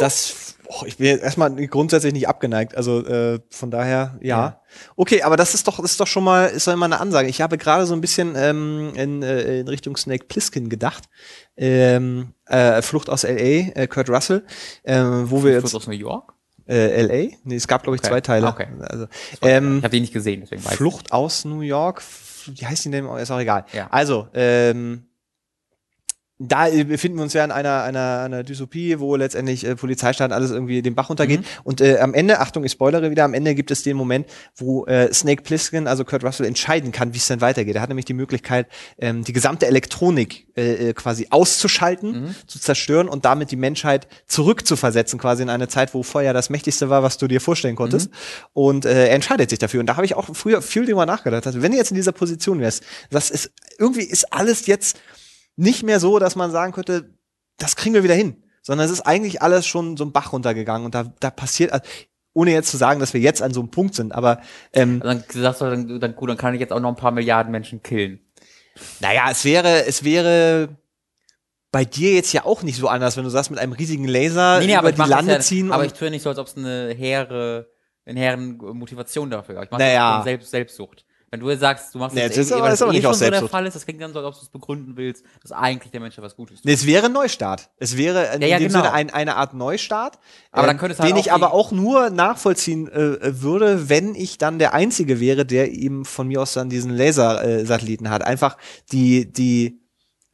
Das, 0.00 0.56
oh, 0.66 0.84
ich 0.86 0.96
bin 0.98 1.06
jetzt 1.06 1.22
erstmal 1.22 1.50
grundsätzlich 1.66 2.12
nicht 2.12 2.28
abgeneigt, 2.28 2.76
also 2.76 3.04
äh, 3.04 3.40
von 3.50 3.70
daher, 3.70 4.18
ja. 4.20 4.36
Ja. 4.38 4.60
Okay, 4.96 5.22
aber 5.22 5.36
das 5.36 5.54
ist 5.54 5.66
doch, 5.66 5.78
ist 5.80 5.98
doch 6.00 6.06
schon 6.06 6.24
mal, 6.24 6.46
ist 6.46 6.66
doch 6.66 6.72
immer 6.72 6.84
eine 6.86 7.00
Ansage. 7.00 7.28
Ich 7.28 7.40
habe 7.40 7.56
gerade 7.58 7.86
so 7.86 7.94
ein 7.94 8.00
bisschen 8.00 8.34
ähm, 8.36 8.92
in, 8.94 9.22
äh, 9.22 9.60
in 9.60 9.68
Richtung 9.68 9.96
Snake 9.96 10.26
Plissken 10.26 10.68
gedacht. 10.68 11.04
Ähm, 11.56 12.34
äh, 12.46 12.82
Flucht 12.82 13.08
aus 13.08 13.24
L.A., 13.24 13.72
äh, 13.80 13.86
Kurt 13.86 14.10
Russell, 14.10 14.44
äh, 14.82 15.00
wo 15.00 15.42
wir 15.44 15.60
Flucht 15.60 15.64
jetzt, 15.64 15.74
aus 15.74 15.86
New 15.86 15.94
York? 15.94 16.34
äh, 16.68 16.90
L.A.? 17.06 17.36
Nee, 17.44 17.56
es 17.56 17.66
gab, 17.68 17.84
glaube 17.84 17.96
ich, 17.96 18.02
Okay. 18.02 18.10
zwei 18.10 18.20
Teile. 18.20 18.48
Okay. 18.48 18.66
Also, 18.80 19.06
ähm, 19.42 19.78
Ich 19.78 19.84
habe 19.84 19.94
die 19.94 20.00
nicht 20.00 20.12
gesehen, 20.12 20.40
deswegen 20.42 20.64
weiß 20.64 20.72
ich. 20.72 20.76
Flucht 20.76 21.12
aus 21.12 21.44
New 21.44 21.60
York. 21.60 22.02
Wie 22.46 22.66
heißt 22.66 22.84
die 22.84 22.90
denn? 22.90 23.06
Ist 23.16 23.30
auch 23.30 23.40
egal. 23.40 23.64
Ja. 23.72 23.88
Also, 23.90 24.28
ähm, 24.34 25.06
da 26.38 26.68
äh, 26.68 26.84
befinden 26.84 27.18
wir 27.18 27.22
uns 27.22 27.32
ja 27.32 27.44
in 27.44 27.50
einer, 27.50 27.82
einer, 27.82 28.20
einer 28.20 28.42
Dystopie, 28.42 28.98
wo 29.00 29.16
letztendlich 29.16 29.64
äh, 29.64 29.74
Polizeistaat 29.74 30.32
alles 30.32 30.50
irgendwie 30.50 30.82
den 30.82 30.94
Bach 30.94 31.08
runtergeht. 31.08 31.40
Mhm. 31.40 31.44
Und 31.64 31.80
äh, 31.80 31.98
am 31.98 32.12
Ende, 32.12 32.40
Achtung, 32.40 32.64
ich 32.64 32.72
spoilere 32.72 33.10
wieder, 33.10 33.24
am 33.24 33.32
Ende 33.32 33.54
gibt 33.54 33.70
es 33.70 33.82
den 33.82 33.96
Moment, 33.96 34.26
wo 34.54 34.84
äh, 34.86 35.12
Snake 35.12 35.42
Plissken, 35.42 35.86
also 35.86 36.04
Kurt 36.04 36.24
Russell, 36.24 36.46
entscheiden 36.46 36.92
kann, 36.92 37.14
wie 37.14 37.18
es 37.18 37.26
denn 37.26 37.40
weitergeht. 37.40 37.74
Er 37.76 37.82
hat 37.82 37.88
nämlich 37.88 38.04
die 38.04 38.14
Möglichkeit, 38.14 38.66
ähm, 38.98 39.24
die 39.24 39.32
gesamte 39.32 39.66
Elektronik 39.66 40.46
äh, 40.56 40.90
äh, 40.90 40.92
quasi 40.92 41.28
auszuschalten, 41.30 42.06
Mhm. 42.06 42.34
zu 42.46 42.58
zerstören 42.60 43.08
und 43.08 43.24
damit 43.24 43.50
die 43.50 43.56
Menschheit 43.56 44.06
zurückzuversetzen, 44.26 45.18
quasi 45.18 45.42
in 45.42 45.50
eine 45.50 45.68
Zeit, 45.68 45.94
wo 45.94 46.02
Feuer 46.02 46.32
das 46.32 46.50
Mächtigste 46.50 46.90
war, 46.90 47.02
was 47.02 47.18
du 47.18 47.26
dir 47.26 47.40
vorstellen 47.40 47.76
konntest. 47.76 48.10
Und 48.52 48.84
äh, 48.84 49.08
er 49.08 49.14
entscheidet 49.14 49.50
sich 49.50 49.58
dafür. 49.58 49.80
Und 49.80 49.86
da 49.86 49.96
habe 49.96 50.06
ich 50.06 50.14
auch 50.14 50.28
früher 50.34 50.62
viel 50.62 50.84
drüber 50.86 51.06
nachgedacht. 51.06 51.46
Also, 51.46 51.62
wenn 51.62 51.72
du 51.72 51.78
jetzt 51.78 51.90
in 51.90 51.96
dieser 51.96 52.12
Position 52.12 52.60
wärst, 52.60 52.82
das 53.10 53.30
ist, 53.30 53.50
irgendwie 53.78 54.02
ist 54.02 54.32
alles 54.32 54.66
jetzt 54.66 54.98
nicht 55.56 55.82
mehr 55.82 56.00
so, 56.00 56.18
dass 56.18 56.36
man 56.36 56.50
sagen 56.50 56.72
könnte, 56.72 57.14
das 57.58 57.76
kriegen 57.76 57.94
wir 57.94 58.04
wieder 58.04 58.14
hin. 58.14 58.42
Sondern 58.62 58.86
es 58.86 58.92
ist 58.92 59.02
eigentlich 59.02 59.42
alles 59.42 59.66
schon 59.66 59.96
so 59.96 60.04
ein 60.04 60.12
Bach 60.12 60.32
runtergegangen 60.32 60.84
und 60.84 60.94
da, 60.94 61.12
da 61.20 61.30
passiert, 61.30 61.72
also, 61.72 61.84
ohne 62.32 62.50
jetzt 62.52 62.70
zu 62.70 62.76
sagen, 62.76 63.00
dass 63.00 63.14
wir 63.14 63.20
jetzt 63.20 63.40
an 63.40 63.54
so 63.54 63.60
einem 63.60 63.70
Punkt 63.70 63.94
sind, 63.94 64.12
aber 64.12 64.40
ähm, 64.72 65.00
Dann 65.00 65.24
sagst 65.28 65.60
du, 65.60 65.64
dann, 65.66 66.00
dann 66.00 66.14
gut, 66.16 66.28
dann 66.28 66.36
kann 66.36 66.52
ich 66.52 66.60
jetzt 66.60 66.72
auch 66.72 66.80
noch 66.80 66.90
ein 66.90 66.96
paar 66.96 67.12
Milliarden 67.12 67.50
Menschen 67.50 67.82
killen. 67.82 68.20
naja, 69.00 69.28
es 69.30 69.44
wäre, 69.44 69.86
es 69.86 70.04
wäre 70.04 70.68
bei 71.72 71.84
dir 71.84 72.12
jetzt 72.12 72.32
ja 72.32 72.44
auch 72.44 72.62
nicht 72.62 72.76
so 72.76 72.88
anders, 72.88 73.16
wenn 73.16 73.24
du 73.24 73.30
sagst, 73.30 73.50
mit 73.50 73.58
einem 73.58 73.72
riesigen 73.72 74.06
Laser 74.06 74.58
über 74.58 74.64
ich 74.64 74.68
die 74.68 74.82
mach 74.82 74.92
das 74.92 75.08
Lande 75.08 75.32
ja, 75.32 75.40
ziehen. 75.40 75.72
Aber 75.72 75.86
ich 75.86 75.92
tue 75.94 76.10
nicht 76.10 76.22
so, 76.22 76.28
als 76.28 76.38
ob 76.38 76.46
es 76.46 76.56
eine 76.56 76.92
hehre, 76.92 77.70
eine 78.04 78.20
hehren 78.20 78.56
Motivation 78.58 79.30
dafür 79.30 79.54
gab. 79.54 79.64
Ich 79.64 79.70
mache 79.70 79.82
Naja. 79.82 80.16
das 80.16 80.24
Selbst, 80.24 80.50
Selbstsucht. 80.50 81.05
Wenn 81.36 81.40
du 81.40 81.50
jetzt 81.50 81.60
sagst, 81.60 81.94
du 81.94 81.98
machst 81.98 82.14
Nee, 82.14 82.22
das 82.22 82.30
das 82.30 82.38
ist 82.38 82.50
irgendwie, 82.50 82.54
aber- 82.60 82.66
weil 82.68 82.74
ist 82.74 82.82
aber 82.82 82.90
eh 82.90 82.94
nicht 82.94 83.02
schon 83.04 83.14
so 83.14 83.30
der. 83.30 83.48
Fall 83.48 83.66
ist, 83.66 83.76
das 83.76 83.84
klingt 83.84 84.00
dann 84.00 84.12
so, 84.12 84.18
als 84.20 84.28
ob 84.28 84.34
du 84.34 84.40
es 84.40 84.48
begründen 84.48 84.96
willst, 84.96 85.22
dass 85.42 85.52
eigentlich 85.52 85.90
der 85.92 86.00
Mensch 86.00 86.16
etwas 86.16 86.34
Gutes 86.34 86.56
tut. 86.56 86.64
Nee, 86.64 86.72
es 86.72 86.86
wäre 86.86 87.06
ein 87.06 87.12
Neustart. 87.12 87.68
Es 87.78 87.96
wäre 87.96 88.34
in 88.34 88.40
Ja, 88.42 88.48
ja, 88.48 88.58
dem 88.58 88.68
genau. 88.68 88.80
Sinne 88.80 88.92
ein, 88.92 89.10
eine 89.10 89.36
Art 89.36 89.52
Neustart, 89.54 90.18
Aber 90.50 90.68
ähm, 90.70 90.80
halt 90.80 90.98
den 90.98 91.12
auch 91.14 91.18
ich 91.18 91.32
aber 91.32 91.52
auch 91.52 91.72
nur 91.72 92.10
nachvollziehen 92.10 92.88
äh, 92.88 93.42
würde, 93.42 93.88
wenn 93.90 94.14
ich 94.14 94.38
dann 94.38 94.58
der 94.58 94.72
Einzige 94.74 95.20
wäre, 95.20 95.44
der 95.44 95.70
eben 95.72 96.04
von 96.06 96.26
mir 96.28 96.40
aus 96.40 96.54
dann 96.54 96.68
diesen 96.70 96.90
Laser-Satelliten 96.90 98.08
hat. 98.10 98.24
Einfach 98.24 98.56
die, 98.92 99.30
die, 99.30 99.80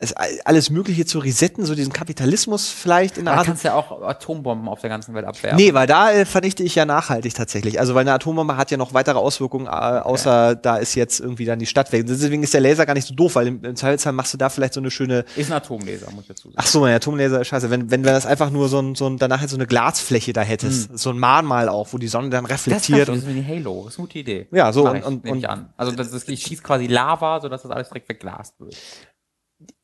es, 0.02 0.12
alles 0.12 0.68
Mögliche 0.70 1.06
zu 1.06 1.18
resetten, 1.20 1.64
so 1.64 1.74
diesen 1.74 1.92
Kapitalismus 1.92 2.68
vielleicht 2.68 3.16
in 3.18 3.24
der 3.24 3.34
Art. 3.34 3.42
du 3.42 3.46
kannst 3.50 3.64
ja 3.64 3.74
auch 3.74 4.02
Atombomben 4.02 4.68
auf 4.68 4.80
der 4.80 4.90
ganzen 4.90 5.14
Welt 5.14 5.24
abwerfen. 5.24 5.56
Nee, 5.56 5.72
weil 5.74 5.86
da 5.86 6.10
äh, 6.12 6.24
vernichte 6.26 6.62
ich 6.62 6.74
ja 6.74 6.84
nachhaltig 6.84 7.34
tatsächlich. 7.34 7.78
Also 7.80 7.94
weil 7.94 8.02
eine 8.02 8.12
Atombombe 8.12 8.56
hat 8.56 8.70
ja 8.70 8.76
noch 8.76 8.92
weitere 8.94 9.18
Auswirkungen, 9.18 9.66
äh, 9.66 9.70
außer 9.70 10.56
da 10.56 10.76
ist 10.76 10.94
jetzt 10.94 11.20
irgendwie 11.20 11.44
dann 11.44 11.58
die 11.58 11.66
Stadt 11.66 11.92
weg. 11.92 12.04
Deswegen 12.06 12.42
ist 12.42 12.52
der 12.52 12.60
Laser 12.60 12.84
gar 12.84 12.94
nicht 12.94 13.06
so 13.06 13.14
doof, 13.14 13.36
weil 13.36 13.46
im, 13.46 13.64
im 13.64 13.76
Zweifelsfall 13.76 14.12
machst 14.12 14.34
du 14.34 14.38
da 14.38 14.48
vielleicht 14.50 14.74
so 14.74 14.80
eine 14.80 14.90
schöne 14.90 15.24
Ist 15.36 15.50
ein 15.50 15.56
Atomlaser, 15.56 16.10
muss 16.10 16.22
ich 16.24 16.28
dazu 16.28 16.48
sagen. 16.48 16.56
Ach 16.58 16.66
so, 16.66 16.80
mein 16.80 16.94
Atomlaser 16.94 17.40
ist 17.40 17.48
scheiße. 17.48 17.70
Wenn, 17.70 17.90
wenn 17.90 18.04
wir 18.04 18.12
das 18.12 18.26
einfach 18.26 18.50
nur 18.50 18.68
so 18.68 18.80
ein, 18.80 18.94
so 18.94 19.06
ein, 19.08 19.18
danach 19.18 19.40
jetzt 19.40 19.52
so 19.52 19.56
eine 19.56 19.66
Glasfläche 19.66 20.32
da 20.32 20.42
hättest, 20.42 20.98
so 20.98 21.10
ein 21.10 21.18
Mahnmal 21.18 21.68
auch, 21.68 21.88
wo 21.92 21.98
die 21.98 22.08
Sonne 22.08 22.28
dann 22.30 22.44
Hm. 22.44 22.50
reflektiert 22.50 23.08
das 23.08 23.18
ist 23.18 23.28
wie 23.28 23.44
Halo. 23.46 23.82
Das 23.84 23.94
ist 23.94 23.98
eine 24.00 24.06
gute 24.08 24.18
Idee. 24.18 24.48
Ja, 24.50 24.72
so, 24.72 24.88
und- 24.88 24.96
ich, 24.96 25.04
und- 25.04 25.28
und- 25.28 25.46
an. 25.46 25.72
Also 25.76 25.92
das 25.92 26.12
ist, 26.12 26.28
ich 26.28 26.42
schieß 26.42 26.62
quasi 26.62 26.86
Lava, 26.86 27.40
sodass 27.40 27.62
das 27.62 27.70
alles 27.70 27.88
direkt 27.88 28.06
verglast 28.06 28.54
wird. 28.58 28.76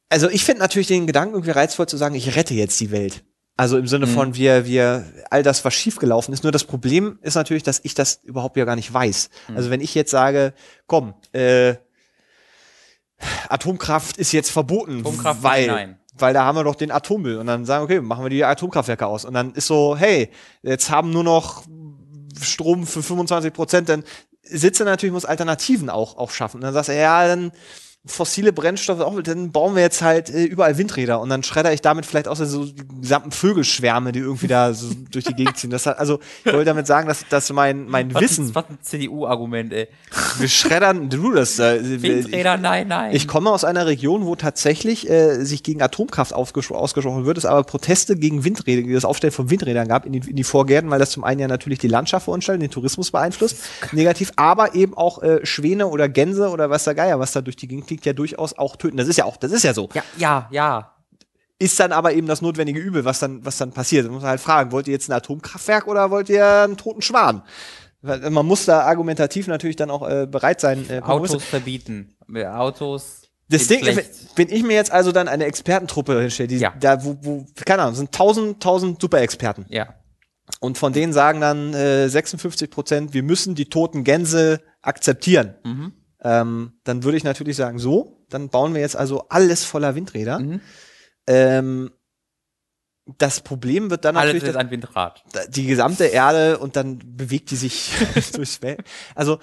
Also 0.08 0.28
ich 0.28 0.44
finde 0.44 0.60
natürlich 0.60 0.88
den 0.88 1.06
Gedanken 1.06 1.34
irgendwie 1.34 1.50
reizvoll 1.52 1.86
zu 1.86 1.96
sagen, 1.96 2.14
ich 2.14 2.36
rette 2.36 2.54
jetzt 2.54 2.78
die 2.80 2.90
Welt. 2.90 3.24
Also 3.56 3.76
im 3.76 3.88
Sinne 3.88 4.06
Mhm. 4.06 4.10
von 4.10 4.34
wir, 4.36 4.66
wir, 4.66 5.04
all 5.30 5.42
das, 5.42 5.64
was 5.64 5.74
schiefgelaufen 5.74 6.32
ist. 6.32 6.44
Nur 6.44 6.52
das 6.52 6.64
Problem 6.64 7.18
ist 7.22 7.34
natürlich, 7.34 7.64
dass 7.64 7.80
ich 7.82 7.92
das 7.94 8.20
überhaupt 8.22 8.56
ja 8.56 8.64
gar 8.64 8.76
nicht 8.76 8.92
weiß. 8.92 9.30
Mhm. 9.48 9.56
Also 9.56 9.70
wenn 9.70 9.80
ich 9.80 9.94
jetzt 9.96 10.12
sage, 10.12 10.54
komm, 10.86 11.14
äh, 11.32 11.74
Atomkraft 13.48 14.16
ist 14.16 14.32
jetzt 14.32 14.50
verboten, 14.50 15.00
Atomkraft, 15.00 15.42
weil, 15.42 15.66
nein. 15.66 15.98
weil 16.16 16.34
da 16.34 16.44
haben 16.44 16.56
wir 16.56 16.64
doch 16.64 16.76
den 16.76 16.92
Atommüll 16.92 17.38
und 17.38 17.48
dann 17.48 17.64
sagen, 17.64 17.84
okay, 17.84 18.00
machen 18.00 18.24
wir 18.24 18.30
die 18.30 18.44
Atomkraftwerke 18.44 19.06
aus 19.06 19.24
und 19.24 19.34
dann 19.34 19.52
ist 19.54 19.66
so, 19.66 19.96
hey, 19.96 20.30
jetzt 20.62 20.90
haben 20.90 21.10
nur 21.10 21.24
noch 21.24 21.64
Strom 22.40 22.86
für 22.86 23.02
25 23.02 23.52
Prozent, 23.52 23.88
dann 23.88 24.04
sitze 24.42 24.84
natürlich, 24.84 25.12
muss 25.12 25.24
Alternativen 25.24 25.90
auch, 25.90 26.16
auch 26.16 26.30
schaffen. 26.30 26.58
Und 26.58 26.62
dann 26.62 26.74
sagst 26.74 26.90
du, 26.90 26.96
ja, 26.96 27.26
dann 27.26 27.50
fossile 28.08 28.52
Brennstoffe, 28.52 29.00
auch, 29.00 29.20
dann 29.22 29.52
bauen 29.52 29.74
wir 29.74 29.82
jetzt 29.82 30.02
halt 30.02 30.30
äh, 30.30 30.44
überall 30.44 30.78
Windräder 30.78 31.20
und 31.20 31.28
dann 31.28 31.42
schredder 31.42 31.72
ich 31.72 31.80
damit 31.80 32.06
vielleicht 32.06 32.28
auch 32.28 32.36
so 32.36 32.64
die 32.64 32.74
gesamten 33.00 33.30
Vögelschwärme, 33.30 34.12
die 34.12 34.20
irgendwie 34.20 34.46
da 34.46 34.74
so 34.74 34.92
durch 35.10 35.24
die 35.24 35.34
Gegend 35.34 35.56
ziehen. 35.56 35.70
Das 35.70 35.86
hat, 35.86 35.98
also 35.98 36.18
ich 36.44 36.52
wollte 36.52 36.66
damit 36.66 36.86
sagen, 36.86 37.08
dass, 37.08 37.24
dass 37.28 37.52
mein, 37.52 37.88
mein 37.88 38.12
was 38.14 38.22
Wissen. 38.22 38.46
Ein, 38.48 38.54
was 38.54 38.64
ein 38.70 38.78
CDU-Argument, 38.82 39.72
ey. 39.72 39.88
Wir 40.38 40.48
schreddern, 40.48 41.10
du 41.10 41.32
das. 41.32 41.58
Äh, 41.58 42.02
Windräder, 42.02 42.54
ich, 42.56 42.60
nein, 42.60 42.88
nein. 42.88 43.14
Ich 43.14 43.28
komme 43.28 43.50
aus 43.50 43.64
einer 43.64 43.86
Region, 43.86 44.26
wo 44.26 44.36
tatsächlich 44.36 45.08
äh, 45.08 45.44
sich 45.44 45.62
gegen 45.62 45.82
Atomkraft 45.82 46.32
ausgesprochen 46.34 47.24
wird, 47.24 47.38
es 47.38 47.44
aber 47.44 47.62
Proteste 47.64 48.16
gegen 48.16 48.44
Windräder, 48.44 48.92
das 48.92 49.04
Aufstellen 49.04 49.32
von 49.32 49.50
Windrädern 49.50 49.88
gab 49.88 50.06
in 50.06 50.12
die, 50.12 50.30
in 50.30 50.36
die 50.36 50.44
Vorgärten, 50.44 50.90
weil 50.90 50.98
das 50.98 51.10
zum 51.10 51.24
einen 51.24 51.40
ja 51.40 51.48
natürlich 51.48 51.78
die 51.78 51.88
Landschaft 51.88 52.24
verunstaltet, 52.24 52.62
den 52.62 52.70
Tourismus 52.70 53.10
beeinflusst, 53.10 53.58
negativ, 53.92 54.32
aber 54.36 54.74
eben 54.74 54.96
auch 54.96 55.22
äh, 55.22 55.44
Schwäne 55.44 55.86
oder 55.86 56.08
Gänse 56.08 56.48
oder 56.48 56.70
was 56.70 56.84
der 56.84 56.94
Geier, 56.94 57.18
was 57.18 57.32
da 57.32 57.40
durch 57.40 57.56
die 57.56 57.68
Gegend 57.68 57.86
fliegt, 57.98 58.06
ja 58.06 58.12
durchaus 58.12 58.56
auch 58.56 58.76
töten. 58.76 58.96
Das 58.96 59.08
ist 59.08 59.16
ja 59.16 59.24
auch, 59.24 59.36
das 59.36 59.52
ist 59.52 59.64
ja 59.64 59.74
so. 59.74 59.88
Ja, 59.94 60.02
ja, 60.16 60.48
ja. 60.50 60.94
Ist 61.58 61.78
dann 61.80 61.90
aber 61.90 62.12
eben 62.12 62.28
das 62.28 62.40
notwendige 62.40 62.78
Übel, 62.78 63.04
was 63.04 63.18
dann, 63.18 63.44
was 63.44 63.58
dann 63.58 63.72
passiert. 63.72 64.06
Da 64.06 64.10
muss 64.10 64.22
man 64.22 64.30
halt 64.30 64.40
fragen, 64.40 64.70
wollt 64.70 64.86
ihr 64.86 64.92
jetzt 64.92 65.08
ein 65.10 65.12
Atomkraftwerk 65.12 65.88
oder 65.88 66.10
wollt 66.10 66.28
ihr 66.28 66.46
einen 66.46 66.76
toten 66.76 67.02
Schwan? 67.02 67.42
Man 68.00 68.46
muss 68.46 68.64
da 68.64 68.82
argumentativ 68.82 69.48
natürlich 69.48 69.74
dann 69.74 69.90
auch 69.90 70.08
äh, 70.08 70.26
bereit 70.30 70.60
sein. 70.60 70.88
Äh, 70.88 71.00
Autos 71.00 71.42
verbieten. 71.42 72.16
Autos. 72.32 73.22
Das 73.48 73.66
Ding, 73.66 73.84
wenn 74.36 74.48
ich 74.50 74.62
mir 74.62 74.74
jetzt 74.74 74.92
also 74.92 75.10
dann 75.10 75.26
eine 75.26 75.46
Expertentruppe 75.46 76.20
hinstelle, 76.20 76.48
die 76.48 76.58
Ja. 76.58 76.74
da, 76.78 77.02
wo, 77.02 77.16
wo, 77.22 77.46
keine 77.64 77.82
Ahnung, 77.82 77.94
sind 77.96 78.12
tausend, 78.12 78.62
tausend 78.62 79.00
Superexperten. 79.00 79.64
Ja. 79.68 79.94
Und 80.60 80.78
von 80.78 80.92
denen 80.92 81.12
sagen 81.12 81.40
dann 81.40 81.74
äh, 81.74 82.08
56 82.08 82.70
Prozent, 82.70 83.14
wir 83.14 83.22
müssen 83.24 83.54
die 83.56 83.68
toten 83.68 84.04
Gänse 84.04 84.60
akzeptieren. 84.82 85.54
Mhm. 85.64 85.92
Ähm, 86.22 86.72
dann 86.84 87.04
würde 87.04 87.16
ich 87.16 87.24
natürlich 87.24 87.56
sagen, 87.56 87.78
so, 87.78 88.24
dann 88.28 88.48
bauen 88.48 88.74
wir 88.74 88.80
jetzt 88.80 88.96
also 88.96 89.26
alles 89.28 89.64
voller 89.64 89.94
Windräder. 89.94 90.38
Mhm. 90.40 90.60
Ähm, 91.26 91.90
das 93.16 93.40
Problem 93.40 93.90
wird 93.90 94.04
dann 94.04 94.16
Alles 94.16 94.34
natürlich 94.34 94.50
ist 94.54 94.56
ein 94.60 94.70
Windrad. 94.70 95.24
die 95.48 95.66
gesamte 95.66 96.04
Erde 96.06 96.58
und 96.58 96.76
dann 96.76 96.98
bewegt 97.16 97.50
die 97.50 97.56
sich 97.56 97.92
durchs 98.34 98.60
Welt. 98.60 98.80
Also 99.14 99.38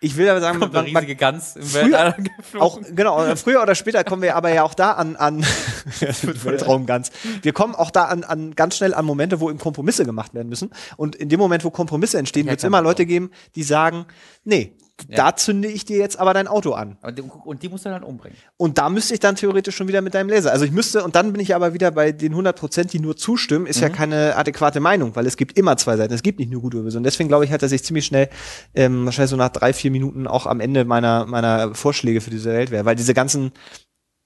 ich 0.00 0.16
will 0.16 0.28
aber 0.28 0.40
sagen, 0.40 0.58
Kommt 0.58 0.72
man, 0.72 0.90
man, 0.92 1.16
Gans 1.16 1.54
im 1.54 1.62
früher- 1.62 2.16
auch 2.58 2.80
genau 2.92 3.36
früher 3.36 3.62
oder 3.62 3.74
später 3.76 4.02
kommen 4.02 4.22
wir 4.22 4.34
aber 4.34 4.52
ja 4.52 4.64
auch 4.64 4.74
da 4.74 4.92
an 4.92 5.14
an 5.16 5.42
Weltraum 6.00 6.86
ganz. 6.86 7.10
Wir 7.42 7.52
kommen 7.52 7.74
auch 7.76 7.90
da 7.90 8.06
an, 8.06 8.24
an 8.24 8.54
ganz 8.56 8.76
schnell 8.76 8.94
an 8.94 9.04
Momente, 9.04 9.38
wo 9.40 9.48
eben 9.48 9.60
Kompromisse 9.60 10.04
gemacht 10.04 10.34
werden 10.34 10.48
müssen. 10.48 10.70
Und 10.96 11.14
in 11.14 11.28
dem 11.28 11.38
Moment, 11.38 11.64
wo 11.64 11.70
Kompromisse 11.70 12.18
entstehen, 12.18 12.46
Ja, 12.46 12.52
wird 12.52 12.60
es 12.60 12.64
immer 12.64 12.80
Leute 12.82 13.06
geben, 13.06 13.30
die 13.54 13.62
sagen, 13.62 14.06
nee, 14.42 14.76
Ja. 15.08 15.16
da 15.16 15.36
zünde 15.36 15.68
ich 15.68 15.84
dir 15.84 15.98
jetzt 15.98 16.18
aber 16.18 16.34
dein 16.34 16.48
Auto 16.48 16.72
an. 16.72 16.96
Und 17.02 17.18
die, 17.18 17.22
und 17.22 17.62
die 17.62 17.68
musst 17.68 17.84
du 17.84 17.88
dann 17.90 18.02
umbringen. 18.02 18.36
Und 18.56 18.78
da 18.78 18.88
müsste 18.88 19.14
ich 19.14 19.20
dann 19.20 19.36
theoretisch 19.36 19.76
schon 19.76 19.88
wieder 19.88 20.00
mit 20.02 20.14
deinem 20.14 20.28
Laser. 20.28 20.52
Also 20.52 20.64
ich 20.64 20.70
müsste, 20.72 21.02
und 21.04 21.14
dann 21.16 21.32
bin 21.32 21.40
ich 21.40 21.54
aber 21.54 21.74
wieder 21.74 21.90
bei 21.90 22.12
den 22.12 22.32
100 22.32 22.58
Prozent, 22.58 22.92
die 22.92 22.98
nur 23.00 23.16
zustimmen, 23.16 23.66
ist 23.66 23.80
ja 23.80 23.88
Mhm. 23.88 23.92
keine 23.92 24.36
adäquate 24.36 24.80
Meinung, 24.80 25.14
weil 25.16 25.26
es 25.26 25.36
gibt 25.36 25.58
immer 25.58 25.76
zwei 25.76 25.96
Seiten. 25.96 26.12
Es 26.14 26.22
gibt 26.22 26.38
nicht 26.38 26.50
nur 26.50 26.60
gute 26.62 26.76
oder 26.78 26.84
böse. 26.84 26.98
Und 26.98 27.04
deswegen 27.04 27.28
glaube 27.28 27.44
ich 27.44 27.50
halt, 27.50 27.62
dass 27.62 27.72
ich 27.72 27.84
ziemlich 27.84 28.06
schnell, 28.06 28.28
ähm, 28.74 29.04
wahrscheinlich 29.04 29.30
so 29.30 29.36
nach 29.36 29.50
drei, 29.50 29.72
vier 29.72 29.90
Minuten 29.90 30.26
auch 30.26 30.46
am 30.46 30.60
Ende 30.60 30.84
meiner, 30.84 31.26
meiner 31.26 31.74
Vorschläge 31.74 32.20
für 32.20 32.30
diese 32.30 32.50
Welt 32.50 32.70
wäre. 32.70 32.84
Weil 32.84 32.96
diese 32.96 33.14
ganzen, 33.14 33.52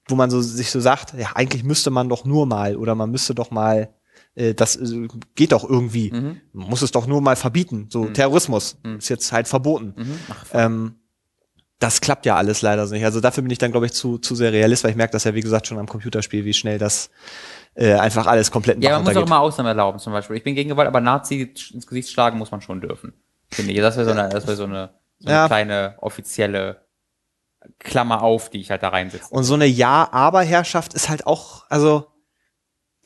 wo 0.09 0.15
man 0.15 0.29
so 0.29 0.41
sich 0.41 0.71
so 0.71 0.79
sagt, 0.79 1.13
ja, 1.17 1.31
eigentlich 1.35 1.63
müsste 1.63 1.89
man 1.91 2.07
doch 2.09 2.23
nur 2.25 2.45
mal 2.45 2.75
oder 2.77 2.95
man 2.95 3.11
müsste 3.11 3.35
doch 3.35 3.51
mal, 3.51 3.89
äh, 4.37 4.53
das 4.53 4.75
äh, 4.77 5.07
geht 5.35 5.51
doch 5.51 5.67
irgendwie. 5.69 6.11
Mhm. 6.11 6.41
Man 6.53 6.69
muss 6.69 6.81
es 6.81 6.91
doch 6.91 7.07
nur 7.07 7.19
mal 7.21 7.35
verbieten. 7.35 7.87
So 7.89 8.05
Terrorismus 8.05 8.77
ist 8.97 9.09
jetzt 9.09 9.31
halt 9.31 9.47
verboten. 9.47 9.93
Mhm. 9.97 10.19
Ach, 10.29 10.45
Ähm, 10.53 10.95
das 11.79 12.01
klappt 12.01 12.25
ja 12.25 12.35
alles 12.35 12.63
leider 12.63 12.87
so 12.87 12.95
nicht. 12.95 13.05
Also 13.05 13.21
dafür 13.21 13.43
bin 13.43 13.51
ich 13.51 13.59
dann, 13.59 13.69
glaube 13.71 13.85
ich, 13.85 13.93
zu, 13.93 14.17
zu 14.17 14.33
sehr 14.33 14.51
realist, 14.51 14.83
weil 14.83 14.89
ich 14.91 14.97
merke 14.97 15.11
das 15.13 15.25
ja, 15.25 15.35
wie 15.35 15.41
gesagt, 15.41 15.67
schon 15.67 15.77
am 15.77 15.85
Computerspiel, 15.87 16.43
wie 16.43 16.53
schnell 16.53 16.79
das 16.79 17.11
äh, 17.75 17.93
einfach 17.93 18.25
alles 18.25 18.49
komplett 18.49 18.83
Ja, 18.83 18.93
man 18.95 19.03
muss 19.03 19.15
auch 19.15 19.25
immer 19.27 19.39
Ausnahmen 19.41 19.67
erlauben, 19.67 19.99
zum 19.99 20.11
Beispiel. 20.11 20.37
Ich 20.37 20.43
bin 20.43 20.55
gegen 20.55 20.69
Gewalt, 20.69 20.87
aber 20.87 21.01
Nazi 21.01 21.53
ins 21.71 21.85
Gesicht 21.85 22.09
schlagen 22.09 22.39
muss 22.39 22.49
man 22.49 22.61
schon 22.61 22.81
dürfen. 22.81 23.13
Finde 23.51 23.73
ich. 23.73 23.79
Das 23.79 23.95
wäre 23.95 24.05
so 24.07 24.11
eine, 24.11 24.27
das 24.29 24.47
wäre 24.47 24.57
so 24.57 24.63
eine, 24.63 24.89
so 25.19 25.27
eine 25.27 25.35
Ja. 25.37 25.45
kleine 25.47 25.95
offizielle 26.01 26.81
Klammer 27.77 28.23
auf, 28.23 28.49
die 28.49 28.59
ich 28.59 28.71
halt 28.71 28.81
da 28.81 28.89
reinsetze. 28.89 29.27
Und 29.29 29.43
so 29.43 29.53
eine 29.53 29.65
Ja-Aber-Herrschaft 29.67 30.95
ist 30.95 31.09
halt 31.09 31.27
auch, 31.27 31.65
also 31.69 32.07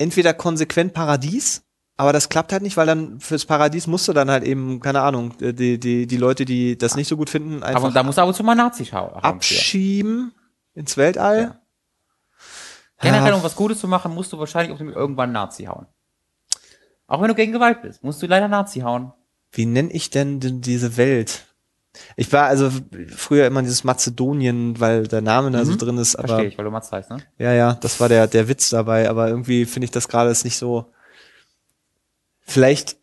entweder 0.01 0.33
konsequent 0.33 0.93
Paradies, 0.93 1.63
aber 1.97 2.13
das 2.13 2.29
klappt 2.29 2.51
halt 2.51 2.63
nicht, 2.63 2.77
weil 2.77 2.87
dann 2.87 3.19
fürs 3.19 3.45
Paradies 3.45 3.87
musst 3.87 4.07
du 4.07 4.13
dann 4.13 4.31
halt 4.31 4.43
eben, 4.43 4.79
keine 4.79 5.01
Ahnung, 5.01 5.33
die, 5.39 5.79
die, 5.79 6.07
die 6.07 6.17
Leute, 6.17 6.45
die 6.45 6.77
das 6.77 6.95
nicht 6.95 7.07
so 7.07 7.15
gut 7.15 7.29
finden, 7.29 7.63
aber 7.63 7.75
einfach 7.75 7.93
da 7.93 8.03
muss 8.03 8.17
ab 8.17 8.27
und 8.27 8.33
zu 8.33 8.43
mal 8.43 8.55
Nazi 8.55 8.85
schauen. 8.85 9.13
abschieben 9.13 10.33
ins 10.73 10.97
Weltall. 10.97 11.41
Ja. 11.41 11.61
Generell, 13.01 13.33
um 13.33 13.43
was 13.43 13.55
Gutes 13.55 13.79
zu 13.79 13.87
machen, 13.87 14.13
musst 14.13 14.31
du 14.33 14.39
wahrscheinlich 14.39 14.75
auch 14.75 14.79
irgendwann 14.79 15.31
Nazi 15.31 15.65
hauen. 15.65 15.87
Auch 17.07 17.21
wenn 17.21 17.27
du 17.27 17.35
gegen 17.35 17.51
Gewalt 17.51 17.81
bist, 17.81 18.03
musst 18.03 18.21
du 18.21 18.27
leider 18.27 18.47
Nazi 18.47 18.79
hauen. 18.81 19.11
Wie 19.51 19.65
nenne 19.65 19.91
ich 19.91 20.09
denn 20.09 20.39
diese 20.39 20.97
Welt? 20.97 21.45
Ich 22.15 22.31
war 22.31 22.45
also 22.47 22.71
früher 23.15 23.45
immer 23.47 23.61
dieses 23.61 23.83
Mazedonien, 23.83 24.79
weil 24.79 25.07
der 25.07 25.21
Name 25.21 25.51
da 25.51 25.65
so 25.65 25.73
Mhm. 25.73 25.77
drin 25.77 25.97
ist, 25.97 26.15
aber 26.15 26.27
Verstehe 26.29 26.47
ich, 26.49 26.57
weil 26.57 26.65
du 26.65 26.71
Mats 26.71 26.91
heißt, 26.91 27.09
ne? 27.09 27.17
ja, 27.37 27.51
ja, 27.53 27.73
das 27.73 27.99
war 27.99 28.07
der, 28.09 28.27
der 28.27 28.47
Witz 28.47 28.69
dabei, 28.69 29.09
aber 29.09 29.27
irgendwie 29.27 29.65
finde 29.65 29.85
ich 29.85 29.91
das 29.91 30.07
gerade 30.07 30.29
ist 30.29 30.45
nicht 30.45 30.57
so. 30.57 30.85
Vielleicht. 32.41 32.97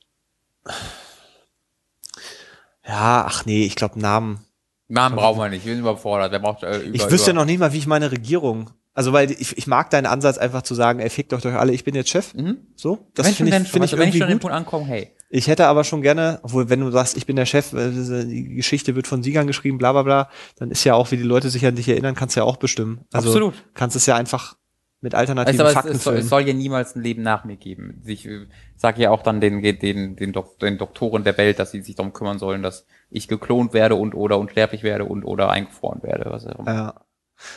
Ja, 2.86 3.24
ach 3.26 3.44
nee, 3.46 3.64
ich 3.64 3.76
glaube 3.76 4.00
Namen. 4.00 4.44
Namen 4.88 5.16
brauchen 5.16 5.38
wir 5.38 5.48
nicht, 5.50 5.66
wir 5.66 5.72
sind 5.74 5.80
überfordert. 5.80 6.32
Wer 6.32 6.38
braucht 6.38 6.62
äh, 6.62 6.78
über, 6.78 6.94
Ich 6.94 7.10
wüsste 7.10 7.32
über, 7.32 7.40
noch 7.40 7.44
nicht 7.46 7.58
mal, 7.58 7.72
wie 7.74 7.78
ich 7.78 7.86
meine 7.86 8.10
Regierung. 8.10 8.70
Also, 8.94 9.12
weil 9.12 9.30
ich, 9.30 9.56
ich 9.56 9.66
mag 9.66 9.90
deinen 9.90 10.06
Ansatz 10.06 10.38
einfach 10.38 10.62
zu 10.62 10.74
sagen, 10.74 10.98
ey, 10.98 11.10
fickt 11.10 11.32
euch 11.34 11.42
doch 11.42 11.52
alle, 11.52 11.72
ich 11.72 11.84
bin 11.84 11.94
jetzt 11.94 12.08
Chef. 12.08 12.32
Mhm. 12.34 12.56
So, 12.74 13.06
das 13.14 13.28
finde 13.28 13.56
ich, 13.56 13.68
finde 13.68 13.84
ich 13.86 13.92
Also, 13.92 13.98
wenn 13.98 14.08
ich 14.08 14.14
irgendwie 14.14 14.18
schon 14.18 14.22
an 14.24 14.28
den 14.30 14.34
gut. 14.36 14.40
Punkt 14.42 14.56
ankomme, 14.56 14.86
hey. 14.86 15.12
Ich 15.30 15.46
hätte 15.46 15.66
aber 15.66 15.84
schon 15.84 16.00
gerne, 16.00 16.40
obwohl, 16.42 16.70
wenn 16.70 16.80
du 16.80 16.90
sagst, 16.90 17.16
ich 17.16 17.26
bin 17.26 17.36
der 17.36 17.44
Chef, 17.46 17.72
äh, 17.74 17.90
die 18.24 18.54
Geschichte 18.54 18.96
wird 18.96 19.06
von 19.06 19.22
Siegern 19.22 19.46
geschrieben, 19.46 19.76
bla 19.76 19.92
bla 19.92 20.02
bla, 20.02 20.30
dann 20.56 20.70
ist 20.70 20.84
ja 20.84 20.94
auch, 20.94 21.10
wie 21.10 21.18
die 21.18 21.22
Leute 21.22 21.50
sich 21.50 21.66
an 21.66 21.74
dich 21.74 21.88
erinnern, 21.88 22.14
kannst 22.14 22.36
du 22.36 22.40
ja 22.40 22.44
auch 22.44 22.56
bestimmen. 22.56 23.00
Also 23.12 23.28
Absolut. 23.28 23.54
kannst 23.74 23.94
es 23.94 24.06
ja 24.06 24.16
einfach 24.16 24.56
mit 25.00 25.14
Also, 25.14 25.32
alternativen 25.32 25.60
aber 25.60 25.68
es, 25.68 25.74
Fakten 25.74 25.92
es, 25.92 26.04
soll, 26.04 26.16
es 26.16 26.28
soll 26.28 26.42
ja 26.42 26.54
niemals 26.54 26.96
ein 26.96 27.02
Leben 27.02 27.22
nach 27.22 27.44
mir 27.44 27.56
geben. 27.56 28.02
Ich 28.06 28.26
äh, 28.26 28.46
sage 28.76 29.02
ja 29.02 29.10
auch 29.10 29.22
dann 29.22 29.40
den, 29.40 29.62
den, 29.62 30.16
den, 30.16 30.32
Dok 30.32 30.58
den 30.58 30.78
Doktoren 30.78 31.24
der 31.24 31.36
Welt, 31.36 31.58
dass 31.58 31.70
sie 31.70 31.82
sich 31.82 31.94
darum 31.94 32.12
kümmern 32.12 32.38
sollen, 32.38 32.62
dass 32.62 32.86
ich 33.10 33.28
geklont 33.28 33.74
werde 33.74 33.94
und 33.94 34.14
oder 34.14 34.38
unsterblich 34.38 34.82
werde 34.82 35.04
und 35.04 35.24
oder 35.24 35.50
eingefroren 35.50 36.02
werde. 36.02 36.30
Was 36.30 36.46
auch 36.46 36.58
immer. 36.58 36.74
Ja. 36.74 37.00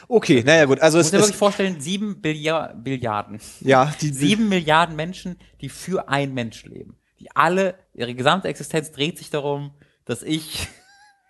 Okay, 0.07 0.43
naja 0.45 0.65
gut, 0.65 0.80
also 0.80 0.99
Ich 0.99 1.05
muss 1.05 1.05
es 1.07 1.11
dir 1.11 1.17
wirklich 1.19 1.36
vorstellen, 1.38 1.82
sieben 1.82 2.22
Billiard 2.22 2.84
Billiarden. 2.84 3.39
ja, 3.61 3.91
die, 3.99 4.09
Sieben 4.09 4.47
Milliarden 4.47 4.95
Menschen, 4.95 5.38
die 5.61 5.69
für 5.69 6.07
ein 6.09 6.36
Mensch 6.36 6.65
leben. 6.65 6.97
Die 7.22 7.30
alle, 7.36 7.76
ihre 7.93 8.15
gesamte 8.15 8.47
Existenz 8.47 8.91
dreht 8.91 9.19
sich 9.19 9.30
darum, 9.30 9.72
dass 10.05 10.24
ich 10.24 10.67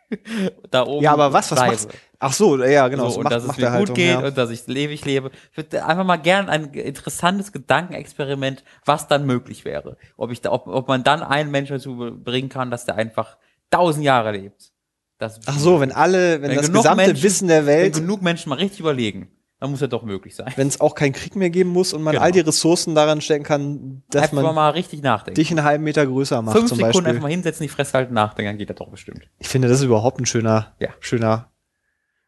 da 0.71 0.85
oben 0.85 1.03
ja, 1.03 1.11
aber 1.11 1.33
was, 1.33 1.51
was 1.51 1.59
bleibe. 1.59 1.71
machst 1.73 1.89
Ach 2.23 2.33
so, 2.33 2.63
ja, 2.63 2.87
genau, 2.87 3.09
so, 3.09 3.17
und 3.17 3.23
macht, 3.23 3.33
dass 3.33 3.43
es 3.43 3.57
mir 3.57 3.65
er 3.65 3.79
gut 3.79 3.89
halt 3.89 3.95
geht 3.95 4.09
ja. 4.11 4.27
und 4.27 4.37
dass 4.37 4.51
ich 4.51 4.67
ewig 4.69 5.03
lebe. 5.05 5.31
Ich 5.51 5.57
würde 5.57 5.83
einfach 5.83 6.05
mal 6.05 6.17
gern 6.17 6.49
ein 6.49 6.71
interessantes 6.73 7.51
Gedankenexperiment, 7.51 8.63
was 8.85 9.07
dann 9.07 9.25
möglich 9.25 9.65
wäre. 9.65 9.97
Ob 10.17 10.31
ich 10.31 10.39
da, 10.39 10.51
ob, 10.51 10.67
ob 10.67 10.87
man 10.87 11.03
dann 11.03 11.23
einen 11.23 11.49
Menschen 11.49 11.77
dazu 11.77 12.15
bringen 12.23 12.47
kann, 12.47 12.69
dass 12.69 12.85
der 12.85 12.95
einfach 12.95 13.37
tausend 13.71 14.05
Jahre 14.05 14.31
lebt. 14.33 14.71
Das, 15.17 15.39
Ach 15.45 15.57
so, 15.57 15.79
wenn 15.81 15.91
alle, 15.91 16.41
wenn, 16.41 16.51
Wenn 16.51 16.57
das 16.57 16.71
gesamte 16.71 17.07
Menschen- 17.07 17.23
Wissen 17.23 17.47
der 17.47 17.65
wenn 17.65 17.77
Welt, 17.81 17.95
genug 17.95 18.21
Menschen 18.21 18.49
mal 18.49 18.55
richtig 18.59 18.79
überlegen, 18.79 19.31
dann 19.61 19.71
muss 19.71 19.81
er 19.81 19.87
doch 19.87 20.03
möglich 20.03 20.35
sein. 20.35 20.51
wenn 20.57 20.67
es 20.67 20.81
auch 20.81 20.95
keinen 20.95 21.13
Krieg 21.13 21.35
mehr 21.37 21.49
geben 21.49 21.69
muss 21.69 21.93
und 21.93 22.01
man 22.03 22.11
Genau. 22.13 22.25
all 22.25 22.31
die 22.33 22.39
Ressourcen 22.41 22.95
daran 22.95 23.21
stecken 23.21 23.43
kann, 23.45 24.03
dass 24.09 24.23
Einfach 24.23 24.41
man 24.41 24.53
mal 24.55 24.71
richtig 24.71 25.01
nachdenken. 25.03 25.35
dich 25.35 25.51
einen 25.51 25.63
halben 25.63 25.83
Meter 25.85 26.05
größer 26.05 26.41
macht 26.41 26.57
Fünf 26.57 26.67
zum 26.69 26.77
Sekunden 26.79 26.93
Beispiel. 26.97 27.09
einfach 27.11 27.21
mal 27.21 27.29
hinsetzen, 27.31 27.63
die 27.63 27.69
Fresse 27.69 27.93
halten, 27.93 28.13
nachdenken, 28.13 28.49
dann 28.49 28.57
geht 28.57 28.69
das 28.69 28.75
doch 28.77 28.89
bestimmt. 28.89 29.21
Ich 29.39 29.47
finde, 29.47 29.69
das 29.69 29.77
ist 29.79 29.85
überhaupt 29.85 30.19
ein 30.19 30.25
schöner, 30.25 30.73
Ja. 30.79 30.89
schöner 30.99 31.47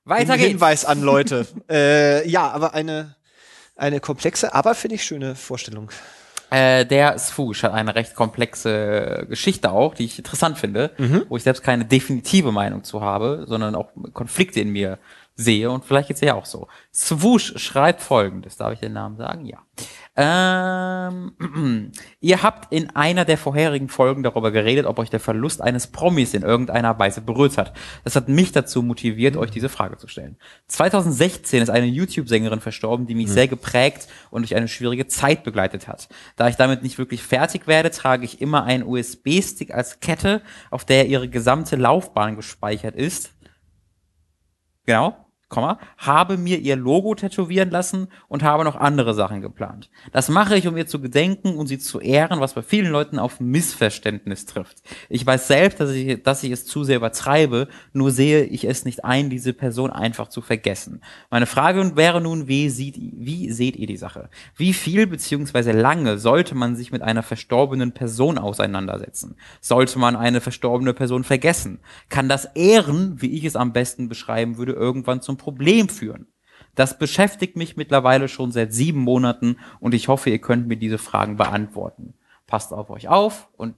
Weiter 0.06 0.38
geht's. 0.38 0.50
Hinweis 0.50 0.86
an 0.86 1.02
Leute. 1.02 1.48
äh, 1.70 2.28
ja, 2.30 2.50
aber 2.52 2.74
eine, 2.74 3.16
eine 3.76 4.00
komplexe, 4.00 4.54
aber 4.54 4.76
finde 4.76 4.96
ich 4.96 5.04
schöne 5.04 5.36
Vorstellung. 5.36 5.90
Äh, 6.52 6.86
der 6.86 7.18
Swoosh 7.18 7.64
hat 7.64 7.74
eine 7.74 7.96
recht 7.96 8.14
komplexe 8.14 9.26
Geschichte 9.28 9.72
auch, 9.72 9.96
die 9.96 10.06
ich 10.06 10.20
interessant 10.20 10.60
finde, 10.60 10.92
Mhm. 11.00 11.24
wo 11.30 11.38
ich 11.38 11.42
selbst 11.44 11.64
keine 11.64 11.84
definitive 11.86 12.52
Meinung 12.52 12.84
zu 12.84 13.02
habe, 13.02 13.46
sondern 13.48 13.74
auch 13.74 13.90
Konflikte 14.14 14.60
in 14.60 14.70
mir 14.70 15.00
sehe 15.36 15.72
und 15.72 15.84
vielleicht 15.84 16.10
geht's 16.10 16.22
ja 16.22 16.36
auch 16.36 16.46
so. 16.46 16.68
Swoosh 16.94 17.54
schreibt 17.58 18.02
folgendes, 18.02 18.58
darf 18.58 18.74
ich 18.74 18.80
den 18.80 18.94
Namen 18.94 19.18
sagen? 19.18 19.46
Ja. 19.46 19.60
Ähm, 20.16 21.92
ihr 22.20 22.44
habt 22.44 22.72
in 22.72 22.96
einer 22.96 23.26
der 23.26 23.40
vorherigen 23.40 23.90
Folgen 23.90 24.22
darüber 24.22 24.52
geredet, 24.52 24.86
ob 24.86 25.00
euch 25.00 25.10
der 25.10 25.20
Verlust 25.20 25.60
eines 25.62 25.88
Promis 25.88 26.36
in 26.36 26.44
irgendeiner 26.44 27.00
Weise 27.00 27.22
berührt 27.22 27.58
hat. 27.58 27.74
Das 28.04 28.16
hat 28.16 28.30
mich 28.30 28.52
dazu 28.52 28.84
motiviert, 28.84 29.36
euch 29.36 29.50
diese 29.50 29.70
Frage 29.70 29.98
zu 29.98 30.08
stellen. 30.08 30.38
2016 30.68 31.64
ist 31.64 31.70
eine 31.70 31.88
YouTube-Sängerin 31.88 32.60
verstorben, 32.60 33.08
die 33.08 33.16
mich 33.16 33.30
sehr 33.30 33.48
geprägt 33.48 34.08
und 34.30 34.44
durch 34.44 34.56
eine 34.56 34.68
schwierige 34.68 35.08
Zeit 35.08 35.44
begleitet 35.44 35.88
hat. 35.88 36.10
Da 36.36 36.48
ich 36.48 36.58
damit 36.58 36.84
nicht 36.84 37.00
wirklich 37.00 37.24
fertig 37.24 37.66
werde, 37.66 37.90
trage 37.90 38.26
ich 38.26 38.40
immer 38.40 38.66
einen 38.66 38.84
USB-Stick 38.84 39.74
als 39.74 40.00
Kette, 40.00 40.44
auf 40.70 40.86
der 40.86 41.08
ihre 41.08 41.28
gesamte 41.28 41.76
Laufbahn 41.76 42.36
gespeichert 42.36 42.96
ist. 42.96 43.32
Genau. 44.86 45.23
Komma, 45.54 45.78
habe 46.00 46.38
mir 46.38 46.58
ihr 46.58 46.76
Logo 46.76 47.14
tätowieren 47.14 47.70
lassen 47.70 48.08
und 48.28 48.42
habe 48.42 48.64
noch 48.64 48.76
andere 48.76 49.14
Sachen 49.14 49.40
geplant. 49.40 49.92
Das 50.12 50.28
mache 50.28 50.58
ich, 50.58 50.68
um 50.68 50.76
ihr 50.76 50.88
zu 50.88 51.00
gedenken 51.00 51.58
und 51.58 51.68
sie 51.68 51.78
zu 51.78 52.00
ehren, 52.00 52.40
was 52.40 52.56
bei 52.56 52.64
vielen 52.64 52.92
Leuten 52.92 53.20
auf 53.20 53.40
Missverständnis 53.40 54.48
trifft. 54.48 54.82
Ich 55.10 55.24
weiß 55.24 55.48
selbst, 55.48 55.80
dass 55.80 55.92
ich, 55.92 56.24
dass 56.24 56.42
ich 56.44 56.50
es 56.50 56.66
zu 56.66 56.84
sehr 56.84 56.98
übertreibe, 56.98 57.68
nur 57.92 58.10
sehe 58.10 58.46
ich 58.46 58.64
es 58.64 58.84
nicht 58.84 59.06
ein, 59.06 59.30
diese 59.30 59.54
Person 59.54 59.92
einfach 59.92 60.28
zu 60.28 60.42
vergessen. 60.42 61.02
Meine 61.30 61.46
Frage 61.46 61.96
wäre 61.96 62.20
nun, 62.20 62.48
wie, 62.48 62.72
sieht, 62.72 62.96
wie 62.98 63.52
seht 63.52 63.76
ihr 63.76 63.86
die 63.86 63.98
Sache? 63.98 64.30
Wie 64.58 64.74
viel 64.74 65.06
bzw. 65.06 65.72
lange 65.72 66.18
sollte 66.18 66.56
man 66.56 66.76
sich 66.76 66.92
mit 66.92 67.04
einer 67.04 67.22
verstorbenen 67.22 67.92
Person 67.92 68.40
auseinandersetzen? 68.40 69.36
Sollte 69.62 70.00
man 70.00 70.16
eine 70.16 70.42
verstorbene 70.42 70.96
Person 70.96 71.24
vergessen? 71.24 71.78
Kann 72.10 72.28
das 72.28 72.46
Ehren, 72.56 73.22
wie 73.22 73.38
ich 73.38 73.46
es 73.46 73.56
am 73.56 73.72
besten 73.72 74.10
beschreiben 74.10 74.58
würde, 74.58 74.72
irgendwann 74.72 75.22
zum 75.22 75.38
Problem 75.44 75.90
führen? 75.90 76.28
Das 76.76 76.98
beschäftigt 76.98 77.56
mich 77.56 77.78
mittlerweile 77.78 78.28
schon 78.28 78.52
seit 78.52 78.74
sieben 78.74 79.00
Monaten 79.00 79.58
und 79.80 79.94
ich 79.94 80.08
hoffe, 80.08 80.30
ihr 80.30 80.40
könnt 80.40 80.68
mir 80.68 80.78
diese 80.78 80.98
Fragen 80.98 81.38
beantworten. 81.38 82.14
Passt 82.48 82.74
auf 82.74 82.90
euch 82.90 83.10
auf 83.10 83.50
und 83.58 83.76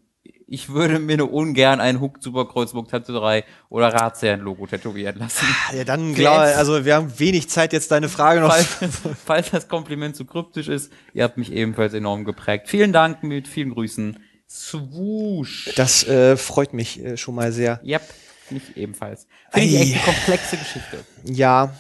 ich 0.48 0.70
würde 0.70 1.00
mir 1.00 1.18
nur 1.18 1.34
ungern 1.34 1.80
ein 1.80 2.00
Hook 2.00 2.18
Super 2.22 2.48
Kreuzburg 2.48 2.88
Tattoo 2.88 3.14
3 3.14 3.44
oder 3.70 3.88
Ratsherrn 3.88 4.42
Logo 4.42 4.68
tätowieren 4.68 5.18
lassen. 5.18 5.48
Ja, 5.76 5.84
dann 5.84 6.14
glaube 6.14 6.40
also 6.40 6.86
wir 6.86 6.96
haben 6.96 7.20
wenig 7.20 7.50
Zeit 7.50 7.74
jetzt 7.74 7.92
deine 7.92 8.10
Frage 8.10 8.42
noch. 8.42 8.56
Falls, 8.56 9.02
falls 9.26 9.52
das 9.52 9.68
Kompliment 9.68 10.16
zu 10.16 10.26
kryptisch 10.26 10.68
ist, 10.68 10.94
ihr 11.14 11.24
habt 11.24 11.38
mich 11.38 11.52
ebenfalls 11.52 11.94
enorm 11.96 12.26
geprägt. 12.26 12.70
Vielen 12.70 12.94
Dank 12.94 13.24
mit 13.24 13.48
vielen 13.48 13.72
Grüßen. 13.72 14.20
Swoosh. 14.48 15.74
Das 15.76 16.08
äh, 16.08 16.38
freut 16.38 16.74
mich 16.74 17.04
äh, 17.04 17.18
schon 17.18 17.34
mal 17.34 17.52
sehr. 17.52 17.82
Yep, 17.84 18.04
mich 18.52 18.76
ebenfalls. 18.78 19.28
Finde 19.52 19.68
ich 19.68 19.76
echt 19.76 19.94
eine 19.96 20.04
komplexe 20.04 20.58
Geschichte. 20.58 21.06
Ja, 21.24 21.74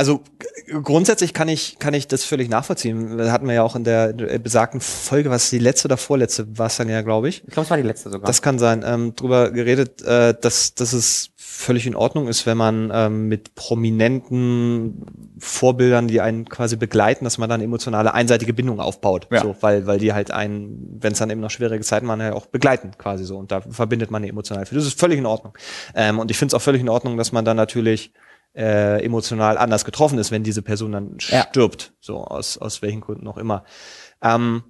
also 0.00 0.22
grundsätzlich 0.82 1.34
kann 1.34 1.48
ich, 1.48 1.78
kann 1.78 1.92
ich 1.92 2.08
das 2.08 2.24
völlig 2.24 2.48
nachvollziehen. 2.48 3.18
Das 3.18 3.30
hatten 3.30 3.46
wir 3.46 3.52
ja 3.52 3.62
auch 3.62 3.76
in 3.76 3.84
der 3.84 4.14
besagten 4.38 4.80
Folge, 4.80 5.28
was 5.28 5.50
die 5.50 5.58
letzte 5.58 5.88
oder 5.88 5.98
vorletzte 5.98 6.56
war 6.56 6.68
es 6.68 6.78
dann 6.78 6.88
ja, 6.88 7.02
glaube 7.02 7.28
ich. 7.28 7.44
Ich 7.46 7.52
glaube, 7.52 7.64
es 7.64 7.70
war 7.70 7.76
die 7.76 7.82
letzte 7.82 8.08
sogar. 8.08 8.26
Das 8.26 8.40
kann 8.40 8.58
sein. 8.58 8.82
Ähm, 8.82 9.14
drüber 9.14 9.50
geredet, 9.50 10.00
äh, 10.00 10.34
dass, 10.40 10.72
dass 10.74 10.94
es 10.94 11.29
völlig 11.60 11.86
in 11.86 11.94
Ordnung 11.94 12.26
ist, 12.28 12.46
wenn 12.46 12.56
man 12.56 12.90
ähm, 12.92 13.28
mit 13.28 13.54
prominenten 13.54 15.06
Vorbildern, 15.38 16.08
die 16.08 16.20
einen 16.20 16.48
quasi 16.48 16.76
begleiten, 16.76 17.24
dass 17.24 17.38
man 17.38 17.48
dann 17.48 17.60
emotionale 17.60 18.14
einseitige 18.14 18.52
Bindungen 18.52 18.80
aufbaut. 18.80 19.28
Ja. 19.30 19.42
So, 19.42 19.54
weil, 19.60 19.86
weil 19.86 19.98
die 19.98 20.12
halt 20.12 20.30
einen, 20.30 20.98
wenn 21.00 21.12
es 21.12 21.18
dann 21.18 21.30
eben 21.30 21.40
noch 21.40 21.50
schwierige 21.50 21.84
Zeiten 21.84 22.08
waren, 22.08 22.20
ja 22.20 22.32
auch 22.32 22.46
begleiten 22.46 22.92
quasi 22.98 23.24
so. 23.24 23.36
Und 23.36 23.52
da 23.52 23.60
verbindet 23.60 24.10
man 24.10 24.22
eine 24.22 24.30
emotionale. 24.30 24.66
Das 24.66 24.86
ist 24.86 24.98
völlig 24.98 25.18
in 25.18 25.26
Ordnung. 25.26 25.56
Ähm, 25.94 26.18
und 26.18 26.30
ich 26.30 26.38
finde 26.38 26.50
es 26.50 26.54
auch 26.54 26.64
völlig 26.64 26.80
in 26.80 26.88
Ordnung, 26.88 27.16
dass 27.16 27.32
man 27.32 27.44
dann 27.44 27.56
natürlich 27.56 28.12
äh, 28.54 29.04
emotional 29.04 29.58
anders 29.58 29.84
getroffen 29.84 30.18
ist, 30.18 30.30
wenn 30.30 30.42
diese 30.42 30.62
Person 30.62 30.92
dann 30.92 31.16
ja. 31.18 31.46
stirbt, 31.48 31.92
so 32.00 32.24
aus, 32.24 32.58
aus 32.58 32.82
welchen 32.82 33.00
Gründen 33.00 33.26
auch 33.28 33.38
immer. 33.38 33.64
Ähm, 34.22 34.62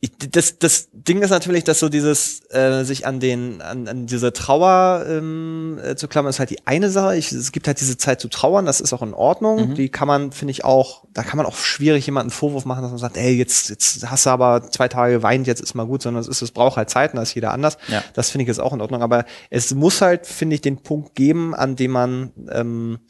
ich, 0.00 0.12
das, 0.16 0.60
das 0.60 0.90
Ding 0.92 1.22
ist 1.22 1.30
natürlich, 1.30 1.64
dass 1.64 1.80
so 1.80 1.88
dieses 1.88 2.40
äh, 2.52 2.84
sich 2.84 3.04
an 3.04 3.18
den 3.18 3.60
an, 3.60 3.88
an 3.88 4.06
diese 4.06 4.32
Trauer 4.32 5.04
ähm, 5.08 5.80
äh, 5.82 5.96
zu 5.96 6.06
klammern 6.06 6.30
ist 6.30 6.38
halt 6.38 6.50
die 6.50 6.64
eine 6.68 6.88
Sache. 6.88 7.16
Ich, 7.16 7.32
es 7.32 7.50
gibt 7.50 7.66
halt 7.66 7.80
diese 7.80 7.98
Zeit 7.98 8.20
zu 8.20 8.28
trauern, 8.28 8.64
das 8.64 8.80
ist 8.80 8.92
auch 8.92 9.02
in 9.02 9.12
Ordnung. 9.12 9.70
Mhm. 9.70 9.74
Die 9.74 9.88
kann 9.88 10.06
man, 10.06 10.30
finde 10.30 10.52
ich 10.52 10.64
auch, 10.64 11.04
da 11.14 11.24
kann 11.24 11.36
man 11.36 11.46
auch 11.46 11.56
schwierig 11.56 12.06
jemanden 12.06 12.30
Vorwurf 12.30 12.64
machen, 12.64 12.82
dass 12.82 12.92
man 12.92 12.98
sagt, 12.98 13.16
ey, 13.16 13.32
jetzt 13.32 13.70
jetzt 13.70 14.08
hast 14.08 14.26
du 14.26 14.30
aber 14.30 14.70
zwei 14.70 14.86
Tage 14.86 15.14
geweint, 15.14 15.48
jetzt 15.48 15.60
ist 15.60 15.74
mal 15.74 15.86
gut, 15.86 16.02
sondern 16.02 16.20
es 16.20 16.28
ist, 16.28 16.42
es 16.42 16.52
braucht 16.52 16.76
halt 16.76 16.90
Zeit, 16.90 17.12
und 17.12 17.16
da 17.16 17.22
ist 17.22 17.34
jeder 17.34 17.50
anders. 17.52 17.76
Ja. 17.88 18.04
Das 18.14 18.30
finde 18.30 18.44
ich 18.44 18.48
jetzt 18.48 18.60
auch 18.60 18.72
in 18.72 18.80
Ordnung. 18.80 19.02
Aber 19.02 19.24
es 19.50 19.74
muss 19.74 20.00
halt, 20.00 20.28
finde 20.28 20.54
ich, 20.54 20.60
den 20.60 20.76
Punkt 20.76 21.16
geben, 21.16 21.56
an 21.56 21.74
dem 21.74 21.90
man 21.90 22.30
ähm, 22.52 23.00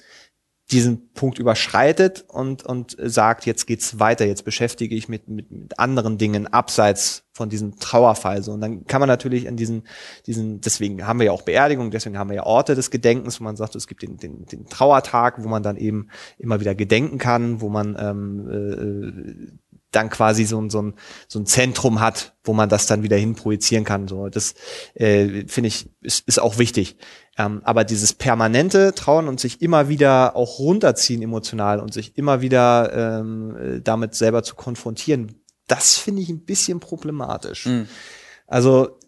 diesen 0.71 1.13
Punkt 1.15 1.39
überschreitet 1.39 2.27
und, 2.29 2.65
und 2.65 2.97
sagt, 3.01 3.47
jetzt 3.47 3.67
geht's 3.67 3.99
weiter, 3.99 4.27
jetzt 4.27 4.45
beschäftige 4.45 4.95
ich 4.95 5.09
mich 5.09 5.27
mit, 5.27 5.51
mit 5.51 5.79
anderen 5.79 6.19
Dingen 6.19 6.47
abseits 6.47 7.25
von 7.33 7.49
diesem 7.49 7.79
Trauerfall. 7.79 8.43
So. 8.43 8.53
Und 8.53 8.61
dann 8.61 8.85
kann 8.85 9.01
man 9.01 9.09
natürlich 9.09 9.47
in 9.47 9.57
diesen, 9.57 9.85
diesen, 10.27 10.61
deswegen 10.61 11.07
haben 11.07 11.21
wir 11.21 11.27
ja 11.27 11.33
auch 11.33 11.43
Beerdigung, 11.43 11.91
deswegen 11.91 12.19
haben 12.19 12.29
wir 12.29 12.37
ja 12.37 12.47
Orte 12.47 12.75
des 12.75 12.91
Gedenkens, 12.91 13.41
wo 13.41 13.45
man 13.45 13.57
sagt, 13.57 13.77
es 13.77 13.87
gibt 13.87 14.03
den, 14.03 14.19
den, 14.19 14.45
den 14.45 14.67
Trauertag, 14.67 15.43
wo 15.43 15.49
man 15.49 15.63
dann 15.63 15.77
eben 15.77 16.09
immer 16.37 16.61
wieder 16.61 16.75
gedenken 16.75 17.17
kann, 17.17 17.63
wo 17.63 17.71
man 17.71 17.97
ähm, 17.99 19.49
äh, 19.49 19.53
dann 19.91 20.11
quasi 20.11 20.45
so, 20.45 20.61
ein 20.61 20.69
so, 20.69 20.83
ein, 20.83 20.95
so 21.29 21.39
ein 21.39 21.47
Zentrum 21.47 22.01
hat, 22.01 22.35
wo 22.45 22.53
man 22.53 22.69
das 22.69 22.87
dann 22.87 23.03
wieder 23.03 23.17
hin 23.17 23.35
projizieren 23.35 23.85
kann. 23.85 24.07
So, 24.07 24.29
das 24.29 24.55
äh, 24.95 25.47
finde 25.47 25.69
ich 25.69 25.89
ist, 26.03 26.29
ist 26.29 26.41
auch 26.41 26.59
wichtig. 26.59 26.99
Ähm, 27.39 27.63
aber 27.65 27.85
dieses 27.85 28.13
permanente 28.13 28.95
Trauen 28.95 29.29
und 29.29 29.39
sich 29.39 29.63
immer 29.63 29.89
wieder 29.89 30.37
auch 30.37 30.59
runterziehen 30.59 31.23
emotional 31.23 31.81
und 31.81 31.95
sich 31.95 32.19
immer 32.19 32.41
wieder 32.41 33.21
ähm, 33.21 33.57
äh, 33.57 33.81
damit 33.81 34.15
selber 34.15 34.43
zu 34.43 34.57
konfrontieren, 34.57 35.41
das 35.69 35.97
finde 35.97 36.23
ich 36.23 36.29
ein 36.29 36.45
bisschen 36.45 36.81
problematisch. 36.81 37.67
Mhm. 37.67 37.89
Also 38.47 38.99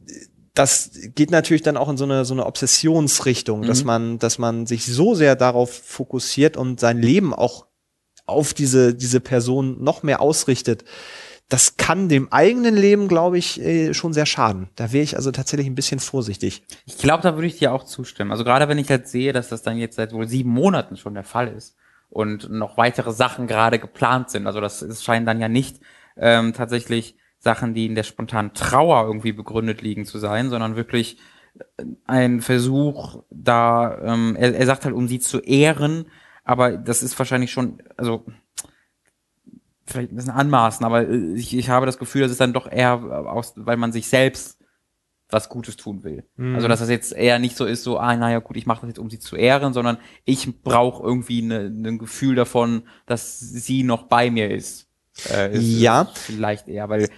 das 0.54 0.90
geht 1.14 1.30
natürlich 1.30 1.62
dann 1.62 1.76
auch 1.76 1.88
in 1.88 1.96
so 1.96 2.04
eine 2.04 2.24
so 2.24 2.34
eine 2.34 2.46
Obsessionsrichtung, 2.46 3.60
mhm. 3.60 3.66
dass 3.66 3.84
man 3.84 4.18
dass 4.18 4.38
man 4.38 4.66
sich 4.66 4.86
so 4.86 5.14
sehr 5.14 5.34
darauf 5.36 5.72
fokussiert 5.72 6.56
und 6.56 6.78
sein 6.78 6.98
Leben 6.98 7.34
auch 7.34 7.66
auf 8.30 8.54
diese, 8.54 8.94
diese 8.94 9.20
Person 9.20 9.82
noch 9.82 10.02
mehr 10.02 10.20
ausrichtet, 10.20 10.84
das 11.50 11.76
kann 11.76 12.08
dem 12.08 12.32
eigenen 12.32 12.76
Leben, 12.76 13.08
glaube 13.08 13.36
ich, 13.36 13.60
äh, 13.60 13.92
schon 13.92 14.12
sehr 14.12 14.24
schaden. 14.24 14.68
Da 14.76 14.92
wäre 14.92 15.02
ich 15.02 15.16
also 15.16 15.32
tatsächlich 15.32 15.66
ein 15.66 15.74
bisschen 15.74 15.98
vorsichtig. 15.98 16.62
Ich 16.86 16.96
glaube, 16.96 17.24
da 17.24 17.34
würde 17.34 17.48
ich 17.48 17.58
dir 17.58 17.72
auch 17.72 17.82
zustimmen. 17.82 18.30
Also 18.30 18.44
gerade 18.44 18.68
wenn 18.68 18.78
ich 18.78 18.88
halt 18.88 19.08
sehe, 19.08 19.32
dass 19.32 19.48
das 19.48 19.62
dann 19.62 19.76
jetzt 19.76 19.96
seit 19.96 20.12
wohl 20.12 20.28
sieben 20.28 20.50
Monaten 20.50 20.96
schon 20.96 21.14
der 21.14 21.24
Fall 21.24 21.48
ist 21.48 21.76
und 22.08 22.50
noch 22.50 22.76
weitere 22.76 23.12
Sachen 23.12 23.48
gerade 23.48 23.80
geplant 23.80 24.30
sind. 24.30 24.46
Also 24.46 24.60
das, 24.60 24.78
das 24.78 25.02
scheinen 25.02 25.26
dann 25.26 25.40
ja 25.40 25.48
nicht 25.48 25.80
ähm, 26.16 26.52
tatsächlich 26.52 27.16
Sachen, 27.40 27.74
die 27.74 27.86
in 27.86 27.96
der 27.96 28.04
spontanen 28.04 28.54
Trauer 28.54 29.06
irgendwie 29.06 29.32
begründet 29.32 29.82
liegen 29.82 30.04
zu 30.04 30.18
sein, 30.18 30.50
sondern 30.50 30.76
wirklich 30.76 31.18
ein 32.06 32.42
Versuch, 32.42 33.24
da, 33.30 33.98
ähm, 34.04 34.36
er, 34.38 34.54
er 34.54 34.66
sagt 34.66 34.84
halt, 34.84 34.94
um 34.94 35.08
sie 35.08 35.18
zu 35.18 35.40
ehren, 35.40 36.06
aber 36.44 36.76
das 36.76 37.02
ist 37.02 37.18
wahrscheinlich 37.18 37.50
schon, 37.50 37.82
also 37.96 38.24
vielleicht 39.92 40.12
ein 40.12 40.16
bisschen 40.16 40.32
anmaßen, 40.32 40.84
aber 40.84 41.08
äh, 41.08 41.34
ich, 41.34 41.56
ich 41.56 41.68
habe 41.68 41.86
das 41.86 41.98
Gefühl, 41.98 42.22
das 42.22 42.30
ist 42.30 42.40
dann 42.40 42.52
doch 42.52 42.70
eher 42.70 42.94
aus, 43.26 43.54
weil 43.56 43.76
man 43.76 43.92
sich 43.92 44.08
selbst 44.08 44.58
was 45.32 45.48
Gutes 45.48 45.76
tun 45.76 46.02
will. 46.02 46.24
Mhm. 46.36 46.56
Also 46.56 46.68
dass 46.68 46.80
das 46.80 46.88
jetzt 46.88 47.12
eher 47.12 47.38
nicht 47.38 47.56
so 47.56 47.64
ist, 47.64 47.82
so, 47.82 47.98
ah, 47.98 48.16
naja, 48.16 48.40
gut, 48.40 48.56
ich 48.56 48.66
mache 48.66 48.80
das 48.80 48.88
jetzt, 48.88 48.98
um 48.98 49.10
sie 49.10 49.18
zu 49.18 49.36
ehren, 49.36 49.72
sondern 49.72 49.98
ich 50.24 50.62
brauche 50.62 51.02
irgendwie 51.02 51.42
ne, 51.42 51.70
ne, 51.70 51.88
ein 51.88 51.98
Gefühl 51.98 52.34
davon, 52.34 52.82
dass 53.06 53.38
sie 53.38 53.82
noch 53.82 54.04
bei 54.04 54.30
mir 54.30 54.50
ist. 54.50 54.88
Äh, 55.30 55.56
ist 55.56 55.64
ja. 55.64 56.06
Vielleicht 56.14 56.68
eher, 56.68 56.88
weil 56.88 57.08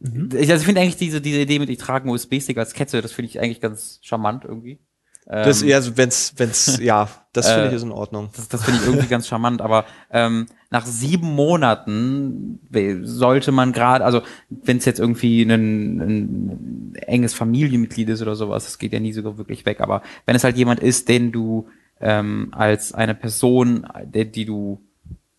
mhm. 0.00 0.28
ich, 0.32 0.50
also 0.50 0.60
ich 0.60 0.66
finde 0.66 0.80
eigentlich 0.80 0.96
diese, 0.96 1.20
diese 1.20 1.40
Idee 1.40 1.58
mit, 1.58 1.70
ich 1.70 1.78
trage 1.78 2.04
einen 2.04 2.14
USB-Stick 2.14 2.58
als 2.58 2.74
Kette, 2.74 3.02
das 3.02 3.12
finde 3.12 3.30
ich 3.30 3.40
eigentlich 3.40 3.60
ganz 3.60 3.98
charmant 4.02 4.44
irgendwie. 4.44 4.78
Das, 5.26 5.62
ähm, 5.62 5.68
ja, 5.68 5.76
also 5.76 5.96
wenn's, 5.96 6.34
wenn's, 6.36 6.78
ja, 6.80 7.08
das 7.32 7.48
finde 7.48 7.66
ich 7.66 7.72
äh, 7.72 7.76
ist 7.76 7.82
in 7.82 7.90
Ordnung. 7.90 8.30
Das, 8.36 8.48
das 8.48 8.62
finde 8.62 8.80
ich 8.80 8.86
irgendwie 8.86 9.08
ganz 9.08 9.26
charmant, 9.26 9.60
aber 9.60 9.84
ähm, 10.10 10.46
nach 10.70 10.86
sieben 10.86 11.34
Monaten 11.34 12.60
sollte 13.02 13.52
man 13.52 13.72
gerade, 13.72 14.04
also 14.04 14.22
wenn 14.48 14.78
es 14.78 14.84
jetzt 14.84 14.98
irgendwie 14.98 15.42
ein, 15.42 16.00
ein 16.00 16.94
enges 17.06 17.34
Familienmitglied 17.34 18.08
ist 18.08 18.22
oder 18.22 18.34
sowas, 18.34 18.64
das 18.64 18.78
geht 18.78 18.92
ja 18.92 19.00
nie 19.00 19.12
so 19.12 19.38
wirklich 19.38 19.64
weg, 19.64 19.80
aber 19.80 20.02
wenn 20.24 20.36
es 20.36 20.44
halt 20.44 20.56
jemand 20.56 20.80
ist, 20.80 21.08
den 21.08 21.32
du 21.32 21.68
ähm, 22.00 22.48
als 22.52 22.92
eine 22.92 23.14
Person, 23.14 23.86
die, 24.04 24.30
die 24.30 24.44
du 24.44 24.80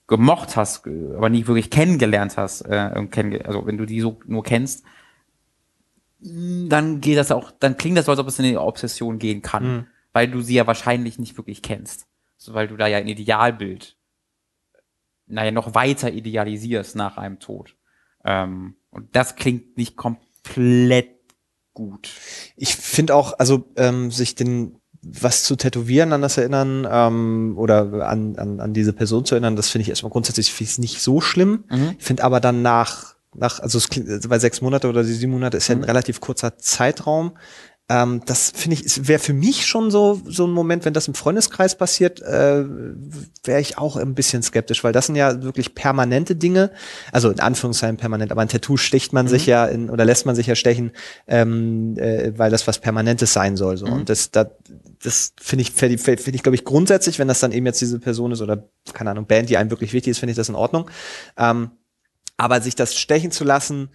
gemocht 0.08 0.56
hast, 0.56 0.88
aber 0.88 1.30
nie 1.30 1.46
wirklich 1.48 1.70
kennengelernt 1.70 2.38
hast, 2.38 2.62
äh, 2.62 3.06
kenn, 3.12 3.40
also 3.44 3.66
wenn 3.66 3.78
du 3.78 3.86
die 3.86 4.00
so 4.00 4.20
nur 4.26 4.44
kennst, 4.44 4.84
dann 6.20 7.02
geht 7.02 7.18
das 7.18 7.32
auch, 7.32 7.52
dann 7.52 7.78
klingt 7.78 7.98
das 7.98 8.06
so, 8.06 8.12
als 8.12 8.20
ob 8.20 8.28
es 8.28 8.40
in 8.40 8.46
eine 8.46 8.62
Obsession 8.62 9.20
gehen 9.20 9.42
kann, 9.42 9.68
mhm. 9.68 9.88
weil 10.14 10.30
du 10.30 10.42
sie 10.42 10.56
ja 10.56 10.66
wahrscheinlich 10.66 11.20
nicht 11.20 11.38
wirklich 11.38 11.62
kennst. 11.62 12.08
So, 12.38 12.54
weil 12.54 12.68
du 12.68 12.78
da 12.78 12.88
ja 12.88 12.98
ein 12.98 13.08
Idealbild, 13.08 13.97
naja, 15.28 15.52
noch 15.52 15.76
weiter 15.76 16.12
idealisierst 16.12 16.96
nach 16.96 17.18
einem 17.18 17.40
Tod. 17.40 17.76
Ähm, 18.24 18.76
und 18.90 19.16
das 19.16 19.36
klingt 19.36 19.78
nicht 19.78 19.96
komplett 19.96 21.10
gut. 21.74 22.10
Ich 22.56 22.76
finde 22.76 23.16
auch, 23.16 23.38
also 23.38 23.66
ähm, 23.76 24.12
sich 24.12 24.36
den 24.36 24.80
was 25.02 25.44
zu 25.44 25.56
tätowieren, 25.56 26.12
an 26.12 26.22
das 26.22 26.38
erinnern 26.38 26.88
ähm, 26.90 27.54
oder 27.58 28.08
an, 28.08 28.36
an, 28.36 28.60
an 28.60 28.74
diese 28.74 28.94
Person 28.94 29.26
zu 29.26 29.36
erinnern, 29.36 29.56
das 29.56 29.70
finde 29.70 29.84
ich 29.84 29.90
erstmal 29.90 30.12
grundsätzlich 30.12 30.80
nicht 30.80 31.02
so 31.02 31.22
schlimm. 31.22 31.66
Mhm. 31.70 31.96
Ich 31.98 32.04
finde 32.04 32.24
aber 32.24 32.40
dann 32.40 32.62
nach 32.62 33.18
nach, 33.38 33.60
also 33.60 33.78
es 33.78 33.90
klingt, 33.90 34.10
also 34.10 34.30
bei 34.30 34.40
sechs 34.40 34.62
Monate 34.62 34.90
oder 34.90 35.04
sieben 35.04 35.32
Monate 35.32 35.58
ist 35.58 35.68
ja 35.68 35.76
ein 35.76 35.80
mhm. 35.80 35.86
relativ 35.86 36.20
kurzer 36.20 36.58
Zeitraum. 36.58 37.38
Ähm, 37.90 38.22
das 38.26 38.52
finde 38.54 38.76
ich, 38.76 39.08
wäre 39.08 39.20
für 39.20 39.32
mich 39.32 39.66
schon 39.66 39.92
so, 39.92 40.22
so 40.26 40.46
ein 40.46 40.52
Moment, 40.52 40.84
wenn 40.84 40.94
das 40.94 41.08
im 41.08 41.14
Freundeskreis 41.14 41.76
passiert, 41.76 42.22
äh, 42.22 42.66
wäre 43.46 43.62
ich 43.62 43.78
auch 43.78 43.96
ein 43.96 44.14
bisschen 44.14 44.44
skeptisch, 44.44 44.84
weil 44.84 44.92
das 44.92 45.06
sind 45.06 45.16
ja 45.16 45.42
wirklich 45.42 45.74
permanente 45.74 46.36
Dinge. 46.36 46.72
Also 47.14 47.30
in 47.30 47.40
Anführungszeichen 47.40 47.96
permanent, 47.96 48.34
aber 48.34 48.42
ein 48.42 48.50
Tattoo 48.50 48.76
sticht 48.76 49.14
man 49.14 49.28
mhm. 49.28 49.30
sich 49.30 49.46
ja 49.46 49.66
in, 49.66 49.90
oder 49.90 50.04
lässt 50.04 50.26
man 50.26 50.36
sich 50.36 50.48
ja 50.48 50.56
stechen, 50.56 50.92
ähm, 51.28 51.98
äh, 51.98 52.38
weil 52.38 52.52
das 52.52 52.68
was 52.68 52.80
Permanentes 52.80 53.32
sein 53.32 53.56
soll. 53.56 53.78
So. 53.78 53.86
Mhm. 53.86 53.94
Und 53.94 54.10
das, 54.10 54.32
da, 54.32 54.52
das 55.02 55.32
finde 55.40 55.62
ich, 55.62 55.72
finde 55.72 55.98
find 55.98 56.36
ich, 56.36 56.44
glaube 56.44 56.56
ich, 56.56 56.66
grundsätzlich, 56.66 57.20
wenn 57.20 57.30
das 57.30 57.40
dann 57.40 57.54
eben 57.54 57.66
jetzt 57.66 57.80
diese 57.80 58.00
Person 58.00 58.34
ist 58.34 58.42
oder, 58.42 58.68
keine 58.94 59.12
Ahnung, 59.12 59.28
Band, 59.28 59.50
die 59.50 59.56
einem 59.56 59.70
wirklich 59.70 59.94
wichtig 59.94 60.12
ist, 60.12 60.20
finde 60.20 60.32
ich 60.32 60.38
das 60.38 60.50
in 60.50 60.56
Ordnung. 60.56 60.92
Ähm, 61.38 61.72
aber 62.36 62.60
sich 62.60 62.76
das 62.76 62.98
stechen 62.98 63.32
zu 63.32 63.46
lassen, 63.46 63.90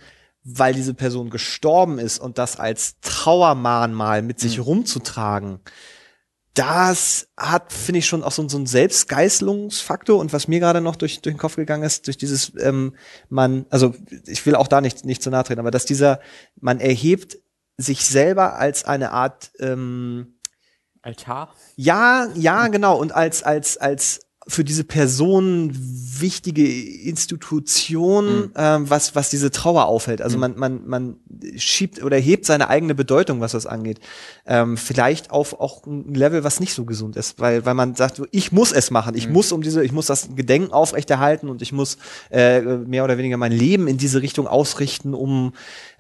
weil 0.44 0.74
diese 0.74 0.94
Person 0.94 1.30
gestorben 1.30 1.98
ist 1.98 2.18
und 2.18 2.38
das 2.38 2.58
als 2.58 2.98
Trauermahnmal 3.00 4.22
mit 4.22 4.40
sich 4.40 4.58
mhm. 4.58 4.64
rumzutragen, 4.64 5.60
das 6.54 7.28
hat, 7.38 7.72
finde 7.72 8.00
ich, 8.00 8.06
schon 8.06 8.22
auch 8.22 8.32
so, 8.32 8.46
so 8.46 8.58
einen 8.58 8.66
Selbstgeißelungsfaktor. 8.66 10.18
Und 10.18 10.34
was 10.34 10.48
mir 10.48 10.60
gerade 10.60 10.82
noch 10.82 10.96
durch, 10.96 11.22
durch 11.22 11.34
den 11.34 11.38
Kopf 11.38 11.56
gegangen 11.56 11.82
ist, 11.82 12.06
durch 12.06 12.18
dieses, 12.18 12.52
ähm, 12.60 12.94
man, 13.30 13.64
also 13.70 13.94
ich 14.26 14.44
will 14.44 14.54
auch 14.54 14.68
da 14.68 14.82
nicht, 14.82 15.04
nicht 15.06 15.22
zu 15.22 15.30
nahe 15.30 15.44
treten, 15.44 15.60
aber 15.60 15.70
dass 15.70 15.86
dieser, 15.86 16.20
man 16.60 16.78
erhebt 16.78 17.38
sich 17.78 18.04
selber 18.04 18.58
als 18.58 18.84
eine 18.84 19.12
Art 19.12 19.50
ähm, 19.60 20.38
Altar? 21.00 21.54
Ja, 21.74 22.28
ja, 22.34 22.68
genau. 22.68 22.96
Und 22.98 23.12
als, 23.12 23.42
als, 23.42 23.78
als 23.78 24.20
für 24.48 24.64
diese 24.64 24.84
Person 24.84 25.72
wichtige 25.74 26.66
Institution, 27.02 28.26
mhm. 28.26 28.52
ähm, 28.56 28.90
was, 28.90 29.14
was 29.14 29.30
diese 29.30 29.50
Trauer 29.50 29.86
aufhält. 29.86 30.20
Also 30.20 30.36
mhm. 30.36 30.40
man, 30.40 30.58
man, 30.58 30.86
man 30.86 31.16
schiebt 31.56 32.02
oder 32.02 32.16
hebt 32.16 32.46
seine 32.46 32.68
eigene 32.68 32.94
Bedeutung, 32.94 33.40
was 33.40 33.52
das 33.52 33.66
angeht. 33.66 34.00
Ähm, 34.46 34.76
vielleicht 34.76 35.30
auf 35.30 35.60
auch 35.60 35.86
ein 35.86 36.14
Level, 36.14 36.42
was 36.44 36.60
nicht 36.60 36.74
so 36.74 36.84
gesund 36.84 37.16
ist, 37.16 37.38
weil, 37.38 37.64
weil 37.64 37.74
man 37.74 37.94
sagt, 37.94 38.20
ich 38.32 38.52
muss 38.52 38.72
es 38.72 38.90
machen, 38.90 39.14
ich 39.14 39.28
mhm. 39.28 39.34
muss 39.34 39.52
um 39.52 39.62
diese, 39.62 39.84
ich 39.84 39.92
muss 39.92 40.06
das 40.06 40.30
Gedenken 40.34 40.72
aufrechterhalten 40.72 41.48
und 41.48 41.62
ich 41.62 41.72
muss 41.72 41.98
äh, 42.30 42.60
mehr 42.60 43.04
oder 43.04 43.18
weniger 43.18 43.36
mein 43.36 43.52
Leben 43.52 43.86
in 43.86 43.96
diese 43.96 44.22
Richtung 44.22 44.48
ausrichten, 44.48 45.14
um 45.14 45.52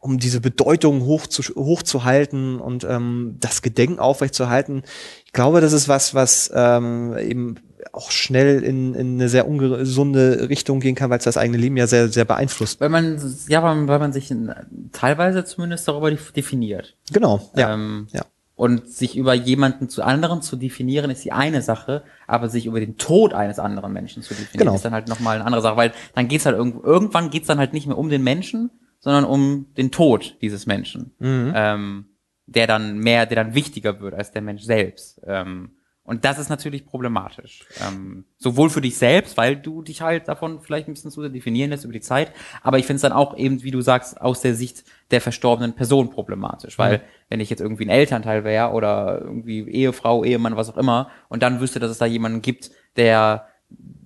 um 0.02 0.18
diese 0.18 0.40
Bedeutung 0.40 1.04
hoch 1.04 1.28
zu, 1.28 1.42
hochzuhalten 1.54 2.58
und 2.58 2.82
ähm, 2.82 3.36
das 3.38 3.62
Gedenken 3.62 4.00
aufrechtzuerhalten. 4.00 4.82
Ich 5.24 5.32
glaube, 5.32 5.60
das 5.60 5.72
ist 5.72 5.86
was, 5.86 6.12
was 6.12 6.50
ähm, 6.52 7.16
eben 7.16 7.54
auch 7.92 8.10
schnell 8.10 8.62
in, 8.62 8.94
in 8.94 9.14
eine 9.14 9.28
sehr 9.28 9.48
ungesunde 9.48 10.48
Richtung 10.48 10.80
gehen 10.80 10.94
kann, 10.94 11.10
weil 11.10 11.18
es 11.18 11.24
das 11.24 11.36
eigene 11.36 11.58
Leben 11.58 11.76
ja 11.76 11.86
sehr, 11.86 12.08
sehr 12.08 12.24
beeinflusst. 12.24 12.80
Weil 12.80 12.88
man, 12.88 13.20
ja, 13.48 13.62
weil 13.62 13.98
man 13.98 14.12
sich 14.12 14.30
in, 14.30 14.52
teilweise 14.92 15.44
zumindest 15.44 15.88
darüber 15.88 16.10
definiert. 16.10 16.96
Genau, 17.12 17.50
ja. 17.56 17.74
Ähm, 17.74 18.06
ja. 18.12 18.22
Und 18.54 18.88
sich 18.88 19.16
über 19.16 19.34
jemanden 19.34 19.88
zu 19.88 20.02
anderen 20.02 20.42
zu 20.42 20.56
definieren, 20.56 21.10
ist 21.10 21.24
die 21.24 21.32
eine 21.32 21.62
Sache, 21.62 22.04
aber 22.28 22.48
sich 22.48 22.66
über 22.66 22.78
den 22.78 22.96
Tod 22.96 23.34
eines 23.34 23.58
anderen 23.58 23.92
Menschen 23.92 24.22
zu 24.22 24.34
definieren, 24.34 24.58
genau. 24.58 24.74
ist 24.74 24.84
dann 24.84 24.92
halt 24.92 25.08
nochmal 25.08 25.36
eine 25.36 25.46
andere 25.46 25.62
Sache, 25.62 25.76
weil 25.76 25.92
dann 26.14 26.28
geht's 26.28 26.46
halt 26.46 26.56
irgend, 26.56 26.84
irgendwann 26.84 27.30
geht's 27.30 27.48
dann 27.48 27.58
halt 27.58 27.72
nicht 27.72 27.86
mehr 27.86 27.98
um 27.98 28.08
den 28.08 28.22
Menschen, 28.22 28.70
sondern 29.00 29.24
um 29.24 29.66
den 29.76 29.90
Tod 29.90 30.36
dieses 30.42 30.66
Menschen, 30.66 31.12
mhm. 31.18 31.52
ähm, 31.56 32.04
der 32.46 32.66
dann 32.66 32.98
mehr, 32.98 33.26
der 33.26 33.42
dann 33.42 33.54
wichtiger 33.54 34.00
wird 34.00 34.14
als 34.14 34.30
der 34.30 34.42
Mensch 34.42 34.62
selbst. 34.62 35.20
Ähm, 35.26 35.70
und 36.12 36.26
das 36.26 36.38
ist 36.38 36.50
natürlich 36.50 36.84
problematisch. 36.84 37.64
Ähm, 37.80 38.26
sowohl 38.36 38.68
für 38.68 38.82
dich 38.82 38.98
selbst, 38.98 39.38
weil 39.38 39.56
du 39.56 39.80
dich 39.80 40.02
halt 40.02 40.28
davon 40.28 40.60
vielleicht 40.60 40.86
ein 40.86 40.92
bisschen 40.92 41.10
zu 41.10 41.26
definieren 41.26 41.70
lässt 41.70 41.84
über 41.84 41.92
die 41.94 42.02
Zeit, 42.02 42.32
aber 42.62 42.78
ich 42.78 42.84
finde 42.84 42.96
es 42.96 43.00
dann 43.00 43.12
auch 43.12 43.34
eben, 43.34 43.62
wie 43.62 43.70
du 43.70 43.80
sagst, 43.80 44.20
aus 44.20 44.42
der 44.42 44.54
Sicht 44.54 44.84
der 45.10 45.22
verstorbenen 45.22 45.72
Person 45.72 46.10
problematisch. 46.10 46.78
Weil 46.78 46.98
mhm. 46.98 47.02
wenn 47.30 47.40
ich 47.40 47.48
jetzt 47.48 47.60
irgendwie 47.60 47.86
ein 47.86 47.88
Elternteil 47.88 48.44
wäre 48.44 48.72
oder 48.72 49.22
irgendwie 49.22 49.66
Ehefrau, 49.66 50.22
Ehemann, 50.22 50.54
was 50.54 50.68
auch 50.68 50.76
immer, 50.76 51.08
und 51.30 51.42
dann 51.42 51.60
wüsste, 51.60 51.80
dass 51.80 51.90
es 51.90 51.96
da 51.96 52.04
jemanden 52.04 52.42
gibt, 52.42 52.72
der 52.96 53.46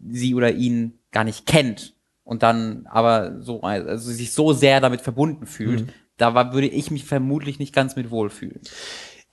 sie 0.09 0.37
oder 0.37 0.53
ihn 0.53 1.01
gar 1.11 1.25
nicht 1.25 1.45
kennt 1.45 1.97
und 2.23 2.45
dann 2.45 2.87
aber 2.89 3.43
so, 3.43 3.63
also 3.63 4.13
sich 4.13 4.33
so 4.33 4.53
sehr 4.53 4.81
damit 4.81 5.01
verbunden 5.01 5.47
fühlt, 5.47 5.87
mhm. 5.87 5.93
da 6.19 6.35
war, 6.35 6.55
würde 6.55 6.69
ich 6.69 6.93
mich 6.93 7.05
vermutlich 7.05 7.59
nicht 7.59 7.75
ganz 7.75 7.97
mit 7.97 8.13
wohlfühlen 8.13 8.61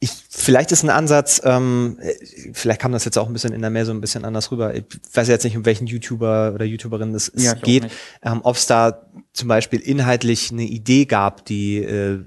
ich, 0.03 0.11
vielleicht 0.29 0.73
ist 0.73 0.83
ein 0.83 0.89
Ansatz, 0.89 1.41
ähm, 1.45 1.97
vielleicht 2.51 2.81
kam 2.81 2.91
das 2.91 3.05
jetzt 3.05 3.17
auch 3.17 3.27
ein 3.27 3.33
bisschen 3.33 3.53
in 3.53 3.61
der 3.61 3.69
Mail 3.69 3.85
so 3.85 3.93
ein 3.93 4.01
bisschen 4.01 4.25
anders 4.25 4.51
rüber. 4.51 4.75
Ich 4.75 4.83
weiß 5.13 5.29
jetzt 5.29 5.45
nicht, 5.45 5.55
um 5.55 5.65
welchen 5.65 5.87
YouTuber 5.87 6.51
oder 6.53 6.65
YouTuberin 6.65 7.15
es 7.15 7.31
ja, 7.35 7.53
geht, 7.53 7.87
ähm, 8.21 8.41
ob 8.43 8.57
es 8.57 8.67
da 8.67 9.07
zum 9.31 9.47
Beispiel 9.47 9.79
inhaltlich 9.79 10.51
eine 10.51 10.63
Idee 10.63 11.05
gab, 11.05 11.45
die 11.45 11.77
äh, 11.77 12.19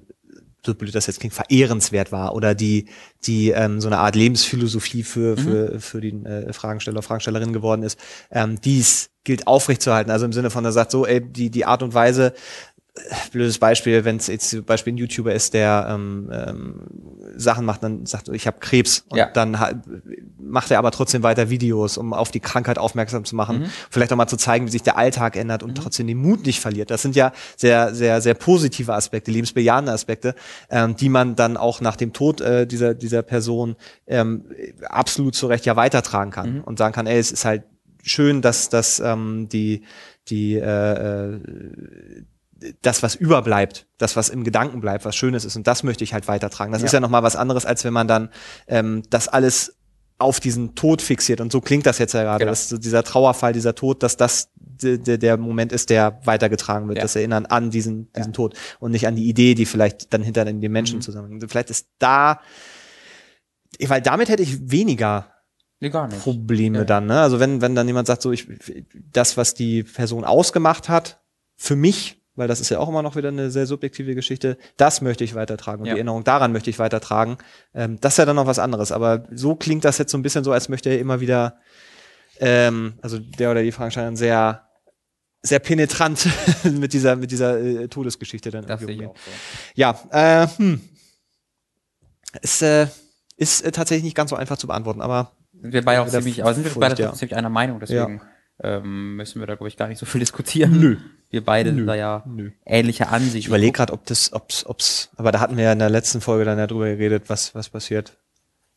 so 0.64 0.74
blöd 0.74 0.94
das 0.94 1.06
jetzt 1.06 1.20
klingt, 1.20 1.34
verehrenswert 1.34 2.12
war 2.12 2.34
oder 2.34 2.54
die, 2.54 2.86
die 3.24 3.50
ähm, 3.50 3.82
so 3.82 3.88
eine 3.88 3.98
Art 3.98 4.16
Lebensphilosophie 4.16 5.02
für, 5.02 5.36
mhm. 5.36 5.38
für, 5.38 5.80
für 5.80 6.00
die 6.00 6.12
äh, 6.24 6.52
Fragensteller, 6.54 7.02
Fragestellerin 7.02 7.52
geworden 7.52 7.82
ist, 7.82 8.00
ähm, 8.30 8.58
dies 8.58 9.10
gilt 9.22 9.46
aufrechtzuerhalten. 9.46 10.10
Also 10.10 10.24
im 10.24 10.32
Sinne 10.32 10.48
von, 10.48 10.64
er 10.64 10.72
sagt 10.72 10.92
so, 10.92 11.04
ey, 11.04 11.20
die, 11.20 11.50
die 11.50 11.66
Art 11.66 11.82
und 11.82 11.92
Weise, 11.92 12.32
blödes 13.30 13.58
Beispiel, 13.58 14.04
wenn 14.04 14.16
es 14.16 14.26
jetzt 14.26 14.50
zum 14.50 14.64
Beispiel 14.64 14.94
ein 14.94 14.96
YouTuber 14.96 15.34
ist, 15.34 15.54
der 15.54 15.86
ähm, 15.90 16.30
ähm, 16.32 16.80
Sachen 17.36 17.64
macht, 17.64 17.82
dann 17.82 18.06
sagt, 18.06 18.28
ich 18.28 18.46
habe 18.46 18.58
Krebs 18.60 19.04
und 19.08 19.18
ja. 19.18 19.30
dann 19.30 19.82
macht 20.38 20.70
er 20.70 20.78
aber 20.78 20.90
trotzdem 20.90 21.22
weiter 21.22 21.50
Videos, 21.50 21.98
um 21.98 22.12
auf 22.12 22.30
die 22.30 22.40
Krankheit 22.40 22.78
aufmerksam 22.78 23.24
zu 23.24 23.36
machen, 23.36 23.60
mhm. 23.60 23.66
vielleicht 23.90 24.12
auch 24.12 24.16
mal 24.16 24.26
zu 24.26 24.36
zeigen, 24.36 24.66
wie 24.66 24.70
sich 24.70 24.82
der 24.82 24.96
Alltag 24.96 25.36
ändert 25.36 25.62
und 25.62 25.70
mhm. 25.70 25.74
trotzdem 25.74 26.06
den 26.06 26.18
Mut 26.18 26.46
nicht 26.46 26.60
verliert. 26.60 26.90
Das 26.90 27.02
sind 27.02 27.16
ja 27.16 27.32
sehr, 27.56 27.94
sehr, 27.94 28.20
sehr 28.20 28.34
positive 28.34 28.94
Aspekte, 28.94 29.30
lebensbejahende 29.30 29.92
Aspekte, 29.92 30.34
ähm, 30.70 30.96
die 30.96 31.08
man 31.08 31.36
dann 31.36 31.56
auch 31.56 31.80
nach 31.80 31.96
dem 31.96 32.12
Tod 32.12 32.40
äh, 32.40 32.66
dieser 32.66 32.94
dieser 32.94 33.22
Person 33.22 33.76
ähm, 34.06 34.44
absolut 34.88 35.34
zu 35.34 35.46
Recht 35.46 35.66
ja 35.66 35.76
weitertragen 35.76 36.30
kann 36.30 36.54
mhm. 36.54 36.60
und 36.62 36.78
sagen 36.78 36.94
kann, 36.94 37.06
ey, 37.06 37.18
es 37.18 37.32
ist 37.32 37.44
halt 37.44 37.64
schön, 38.02 38.42
dass 38.42 38.68
dass 38.68 39.00
ähm, 39.00 39.48
die 39.50 39.82
die 40.28 40.54
äh, 40.54 41.34
äh 41.34 41.40
das, 42.82 43.02
was 43.02 43.14
überbleibt, 43.14 43.86
das, 43.98 44.16
was 44.16 44.28
im 44.28 44.44
Gedanken 44.44 44.80
bleibt, 44.80 45.04
was 45.04 45.14
Schönes 45.16 45.44
ist. 45.44 45.56
Und 45.56 45.66
das 45.66 45.82
möchte 45.82 46.04
ich 46.04 46.14
halt 46.14 46.28
weitertragen. 46.28 46.72
Das 46.72 46.82
ja. 46.82 46.86
ist 46.86 46.92
ja 46.92 47.00
nochmal 47.00 47.22
was 47.22 47.36
anderes, 47.36 47.66
als 47.66 47.84
wenn 47.84 47.92
man 47.92 48.08
dann 48.08 48.30
ähm, 48.66 49.02
das 49.10 49.28
alles 49.28 49.76
auf 50.18 50.40
diesen 50.40 50.74
Tod 50.74 51.02
fixiert. 51.02 51.40
Und 51.42 51.52
so 51.52 51.60
klingt 51.60 51.84
das 51.84 51.98
jetzt 51.98 52.14
ja 52.14 52.22
gerade, 52.22 52.40
genau. 52.40 52.52
dass 52.52 52.68
dieser 52.68 53.04
Trauerfall, 53.04 53.52
dieser 53.52 53.74
Tod, 53.74 54.02
dass 54.02 54.16
das 54.16 54.50
der, 54.56 55.36
Moment 55.36 55.72
ist, 55.72 55.90
der 55.90 56.20
weitergetragen 56.24 56.88
wird, 56.88 56.98
ja. 56.98 57.02
das 57.02 57.16
Erinnern 57.16 57.46
an 57.46 57.70
diesen, 57.70 58.10
diesen 58.12 58.32
ja. 58.32 58.36
Tod 58.36 58.54
und 58.78 58.92
nicht 58.92 59.06
an 59.06 59.16
die 59.16 59.28
Idee, 59.28 59.54
die 59.54 59.66
vielleicht 59.66 60.12
dann 60.12 60.22
hinter 60.22 60.44
den 60.44 60.60
Menschen 60.72 60.98
mhm. 60.98 61.02
zusammenhängt. 61.02 61.44
Vielleicht 61.50 61.70
ist 61.70 61.88
da, 61.98 62.40
weil 63.86 64.00
damit 64.00 64.28
hätte 64.28 64.42
ich 64.42 64.70
weniger 64.70 65.32
Nee, 65.78 65.90
Probleme 65.90 66.78
ja. 66.78 66.84
dann. 66.84 67.04
Ne? 67.04 67.20
Also 67.20 67.38
wenn, 67.38 67.60
wenn 67.60 67.74
dann 67.74 67.86
jemand 67.86 68.06
sagt, 68.06 68.22
so 68.22 68.32
ich 68.32 68.48
das, 69.12 69.36
was 69.36 69.52
die 69.52 69.82
Person 69.82 70.24
ausgemacht 70.24 70.88
hat, 70.88 71.20
für 71.54 71.76
mich 71.76 72.22
weil 72.36 72.48
das 72.48 72.60
ist 72.60 72.68
ja 72.68 72.78
auch 72.78 72.88
immer 72.88 73.02
noch 73.02 73.16
wieder 73.16 73.28
eine 73.28 73.50
sehr 73.50 73.66
subjektive 73.66 74.14
Geschichte. 74.14 74.58
Das 74.76 75.00
möchte 75.00 75.24
ich 75.24 75.34
weitertragen 75.34 75.80
und 75.80 75.86
ja. 75.86 75.94
die 75.94 75.98
Erinnerung 75.98 76.24
daran 76.24 76.52
möchte 76.52 76.70
ich 76.70 76.78
weitertragen. 76.78 77.38
Ähm, 77.74 77.98
das 78.00 78.14
ist 78.14 78.18
ja 78.18 78.24
dann 78.24 78.36
noch 78.36 78.46
was 78.46 78.58
anderes. 78.58 78.92
Aber 78.92 79.24
so 79.32 79.56
klingt 79.56 79.84
das 79.84 79.98
jetzt 79.98 80.12
so 80.12 80.18
ein 80.18 80.22
bisschen 80.22 80.44
so, 80.44 80.52
als 80.52 80.68
möchte 80.68 80.90
er 80.90 80.98
immer 80.98 81.20
wieder, 81.20 81.58
ähm, 82.38 82.94
also 83.02 83.18
der 83.18 83.50
oder 83.50 83.62
die 83.62 83.72
Fragenstein 83.72 84.16
sehr 84.16 84.62
sehr 85.42 85.58
penetrant 85.60 86.28
mit 86.64 86.92
dieser 86.92 87.16
mit 87.16 87.30
dieser 87.30 87.58
äh, 87.58 87.88
Todesgeschichte 87.88 88.50
dann 88.50 88.66
das 88.66 88.80
irgendwie 88.80 89.06
umgehen. 89.06 89.20
So. 89.24 89.30
Ja, 89.74 89.98
äh, 90.10 90.48
hm. 90.56 90.80
es 92.42 92.62
äh, 92.62 92.88
ist 93.36 93.62
äh, 93.62 93.72
tatsächlich 93.72 94.04
nicht 94.04 94.16
ganz 94.16 94.30
so 94.30 94.36
einfach 94.36 94.56
zu 94.56 94.66
beantworten, 94.66 95.00
aber 95.00 95.32
sind 95.52 95.72
wir 95.72 95.84
beide 95.84 96.02
auch 96.02 96.08
ziemlich, 96.08 96.42
aber 96.42 96.54
sind 96.54 96.64
wir 96.64 96.80
beide 96.80 97.00
ja. 97.00 97.12
ziemlich 97.12 97.36
einer 97.36 97.48
Meinung, 97.48 97.80
deswegen 97.80 98.20
ja. 98.62 98.78
ähm, 98.78 99.16
müssen 99.16 99.40
wir 99.40 99.46
da 99.46 99.54
glaube 99.54 99.68
ich 99.68 99.76
gar 99.76 99.88
nicht 99.88 99.98
so 99.98 100.06
viel 100.06 100.18
diskutieren. 100.18 100.80
Nö. 100.80 100.96
Wir 101.36 101.44
beide 101.44 101.70
Nö. 101.70 101.80
sind 101.80 101.86
da 101.86 101.94
ja 101.94 102.24
Nö. 102.24 102.50
ähnliche 102.64 103.08
Ansicht. 103.08 103.36
Ich 103.36 103.48
überlege 103.48 103.72
gerade, 103.72 103.92
ob 103.92 104.06
das, 104.06 104.32
ob's, 104.32 104.64
ob's, 104.64 105.10
aber 105.16 105.32
da 105.32 105.40
hatten 105.40 105.58
wir 105.58 105.64
ja 105.64 105.72
in 105.72 105.78
der 105.78 105.90
letzten 105.90 106.22
Folge 106.22 106.46
dann 106.46 106.58
ja 106.58 106.66
drüber 106.66 106.86
geredet, 106.86 107.24
was, 107.26 107.54
was 107.54 107.68
passiert. 107.68 108.16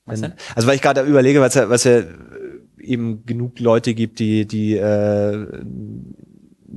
Was 0.03 0.19
denn? 0.19 0.33
Also 0.55 0.67
weil 0.67 0.75
ich 0.75 0.81
gerade 0.81 1.03
überlege, 1.03 1.39
was 1.39 1.53
ja, 1.53 1.69
was 1.69 1.85
ja 1.85 2.01
eben 2.81 3.25
genug 3.25 3.61
Leute 3.61 3.93
gibt, 3.93 4.19
die, 4.19 4.45
die 4.45 4.75
äh, 4.75 5.47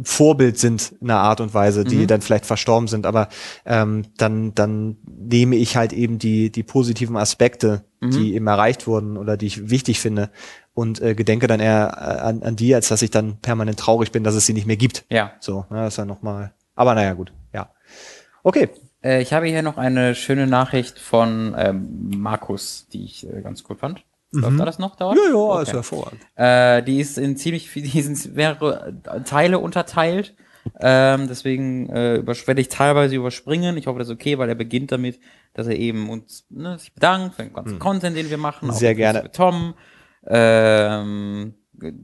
Vorbild 0.05 0.57
sind 0.57 0.95
in 1.01 1.11
einer 1.11 1.19
Art 1.19 1.41
und 1.41 1.53
Weise, 1.53 1.83
die 1.83 1.97
mhm. 1.97 2.07
dann 2.07 2.21
vielleicht 2.21 2.47
verstorben 2.47 2.87
sind, 2.87 3.05
aber 3.05 3.29
ähm, 3.67 4.05
dann, 4.19 4.55
dann 4.55 4.99
nehme 5.05 5.57
ich 5.57 5.77
halt 5.77 5.93
eben 5.93 6.21
die, 6.21 6.53
die 6.53 6.63
positiven 6.63 7.17
Aspekte, 7.17 7.83
mhm. 8.03 8.11
die 8.11 8.35
eben 8.35 8.47
erreicht 8.47 8.87
wurden 8.87 9.17
oder 9.17 9.37
die 9.37 9.47
ich 9.47 9.71
wichtig 9.71 10.01
finde 10.01 10.31
und 10.75 11.01
äh, 11.01 11.15
gedenke 11.15 11.47
dann 11.47 11.61
eher 11.61 11.97
äh, 11.97 12.21
an, 12.21 12.43
an 12.43 12.57
die, 12.57 12.75
als 12.75 12.89
dass 12.89 13.03
ich 13.03 13.11
dann 13.11 13.39
permanent 13.39 13.79
traurig 13.79 14.13
bin, 14.13 14.25
dass 14.25 14.35
es 14.35 14.47
sie 14.47 14.53
nicht 14.53 14.67
mehr 14.67 14.77
gibt. 14.77 15.05
Ja. 15.09 15.33
So, 15.41 15.67
ne, 15.71 15.79
das 15.79 15.95
ist 15.95 15.99
ja 15.99 16.05
nochmal. 16.05 16.53
Aber 16.75 16.95
naja, 16.95 17.15
gut, 17.15 17.33
ja. 17.53 17.71
Okay. 18.43 18.71
Äh, 19.03 19.23
ich 19.23 19.33
habe 19.33 19.47
hier 19.47 19.63
noch 19.63 19.79
eine 19.79 20.15
schöne 20.15 20.47
Nachricht 20.47 20.99
von 20.99 21.55
ähm, 21.57 22.11
Markus, 22.17 22.89
die 22.93 23.05
ich 23.05 23.27
äh, 23.27 23.43
ganz 23.43 23.65
cool 23.69 23.77
fand. 23.77 24.05
Läuft 24.35 24.55
mhm. 24.55 24.59
da 24.59 24.65
das 24.65 24.79
noch 24.79 24.97
dauert? 24.97 25.19
Ja, 25.19 25.31
ja, 25.31 25.37
okay. 25.37 25.63
ist 25.63 25.73
hervorragend. 25.73 26.21
Äh, 26.37 26.83
die 26.83 27.01
ist 27.01 27.19
in 27.19 27.37
ziemlich 27.37 27.69
viel, 27.69 27.83
die 27.91 28.03
sind 28.03 28.35
mehrere 28.35 28.95
Teile 29.25 29.59
unterteilt. 29.59 30.35
Ähm, 30.81 31.27
deswegen 31.29 31.91
äh, 31.91 32.25
werde 32.25 32.61
ich 32.61 32.69
teilweise 32.69 33.17
überspringen. 33.17 33.77
Ich 33.77 33.89
hoffe, 33.89 33.99
das 33.99 34.09
ist 34.09 34.15
okay, 34.15 34.39
weil 34.39 34.49
er 34.49 34.55
beginnt 34.55 34.93
damit, 34.93 35.19
dass 35.55 35.67
er 35.67 35.77
eben 35.77 36.11
uns 36.11 36.47
ne, 36.51 36.79
sich 36.79 36.95
bedankt 36.95 37.37
für 37.37 37.43
den 37.43 37.53
ganzen 37.53 37.75
mhm. 37.75 37.79
Content, 37.81 38.17
den 38.17 38.31
wir 38.31 38.39
machen. 38.39 38.73
Sehr 38.73 38.95
gerne. 38.95 39.31
Tom. 39.33 39.75
Ähm, 40.27 41.55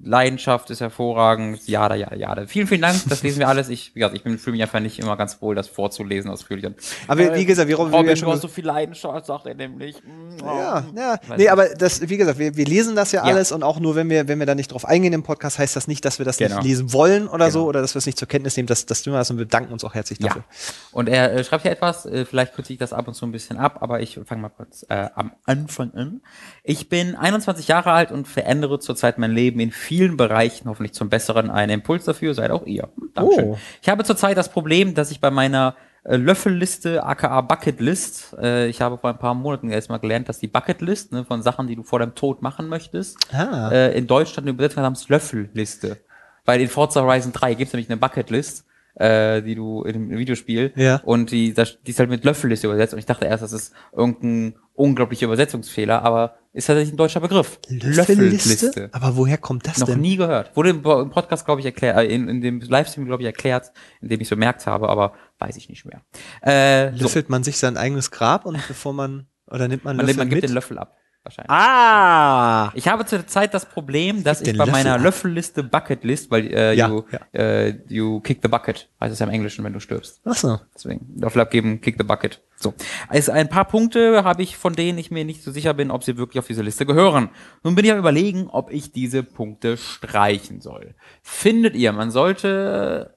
Leidenschaft 0.03 0.71
ist 0.71 0.81
hervorragend, 0.81 1.67
ja, 1.67 1.95
ja, 1.95 2.15
ja. 2.15 2.47
Vielen, 2.47 2.67
vielen 2.67 2.83
Dank, 2.83 2.97
das 3.09 3.23
lesen 3.23 3.39
wir 3.39 3.49
alles. 3.49 3.69
Ich, 3.69 3.95
wie 3.95 4.01
gesagt, 4.01 4.17
ich 4.17 4.23
fühle 4.23 4.53
mich 4.53 4.63
einfach 4.63 4.81
nicht 4.81 4.99
immer 4.99 5.17
ganz 5.17 5.41
wohl, 5.41 5.55
das 5.55 5.69
vorzulesen 5.69 6.31
ausführlich. 6.31 6.67
Aber 7.07 7.21
wie, 7.21 7.35
wie 7.41 7.45
gesagt, 7.47 7.69
wie 7.69 7.73
Robin, 7.73 7.93
Robin 7.95 8.09
wir 8.09 8.17
schon 8.17 8.29
hast 8.31 8.43
so 8.43 8.49
viel 8.49 8.65
Leidenschaft, 8.67 9.27
sagt 9.27 9.47
er 9.47 9.55
nämlich. 9.55 9.97
Mm, 10.03 10.43
oh. 10.43 10.47
Ja, 10.47 10.85
ja. 10.97 11.11
Weiß 11.13 11.21
Nee, 11.31 11.37
nicht. 11.37 11.51
aber 11.53 11.69
das, 11.69 12.09
wie 12.09 12.17
gesagt, 12.17 12.39
wir, 12.39 12.57
wir 12.57 12.65
lesen 12.67 12.97
das 12.97 13.13
ja 13.13 13.25
Ja. 13.27 13.33
alles 13.33 13.53
und 13.53 13.63
auch 13.63 13.81
nur, 13.81 13.95
wenn 13.97 14.09
wir, 14.11 14.29
wenn 14.29 14.39
wir 14.39 14.47
da 14.47 14.55
nicht 14.55 14.73
drauf 14.73 14.85
eingehen 14.85 15.13
im 15.13 15.23
Podcast, 15.23 15.59
heißt 15.59 15.77
das 15.77 15.89
nicht, 15.89 16.05
dass 16.05 16.19
wir 16.19 16.25
das 16.25 16.37
Genau. 16.39 16.57
nicht 16.57 16.65
lesen 16.65 16.93
wollen 16.93 17.29
oder 17.29 17.51
so 17.51 17.61
Genau. 17.61 17.69
oder 17.71 17.81
dass 17.81 17.95
wir 17.95 17.99
es 17.99 18.07
nicht 18.07 18.19
zur 18.19 18.29
Kenntnis 18.29 18.57
nehmen. 18.57 18.67
Das, 18.67 18.87
das 18.87 19.03
tun 19.03 19.13
wir 19.13 19.19
das 19.19 19.31
und 19.31 19.39
wir 19.39 19.47
danken 19.47 19.73
uns 19.73 19.85
auch 19.85 19.95
herzlich 19.95 20.19
dafür. 20.19 20.43
Ja. 20.49 20.75
Und 20.93 21.09
er 21.09 21.33
äh, 21.35 21.45
schreibt 21.45 21.63
hier 21.63 21.73
etwas, 21.73 22.07
äh, 22.07 22.25
vielleicht 22.25 22.55
kürze 22.55 22.73
ich 22.73 22.79
das 22.79 22.93
ab 22.93 23.09
und 23.09 23.15
zu 23.15 23.27
ein 23.27 23.33
bisschen 23.33 23.57
ab, 23.59 23.79
aber 23.81 24.01
ich 24.01 24.19
fange 24.27 24.43
mal 24.43 24.49
kurz 24.51 24.85
äh, 24.89 25.09
am 25.15 25.33
Anfang 25.45 25.93
an. 25.95 26.21
Ich 26.63 26.89
bin 26.89 27.15
21 27.17 27.69
Jahre 27.69 27.93
alt 27.93 28.13
und 28.13 28.29
verändere 28.29 28.79
zurzeit 28.79 29.19
mein 29.19 29.33
Leben 29.33 29.61
in 29.61 29.68
vielen 29.70 30.16
Bereichen, 30.16 30.69
hoffentlich 30.69 30.93
zum 30.95 31.09
Besseren. 31.09 31.51
Ein 31.51 31.70
Impuls 31.70 32.05
dafür 32.05 32.35
seid 32.35 32.51
auch 32.51 32.66
ihr. 32.66 32.89
Dankeschön. 33.15 33.45
Oh. 33.51 33.59
Ich 33.82 33.89
habe 33.89 34.05
zurzeit 34.05 34.36
das 34.36 34.49
Problem, 34.51 34.95
dass 34.95 35.11
ich 35.11 35.20
bei 35.20 35.31
meiner 35.31 35.74
äh, 36.05 36.16
Löffelliste, 36.16 37.03
aka 37.05 37.40
Bucketlist, 37.40 38.36
äh, 38.40 38.69
ich 38.69 38.81
habe 38.81 38.99
vor 38.99 39.11
ein 39.11 39.19
paar 39.19 39.35
Monaten 39.35 39.70
erst 39.70 39.89
mal 39.90 39.99
gelernt, 39.99 40.28
dass 40.28 40.39
die 40.39 40.47
Bucketlist 40.49 41.12
ne, 41.12 41.24
von 41.24 41.43
Sachen, 41.43 41.66
die 41.66 41.77
du 41.77 41.82
vor 41.82 41.99
deinem 41.99 42.15
Tod 42.15 42.40
machen 42.43 42.69
möchtest, 42.69 43.19
Ah. 43.32 43.70
äh, 43.70 43.97
in 43.99 44.07
Deutschland 44.07 44.49
übersetzt 44.49 44.77
namens 44.77 45.09
Löffelliste. 45.09 45.99
Weil 46.45 46.61
in 46.61 46.69
Forza 46.69 47.03
Horizon 47.03 47.32
3 47.32 47.55
gibt 47.55 47.69
es 47.69 47.73
nämlich 47.74 47.90
eine 47.90 47.99
Bucketlist, 47.99 48.65
äh, 48.95 49.43
die 49.43 49.55
du 49.55 49.82
in 49.82 50.09
dem 50.09 50.19
Videospiel 50.19 50.73
Ja. 50.77 51.01
und 51.05 51.31
die, 51.31 51.53
das, 51.53 51.78
die 51.86 51.90
ist 51.90 51.99
halt 51.99 52.09
mit 52.11 52.24
Löffelliste 52.24 52.66
übersetzt 52.69 52.95
und 52.95 52.99
ich 53.01 53.07
dachte 53.07 53.27
erst, 53.27 53.43
das 53.43 53.53
ist 53.53 53.74
irgendein 53.95 54.55
unglaublicher 54.79 55.27
Übersetzungsfehler, 55.27 56.03
aber 56.03 56.37
ist 56.53 56.67
tatsächlich 56.67 56.95
ein 56.95 56.97
deutscher 56.97 57.21
Begriff. 57.21 57.59
Löffelliste? 57.69 58.91
Aber 58.93 59.17
woher 59.17 59.39
kommt 59.39 59.67
das 59.67 59.79
Noch 59.79 59.89
denn? 59.89 60.01
nie 60.01 60.17
gehört. 60.17 60.57
Wurde 60.57 60.71
im, 60.71 60.83
Podcast, 60.83 61.45
glaube 61.45 61.61
ich, 61.61 61.67
erklärt, 61.67 61.97
äh, 61.97 62.05
in, 62.05 62.29
in 62.29 62.41
dem 62.41 62.61
Livestream, 62.61 63.07
glaube 63.07 63.23
ich, 63.23 63.27
erklärt, 63.27 63.73
in 64.01 64.09
dem 64.09 64.21
ich 64.21 64.29
so 64.29 64.37
merkt 64.37 64.67
habe, 64.67 64.89
aber 64.89 65.13
weiß 65.39 65.57
ich 65.57 65.69
nicht 65.69 65.85
mehr. 65.85 66.03
Äh, 66.43 66.97
so, 66.97 67.05
Löffelt 67.05 67.29
man 67.29 67.45
sich 67.45 67.59
sein 67.59 67.77
eigenes 67.77 68.11
Grab 68.11 68.47
und 68.47 68.59
bevor 68.69 68.93
man, 68.93 69.27
oder 69.47 69.69
nimmt 69.69 69.85
man 69.85 69.97
man, 69.97 70.07
Löffel 70.07 70.19
man 70.19 70.29
gibt 70.29 70.43
mit? 70.43 70.51
den 70.51 70.55
Löffel 70.55 70.79
ab, 70.79 70.97
wahrscheinlich. 71.29 71.51
ah! 71.51 72.71
Ich 72.75 72.89
habe 72.89 73.05
zur 73.07 73.27
Zeit 73.27 73.55
das 73.55 73.67
Problem, 73.67 74.25
dass 74.25 74.41
den 74.43 74.53
ich 74.55 74.59
bei 74.59 74.65
Löffel 74.65 74.73
meiner 74.73 74.95
ab. 74.95 75.03
Löffelliste 75.03 75.63
Bucketlist, 75.63 76.31
weil 76.31 76.47
äh, 76.53 76.75
Ja, 76.75 76.89
you, 76.89 77.03
Äh, 77.33 77.75
you 77.89 78.21
kick 78.21 78.41
the 78.43 78.49
bucket, 78.49 78.89
heißt 79.01 79.13
es 79.13 79.19
ja 79.19 79.27
im 79.27 79.33
Englischen, 79.33 79.65
wenn 79.65 79.73
du 79.73 79.81
stirbst. 79.81 80.21
Achso. 80.25 80.61
Deswegen 80.75 81.07
Löffel 81.21 81.41
abgeben, 81.43 81.81
kick 81.81 81.97
the 81.99 82.05
bucket. 82.05 82.41
So. 82.57 82.75
Also 83.09 83.31
ein 83.33 83.49
paar 83.49 83.67
Punkte 83.67 84.25
habe 84.25 84.43
ich, 84.43 84.57
von 84.57 84.73
denen 84.73 84.99
ich 84.99 85.11
mir 85.13 85.25
nicht 85.25 85.45
so 85.45 85.53
sicher 85.53 85.75
bin, 85.75 85.91
ob 85.93 86.03
sie 86.03 86.17
wirklich 86.17 86.41
auf 86.41 86.47
diese 86.49 86.63
Liste 86.63 86.87
gehören. 86.87 87.29
Nun 87.63 87.75
bin 87.77 87.85
ich 87.85 87.93
am 87.93 87.99
überlegen, 87.99 88.49
ob 88.49 88.73
ich 88.73 88.91
diese 88.91 89.23
Punkte 89.23 89.77
streichen 89.77 90.61
soll. 90.61 90.95
Findet 91.23 91.77
ihr, 91.77 91.93
man 91.93 92.11
sollte 92.11 93.15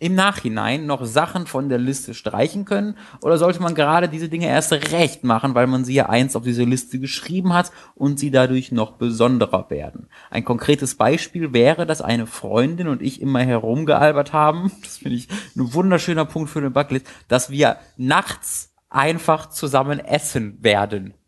im 0.00 0.14
Nachhinein 0.14 0.86
noch 0.86 1.04
Sachen 1.04 1.46
von 1.46 1.68
der 1.68 1.78
Liste 1.78 2.14
streichen 2.14 2.64
können? 2.64 2.96
Oder 3.20 3.36
sollte 3.36 3.60
man 3.60 3.74
gerade 3.74 4.08
diese 4.08 4.28
Dinge 4.28 4.46
erst 4.46 4.72
recht 4.72 5.24
machen, 5.24 5.54
weil 5.54 5.66
man 5.66 5.84
sie 5.84 5.94
ja 5.94 6.08
einst 6.08 6.36
auf 6.36 6.44
diese 6.44 6.62
Liste 6.62 7.00
geschrieben 7.00 7.52
hat 7.52 7.72
und 7.96 8.18
sie 8.18 8.30
dadurch 8.30 8.70
noch 8.70 8.92
besonderer 8.92 9.68
werden? 9.70 10.08
Ein 10.30 10.44
konkretes 10.44 10.94
Beispiel 10.94 11.52
wäre, 11.52 11.84
dass 11.84 12.00
eine 12.00 12.26
Freundin 12.26 12.86
und 12.86 13.02
ich 13.02 13.20
immer 13.20 13.40
herumgealbert 13.40 14.32
haben, 14.32 14.70
das 14.82 14.98
finde 14.98 15.16
ich 15.16 15.28
ein 15.56 15.74
wunderschöner 15.74 16.24
Punkt 16.24 16.50
für 16.50 16.60
eine 16.60 16.70
Bucketlist, 16.70 17.06
dass 17.26 17.50
wir 17.50 17.78
nachts 17.96 18.72
einfach 18.88 19.50
zusammen 19.50 19.98
essen 19.98 20.62
werden. 20.62 21.14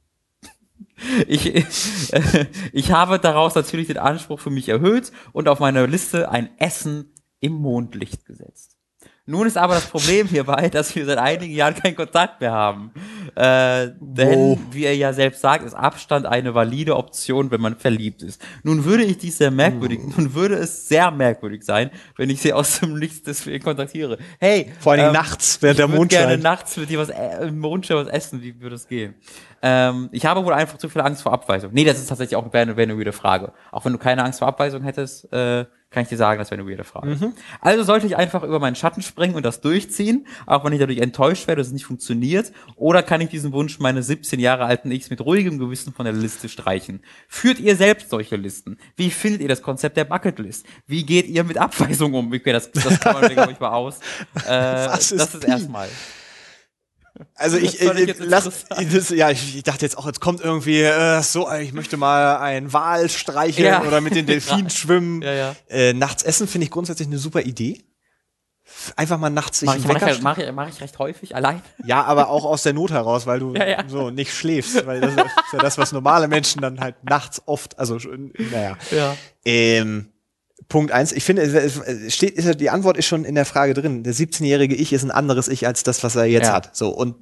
Ich, 1.28 1.46
ich 2.72 2.92
habe 2.92 3.18
daraus 3.18 3.54
natürlich 3.54 3.86
den 3.86 3.96
Anspruch 3.96 4.38
für 4.38 4.50
mich 4.50 4.68
erhöht 4.68 5.12
und 5.32 5.48
auf 5.48 5.58
meine 5.58 5.86
Liste 5.86 6.30
ein 6.30 6.50
Essen 6.58 7.10
im 7.40 7.54
Mondlicht 7.54 8.24
gesetzt. 8.26 8.76
Nun 9.30 9.46
ist 9.46 9.56
aber 9.56 9.74
das 9.74 9.86
Problem 9.86 10.26
hierbei, 10.26 10.68
dass 10.68 10.96
wir 10.96 11.06
seit 11.06 11.18
einigen 11.18 11.54
Jahren 11.54 11.74
keinen 11.74 11.94
Kontakt 11.94 12.40
mehr 12.40 12.50
haben. 12.50 12.90
Äh, 13.36 13.90
denn, 14.00 14.38
Wo? 14.38 14.58
wie 14.72 14.84
er 14.84 14.96
ja 14.96 15.12
selbst 15.12 15.40
sagt, 15.40 15.64
ist 15.64 15.74
Abstand 15.74 16.26
eine 16.26 16.54
valide 16.54 16.96
Option, 16.96 17.52
wenn 17.52 17.60
man 17.60 17.76
verliebt 17.76 18.22
ist. 18.22 18.42
Nun 18.64 18.84
würde 18.84 19.04
ich 19.04 19.18
dies 19.18 19.38
sehr 19.38 19.52
merkwürdig, 19.52 20.00
nun 20.16 20.34
würde 20.34 20.56
es 20.56 20.88
sehr 20.88 21.12
merkwürdig 21.12 21.62
sein, 21.62 21.90
wenn 22.16 22.28
ich 22.28 22.40
sie 22.40 22.52
aus 22.52 22.80
dem 22.80 22.98
Nichts 22.98 23.22
deswegen 23.22 23.62
kontaktiere. 23.62 24.18
Hey, 24.40 24.72
Vor 24.80 24.96
Dingen 24.96 25.08
ähm, 25.08 25.14
nachts, 25.14 25.62
während 25.62 25.78
der 25.78 25.88
Mond 25.88 26.10
gerne 26.10 26.32
scheint. 26.32 26.42
nachts 26.42 26.76
mit 26.76 26.90
dir 26.90 26.98
was 26.98 27.10
äh, 27.10 27.46
im 27.46 27.60
Mondschein 27.60 27.98
was 27.98 28.08
essen. 28.08 28.42
Wie 28.42 28.60
würde 28.60 28.74
es 28.74 28.88
gehen? 28.88 29.14
Ähm, 29.62 30.08
ich 30.10 30.26
habe 30.26 30.44
wohl 30.44 30.54
einfach 30.54 30.78
zu 30.78 30.88
viel 30.88 31.02
Angst 31.02 31.22
vor 31.22 31.32
Abweisung. 31.32 31.70
Nee, 31.72 31.84
das 31.84 31.98
ist 31.98 32.08
tatsächlich 32.08 32.34
auch 32.34 32.52
eine, 32.52 32.74
eine 32.74 32.98
weirde 32.98 33.12
Frage. 33.12 33.52
Auch 33.70 33.84
wenn 33.84 33.92
du 33.92 33.98
keine 33.98 34.24
Angst 34.24 34.40
vor 34.40 34.48
Abweisung 34.48 34.82
hättest, 34.82 35.32
äh, 35.32 35.66
kann 35.90 36.04
ich 36.04 36.08
dir 36.08 36.16
sagen, 36.16 36.38
das 36.38 36.52
wäre 36.52 36.60
eine 36.60 36.70
weirde 36.70 36.84
Frage. 36.84 37.16
Mhm. 37.16 37.34
Also 37.60 37.82
sollte 37.82 38.06
ich 38.06 38.16
einfach 38.16 38.44
über 38.44 38.60
meinen 38.60 38.76
Schatten 38.76 39.02
springen 39.02 39.34
und 39.34 39.44
das 39.44 39.60
durchziehen, 39.60 40.24
auch 40.46 40.64
wenn 40.64 40.72
ich 40.72 40.78
dadurch 40.78 41.00
enttäuscht 41.00 41.48
werde, 41.48 41.60
dass 41.60 41.68
es 41.68 41.72
nicht 41.72 41.84
funktioniert, 41.84 42.52
oder 42.76 43.02
kann 43.02 43.20
ich 43.20 43.28
diesen 43.28 43.52
Wunsch 43.52 43.80
meines 43.80 44.06
17 44.06 44.38
Jahre 44.38 44.66
alten 44.66 44.92
Ichs 44.92 45.10
mit 45.10 45.20
ruhigem 45.20 45.58
Gewissen 45.58 45.92
von 45.92 46.04
der 46.04 46.14
Liste 46.14 46.48
streichen? 46.48 47.02
Führt 47.26 47.58
ihr 47.58 47.74
selbst 47.74 48.10
solche 48.10 48.36
Listen? 48.36 48.78
Wie 48.94 49.10
findet 49.10 49.42
ihr 49.42 49.48
das 49.48 49.62
Konzept 49.62 49.96
der 49.96 50.04
Bucketlist? 50.04 50.64
Wie 50.86 51.04
geht 51.04 51.26
ihr 51.26 51.42
mit 51.42 51.58
Abweisung 51.58 52.14
um? 52.14 52.32
Okay, 52.32 52.52
das, 52.52 52.70
das 52.70 53.00
kann 53.00 53.20
man, 53.20 53.32
glaube 53.32 53.52
ich, 53.52 53.58
mal 53.58 53.70
aus. 53.70 53.98
Äh, 54.46 54.48
Was 54.48 55.10
ist 55.10 55.20
das 55.20 55.34
ist 55.34 55.44
erstmal. 55.44 55.88
Also 57.34 57.56
ich, 57.58 57.78
fand 57.78 57.98
ich 57.98 58.04
äh, 58.04 58.08
jetzt 58.08 58.20
lass, 58.24 58.66
das, 58.68 59.08
ja, 59.10 59.30
ich, 59.30 59.56
ich 59.56 59.62
dachte 59.62 59.84
jetzt 59.84 59.96
auch, 59.98 60.06
jetzt 60.06 60.20
kommt 60.20 60.40
irgendwie 60.40 60.80
äh, 60.82 61.22
so, 61.22 61.50
ich 61.52 61.72
möchte 61.72 61.96
mal 61.96 62.38
einen 62.38 62.72
Wal 62.72 63.08
streicheln 63.08 63.66
Ja. 63.66 63.82
oder 63.82 64.00
mit 64.00 64.14
den 64.14 64.26
Delfinen 64.26 64.70
schwimmen. 64.70 65.22
Ja, 65.22 65.32
ja. 65.32 65.56
Äh, 65.68 65.92
nachts 65.92 66.22
essen 66.22 66.46
finde 66.48 66.66
ich 66.66 66.70
grundsätzlich 66.70 67.08
eine 67.08 67.18
super 67.18 67.42
Idee. 67.42 67.82
Einfach 68.96 69.18
mal 69.18 69.30
nachts 69.30 69.58
sich 69.60 69.66
Mach 69.66 69.76
ich, 69.76 69.84
mach, 69.84 69.94
ich, 70.06 70.22
mach, 70.22 70.38
ich, 70.38 70.52
mach 70.52 70.68
ich 70.68 70.80
recht 70.80 70.98
häufig 70.98 71.34
allein. 71.34 71.60
Ja, 71.84 72.04
aber 72.04 72.28
auch 72.30 72.44
aus 72.44 72.62
der 72.62 72.72
Not 72.72 72.92
heraus, 72.92 73.26
weil 73.26 73.40
du 73.40 73.54
so 73.88 74.10
nicht 74.10 74.32
schläfst, 74.32 74.86
weil 74.86 75.00
das 75.00 75.10
ist 75.14 75.52
ja 75.52 75.58
das, 75.58 75.76
was 75.76 75.90
normale 75.92 76.28
Menschen 76.28 76.62
dann 76.62 76.78
halt 76.80 77.02
nachts 77.02 77.42
oft, 77.46 77.78
also 77.78 77.98
naja. 77.98 78.76
Ja. 78.92 79.16
Ähm, 79.44 80.09
Punkt 80.68 80.92
eins, 80.92 81.12
ich 81.12 81.24
finde, 81.24 81.42
es 81.42 82.14
steht, 82.14 82.34
ist 82.36 82.44
ja- 82.44 82.54
die 82.54 82.70
Antwort 82.70 82.96
ist 82.96 83.06
schon 83.06 83.24
in 83.24 83.34
der 83.34 83.44
Frage 83.44 83.74
drin. 83.74 84.02
Der 84.04 84.14
17-jährige 84.14 84.74
Ich 84.74 84.92
ist 84.92 85.02
ein 85.02 85.10
anderes 85.10 85.48
Ich 85.48 85.66
als 85.66 85.82
das, 85.82 86.02
was 86.04 86.14
er 86.16 86.26
jetzt 86.26 86.46
Ja. 86.48 86.52
hat. 86.54 86.76
So, 86.76 86.90
und 86.90 87.16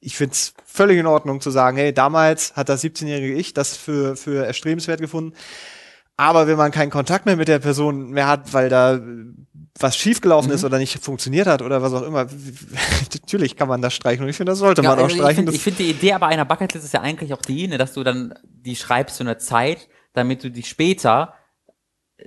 ich 0.00 0.16
finde 0.16 0.32
es 0.32 0.54
völlig 0.64 0.98
in 0.98 1.06
Ordnung 1.06 1.40
zu 1.40 1.50
sagen, 1.50 1.76
hey, 1.76 1.92
damals 1.92 2.54
hat 2.56 2.68
das 2.68 2.82
17-jährige 2.82 3.34
Ich 3.34 3.54
das 3.54 3.76
für, 3.76 4.16
für 4.16 4.46
erstrebenswert 4.46 5.00
gefunden. 5.00 5.34
Aber 6.16 6.46
wenn 6.46 6.56
man 6.56 6.70
keinen 6.70 6.90
Kontakt 6.90 7.26
mehr 7.26 7.36
mit 7.36 7.48
der 7.48 7.58
Person 7.58 8.10
mehr 8.10 8.28
hat, 8.28 8.52
weil 8.52 8.68
da 8.68 9.00
was 9.78 9.96
schiefgelaufen 9.96 10.50
Mhm. 10.50 10.54
ist 10.54 10.64
oder 10.64 10.78
nicht 10.78 11.02
funktioniert 11.02 11.46
hat 11.46 11.62
oder 11.62 11.82
was 11.82 11.92
auch 11.92 12.02
immer, 12.02 12.26
natürlich 13.12 13.56
kann 13.56 13.68
man 13.68 13.80
das 13.82 13.94
streichen 13.94 14.22
und 14.24 14.28
ich 14.30 14.36
finde, 14.36 14.52
das 14.52 14.58
sollte 14.58 14.82
man 14.82 14.92
auch 14.98 15.04
also 15.04 15.08
ich 15.08 15.14
streichen. 15.20 15.36
finde 15.36 15.52
Das- 15.52 15.60
find 15.62 15.78
die 15.78 15.90
Idee 15.90 16.12
aber 16.12 16.26
einer 16.26 16.44
Bucketlist 16.44 16.84
ist 16.84 16.94
ja 16.94 17.00
eigentlich 17.00 17.32
auch 17.34 17.42
die, 17.42 17.68
ne, 17.68 17.78
dass 17.78 17.94
du 17.94 18.02
dann 18.04 18.34
die 18.44 18.76
schreibst 18.76 19.16
zu 19.16 19.22
einer 19.24 19.38
Zeit, 19.38 19.88
damit 20.12 20.44
du 20.44 20.50
dich 20.50 20.68
später 20.68 21.34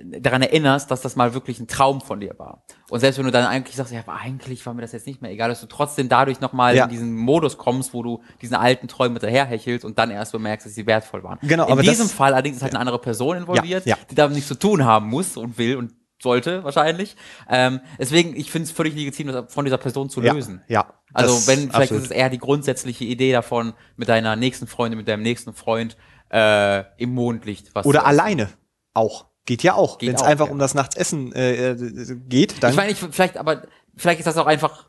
daran 0.04 0.42
erinnerst, 0.42 0.90
dass 0.90 1.00
das 1.00 1.16
mal 1.16 1.34
wirklich 1.34 1.60
ein 1.60 1.68
Traum 1.68 2.00
von 2.00 2.20
dir 2.20 2.38
war. 2.38 2.64
Und 2.90 3.00
selbst 3.00 3.18
wenn 3.18 3.24
du 3.24 3.30
dann 3.30 3.46
eigentlich 3.46 3.76
sagst, 3.76 3.92
ja, 3.92 4.00
aber 4.00 4.14
eigentlich 4.14 4.64
war 4.66 4.74
mir 4.74 4.82
das 4.82 4.92
jetzt 4.92 5.06
nicht 5.06 5.22
mehr 5.22 5.30
egal, 5.30 5.48
dass 5.48 5.60
du 5.60 5.66
trotzdem 5.66 6.08
dadurch 6.08 6.40
nochmal 6.40 6.76
Ja. 6.76 6.84
in 6.84 6.90
diesen 6.90 7.14
Modus 7.16 7.56
kommst, 7.58 7.94
wo 7.94 8.02
du 8.02 8.22
diesen 8.42 8.56
alten 8.56 8.88
Träumen 8.88 9.16
hinterherhechelst 9.16 9.84
und 9.84 9.98
dann 9.98 10.10
erst 10.10 10.32
bemerkst, 10.32 10.66
dass 10.66 10.74
sie 10.74 10.86
wertvoll 10.86 11.22
waren. 11.22 11.38
Genau, 11.42 11.66
in 11.66 11.72
aber 11.72 11.82
diesem 11.82 12.08
Fall 12.08 12.32
allerdings 12.34 12.56
ist 12.56 12.62
halt 12.62 12.74
eine 12.74 12.80
andere 12.80 12.98
Person 12.98 13.36
involviert, 13.36 13.86
ja. 13.86 13.96
die 14.10 14.14
damit 14.14 14.34
nichts 14.34 14.48
zu 14.48 14.58
tun 14.58 14.84
haben 14.84 15.08
muss 15.08 15.36
und 15.36 15.58
will 15.58 15.76
und 15.76 15.92
sollte 16.22 16.64
wahrscheinlich. 16.64 17.16
Ähm, 17.48 17.80
deswegen, 17.98 18.36
ich 18.36 18.50
finde 18.50 18.66
es 18.66 18.72
völlig 18.72 18.94
legitim, 18.94 19.28
das 19.28 19.52
von 19.52 19.64
dieser 19.64 19.78
Person 19.78 20.08
zu 20.08 20.22
ja, 20.22 20.32
lösen. 20.32 20.62
ja. 20.68 20.94
Also 21.12 21.46
wenn, 21.46 21.70
vielleicht 21.70 21.74
absolut. 21.74 22.04
ist 22.04 22.10
es 22.10 22.16
eher 22.16 22.30
die 22.30 22.38
grundsätzliche 22.38 23.04
Idee 23.04 23.32
davon, 23.32 23.74
mit 23.96 24.08
deiner 24.08 24.36
nächsten 24.36 24.66
Freundin, 24.66 24.98
mit 24.98 25.08
deinem 25.08 25.22
nächsten 25.22 25.52
Freund 25.52 25.96
äh, 26.30 26.84
im 26.96 27.14
Mondlicht 27.14 27.74
was 27.74 27.86
Oder 27.86 28.06
alleine 28.06 28.48
auch. 28.94 29.26
Geht 29.46 29.62
ja 29.62 29.74
auch. 29.74 30.00
Wenn 30.00 30.14
es 30.14 30.22
einfach 30.22 30.46
ja. 30.46 30.52
um 30.52 30.58
das 30.58 30.74
Nachtsessen 30.74 31.32
äh, 31.32 31.70
äh, 31.70 32.16
geht, 32.28 32.62
dann. 32.62 32.70
Ich 32.72 32.76
meine, 32.76 32.92
ich, 32.92 32.98
vielleicht, 32.98 33.36
aber 33.36 33.62
vielleicht 33.96 34.18
ist 34.20 34.26
das 34.26 34.36
auch 34.36 34.46
einfach. 34.46 34.88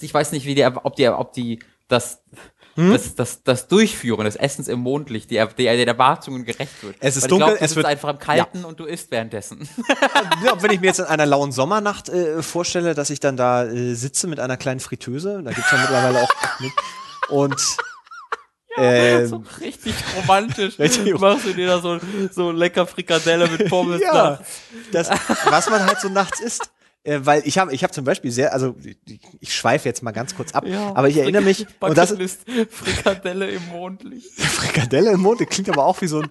Ich 0.00 0.12
weiß 0.12 0.32
nicht, 0.32 0.46
wie 0.46 0.54
die, 0.54 0.64
ob 0.64 0.96
die, 0.96 1.08
ob 1.08 1.32
die 1.32 1.60
das, 1.88 2.22
Hm? 2.76 2.92
das, 2.92 3.14
das, 3.14 3.42
das 3.42 3.68
Durchführen 3.68 4.26
des 4.26 4.36
Essens 4.36 4.68
im 4.68 4.80
Mondlicht, 4.80 5.30
die, 5.30 5.42
die, 5.56 5.64
den 5.64 5.88
Erwartungen 5.88 6.44
gerecht 6.44 6.82
wird. 6.82 6.96
Es 7.00 7.16
ist 7.16 7.22
Weil 7.22 7.28
dunkel, 7.30 7.46
glaub, 7.48 7.58
du 7.58 7.64
es 7.64 7.76
wird- 7.76 7.86
einfach 7.86 8.10
im 8.10 8.18
Kalten 8.18 8.64
und 8.66 8.78
du 8.78 8.84
isst 8.84 9.10
währenddessen. 9.10 9.66
ja, 10.44 10.62
wenn 10.62 10.70
ich 10.70 10.80
mir 10.80 10.88
jetzt 10.88 10.98
in 10.98 11.06
einer 11.06 11.24
lauen 11.24 11.52
Sommernacht 11.52 12.10
äh, 12.10 12.42
vorstelle, 12.42 12.94
dass 12.94 13.08
ich 13.08 13.18
dann 13.18 13.38
da 13.38 13.64
äh, 13.64 13.94
sitze 13.94 14.26
mit 14.26 14.40
einer 14.40 14.58
kleinen 14.58 14.80
Fritteuse, 14.80 15.42
da 15.42 15.52
gibt's 15.52 15.70
ja 15.70 15.78
mittlerweile 15.78 16.22
auch 16.22 16.28
und 17.30 17.56
ähm, 18.76 19.26
so 19.28 19.44
richtig 19.60 19.94
romantisch. 20.16 20.78
Richtig. 20.78 21.18
Machst 21.18 21.46
du 21.46 21.52
dir 21.52 21.66
da 21.66 21.80
so, 21.80 21.98
so 22.30 22.50
lecker 22.50 22.86
Frikadelle 22.86 23.48
mit 23.48 23.68
Pommes 23.68 24.00
ja, 24.00 24.38
das, 24.92 25.10
was 25.44 25.70
man 25.70 25.86
halt 25.86 26.00
so 26.00 26.08
nachts 26.08 26.40
isst. 26.40 26.70
Äh, 27.06 27.20
weil 27.24 27.42
ich 27.44 27.56
habe 27.58 27.72
ich 27.72 27.84
hab 27.84 27.94
zum 27.94 28.04
Beispiel 28.04 28.32
sehr, 28.32 28.52
also 28.52 28.74
ich, 28.82 29.20
ich 29.38 29.54
schweife 29.54 29.88
jetzt 29.88 30.02
mal 30.02 30.10
ganz 30.10 30.34
kurz 30.34 30.52
ab, 30.52 30.66
Ja, 30.66 30.90
aber 30.96 31.08
ich 31.08 31.16
erinnere 31.16 31.42
mich, 31.42 31.64
und 31.78 31.96
das 31.96 32.10
Bucketlist, 32.10 32.40
Frikadelle 32.68 33.48
im 33.48 33.64
Mondlicht. 33.68 34.28
Frikadelle 34.40 35.12
im 35.12 35.20
Mond, 35.20 35.40
das 35.40 35.48
klingt 35.48 35.68
aber 35.68 35.86
auch 35.86 36.00
wie 36.00 36.08
so 36.08 36.20
ein 36.20 36.28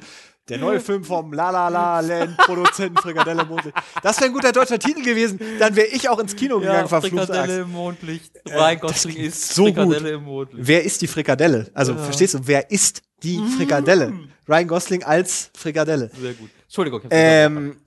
Der 0.47 0.59
neue 0.59 0.79
Film 0.79 1.03
vom 1.03 1.33
La 1.33 1.49
La 1.49 1.69
La 1.69 1.99
Land 2.01 2.37
Produzenten 2.37 2.97
Frikadelle 2.97 3.45
Mondlicht. 3.45 3.75
Das 4.03 4.17
wäre 4.17 4.29
ein 4.29 4.33
guter 4.33 4.51
deutscher 4.51 4.77
Titel 4.77 5.01
gewesen. 5.01 5.39
Dann 5.57 5.75
wäre 5.75 5.87
ich 5.87 6.07
auch 6.07 6.19
ins 6.19 6.35
Kino 6.35 6.59
gegangen, 6.59 6.81
ja, 6.81 6.87
verflucht. 6.87 7.25
Frikadelle 7.25 7.61
im 7.61 7.71
Mondlicht. 7.71 8.31
Ryan 8.47 8.79
Gosling 8.79 9.17
ist 9.17 9.55
so 9.55 9.65
Frikadelle 9.65 9.99
gut. 10.01 10.09
im 10.11 10.23
Mondlicht. 10.23 10.67
Wer 10.67 10.83
ist 10.83 11.01
die 11.01 11.07
Frikadelle? 11.07 11.71
Also, 11.73 11.95
verstehst 11.95 12.35
du, 12.35 12.39
wer 12.43 12.69
ist 12.69 13.01
die 13.23 13.41
Frikadelle? 13.57 14.13
Ryan 14.47 14.67
Gosling 14.67 15.03
als 15.03 15.49
Frikadelle. 15.57 16.11
Sehr 16.21 16.33
gut. 16.33 16.51
Entschuldigung, 16.63 16.99
ich 16.99 17.05
hab's 17.05 17.15
Ähm, 17.17 17.77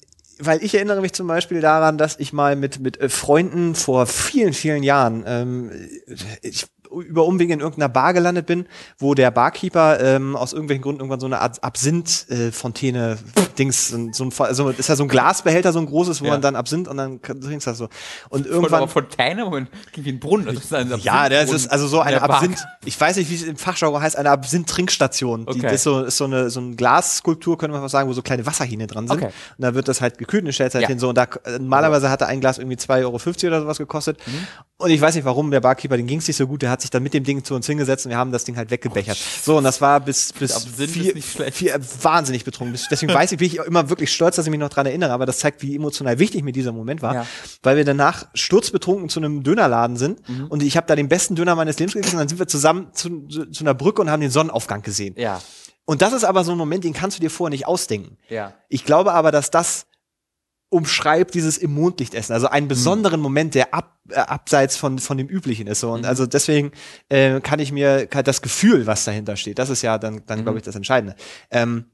weil 0.41 0.63
ich 0.63 0.75
erinnere 0.75 1.01
mich 1.01 1.13
zum 1.13 1.27
Beispiel 1.27 1.61
daran, 1.61 1.97
dass 1.99 2.19
ich 2.19 2.33
mal 2.33 2.57
mit, 2.57 2.81
mit 2.81 3.01
äh, 3.01 3.09
Freunden 3.09 3.75
vor 3.75 4.07
vielen, 4.07 4.53
vielen 4.53 4.83
Jahren 4.83 5.25
ähm, 5.27 5.71
ich 6.43 6.67
über 6.91 7.25
Umwege 7.27 7.53
in 7.53 7.61
irgendeiner 7.61 7.89
Bar 7.89 8.13
gelandet 8.15 8.47
bin, 8.47 8.67
wo 8.99 9.15
der 9.15 9.31
Barkeeper 9.31 10.01
ähm, 10.01 10.37
aus 10.37 10.53
irgendwelchen 10.53 10.83
Gründen 10.83 11.01
irgendwann 11.01 11.21
so 11.21 11.27
eine 11.27 11.41
Art 11.41 11.63
Absinth-Fontäne 11.63 13.19
Dings, 13.59 13.89
so 13.89 14.25
ein, 14.25 14.33
also 14.39 14.69
ist 14.71 14.89
ja 14.89 14.97
so 14.97 15.03
ein 15.03 15.09
Glasbehälter, 15.09 15.73
so 15.73 15.81
ein 15.81 15.87
großes, 15.87 16.21
wo 16.21 16.27
Ja. 16.27 16.33
man 16.33 16.41
dann 16.43 16.57
Absinth 16.57 16.87
und 16.89 16.97
dann 16.97 17.21
trinkst 17.23 17.67
du 17.67 17.71
das 17.71 17.79
so. 17.79 17.89
Und 18.29 18.47
Irgendwann 18.47 18.53
irgendwann 18.55 18.83
aber 18.83 18.89
Fontäne, 18.89 19.45
Moment, 19.45 19.69
klingt 19.93 20.07
wie 20.07 20.13
ein 20.13 20.21
Brunnen. 20.21 20.47
Das 20.47 20.65
ist 20.65 20.75
ein 20.75 20.93
ja, 21.01 21.29
das 21.29 21.51
ist 21.53 21.69
also 21.69 21.87
so 21.89 22.01
eine 22.01 22.23
Absinth, 22.23 22.65
ich 22.85 22.99
weiß 23.01 23.17
nicht, 23.17 23.31
wie 23.31 23.35
es 23.35 23.43
im 23.43 23.57
Fachjargon 23.57 24.01
heißt, 24.01 24.17
eine 24.17 24.31
Absinth-Trinkstation. 24.31 25.47
Die 25.47 25.51
Okay. 25.59 25.63
das 25.63 25.73
ist 25.75 25.83
so, 25.83 26.03
ist 26.05 26.17
so 26.17 26.25
eine, 26.25 26.51
so 26.51 26.61
ein 26.61 26.77
Glasskulptur, 26.77 27.59
könnte 27.59 27.73
man 27.73 27.83
fast 27.83 27.93
sagen, 27.93 28.09
wo 28.09 28.13
so 28.13 28.23
kleine 28.23 28.47
Wasserhähne 28.47 28.87
dran 28.87 29.09
sind. 29.09 29.17
Okay. 29.17 29.27
Und 29.57 29.63
da 29.63 29.75
wird 29.75 29.89
das 29.89 30.01
halt 30.01 30.19
gekühlt 30.19 30.45
und 30.45 30.53
stellt 30.53 30.75
halt 30.75 30.83
Ja. 30.83 30.89
hin 30.89 30.99
so. 30.99 31.09
Und 31.09 31.19
da, 31.19 31.27
normalerweise 31.59 32.11
hatte 32.11 32.27
ein 32.27 32.41
Glas 32.41 32.59
irgendwie 32.59 32.77
2,50 32.77 33.01
Euro 33.05 33.17
oder 33.49 33.61
sowas 33.63 33.79
gekostet. 33.79 34.19
Mhm. 34.27 34.47
Und 34.77 34.91
ich 34.91 35.01
weiß 35.01 35.15
nicht 35.17 35.25
warum, 35.25 35.51
der 35.51 35.61
Barkeeper, 35.61 35.97
den 35.97 36.07
ging 36.07 36.19
es 36.21 36.29
nicht 36.29 36.37
so 36.37 36.47
gut, 36.47 36.63
der 36.63 36.71
hat 36.71 36.78
sich 36.81 36.91
dann 36.91 37.03
mit 37.03 37.15
dem 37.15 37.25
Ding 37.25 37.45
zu 37.45 37.55
uns 37.55 37.67
hingesetzt 37.67 38.07
und 38.07 38.11
wir 38.11 38.19
haben 38.19 38.33
das 38.33 38.45
Ding 38.45 38.57
halt 38.57 38.71
weggebechert. 38.71 39.17
So, 39.43 39.59
und 39.59 39.65
das 39.65 39.81
war 39.81 40.01
bis, 40.01 40.33
bis 40.33 40.65
vier, 40.67 41.09
ist 41.09 41.15
nicht 41.15 41.31
schlecht. 41.33 41.57
vier, 41.57 41.81
wahnsinnig 42.03 42.45
betrunken. 42.45 42.79
Deswegen 42.91 43.13
weiß 43.13 43.33
ich, 43.33 43.39
bin 43.39 43.47
ich 43.47 43.57
immer 43.59 43.89
wirklich 43.91 44.13
stolz, 44.13 44.37
dass 44.37 44.47
ich 44.47 44.51
mich 44.51 44.61
noch 44.61 44.69
dran 44.69 44.87
erinnere, 44.87 45.13
aber 45.13 45.27
das 45.27 45.39
zeigt, 45.39 45.63
wie 45.63 45.77
emotional 45.77 46.19
wichtig 46.19 46.43
mir 46.45 46.53
dieser 46.53 46.73
Moment 46.73 47.03
war, 47.03 47.15
Ja. 47.15 47.27
weil 47.63 47.77
wir 47.77 47.85
danach 47.85 48.27
sturzbetrunken 48.35 49.09
zu 49.09 49.21
einem 49.21 49.43
Dönerladen 49.43 49.97
sind 49.97 50.27
Mhm. 50.29 50.47
und 50.47 50.63
ich 50.63 50.77
habe 50.77 50.87
da 50.87 50.97
den 50.97 51.09
besten 51.09 51.35
Döner 51.35 51.55
meines 51.55 51.79
Lebens 51.79 51.95
gegessen 51.95 52.17
und 52.17 52.21
dann 52.21 52.29
sind 52.29 52.39
wir 52.39 52.47
zusammen 52.49 52.89
zu, 52.93 53.27
zu, 53.29 53.47
zu 53.51 53.65
einer 53.65 53.75
Brücke 53.75 54.01
und 54.03 54.11
haben 54.11 54.21
den 54.21 54.31
Sonnenaufgang 54.31 54.83
gesehen. 54.83 55.15
Ja, 55.19 55.41
Und 55.85 56.03
das 56.03 56.13
ist 56.13 56.25
aber 56.25 56.45
so 56.45 56.53
ein 56.53 56.59
Moment, 56.59 56.85
den 56.85 56.93
kannst 56.93 57.17
du 57.17 57.21
dir 57.21 57.31
vorher 57.31 57.51
nicht 57.51 57.67
ausdenken. 57.67 58.19
ja. 58.29 58.55
Ich 58.69 58.85
glaube 58.85 59.13
aber, 59.15 59.33
dass 59.33 59.51
das 59.51 59.87
umschreibt 60.71 61.35
dieses 61.35 61.59
im 61.59 61.73
Mondlicht 61.73 62.15
essen, 62.15 62.33
also 62.33 62.49
einen 62.49 62.69
besonderen 62.69 63.21
Moment, 63.21 63.55
der 63.55 63.73
ab, 63.73 63.99
äh, 64.11 64.17
abseits 64.17 64.77
von 64.77 64.99
von 64.99 65.17
dem 65.17 65.29
üblichen 65.29 65.67
ist 65.67 65.81
so 65.81 65.93
und 65.93 66.05
also 66.05 66.27
deswegen 66.27 66.73
äh, 67.09 67.41
kann 67.41 67.59
ich 67.59 67.73
mir 67.73 68.07
kann 68.07 68.25
das 68.25 68.43
Gefühl, 68.43 68.87
was 68.87 69.05
dahinter 69.05 69.37
steht, 69.37 69.59
das 69.59 69.71
ist 69.71 69.83
ja 69.83 69.99
dann 69.99 70.23
dann 70.27 70.43
glaube 70.43 70.59
ich 70.59 70.65
das 70.65 70.77
Entscheidende. 70.77 71.17
Ähm, 71.51 71.87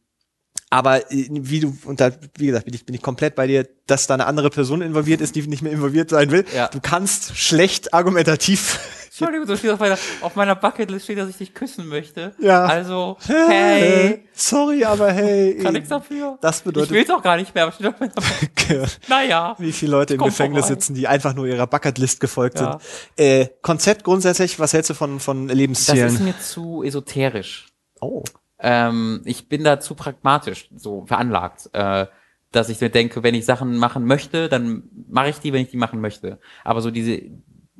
aber 0.71 1.13
äh, 1.13 1.29
wie 1.31 1.61
du 1.61 1.77
und 1.85 2.01
da 2.01 2.11
wie 2.37 2.47
gesagt 2.47 2.65
bin 2.65 2.75
ich 2.75 2.85
bin 2.85 2.95
ich 2.95 3.03
komplett 3.03 3.37
bei 3.37 3.47
dir, 3.47 3.69
dass 3.87 4.07
da 4.07 4.15
eine 4.15 4.27
andere 4.27 4.51
Person 4.51 4.83
involviert 4.83 5.21
ist, 5.21 5.37
die 5.37 5.47
nicht 5.47 5.63
mehr 5.63 5.73
involviert 5.73 6.11
sein 6.11 6.31
will. 6.31 6.45
Ja. 6.55 6.69
Du 6.69 6.81
kannst 6.81 7.37
schlecht 7.37 7.95
argumentativ 7.95 8.81
Entschuldigung, 9.17 9.47
so 9.47 9.57
steht 9.57 9.71
auf 9.71 9.79
meiner, 9.79 9.97
auf 10.23 10.35
meiner 10.35 10.57
Bucketlist 10.57 11.05
steht, 11.05 11.19
dass 11.19 11.29
ich 11.29 11.37
dich 11.37 11.55
küssen 11.55 11.87
möchte. 11.87 12.35
Ja. 12.41 12.65
Also, 12.65 13.17
hey, 13.27 14.27
sorry, 14.33 14.85
aber 14.85 15.13
hey, 15.13 15.57
kann 15.63 15.77
ich 15.77 15.87
dafür? 15.87 16.37
Das 16.41 16.59
ich 16.59 16.65
bedeutet- 16.65 16.91
will 16.91 17.03
es 17.05 17.11
auch 17.11 17.23
gar 17.23 17.37
nicht 17.37 17.55
mehr, 17.55 17.65
aber 17.65 17.73
steht 17.73 17.87
auf 17.87 18.01
meiner 18.01 18.13
Bucketlist. 18.15 19.01
Naja. 19.09 19.55
wie 19.59 19.73
viele 19.73 19.93
Leute 19.93 20.15
im 20.15 20.21
Gefängnis 20.23 20.67
vorbei. 20.67 20.75
sitzen, 20.81 20.95
die 20.95 21.07
einfach 21.07 21.35
nur 21.35 21.47
ihrer 21.47 21.67
Bucketlist 21.69 22.19
gefolgt 22.21 22.59
Ja. 22.59 22.79
sind. 23.17 23.25
Äh, 23.25 23.49
Konzept 23.63 24.03
grundsätzlich, 24.05 24.59
was 24.59 24.73
hältst 24.73 24.91
du 24.91 24.95
von, 24.95 25.21
von 25.21 25.47
Das 25.49 25.57
Lebenszielen? 25.57 26.07
ist 26.09 26.21
mir 26.21 26.39
zu 26.41 26.83
esoterisch. 26.83 27.67
oh. 28.01 28.25
Ähm, 28.59 29.21
ich 29.27 29.49
bin 29.49 29.63
da 29.63 29.79
zu 29.81 29.95
pragmatisch 29.95 30.71
so 30.75 31.05
veranlagt, 31.07 31.69
äh, 31.75 32.07
dass 32.51 32.69
ich 32.71 32.81
mir 32.81 32.89
denke, 32.89 33.23
wenn 33.23 33.35
ich 33.35 33.45
Sachen 33.45 33.77
machen 33.77 34.07
möchte, 34.07 34.49
dann 34.49 34.85
mache 35.09 35.29
ich 35.29 35.39
die, 35.39 35.53
wenn 35.53 35.63
ich 35.63 35.71
die 35.71 35.77
machen 35.77 36.01
möchte. 36.01 36.39
Aber 36.63 36.81
so 36.81 36.91
diese, 36.91 37.21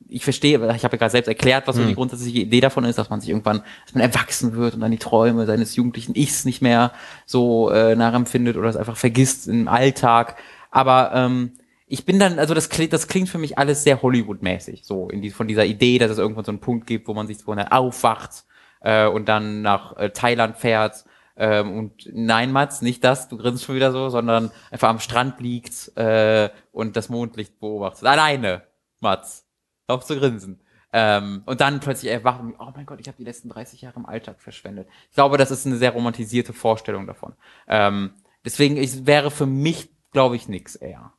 ich 0.09 0.25
verstehe, 0.25 0.59
ich 0.75 0.85
habe 0.85 0.97
ja 0.97 0.99
gerade 0.99 1.11
selbst 1.11 1.29
erklärt, 1.29 1.67
was 1.67 1.77
so 1.77 1.85
die 1.85 1.95
grundsätzliche 1.95 2.41
Idee 2.41 2.61
davon 2.61 2.85
ist, 2.85 2.99
dass 2.99 3.11
man 3.11 3.21
sich 3.21 3.31
irgendwann, 3.31 3.63
dass 3.85 3.95
man 3.95 4.03
erwachsen 4.03 4.55
wird 4.55 4.75
und 4.75 4.81
dann 4.81 4.91
die 4.91 4.99
Träume 4.99 5.47
seines 5.47 5.77
jugendlichen 5.77 6.15
Ichs 6.15 6.45
nicht 6.45 6.63
mehr 6.63 6.93
so 7.27 7.71
äh, 7.71 7.97
nachempfindet 7.97 8.57
oder 8.57 8.69
es 8.69 8.77
einfach 8.77 8.97
vergisst 8.97 9.49
im 9.49 9.69
Alltag. 9.69 10.37
Aber 10.71 11.13
ähm, 11.15 11.53
ich 11.87 12.05
bin 12.05 12.19
dann, 12.19 12.39
also 12.39 12.55
das 12.55 12.71
klingt, 12.71 12.93
das 12.93 13.09
klingt 13.09 13.29
für 13.29 13.39
mich 13.39 13.59
alles 13.59 13.85
sehr 13.85 14.03
Hollywood-mäßig, 14.03 14.85
so 14.85 15.09
in 15.09 15.23
die, 15.23 15.31
von 15.31 15.49
dieser 15.49 15.65
Idee, 15.65 15.99
dass 15.99 16.11
es 16.11 16.19
irgendwann 16.19 16.45
so 16.45 16.53
einen 16.53 16.61
Punkt 16.61 16.87
gibt, 16.87 17.09
wo 17.09 17.15
man 17.15 17.27
sich 17.27 17.39
so 17.39 17.53
aufwacht 17.53 18.45
äh, 18.81 19.07
und 19.07 19.29
dann 19.29 19.63
nach 19.63 19.97
äh, 19.97 20.11
Thailand 20.11 20.57
fährt. 20.57 21.05
Ähm, 21.37 21.77
und 21.79 22.09
nein, 22.13 22.53
Mats, 22.53 22.81
nicht 22.81 23.03
das, 23.03 23.29
du 23.29 23.37
grinst 23.37 23.65
schon 23.65 23.75
wieder 23.75 23.93
so, 23.93 24.09
sondern 24.09 24.51
einfach 24.71 24.89
am 24.89 25.01
Strand 25.01 25.41
liegt 25.41 25.97
äh, 25.97 26.51
und 26.73 26.97
das 26.97 27.09
Mondlicht 27.09 27.59
beobachtet. 27.59 28.07
Alleine, 28.07 28.63
Mats. 29.01 29.44
Auf 29.87 30.05
zu 30.05 30.19
grinsen. 30.19 30.61
Ähm, 30.93 31.43
und 31.47 31.61
dann 31.61 31.81
plötzlich 31.81 32.13
erwacht 32.13 32.41
und, 32.41 32.55
oh 32.59 32.71
mein 32.75 32.87
Gott, 32.87 33.01
ich 33.01 33.09
habe 33.09 33.17
die 33.19 33.25
letzten 33.25 33.49
30 33.49 33.81
Jahre 33.83 33.99
im 33.99 34.07
Alltag 34.07 34.41
verschwendet. 34.41 34.87
Ich 35.11 35.15
glaube, 35.17 35.37
das 35.39 35.51
ist 35.51 35.67
eine 35.67 35.77
sehr 35.77 35.91
romantisierte 35.91 36.53
Vorstellung 36.53 37.07
davon. 37.07 37.33
Ähm, 37.67 38.11
deswegen 38.45 38.77
ich, 38.77 39.05
wäre 39.07 39.31
für 39.33 39.47
mich, 39.47 39.91
glaube 40.13 40.37
ich, 40.37 40.49
nix 40.49 40.77
eher. 40.77 41.13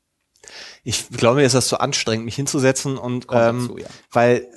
Ich 0.83 1.09
glaube, 1.09 1.37
mir 1.37 1.45
ist 1.45 1.55
das 1.55 1.67
zu 1.67 1.79
anstrengend, 1.79 2.23
mich 2.25 2.35
hinzusetzen 2.35 2.97
und 2.97 3.27
Kommt 3.27 3.41
ähm, 3.41 3.59
dazu, 3.67 3.77
ja. 3.77 3.87
weil 4.11 4.47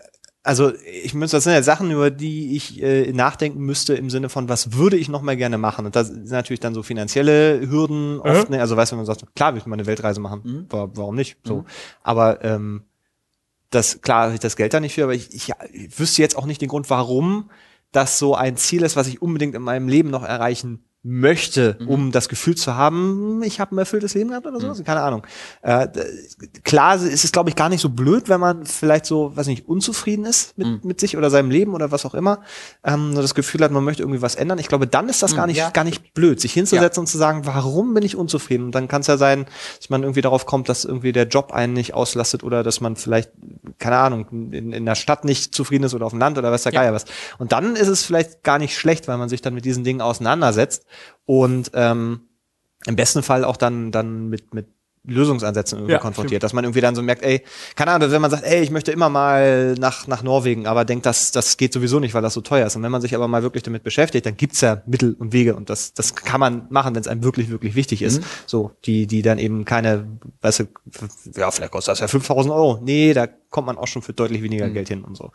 also 0.45 0.73
ich 1.03 1.13
müsste, 1.15 1.37
das 1.39 1.45
sind 1.45 1.53
ja 1.53 1.63
Sachen, 1.63 1.91
über 1.91 2.11
die 2.11 2.57
ich 2.57 2.81
äh, 2.83 3.13
nachdenken 3.13 3.61
müsste 3.61 3.95
im 3.95 4.09
Sinne 4.09 4.29
von, 4.29 4.49
was 4.49 4.73
würde 4.73 4.97
ich 4.97 5.09
noch 5.09 5.21
mal 5.21 5.37
gerne 5.37 5.59
machen? 5.59 5.85
Und 5.85 5.97
das 5.97 6.09
sind 6.09 6.31
natürlich 6.31 6.61
dann 6.61 6.75
so 6.75 6.83
finanzielle 6.83 7.69
Hürden 7.69 8.19
oft, 8.21 8.49
ne? 8.49 8.61
Also 8.61 8.77
weißt 8.77 8.93
du, 8.93 8.95
wenn 8.95 9.05
man 9.05 9.07
sagt, 9.07 9.27
klar, 9.35 9.53
will 9.53 9.61
ich 9.61 9.67
mal 9.67 9.75
eine 9.75 9.85
Weltreise 9.87 10.21
machen, 10.21 10.41
Mhm. 10.45 10.67
Wa- 10.71 10.89
warum 10.95 11.17
nicht? 11.17 11.39
So, 11.45 11.65
aber 12.03 12.43
ähm, 12.45 12.85
das 13.71 14.01
klar, 14.01 14.25
habe 14.25 14.35
ich 14.35 14.41
das 14.41 14.57
Geld 14.57 14.73
da 14.75 14.81
nicht 14.81 14.95
für, 14.95 15.05
aber 15.05 15.15
ich, 15.15 15.35
ich, 15.35 15.53
ich 15.73 15.99
wüsste 15.99 16.23
jetzt 16.23 16.37
auch 16.37 16.47
nicht 16.47 16.61
den 16.61 16.69
Grund, 16.69 16.91
warum 16.91 17.51
das 17.93 18.19
so 18.19 18.35
ein 18.35 18.57
Ziel 18.57 18.83
ist, 18.83 18.97
was 18.97 19.07
ich 19.07 19.23
unbedingt 19.23 19.55
in 19.55 19.63
meinem 19.63 19.89
Leben 19.89 20.11
noch 20.11 20.23
erreichen 20.23 20.85
möchte, 21.05 21.77
Mhm. 21.81 21.89
um 21.89 22.13
das 22.13 22.29
Gefühl 22.29 22.57
zu 22.57 22.75
haben, 22.75 23.43
ich 23.45 23.61
habe 23.61 23.75
ein 23.75 23.79
erfülltes 23.79 24.15
Leben 24.15 24.31
gehabt 24.31 24.47
oder 24.47 24.59
so, 24.75 24.83
keine 24.83 25.01
Ahnung. 25.01 25.25
Äh, 25.63 25.87
klar 26.65 26.97
ist 26.97 27.25
es, 27.25 27.31
glaube 27.33 27.51
ich, 27.51 27.57
gar 27.57 27.69
nicht 27.69 27.81
so 27.81 27.89
blöd, 27.89 28.29
wenn 28.29 28.41
man 28.41 28.67
vielleicht 28.67 29.07
so, 29.07 29.35
weiß 29.37 29.47
nicht, 29.47 29.69
unzufrieden 29.69 30.25
ist 30.25 30.59
mit, 30.59 30.67
Mhm. 30.67 30.81
mit 30.83 31.01
sich 31.01 31.17
oder 31.17 31.31
seinem 31.31 31.51
Leben 31.51 31.73
oder 31.75 31.93
was 31.93 32.05
auch 32.05 32.15
immer, 32.15 32.41
ähm, 32.85 33.13
nur 33.13 33.23
das 33.23 33.35
Gefühl 33.35 33.63
hat, 33.63 33.71
man 33.71 33.85
möchte 33.85 34.03
irgendwie 34.03 34.23
was 34.23 34.35
ändern. 34.35 34.59
Ich 34.59 34.67
glaube, 34.69 34.87
dann 34.89 35.09
ist 35.09 35.23
das 35.23 35.37
gar 35.37 35.47
nicht, 35.47 35.57
Mhm. 35.57 35.63
ja. 35.63 35.71
gar 35.71 35.85
nicht 35.85 36.15
blöd, 36.15 36.41
sich 36.41 36.53
hinzusetzen 36.53 37.01
und 37.03 37.07
zu 37.07 37.17
sagen, 37.17 37.47
warum 37.47 37.95
bin 37.95 38.03
ich 38.05 38.17
unzufrieden? 38.17 38.65
Und 38.67 38.75
dann 38.75 38.89
kann 38.89 39.01
es 39.03 39.07
ja 39.07 39.17
sein, 39.17 39.47
dass 39.79 39.91
man 39.91 40.03
irgendwie 40.03 40.21
darauf 40.23 40.47
kommt, 40.47 40.69
dass 40.69 40.85
irgendwie 40.85 41.13
der 41.13 41.29
Job 41.29 41.53
einen 41.53 41.75
nicht 41.75 41.95
auslastet 41.95 42.43
oder 42.43 42.63
dass 42.65 42.81
man 42.81 42.97
vielleicht, 42.97 43.31
keine 43.79 43.99
Ahnung, 43.99 44.27
in, 44.53 44.73
in 44.73 44.85
der 44.85 44.97
Stadt 44.97 45.25
nicht 45.25 45.55
zufrieden 45.55 45.85
ist 45.85 45.95
oder 45.95 46.07
auf 46.07 46.13
dem 46.13 46.19
Land 46.19 46.39
oder 46.39 46.51
was 46.51 46.65
der 46.65 46.73
Ja. 46.73 46.83
Geier 46.83 46.93
was. 46.93 47.05
Und 47.39 47.53
dann 47.53 47.77
ist 47.77 47.89
es 47.89 48.05
vielleicht 48.05 48.43
gar 48.43 48.59
nicht 48.59 48.77
schlecht, 48.77 49.07
weil 49.07 49.17
man 49.17 49.29
sich 49.29 49.43
dann 49.43 49.55
mit 49.55 49.65
diesen 49.65 49.85
Dingen 49.85 50.01
auseinandersetzt 50.01 50.85
und 51.27 51.71
ähm, 51.75 52.21
im 52.87 52.97
besten 52.97 53.23
Fall 53.23 53.45
auch 53.45 53.57
dann, 53.57 53.91
dann 53.91 54.29
mit, 54.29 54.55
mit 54.55 54.67
Lösungsansätzen 55.09 55.79
irgendwie 55.79 55.93
Ja, 55.93 55.99
konfrontiert, 55.99 56.43
dass 56.43 56.53
man 56.53 56.65
irgendwie 56.65 56.81
dann 56.81 56.95
so 56.95 57.03
merkt, 57.03 57.23
ey, 57.23 57.43
keine 57.77 57.93
Ahnung, 57.93 58.11
wenn 58.11 58.21
man 58.21 58.31
sagt, 58.31 58.45
ey, 58.45 58.61
ich 58.63 58.71
möchte 58.71 58.93
immer 58.93 59.09
mal 59.09 59.75
nach, 59.75 60.07
nach 60.07 60.23
Norwegen, 60.23 60.67
aber 60.67 60.85
denkt, 60.85 61.07
das, 61.07 61.33
das 61.33 61.57
geht 61.57 61.73
sowieso 61.73 61.99
nicht, 61.99 62.15
weil 62.15 62.23
das 62.23 62.35
so 62.35 62.41
teuer 62.41 62.67
ist. 62.67 62.77
Und 62.77 62.83
wenn 62.83 62.93
man 62.93 63.01
sich 63.01 63.15
aber 63.15 63.27
mal 63.27 63.43
wirklich 63.43 63.63
damit 63.63 63.83
beschäftigt, 63.83 64.27
dann 64.27 64.37
gibt's 64.37 64.61
ja 64.61 64.83
Mittel 64.87 65.15
und 65.19 65.33
Wege 65.33 65.57
und 65.57 65.71
das, 65.71 65.95
das 65.95 66.15
kann 66.15 66.41
man 66.41 66.67
machen, 66.69 66.95
wenn 66.95 67.01
es 67.01 67.09
einem 67.09 67.23
wirklich, 67.25 67.49
wirklich 67.49 67.75
wichtig 67.75 68.03
ist. 68.03 68.23
So, 68.47 68.73
die, 68.85 69.07
die 69.07 69.23
dann 69.23 69.39
eben 69.39 69.65
keine, 69.65 70.07
weißt 70.43 70.61
du, 70.61 70.65
ja, 71.37 71.51
vielleicht 71.51 71.73
kostet 71.73 71.93
das 71.93 72.01
ja 72.01 72.09
5000 72.09 72.55
Euro. 72.55 72.79
Nee, 72.83 73.15
da 73.15 73.27
kommt 73.27 73.67
man 73.67 73.79
auch 73.79 73.87
schon 73.87 74.03
für 74.03 74.13
deutlich 74.13 74.43
weniger 74.43 74.69
Geld 74.69 74.89
hin 74.89 75.05
und 75.05 75.17
so. 75.17 75.31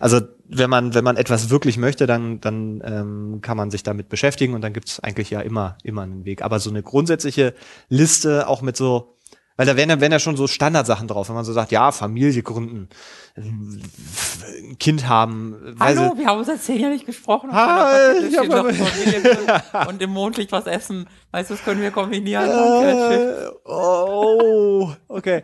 Also, 0.00 0.20
wenn 0.48 0.70
man, 0.70 0.94
wenn 0.94 1.04
man 1.04 1.16
etwas 1.16 1.50
wirklich 1.50 1.76
möchte, 1.76 2.06
dann, 2.06 2.40
dann 2.40 2.82
ähm, 2.84 3.38
kann 3.42 3.56
man 3.56 3.70
sich 3.70 3.82
damit 3.82 4.08
beschäftigen 4.08 4.54
und 4.54 4.62
dann 4.62 4.72
gibt's 4.72 5.00
eigentlich 5.00 5.30
ja 5.30 5.40
immer, 5.40 5.76
immer 5.82 6.02
einen 6.02 6.24
Weg. 6.24 6.42
Aber 6.42 6.58
so 6.58 6.70
eine 6.70 6.82
grundsätzliche 6.82 7.54
Liste 7.88 8.48
auch 8.48 8.62
mit 8.62 8.76
so, 8.76 9.16
weil 9.56 9.66
da 9.66 9.76
wären 9.76 9.90
ja, 9.90 10.00
wären 10.00 10.12
ja 10.12 10.18
schon 10.18 10.36
so 10.36 10.46
Standardsachen 10.46 11.08
drauf, 11.08 11.28
wenn 11.28 11.34
man 11.34 11.44
so 11.44 11.52
sagt, 11.52 11.70
ja, 11.70 11.92
Familie 11.92 12.42
gründen, 12.42 12.88
ein 13.36 14.76
Kind 14.78 15.06
haben, 15.08 15.76
Hallo, 15.78 16.16
wir 16.16 16.26
haben 16.26 16.42
seit 16.44 16.62
zehn 16.62 16.80
Jahren 16.80 16.92
nicht 16.92 17.06
gesprochen. 17.06 17.50
Bucketlist 17.50 18.32
ich 18.32 18.38
hab 18.38 18.74
Familie 18.74 19.62
und 19.88 20.00
im 20.02 20.10
Mondlicht 20.10 20.52
was 20.52 20.66
essen. 20.66 21.08
Weißt 21.30 21.50
du, 21.50 21.54
das 21.54 21.64
können 21.64 21.82
wir 21.82 21.90
kombinieren. 21.90 22.48
Äh, 22.48 23.48
oh, 23.64 24.92
okay. 25.08 25.42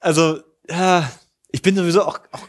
Also, 0.00 0.40
ja, 0.68 1.10
ich 1.50 1.62
bin 1.62 1.74
sowieso 1.76 2.02
auch, 2.02 2.18
auch 2.32 2.46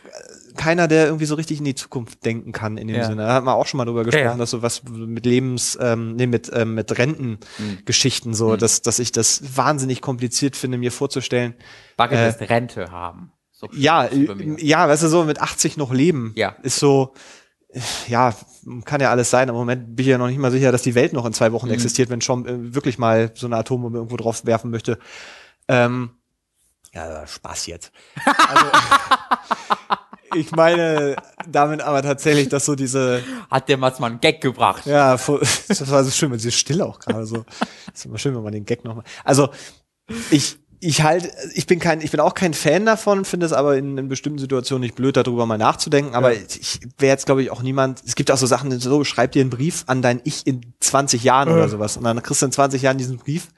keiner, 0.60 0.88
der 0.90 1.06
irgendwie 1.06 1.26
so 1.26 1.36
richtig 1.36 1.60
in 1.60 1.66
die 1.66 1.74
Zukunft 1.74 2.24
denken 2.26 2.52
kann 2.52 2.78
in 2.78 2.88
dem 2.90 2.98
Ja. 2.98 3.06
Sinne. 3.06 3.24
Da 3.24 3.34
hat 3.34 3.44
man 3.46 3.56
auch 3.56 3.66
schon 3.66 3.78
mal 3.78 3.86
drüber 3.86 4.04
gesprochen, 4.04 4.26
Ja, 4.26 4.32
ja. 4.32 4.38
dass 4.38 4.52
so 4.52 4.62
was 4.62 4.84
mit 4.84 5.26
Lebens, 5.26 5.78
ähm, 5.82 6.16
nee, 6.18 6.28
mit, 6.28 6.52
ähm, 6.54 6.76
mit 6.76 6.98
Rentengeschichten 6.98 8.32
Mhm. 8.32 8.36
so, 8.36 8.56
dass, 8.58 8.82
dass 8.82 9.00
ich 9.00 9.12
das 9.12 9.58
wahnsinnig 9.58 10.02
kompliziert 10.02 10.56
finde, 10.56 10.78
mir 10.78 10.92
vorzustellen. 10.92 11.56
Bucketlist 11.98 12.42
Rente 12.50 12.92
haben. 12.92 13.32
So 13.52 13.70
Ja, 13.74 14.10
ja, 14.58 14.88
weißt 14.88 15.04
du, 15.04 15.08
so 15.08 15.24
mit 15.24 15.42
80 15.42 15.78
noch 15.78 15.94
leben. 15.94 16.34
Ja. 16.36 16.56
Ist 16.62 16.78
so, 16.80 17.14
ja, 18.08 18.34
kann 18.86 19.00
ja 19.02 19.12
alles 19.12 19.30
sein. 19.30 19.48
Im 19.50 19.56
Moment 19.56 19.96
bin 19.96 20.04
ich 20.04 20.10
ja 20.10 20.18
noch 20.18 20.28
nicht 20.28 20.40
mal 20.40 20.52
sicher, 20.52 20.72
dass 20.72 20.82
die 20.82 20.96
Welt 20.96 21.14
noch 21.14 21.26
in 21.26 21.34
zwei 21.34 21.52
Wochen 21.54 21.68
mhm. 21.68 21.74
existiert, 21.74 22.10
wenn 22.10 22.20
Trump 22.20 22.48
äh, 22.48 22.74
wirklich 22.76 22.98
mal 22.98 23.32
so 23.34 23.48
eine 23.48 23.58
Atombombe 23.58 23.98
irgendwo 23.98 24.18
drauf 24.18 24.46
werfen 24.46 24.72
möchte. 24.72 25.00
Ähm, 25.68 26.12
ja, 26.94 27.26
Spaß 27.28 27.68
jetzt. 27.68 27.92
Also, 28.26 28.66
ich 30.36 30.52
meine 30.52 31.16
damit 31.48 31.82
aber 31.82 32.02
tatsächlich, 32.02 32.50
dass 32.50 32.66
so 32.66 32.76
diese. 32.76 33.24
Hat 33.50 33.70
der 33.70 33.78
Mats 33.78 34.00
mal 34.00 34.08
einen 34.08 34.20
Gag 34.20 34.42
gebracht? 34.42 34.86
Ja, 34.86 35.12
das 35.14 35.92
war 35.92 36.04
so 36.04 36.12
schön, 36.12 36.32
weil 36.32 36.40
sie 36.40 36.52
still 36.52 36.82
auch 36.82 37.00
gerade 37.00 37.26
so. 37.26 37.46
Das 37.88 38.00
ist 38.00 38.06
immer 38.06 38.18
schön, 38.18 38.36
wenn 38.36 38.44
man 38.44 38.54
den 38.54 38.66
Gag 38.66 38.84
nochmal. 38.84 39.04
Also, 39.24 39.50
ich, 40.32 40.58
ich 40.80 41.04
halt, 41.04 41.32
ich 41.54 41.68
bin 41.68 41.80
kein, 41.80 42.02
ich 42.02 42.12
bin 42.12 42.20
auch 42.20 42.34
kein 42.34 42.54
Fan 42.54 42.86
davon, 42.86 43.26
finde 43.26 43.46
es 43.46 43.54
aber 43.54 43.78
in, 43.78 43.98
in 43.98 44.08
bestimmten 44.08 44.40
Situationen 44.40 44.82
nicht 44.82 44.96
blöd, 44.96 45.18
darüber 45.18 45.46
mal 45.46 45.58
nachzudenken. 45.58 46.16
Aber 46.16 46.34
ja. 46.34 46.40
ich 46.60 46.80
wäre 46.98 47.12
jetzt, 47.12 47.26
glaube 47.26 47.42
ich, 47.44 47.52
auch 47.52 47.62
niemand. 47.62 48.02
Es 48.06 48.16
gibt 48.16 48.32
auch 48.32 48.38
so 48.38 48.46
Sachen, 48.46 48.78
so 48.80 49.04
schreib 49.04 49.34
dir 49.34 49.42
einen 49.42 49.50
Brief 49.50 49.84
an 49.88 50.02
dein 50.02 50.22
Ich 50.24 50.48
in 50.48 50.74
20 50.80 51.24
Jahren 51.24 51.50
äh. 51.50 51.54
oder 51.54 51.70
sowas. 51.70 51.98
Und 51.98 52.04
dann 52.06 52.22
kriegst 52.22 52.42
du 52.42 52.46
in 52.46 52.52
20 52.52 52.82
Jahren 52.82 52.98
diesen 52.98 53.18
Brief 53.18 53.50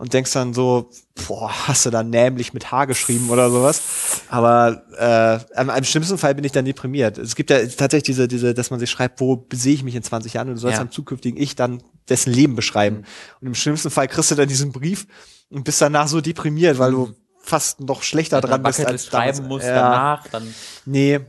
und 0.00 0.14
denkst 0.14 0.32
dann 0.32 0.54
so, 0.54 0.88
boah, 1.28 1.50
hast 1.68 1.84
du 1.84 1.90
da 1.90 2.02
nämlich 2.02 2.54
mit 2.54 2.72
H 2.72 2.86
geschrieben 2.86 3.28
oder 3.28 3.50
sowas. 3.50 3.82
Aber 4.30 4.82
äh, 4.98 5.60
im, 5.60 5.68
im 5.68 5.84
schlimmsten 5.84 6.16
Fall 6.16 6.34
bin 6.34 6.42
ich 6.42 6.52
dann 6.52 6.64
deprimiert. 6.64 7.18
Es 7.18 7.36
gibt 7.36 7.50
ja 7.50 7.58
tatsächlich 7.58 8.04
diese, 8.04 8.26
diese, 8.26 8.54
dass 8.54 8.70
man 8.70 8.80
sich 8.80 8.88
schreibt, 8.88 9.20
wo 9.20 9.46
sehe 9.52 9.74
ich 9.74 9.82
mich 9.82 9.94
in 9.94 10.02
20 10.02 10.32
Jahren 10.32 10.48
und 10.48 10.54
du 10.54 10.60
sollst 10.60 10.76
ja. 10.76 10.80
am 10.80 10.90
zukünftigen 10.90 11.38
Ich 11.38 11.54
dann 11.54 11.82
dessen 12.08 12.32
Leben 12.32 12.56
beschreiben. 12.56 12.96
Mhm. 12.96 13.04
Und 13.42 13.46
im 13.48 13.54
schlimmsten 13.54 13.90
Fall 13.90 14.08
kriegst 14.08 14.30
du 14.30 14.36
dann 14.36 14.48
diesen 14.48 14.72
Brief 14.72 15.06
und 15.50 15.64
bist 15.64 15.82
danach 15.82 16.08
so 16.08 16.22
deprimiert, 16.22 16.78
weil 16.78 16.92
du 16.92 17.06
mhm. 17.08 17.14
fast 17.42 17.80
noch 17.80 18.02
schlechter 18.02 18.38
ja, 18.38 18.40
dran 18.40 18.62
bist 18.62 18.80
als 18.82 19.04
schreiben 19.04 19.48
musst 19.48 19.66
ja. 19.66 19.74
danach. 19.74 20.28
Dann 20.28 20.54
nee, 20.86 21.20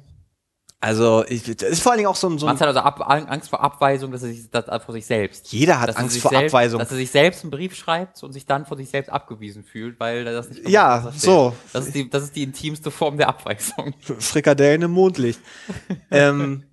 also, 0.84 1.24
ich, 1.28 1.44
das 1.44 1.70
ist 1.70 1.84
vor 1.84 1.92
allen 1.92 2.00
Dingen 2.00 2.10
auch 2.10 2.16
so 2.16 2.28
ein. 2.28 2.40
So 2.40 2.48
ein 2.48 2.56
Man 2.56 2.60
hat 2.60 2.68
also 2.68 2.80
Ab, 2.80 3.08
Angst 3.08 3.52
vor 3.52 3.62
Abweisung, 3.62 4.12
dass 4.12 4.24
er 4.24 4.30
sich 4.30 4.50
das 4.50 4.84
vor 4.84 4.94
sich 4.94 5.06
selbst. 5.06 5.54
Jeder 5.54 5.80
hat 5.80 5.96
Angst 5.96 6.18
vor 6.18 6.32
selbst, 6.32 6.56
Abweisung. 6.56 6.80
Dass 6.80 6.90
er 6.90 6.98
sich 6.98 7.12
selbst 7.12 7.44
einen 7.44 7.52
Brief 7.52 7.76
schreibt 7.76 8.24
und 8.24 8.34
sich 8.34 8.48
dann 8.48 8.66
vor 8.66 8.78
sich 8.78 8.90
selbst 8.90 9.10
abgewiesen 9.10 9.64
fühlt, 9.64 10.00
weil 10.00 10.26
er 10.26 10.34
das 10.34 10.50
nicht 10.50 10.68
Ja, 10.68 11.14
so. 11.16 11.56
Das 11.72 11.86
ist, 11.86 11.94
die, 11.94 12.10
das 12.10 12.24
ist 12.24 12.36
die 12.36 12.42
intimste 12.42 12.90
Form 12.90 13.18
der 13.18 13.30
Abweisung. 13.30 13.94
Frikadellen 14.02 14.82
im 14.82 14.92
Mondlicht. 14.92 15.40
ähm, 16.10 16.64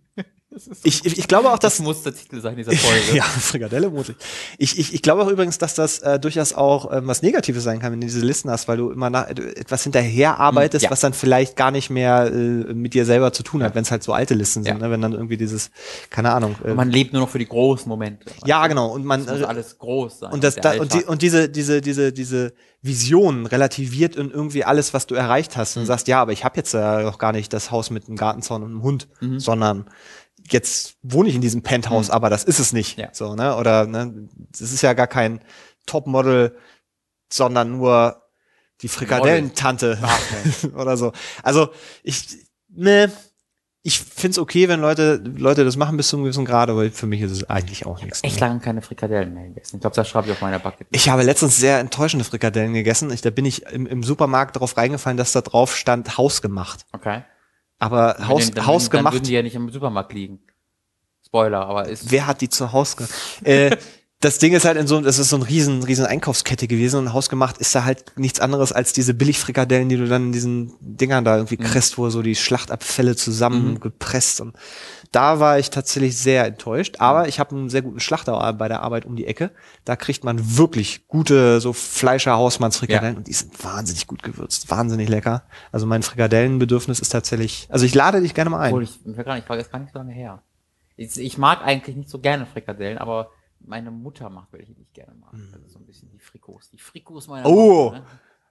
ich, 0.82 1.05
ich, 1.05 1.18
ich 1.18 1.28
glaube 1.28 1.51
auch, 1.51 1.59
dass. 1.59 1.78
Das 1.78 1.85
muss 1.85 2.02
der 2.02 2.14
Titel 2.14 2.40
sein 2.40 2.56
dieser 2.56 2.72
Folge. 2.72 3.02
ja, 3.14 3.22
Frikadelle 3.22 3.90
mutig. 3.90 4.16
Ich, 4.59 4.78
ich, 4.78 4.94
ich 4.94 5.02
glaube 5.02 5.22
auch 5.22 5.28
übrigens, 5.28 5.59
dass 5.59 5.74
das 5.74 6.01
äh, 6.01 6.18
durchaus 6.18 6.52
auch 6.52 6.93
ähm, 6.93 7.06
was 7.06 7.22
Negatives 7.22 7.62
sein 7.62 7.78
kann, 7.78 7.93
wenn 7.93 8.01
du 8.01 8.06
diese 8.06 8.24
Listen 8.24 8.51
hast, 8.51 8.68
weil 8.68 8.78
du 8.78 8.90
immer 8.90 9.10
nach, 9.10 9.32
du 9.32 9.43
etwas 9.56 9.85
hinterher 9.85 10.39
arbeitest, 10.40 10.85
ja. 10.85 10.90
was 10.90 11.01
dann 11.01 11.12
vielleicht 11.12 11.56
gar 11.56 11.70
nicht 11.70 11.90
mehr 11.90 12.32
äh, 12.32 12.39
mit 12.74 12.94
dir 12.94 13.05
selber 13.05 13.32
zu 13.32 13.43
tun 13.43 13.62
hat, 13.62 13.70
ja. 13.70 13.74
wenn 13.74 13.82
es 13.82 13.90
halt 13.90 14.02
so 14.02 14.12
alte 14.12 14.35
Listen 14.35 14.64
sind, 14.64 14.80
ja. 14.80 14.86
ne? 14.86 14.90
wenn 14.90 15.01
dann 15.01 15.12
irgendwie 15.12 15.36
dieses, 15.36 15.70
keine 16.10 16.32
Ahnung. 16.32 16.56
Äh, 16.64 16.74
man 16.74 16.90
lebt 16.90 17.12
nur 17.12 17.22
noch 17.22 17.28
für 17.28 17.39
die 17.39 17.48
großen 17.48 17.89
Momente. 17.89 18.30
Ja, 18.44 18.66
genau. 18.66 18.89
Und 18.89 19.05
man. 19.05 19.20
Es 19.20 19.30
muss 19.30 19.43
alles 19.43 19.78
groß 19.78 20.20
sein. 20.20 20.32
Und, 20.32 20.43
das, 20.43 20.56
da, 20.56 20.80
und, 20.80 20.93
die, 20.94 21.05
und 21.05 21.22
diese, 21.22 21.48
diese, 21.48 21.80
diese, 21.80 22.12
diese 22.12 22.52
Vision 22.80 23.47
relativiert 23.47 24.16
in 24.16 24.30
irgendwie 24.30 24.64
alles, 24.64 24.94
was 24.94 25.06
du 25.06 25.14
erreicht 25.14 25.56
hast. 25.56 25.76
Und 25.76 25.82
mhm. 25.82 25.86
sagst, 25.86 26.09
ja, 26.09 26.20
aber 26.20 26.32
ich 26.32 26.44
habe 26.44 26.56
jetzt 26.56 26.72
ja 26.74 27.01
äh, 27.01 27.02
noch 27.05 27.18
gar 27.18 27.32
nicht 27.32 27.52
das 27.52 27.70
Haus 27.70 27.90
mit 27.90 28.06
einem 28.06 28.16
Gartenzaun 28.16 28.62
und 28.62 28.70
einem 28.70 28.82
Hund, 28.82 29.09
mhm. 29.20 29.40
sondern 29.40 29.86
jetzt 30.51 30.97
wohne 31.03 31.29
ich 31.29 31.35
in 31.35 31.41
diesem 31.41 31.62
Penthouse, 31.62 32.09
mhm. 32.09 32.15
aber 32.15 32.31
das 32.31 32.45
ist 32.45 32.59
es 32.59 32.73
nicht. 32.73 32.99
Ja. 32.99 33.09
So, 33.12 33.35
ne? 33.35 33.57
Oder 33.57 33.87
ne, 33.87 34.29
das 34.51 34.73
ist 34.73 34.83
ja 34.83 34.93
gar 34.93 35.07
kein 35.07 35.41
Topmodel, 35.87 36.57
sondern 37.33 37.73
nur 37.73 38.23
die 38.83 38.89
Frikadellentante 38.89 39.99
oder 40.75 40.97
so. 40.97 41.12
Also 41.43 41.70
ich, 42.03 42.39
ne, 42.69 43.11
ich 43.83 44.01
find's 44.01 44.39
okay, 44.39 44.69
wenn 44.69 44.81
Leute, 44.81 45.23
Leute 45.25 45.65
das 45.65 45.77
machen 45.77 45.97
bis 45.97 46.09
zu 46.09 46.16
einem 46.16 46.25
gewissen 46.25 46.45
Grad, 46.45 46.69
aber 46.69 46.91
für 46.91 47.07
mich 47.07 47.20
ist 47.20 47.33
es 47.33 47.49
eigentlich 47.49 47.87
auch 47.87 48.03
nichts. 48.03 48.23
Echt 48.23 48.41
lange 48.41 48.61
keine 48.61 48.83
Frikadellen 48.83 49.33
mehr 49.35 49.49
gegessen. 49.49 49.77
Ich 49.77 49.81
glaube, 49.81 49.97
das 49.97 50.09
schreibe 50.09 50.27
ich 50.27 50.33
auf 50.33 50.41
meiner 50.41 50.59
Backe. 50.59 50.85
Ich 50.91 51.09
habe 51.09 51.23
letztens 51.23 51.57
sehr 51.57 51.79
enttäuschende 51.79 52.25
Frikadellen 52.25 52.75
gegessen. 52.75 53.11
Ich, 53.11 53.23
da 53.23 53.31
bin 53.31 53.47
ich 53.47 53.66
im, 53.66 53.87
im 53.87 54.03
Supermarkt 54.03 54.57
drauf 54.57 54.77
reingefallen, 54.77 55.16
dass 55.16 55.33
da 55.33 55.41
drauf 55.41 55.75
stand, 55.75 56.19
hausgemacht. 56.19 56.87
Okay. 56.93 57.23
Aber 57.79 58.17
Haus, 58.27 58.51
dann, 58.51 58.67
hausgemacht. 58.67 59.07
Dann 59.07 59.21
würden 59.21 59.27
die 59.27 59.33
ja 59.33 59.43
nicht 59.43 59.55
im 59.55 59.71
Supermarkt 59.71 60.13
liegen. 60.13 60.41
Spoiler, 61.25 61.67
aber 61.67 61.89
ist. 61.89 62.11
Wer 62.11 62.27
hat 62.27 62.41
die 62.41 62.49
zu 62.49 62.73
Hause? 62.73 63.09
äh, 63.45 63.77
das 64.21 64.39
Ding 64.39 64.53
ist 64.53 64.65
halt 64.65 64.77
in 64.77 64.87
so, 64.87 65.01
das 65.01 65.19
ist 65.19 65.29
so 65.29 65.37
ein 65.37 65.43
riesen, 65.43 65.85
riesen 65.85 66.05
Einkaufskette 66.05 66.67
gewesen 66.67 66.99
und 66.99 67.13
hausgemacht 67.13 67.59
ist 67.59 67.75
da 67.75 67.85
halt 67.85 68.05
nichts 68.17 68.41
anderes 68.41 68.73
als 68.73 68.93
diese 68.93 69.15
Billigfrikadellen, 69.15 69.89
die 69.89 69.97
du 69.97 70.09
dann 70.09 70.27
in 70.27 70.33
diesen 70.33 70.73
Dingern 70.81 71.25
da 71.25 71.37
irgendwie 71.37 71.59
mhm. 71.59 71.65
kriegst, 71.65 71.99
wo 71.99 72.11
so 72.11 72.23
die 72.23 72.35
Schlachtabfälle 72.35 73.15
zusammengepresst 73.15 74.41
mhm. 74.41 74.49
und 74.49 74.57
da 75.12 75.40
war 75.40 75.59
ich 75.59 75.70
tatsächlich 75.70 76.16
sehr 76.16 76.47
enttäuscht. 76.47 76.97
Aber 76.98 77.28
ich 77.28 77.40
habe 77.40 77.55
einen 77.55 77.68
sehr 77.68 77.82
guten 77.82 78.01
Schlachter 78.01 78.52
bei 78.55 78.68
der 78.68 78.82
Arbeit 78.82 79.05
um 79.05 79.16
die 79.16 79.26
Ecke. 79.26 79.51
Da 79.85 79.97
kriegt 79.97 80.24
man 80.24 80.59
wirklich 80.59 81.09
gute 81.09 81.60
so 81.60 81.72
Fleischer 81.72 82.36
Hausmannsfrikadellen 82.36 83.14
ja. 83.14 83.18
und 83.18 83.26
die 83.26 83.32
sind 83.32 83.62
wahnsinnig 83.64 84.06
gut 84.06 84.22
gewürzt, 84.22 84.70
wahnsinnig 84.70 85.09
lecker. 85.09 85.44
Also 85.72 85.86
mein 85.86 86.02
Frikadellenbedürfnis 86.02 87.01
ist 87.01 87.10
tatsächlich, 87.10 87.68
also 87.70 87.86
ich 87.86 87.94
lade 87.94 88.20
dich 88.20 88.35
gerne 88.35 88.51
mal 88.51 88.60
ein. 88.60 88.72
Obwohl 88.72 88.85
ich, 88.85 88.98
ich, 89.05 89.26
war 89.26 89.56
jetzt 89.56 89.72
gar 89.72 89.78
nicht 89.78 89.93
so 89.93 89.98
lange 89.98 90.12
her. 90.12 90.43
Ich, 90.97 91.16
ich 91.18 91.39
mag 91.39 91.64
eigentlich 91.64 91.97
nicht 91.97 92.10
so 92.10 92.18
gerne 92.18 92.47
Frikadellen, 92.47 92.98
aber 92.98 93.30
meine 93.60 93.90
Mutter 93.90 94.30
macht 94.30 94.52
welche, 94.52 94.74
die 94.74 94.82
ich 94.82 94.93
gerne 94.93 95.14
mag. 95.14 95.32
Mhm. 95.32 95.51
Also 95.55 95.68
so 95.68 95.78
ein 95.78 95.86
bisschen 95.86 96.10
die 96.10 96.18
Frikos. 96.18 96.70
Die 96.70 96.78
Frikos 96.78 97.28
meiner 97.28 97.47
Oh! 97.47 97.86
Mama, 97.86 97.98
ne? 97.98 98.06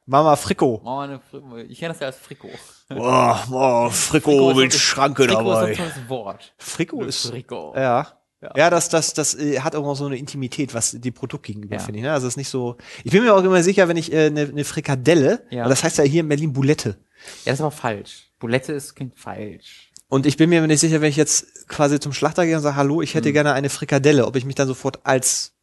Mama 0.08 0.38
Frikko. 0.38 0.82
Mama 0.84 1.04
eine 1.04 1.20
Frikko. 1.20 1.58
Ich 1.58 1.80
kenne 1.80 1.94
das 1.94 2.00
ja 2.00 2.08
als 2.08 2.18
Frikko. 2.18 2.50
Boah, 2.88 3.44
boah 3.50 3.92
Frikko, 3.92 4.32
Frikko 4.32 4.54
mit 4.54 4.74
Schranke 4.74 5.24
Frikko 5.26 5.44
dabei. 5.44 5.72
Ist 5.74 5.82
ein 5.82 6.10
Wort. 6.10 6.54
Frikko 6.58 7.04
ist. 7.04 7.28
Frikko. 7.28 7.74
Ja. 7.76 8.08
Ja. 8.42 8.52
ja, 8.56 8.70
das, 8.70 8.88
das, 8.90 9.14
das 9.14 9.34
äh, 9.34 9.60
hat 9.62 9.76
auch 9.76 9.96
so 9.96 10.06
eine 10.06 10.16
Intimität, 10.16 10.76
was 10.76 10.92
die 10.92 11.12
Produkt 11.12 11.48
gegenüber, 11.48 11.76
ja. 11.76 11.82
finde 11.82 12.00
ich. 12.00 12.04
Ne? 12.04 12.12
Also 12.14 12.28
es 12.28 12.34
ist 12.34 12.38
nicht 12.38 12.50
so. 12.50 12.78
Ich 13.04 13.12
bin 13.12 13.24
mir 13.24 13.34
auch 13.34 13.44
immer 13.44 13.64
sicher, 13.64 13.88
wenn 13.88 13.98
ich 13.98 14.14
äh, 14.14 14.28
eine, 14.28 14.42
eine 14.42 14.64
Frikadelle, 14.64 15.44
ja. 15.50 15.68
das 15.68 15.84
heißt 15.84 15.98
ja 15.98 16.04
hier 16.04 16.22
in 16.22 16.30
Berlin 16.30 16.54
Boulette. 16.54 16.90
Ja, 16.90 17.52
das 17.52 17.56
ist 17.56 17.62
aber 17.62 17.72
falsch. 17.72 18.30
Boulette 18.40 18.74
ist 18.74 18.94
klingt 18.96 19.18
falsch. 19.18 19.92
Und 20.08 20.28
ich 20.28 20.38
bin 20.38 20.52
mir 20.52 20.66
nicht 20.68 20.80
sicher, 20.80 21.02
wenn 21.02 21.10
ich 21.10 21.18
jetzt 21.18 21.68
quasi 21.68 22.00
zum 22.00 22.14
Schlachter 22.14 22.46
gehe 22.46 22.56
und 22.56 22.62
sage, 22.62 22.76
hallo, 22.76 23.02
ich 23.02 23.16
hätte 23.16 23.30
hm. 23.30 23.34
gerne 23.34 23.54
eine 23.54 23.70
Frikadelle, 23.70 24.26
ob 24.26 24.36
ich 24.36 24.46
mich 24.46 24.56
dann 24.56 24.68
sofort 24.68 25.00
als 25.04 25.50
äh, 25.50 25.57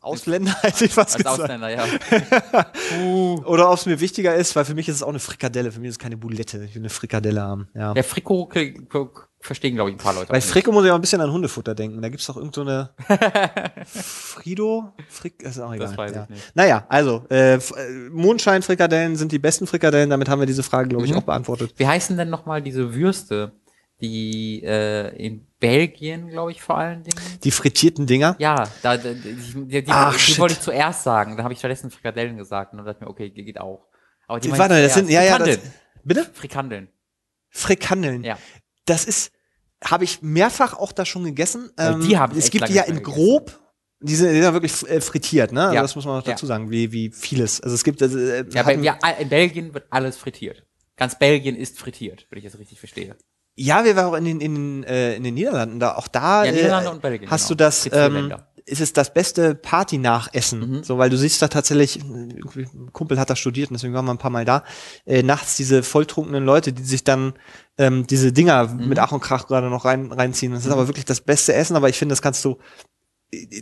Ausländer 0.00 0.54
hätte 0.62 0.84
ich 0.84 0.92
fast 0.92 1.14
Als 1.14 1.24
gesagt. 1.24 1.40
Ausländer, 1.40 1.68
ja. 1.70 1.84
uh. 3.00 3.42
Oder 3.46 3.70
ob 3.70 3.78
es 3.78 3.86
mir 3.86 4.00
wichtiger 4.00 4.34
ist, 4.34 4.54
weil 4.56 4.64
für 4.64 4.74
mich 4.74 4.88
ist 4.88 4.96
es 4.96 5.02
auch 5.02 5.08
eine 5.08 5.18
Frikadelle. 5.18 5.72
Für 5.72 5.80
mich 5.80 5.88
ist 5.88 5.94
es 5.94 5.98
keine 5.98 6.16
Boulette. 6.16 6.64
Ich 6.64 6.74
will 6.74 6.82
eine 6.82 6.90
Frikadelle 6.90 7.40
haben. 7.40 7.68
Ja. 7.74 7.94
Der 7.94 8.04
Frikot 8.04 8.50
verstehen, 9.44 9.74
glaube 9.74 9.90
ich, 9.90 9.96
ein 9.96 9.98
paar 9.98 10.14
Leute. 10.14 10.32
Bei 10.32 10.40
Frikko 10.40 10.72
muss 10.72 10.84
ich 10.84 10.90
auch 10.90 10.94
ein 10.94 11.00
bisschen 11.00 11.20
an 11.20 11.30
Hundefutter 11.30 11.74
denken. 11.74 12.00
Da 12.00 12.08
gibt's 12.08 12.26
doch 12.26 12.36
irgend 12.36 12.54
so 12.54 12.62
eine 12.62 12.90
Frido? 13.84 14.94
Frick, 15.08 15.42
ist 15.42 15.60
auch 15.60 15.72
egal. 15.72 15.88
Das 15.88 15.96
weiß 15.96 16.12
ja. 16.14 16.22
ich 16.24 16.30
nicht. 16.30 16.56
Naja, 16.56 16.86
also, 16.88 17.26
äh, 17.30 17.54
äh 17.56 17.60
Mondschein-Frikadellen 18.10 19.16
sind 19.16 19.32
die 19.32 19.38
besten 19.38 19.66
Frikadellen. 19.66 20.10
Damit 20.10 20.28
haben 20.28 20.40
wir 20.40 20.46
diese 20.46 20.62
Frage, 20.62 20.88
glaube 20.88 21.04
ich, 21.04 21.12
mhm. 21.12 21.18
auch 21.18 21.24
beantwortet. 21.24 21.74
Wie 21.76 21.86
heißen 21.86 22.16
denn 22.16 22.30
nochmal 22.30 22.62
diese 22.62 22.94
Würste, 22.94 23.52
die 24.08 24.62
äh, 24.64 25.14
in 25.16 25.46
Belgien, 25.58 26.28
glaube 26.28 26.52
ich, 26.52 26.62
vor 26.62 26.76
allen 26.76 27.02
Dingen? 27.02 27.16
Die 27.42 27.50
frittierten 27.50 28.06
Dinger? 28.06 28.36
Ja, 28.38 28.68
da, 28.82 28.96
die, 28.96 29.14
die, 29.14 29.82
die, 29.82 29.84
Ach, 29.88 30.16
die 30.16 30.38
wollte 30.38 30.54
ich 30.54 30.60
zuerst 30.60 31.02
sagen. 31.02 31.36
Da 31.36 31.42
habe 31.42 31.52
ich 31.52 31.58
stattdessen 31.58 31.90
Frikadellen 31.90 32.36
gesagt 32.36 32.72
und 32.72 32.78
dann 32.78 32.86
dachte 32.86 32.98
ich 33.00 33.06
mir, 33.06 33.10
okay, 33.10 33.30
geht 33.30 33.60
auch. 33.60 33.86
Aber 34.26 34.40
die 34.40 34.50
Warte, 34.52 34.80
das 34.82 34.94
sind, 34.94 35.10
ja, 35.10 35.22
ja, 35.22 35.38
das, 35.38 35.58
bitte? 36.02 36.28
Frikandeln. 36.32 36.88
Frikandeln. 37.50 38.24
Ja. 38.24 38.38
Das 38.86 39.04
ist, 39.04 39.32
habe 39.82 40.04
ich 40.04 40.22
mehrfach 40.22 40.74
auch 40.74 40.92
da 40.92 41.04
schon 41.04 41.24
gegessen. 41.24 41.70
Ähm, 41.78 42.00
die 42.00 42.18
habe 42.18 42.34
ich 42.34 42.44
Es 42.44 42.50
gibt 42.50 42.68
die 42.68 42.74
ja 42.74 42.82
in 42.82 43.02
grob. 43.02 43.58
Die 44.00 44.16
sind, 44.16 44.28
die 44.28 44.34
sind 44.34 44.42
ja 44.42 44.52
wirklich 44.52 44.86
äh, 44.88 45.00
frittiert, 45.00 45.52
ne? 45.52 45.62
Also 45.62 45.74
ja. 45.76 45.82
das 45.82 45.96
muss 45.96 46.04
man 46.04 46.20
auch 46.20 46.24
dazu 46.24 46.44
ja. 46.44 46.48
sagen, 46.48 46.70
wie, 46.70 46.92
wie 46.92 47.10
vieles. 47.10 47.62
Also 47.62 47.74
es 47.74 47.84
gibt. 47.84 48.02
Also, 48.02 48.18
äh, 48.18 48.44
ja, 48.50 48.62
bei, 48.62 48.74
ja, 48.74 48.98
in 49.18 49.28
Belgien 49.30 49.72
wird 49.72 49.86
alles 49.88 50.18
frittiert. 50.18 50.66
Ganz 50.96 51.18
Belgien 51.18 51.56
ist 51.56 51.78
frittiert, 51.78 52.26
wenn 52.30 52.38
ich 52.38 52.44
das 52.44 52.58
richtig 52.58 52.78
verstehe. 52.78 53.16
Ja, 53.56 53.84
wir 53.84 53.94
waren 53.96 54.06
auch 54.06 54.14
in 54.14 54.24
den, 54.24 54.40
in, 54.40 54.84
äh, 54.84 55.16
in 55.16 55.22
den 55.22 55.34
Niederlanden 55.34 55.78
da. 55.78 55.94
Auch 55.94 56.08
da 56.08 56.44
ja, 56.44 56.52
Niederlande 56.52 56.90
äh, 56.90 56.92
und 56.92 57.02
Belgien, 57.02 57.30
hast 57.30 57.48
genau. 57.48 57.48
du 57.48 57.54
das. 57.56 57.88
Ähm, 57.92 58.34
ist 58.66 58.80
es 58.80 58.92
das 58.92 59.12
beste 59.12 59.54
Party-Nachessen. 59.54 60.78
Mhm. 60.78 60.84
So, 60.84 60.96
weil 60.98 61.10
du 61.10 61.18
siehst 61.18 61.42
da 61.42 61.48
tatsächlich, 61.48 62.02
ein 62.02 62.90
Kumpel 62.92 63.18
hat 63.18 63.28
da 63.28 63.36
studiert 63.36 63.70
und 63.70 63.74
deswegen 63.74 63.92
waren 63.92 64.06
wir 64.06 64.14
ein 64.14 64.18
paar 64.18 64.30
Mal 64.30 64.44
da, 64.44 64.64
äh, 65.04 65.22
nachts 65.22 65.56
diese 65.56 65.82
volltrunkenen 65.82 66.44
Leute, 66.44 66.72
die 66.72 66.82
sich 66.82 67.04
dann 67.04 67.34
ähm, 67.76 68.06
diese 68.06 68.32
Dinger 68.32 68.68
mhm. 68.68 68.88
mit 68.88 68.98
Ach 68.98 69.12
und 69.12 69.20
Krach 69.20 69.46
gerade 69.46 69.68
noch 69.68 69.84
rein, 69.84 70.10
reinziehen. 70.10 70.52
Das 70.52 70.64
ist 70.64 70.72
aber 70.72 70.88
wirklich 70.88 71.04
das 71.04 71.20
beste 71.20 71.52
Essen, 71.52 71.76
aber 71.76 71.88
ich 71.88 71.98
finde, 71.98 72.14
das 72.14 72.22
kannst 72.22 72.44
du 72.44 72.56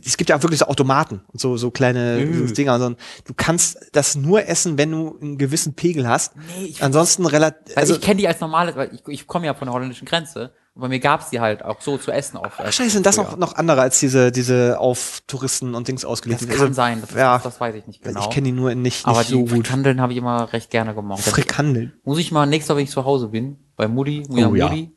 es 0.05 0.17
gibt 0.17 0.31
ja 0.31 0.37
auch 0.37 0.43
wirklich 0.43 0.61
so 0.61 0.67
Automaten 0.67 1.23
und 1.33 1.41
so, 1.41 1.57
so 1.57 1.71
kleine 1.71 2.25
mhm. 2.25 2.49
so 2.49 2.55
Dinger. 2.55 2.79
Du 2.79 3.35
kannst 3.37 3.79
das 3.93 4.15
nur 4.15 4.47
essen, 4.47 4.79
wenn 4.79 4.91
du 4.91 5.19
einen 5.21 5.39
gewissen 5.39 5.75
Pegel 5.75 6.09
hast. 6.09 6.37
Nee, 6.37 6.67
ich 6.67 6.83
Ansonsten 6.83 7.27
relativ. 7.27 7.77
Also, 7.77 7.95
ich 7.95 8.01
kenne 8.01 8.17
die 8.17 8.29
als 8.29 8.41
normales, 8.41 8.77
weil 8.77 8.95
ich, 8.95 9.03
ich 9.07 9.27
komme 9.27 9.47
ja 9.47 9.55
von 9.55 9.67
der 9.67 9.75
holländischen 9.75 10.07
Grenze. 10.07 10.53
Und 10.75 10.81
bei 10.81 10.89
mir 10.89 11.01
gab's 11.01 11.29
die 11.29 11.39
halt 11.39 11.63
auch 11.63 11.83
so 11.83 11.99
zu 11.99 12.11
essen. 12.11 12.39
Auf, 12.39 12.59
Wahrscheinlich 12.59 12.95
sind 12.95 13.05
das 13.05 13.19
noch, 13.19 13.37
noch 13.37 13.57
andere 13.57 13.83
als 13.83 14.01
diese, 14.01 14.33
diese 14.33 14.79
auf 14.79 15.23
Touristen 15.27 15.75
und 15.75 15.87
Dings 15.87 16.03
ausgelegten. 16.05 16.49
Das 16.49 16.57
kann 16.57 16.69
also, 16.69 16.75
sein, 16.75 17.03
das, 17.03 17.15
ja, 17.15 17.39
das, 17.39 17.61
weiß 17.61 17.75
ich 17.75 17.87
nicht 17.87 18.03
genau. 18.03 18.21
Ich 18.21 18.31
kenne 18.31 18.47
die 18.47 18.53
nur 18.53 18.71
nicht, 18.75 18.83
nicht 18.83 19.07
Aber 19.07 19.23
so 19.23 19.37
die 19.37 19.41
gut. 19.43 19.51
Frikandeln 19.51 20.01
habe 20.01 20.15
ich 20.15 20.19
immer 20.19 20.51
recht 20.53 20.71
gerne 20.71 20.95
gemocht. 20.95 21.23
Frikandeln? 21.25 21.93
Muss 22.05 22.19
ich 22.19 22.33
mal 22.33 22.47
nächstes 22.47 22.71
Mal, 22.71 22.77
wenn 22.77 22.85
ich 22.85 22.91
zu 22.91 23.05
Hause 23.05 23.29
bin, 23.29 23.59
bei 23.77 23.87
Mutti, 23.87 24.23
oh, 24.31 24.55
ja. 24.55 24.69
Mutti, 24.69 24.97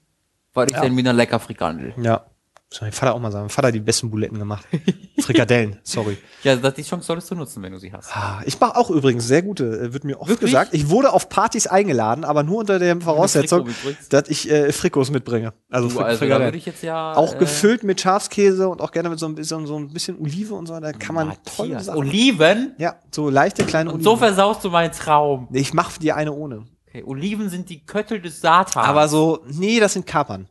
weil 0.53 0.67
ich 0.67 0.75
Ja. 0.75 0.81
dann 0.81 0.95
wieder 0.95 1.11
lecker 1.11 1.39
Frikandel. 1.39 1.93
Ja. 2.01 2.25
Soll 2.71 2.87
mein 2.87 2.93
Vater 2.93 3.13
auch 3.13 3.19
mal 3.19 3.31
sagen. 3.31 3.43
Mein 3.45 3.49
Vater 3.51 3.67
hat 3.69 3.75
die 3.75 3.79
besten 3.79 4.09
Buletten 4.09 4.37
gemacht. 4.39 4.65
Frikadellen, 5.21 5.79
sorry. 5.83 6.17
Ja, 6.43 6.55
das, 6.55 6.73
die 6.73 6.81
Chance 6.83 7.05
solltest 7.05 7.31
du 7.31 7.35
nutzen, 7.35 7.61
wenn 7.63 7.71
du 7.71 7.79
sie 7.79 7.93
hast. 7.93 8.09
Ah, 8.15 8.41
Ich 8.45 8.59
mache 8.59 8.75
auch 8.75 8.89
übrigens 8.89 9.25
sehr 9.27 9.43
gute, 9.43 9.65
äh, 9.79 9.93
wird 9.93 10.03
mir 10.03 10.19
oft 10.19 10.29
Wirklich? 10.29 10.51
gesagt. 10.51 10.73
Ich 10.73 10.89
wurde 10.89 11.13
auf 11.13 11.29
Partys 11.29 11.67
eingeladen, 11.67 12.25
aber 12.25 12.43
nur 12.43 12.57
unter 12.59 12.77
der 12.79 12.99
Voraussetzung, 12.99 13.69
dass 14.09 14.27
ich 14.29 14.49
äh, 14.49 14.71
Frikos 14.71 15.09
mitbringe. 15.11 15.53
Also, 15.69 15.87
Du, 15.89 15.95
Fri- 15.95 16.03
also 16.03 16.19
Frikadellen. 16.19 16.47
würde 16.47 16.57
ich 16.57 16.65
jetzt 16.65 16.83
ja. 16.83 17.13
Auch 17.13 17.35
äh, 17.35 17.37
gefüllt 17.37 17.83
mit 17.83 18.01
Schafskäse 18.01 18.67
und 18.67 18.81
auch 18.81 18.91
gerne 18.91 19.09
mit 19.09 19.19
so 19.19 19.27
ein 19.27 19.35
bisschen, 19.35 19.65
so 19.67 19.77
ein 19.77 19.93
bisschen 19.93 20.19
Olive 20.19 20.55
und 20.55 20.65
so. 20.65 20.77
Da 20.79 20.91
kann 20.91 21.15
man 21.15 21.27
Matthias, 21.29 21.85
Sachen. 21.85 21.99
Oliven? 21.99 22.73
Ja, 22.77 22.95
so 23.11 23.29
leichte 23.29 23.63
kleine 23.63 23.91
Und 23.91 24.03
so 24.03 24.11
Oliven. 24.11 24.25
versaust 24.27 24.63
du 24.65 24.69
meinen 24.69 24.91
Traum. 24.91 25.47
Ich 25.53 25.73
mache 25.73 25.99
dir 25.99 26.15
eine 26.17 26.33
ohne. 26.33 26.65
Okay, 26.89 27.03
Oliven 27.05 27.49
sind 27.49 27.69
die 27.69 27.85
Köttel 27.85 28.21
des 28.21 28.41
Satans. 28.41 28.85
Aber 28.87 29.07
so, 29.07 29.43
nee, 29.47 29.79
das 29.79 29.93
sind 29.93 30.05
Kapern. 30.05 30.47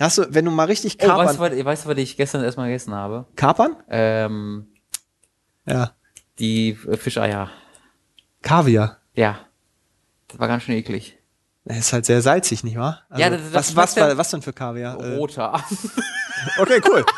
Hast 0.00 0.18
du, 0.18 0.26
wenn 0.28 0.44
du 0.44 0.50
mal 0.50 0.64
richtig 0.66 0.98
oh, 1.00 1.06
Kapern. 1.06 1.26
weißt 1.26 1.36
du, 1.38 1.40
was, 1.40 1.64
weißt 1.64 1.84
du, 1.86 1.88
was 1.90 1.98
ich 1.98 2.16
gestern 2.16 2.44
erstmal 2.44 2.68
gegessen 2.68 2.94
habe? 2.94 3.26
Kapern? 3.34 3.76
Ähm, 3.88 4.66
Ja. 5.64 5.92
die 6.38 6.74
Fischeier. 6.74 7.50
Kaviar. 8.42 8.98
Ja. 9.14 9.38
Das 10.28 10.38
war 10.38 10.48
ganz 10.48 10.64
schön 10.64 10.74
eklig. 10.76 11.18
Das 11.64 11.78
ist 11.78 11.92
halt 11.92 12.04
sehr 12.06 12.20
salzig, 12.22 12.62
nicht 12.62 12.76
wahr? 12.76 13.02
Also, 13.08 13.22
Ja, 13.22 13.30
das- 13.30 13.40
das 13.50 13.74
was, 13.74 13.76
was, 13.76 13.96
war, 13.96 14.16
was 14.18 14.30
denn 14.30 14.42
für 14.42 14.52
Kaviar? 14.52 15.00
Äh, 15.00 15.16
Roter. 15.16 15.54
okay, 16.58 16.80
cool. 16.88 17.04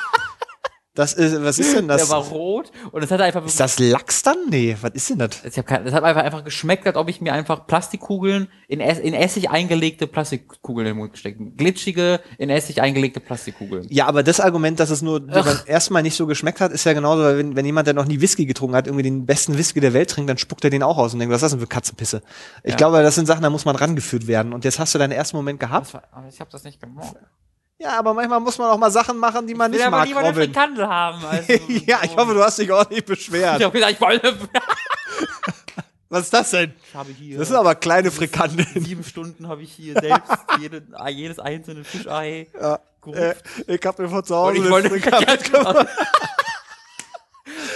Das 0.99 1.13
ist, 1.13 1.41
was 1.45 1.61
ist 1.61 1.77
denn 1.77 1.87
das? 1.87 2.03
Der 2.03 2.11
war 2.11 2.25
rot 2.25 2.73
und 2.91 3.05
es 3.05 3.11
hat 3.13 3.21
einfach 3.21 3.47
ist 3.47 3.61
das 3.61 3.79
Lachs 3.79 4.25
dann? 4.25 4.37
Nee, 4.51 4.77
was 4.81 4.91
ist 4.95 5.11
denn 5.11 5.19
das? 5.21 5.41
Das 5.45 5.57
hat 5.57 5.71
einfach, 6.03 6.25
einfach 6.25 6.43
geschmeckt, 6.43 6.89
als 6.89 6.97
ob 6.97 7.09
ich 7.09 7.21
mir 7.21 7.33
einfach 7.33 7.69
Plastikkugeln 7.69 8.49
in, 8.67 8.81
Ess, 8.81 8.99
in 8.99 9.15
Essig 9.15 9.49
eingelegte 9.49 10.09
Plastikkugeln 10.09 10.89
in 10.89 10.95
den 10.95 10.99
Mund 10.99 11.13
gesteckt. 11.13 11.41
Glitschige, 11.57 12.19
in 12.37 12.51
Essig 12.51 12.83
eingelegte 12.83 13.21
Plastikkugeln. 13.21 13.87
Ja, 13.91 14.07
aber 14.07 14.25
das 14.25 14.41
Argument, 14.41 14.81
dass 14.81 14.91
es 14.91 15.01
nur 15.01 15.21
dir 15.21 15.45
beim 15.45 15.59
ersten 15.67 15.95
Mal 15.95 16.03
nicht 16.03 16.17
so 16.17 16.27
geschmeckt 16.27 16.61
hat, 16.61 16.73
ist 16.73 16.83
ja 16.83 16.95
genauso, 16.95 17.23
weil 17.23 17.39
wenn, 17.39 17.55
wenn 17.55 17.65
jemand, 17.65 17.87
der 17.87 17.95
noch 17.95 18.07
nie 18.07 18.21
Whisky 18.21 18.45
getrunken 18.45 18.75
hat, 18.75 18.89
irgendwie 18.89 19.05
den 19.05 19.25
besten 19.25 19.57
Whisky 19.57 19.79
der 19.79 19.93
Welt 19.93 20.11
trinkt, 20.11 20.29
dann 20.29 20.39
spuckt 20.39 20.65
er 20.65 20.71
den 20.71 20.83
auch 20.83 20.99
aus 20.99 21.13
und 21.13 21.21
denkt, 21.21 21.33
was 21.33 21.39
ist 21.39 21.43
das 21.45 21.53
denn 21.53 21.61
für 21.61 21.69
Katzenpisse? 21.69 22.23
Ich 22.65 22.73
Ja. 22.73 22.77
glaube, 22.77 23.01
das 23.05 23.15
sind 23.15 23.27
Sachen, 23.27 23.43
da 23.45 23.51
muss 23.51 23.65
man 23.65 23.77
rangeführt 23.77 24.27
werden. 24.27 24.53
Und 24.53 24.65
jetzt 24.65 24.81
hast 24.81 24.97
du 24.97 24.99
deinen 24.99 25.13
ersten 25.13 25.37
Moment 25.37 25.61
gehabt. 25.61 25.95
War, 25.95 26.03
aber 26.11 26.27
ich 26.29 26.41
habe 26.41 26.51
das 26.51 26.65
nicht 26.65 26.81
gemacht. 26.81 27.15
Ja, 27.81 27.99
aber 27.99 28.13
manchmal 28.13 28.41
muss 28.41 28.59
man 28.59 28.71
auch 28.71 28.79
mal 28.79 28.91
Sachen 28.91 29.19
machen, 29.19 29.47
die 29.47 29.55
man 29.55 29.71
Ich 29.73 29.79
will 29.79 29.85
nicht 29.85 29.87
aber 29.87 29.99
mag, 29.99 30.07
lieber 30.09 30.19
eine 30.21 30.29
Robin. 30.31 30.45
Frikandel 30.45 30.89
haben. 30.89 31.25
Also 31.25 31.53
ja, 31.87 32.01
ich 32.03 32.17
hoffe, 32.17 32.35
du 32.35 32.43
hast 32.43 32.59
dich 32.59 32.73
auch 32.73 32.89
nicht 32.91 32.99
Ich 33.01 33.05
beschwert. 33.05 33.63
habe 33.63 33.71
gesagt, 33.71 33.93
ich 33.93 34.01
wollte. 34.01 34.37
Was 36.11 36.23
ist 36.23 36.33
das 36.33 36.51
denn? 36.51 36.73
Ich 36.89 36.95
habe 36.95 37.11
hier. 37.13 37.39
Das 37.39 37.49
sind 37.49 37.57
aber 37.57 37.75
kleine 37.75 38.11
Frikandeln. 38.11 38.67
sieben 38.83 39.05
Stunden 39.05 39.47
habe 39.47 39.63
ich 39.63 39.71
hier 39.73 39.93
selbst 40.01 40.33
jede, 40.59 40.83
jedes 41.11 41.39
einzelne 41.39 41.85
Fischei 41.85 42.49
Ja. 42.59 42.79
Äh, 43.13 43.35
ich 43.67 43.81
hab 43.87 43.99
mir 43.99 44.09
von 44.09 44.25
zu 44.25 44.35
Und 44.35 44.41
Hause 44.41 44.55
ich 44.57 44.61
eine 44.63 44.71
wollte 44.71 44.91
Frikandel 44.91 45.37
gemacht. 45.39 45.87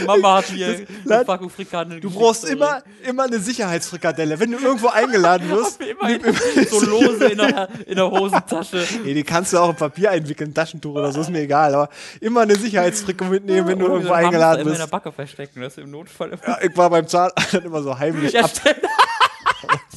Mama 0.06 0.36
hat 0.38 0.44
hier 0.46 0.86
eine 1.08 1.24
Packung 1.24 1.50
Frikandel. 1.50 2.00
Du 2.00 2.10
brauchst 2.10 2.44
immer, 2.44 2.82
immer 3.04 3.24
eine 3.24 3.38
Sicherheitsfrikadelle. 3.38 4.38
Wenn 4.40 4.50
du 4.52 4.58
irgendwo 4.58 4.88
eingeladen 4.88 5.48
wirst, 5.50 5.80
mir 5.80 5.90
immer 5.90 6.08
so 6.70 6.80
lose 6.84 7.24
in 7.26 7.38
der, 7.38 7.68
in 7.86 7.96
der 7.96 8.10
Hosentasche. 8.10 8.84
nee, 9.04 9.14
die 9.14 9.22
kannst 9.24 9.52
du 9.52 9.58
auch 9.58 9.70
in 9.70 9.76
Papier 9.76 10.10
einwickeln, 10.10 10.52
Taschentuch 10.54 10.94
oder 10.94 11.12
so, 11.12 11.20
ist 11.20 11.30
mir 11.30 11.40
egal. 11.40 11.74
Aber 11.74 11.88
immer 12.20 12.42
eine 12.42 12.56
Sicherheitsfrikot 12.56 13.26
mitnehmen, 13.26 13.66
wenn 13.68 13.78
du 13.78 13.86
irgendwo 13.86 14.12
eingeladen 14.12 14.60
immer 14.62 14.70
in 14.70 14.76
bist. 14.76 14.82
der 14.82 14.90
Backe 14.90 15.12
verstecken, 15.12 15.60
das 15.60 15.76
ist 15.76 15.84
im 15.84 15.90
Notfall 15.90 16.30
immer. 16.30 16.46
Ja, 16.46 16.58
ich 16.62 16.76
war 16.76 16.90
beim 16.90 17.06
Zahnarzt 17.06 17.54
immer 17.64 17.82
so 17.82 17.98
heimlich 17.98 18.32
Ja, 18.32 18.42
ab. 18.44 18.50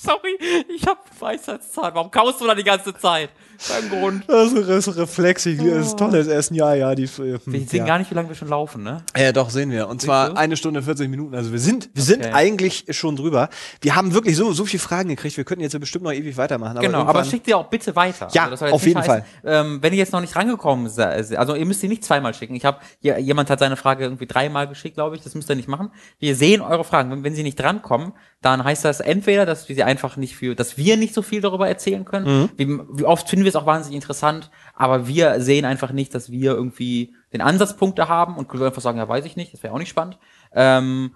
Sorry, 0.06 0.38
ich 0.76 0.86
hab 0.86 1.06
Weisheitszahn. 1.20 1.92
Warum 1.94 2.12
kaust 2.12 2.40
du 2.42 2.46
da 2.46 2.56
die 2.56 2.64
ganze 2.64 2.96
Zeit? 2.96 3.30
Kein 3.68 3.90
Grund. 3.90 4.24
Das 4.28 4.52
ist, 4.52 4.68
das 4.68 4.88
ist 4.88 4.98
Reflex. 4.98 5.46
Ich- 5.46 5.58
Das 5.58 5.88
ist 5.88 5.98
toll, 5.98 6.12
das 6.12 6.28
erst 6.28 6.52
ein 6.52 6.56
Jahr, 6.56 6.76
ja. 6.76 6.94
Die, 6.94 7.08
hm, 7.08 7.40
Wir 7.46 7.62
sehen 7.62 7.80
ja. 7.80 7.86
gar 7.86 7.98
nicht, 8.00 8.12
wie 8.12 8.16
lange 8.16 8.28
wir 8.28 8.36
schon 8.36 8.50
laufen, 8.50 8.84
ne? 8.84 9.04
Ja, 9.18 9.32
doch, 9.32 9.50
sehen 9.50 9.72
wir. 9.72 9.88
Und 9.88 10.02
zwar 10.02 10.32
du? 10.32 10.36
eine 10.36 10.58
Stunde 10.58 10.82
40 10.82 11.10
Minuten. 11.10 11.34
Also 11.36 11.52
wir 11.54 11.60
sind, 11.60 11.90
wir 11.94 12.04
sind 12.04 12.26
Okay. 12.26 12.34
eigentlich 12.34 12.86
schon 12.90 13.16
drüber. 13.16 13.50
Wir 13.82 13.96
haben 13.96 14.14
wirklich 14.14 14.36
so, 14.36 14.52
so 14.52 14.66
viele 14.66 14.82
Fragen 14.82 15.08
gekriegt. 15.10 15.38
Wir 15.38 15.46
könnten 15.46 15.62
jetzt 15.64 15.72
ja 15.74 15.80
bestimmt 15.80 16.04
noch 16.04 16.12
ewig 16.12 16.36
weitermachen. 16.36 16.80
Genau, 16.82 17.04
aber 17.06 17.24
schickt 17.24 17.48
ihr 17.48 17.58
auch 17.58 17.68
bitte 17.68 17.96
weiter. 17.96 18.28
Ja, 18.34 18.50
jetzt 18.50 18.62
auf 18.62 18.86
jeden 18.86 19.00
heißen, 19.00 19.24
Ähm, 19.46 19.80
wenn 19.82 19.94
ihr 19.94 20.00
jetzt 20.00 20.12
noch 20.12 20.22
nicht 20.22 20.36
rangekommen 20.36 20.90
seid, 20.90 21.34
also 21.38 21.56
ihr 21.56 21.66
müsst 21.66 21.80
sie 21.80 21.88
nicht 21.88 22.04
zweimal 22.04 22.34
schicken. 22.34 22.56
Ich 22.56 22.66
habe 22.66 22.80
jemand 23.02 23.50
hat 23.50 23.60
seine 23.60 23.78
Frage 23.78 24.04
irgendwie 24.04 24.26
dreimal 24.28 24.68
geschickt, 24.68 24.96
glaube 24.96 25.16
ich. 25.16 25.22
Das 25.22 25.34
müsst 25.34 25.50
ihr 25.50 25.56
nicht 25.56 25.70
machen. 25.70 25.92
Wir 26.20 26.36
sehen 26.36 26.62
eure 26.62 26.84
Fragen. 26.84 27.10
Wenn, 27.10 27.24
wenn 27.24 27.36
sie 27.36 27.44
nicht 27.44 27.58
drankommen, 27.60 28.12
dann 28.46 28.64
heißt 28.64 28.86
das 28.86 29.00
entweder, 29.00 29.48
dass 29.48 29.68
wir 29.68 29.76
sie 29.76 29.84
einfach 29.84 30.18
nicht 30.18 30.36
für, 30.36 30.54
dass 30.54 30.78
wir 30.78 30.98
nicht 30.98 31.16
so 31.16 31.24
viel 31.24 31.42
darüber 31.42 31.68
erzählen 31.68 32.06
können. 32.06 32.28
Wie, 32.58 32.68
wie 32.68 33.04
oft 33.04 33.28
finden 33.28 33.44
wir 33.44 33.50
es 33.50 33.56
auch 33.56 33.66
wahnsinnig 33.66 33.96
interessant, 33.96 34.52
aber 34.76 35.08
wir 35.08 35.42
sehen 35.42 35.66
einfach 35.66 35.92
nicht, 35.92 36.14
dass 36.14 36.30
wir 36.30 36.52
irgendwie 36.52 37.16
den 37.34 37.42
Ansatzpunkte 37.42 38.08
haben 38.08 38.38
und 38.38 38.48
können 38.48 38.62
einfach 38.64 38.84
sagen, 38.84 39.00
ja, 39.00 39.10
weiß 39.10 39.26
ich 39.26 39.36
nicht. 39.36 39.52
Das 39.52 39.64
wäre 39.64 39.74
auch 39.74 39.80
nicht 39.80 39.90
spannend. 39.90 40.20
Ähm, 40.54 41.16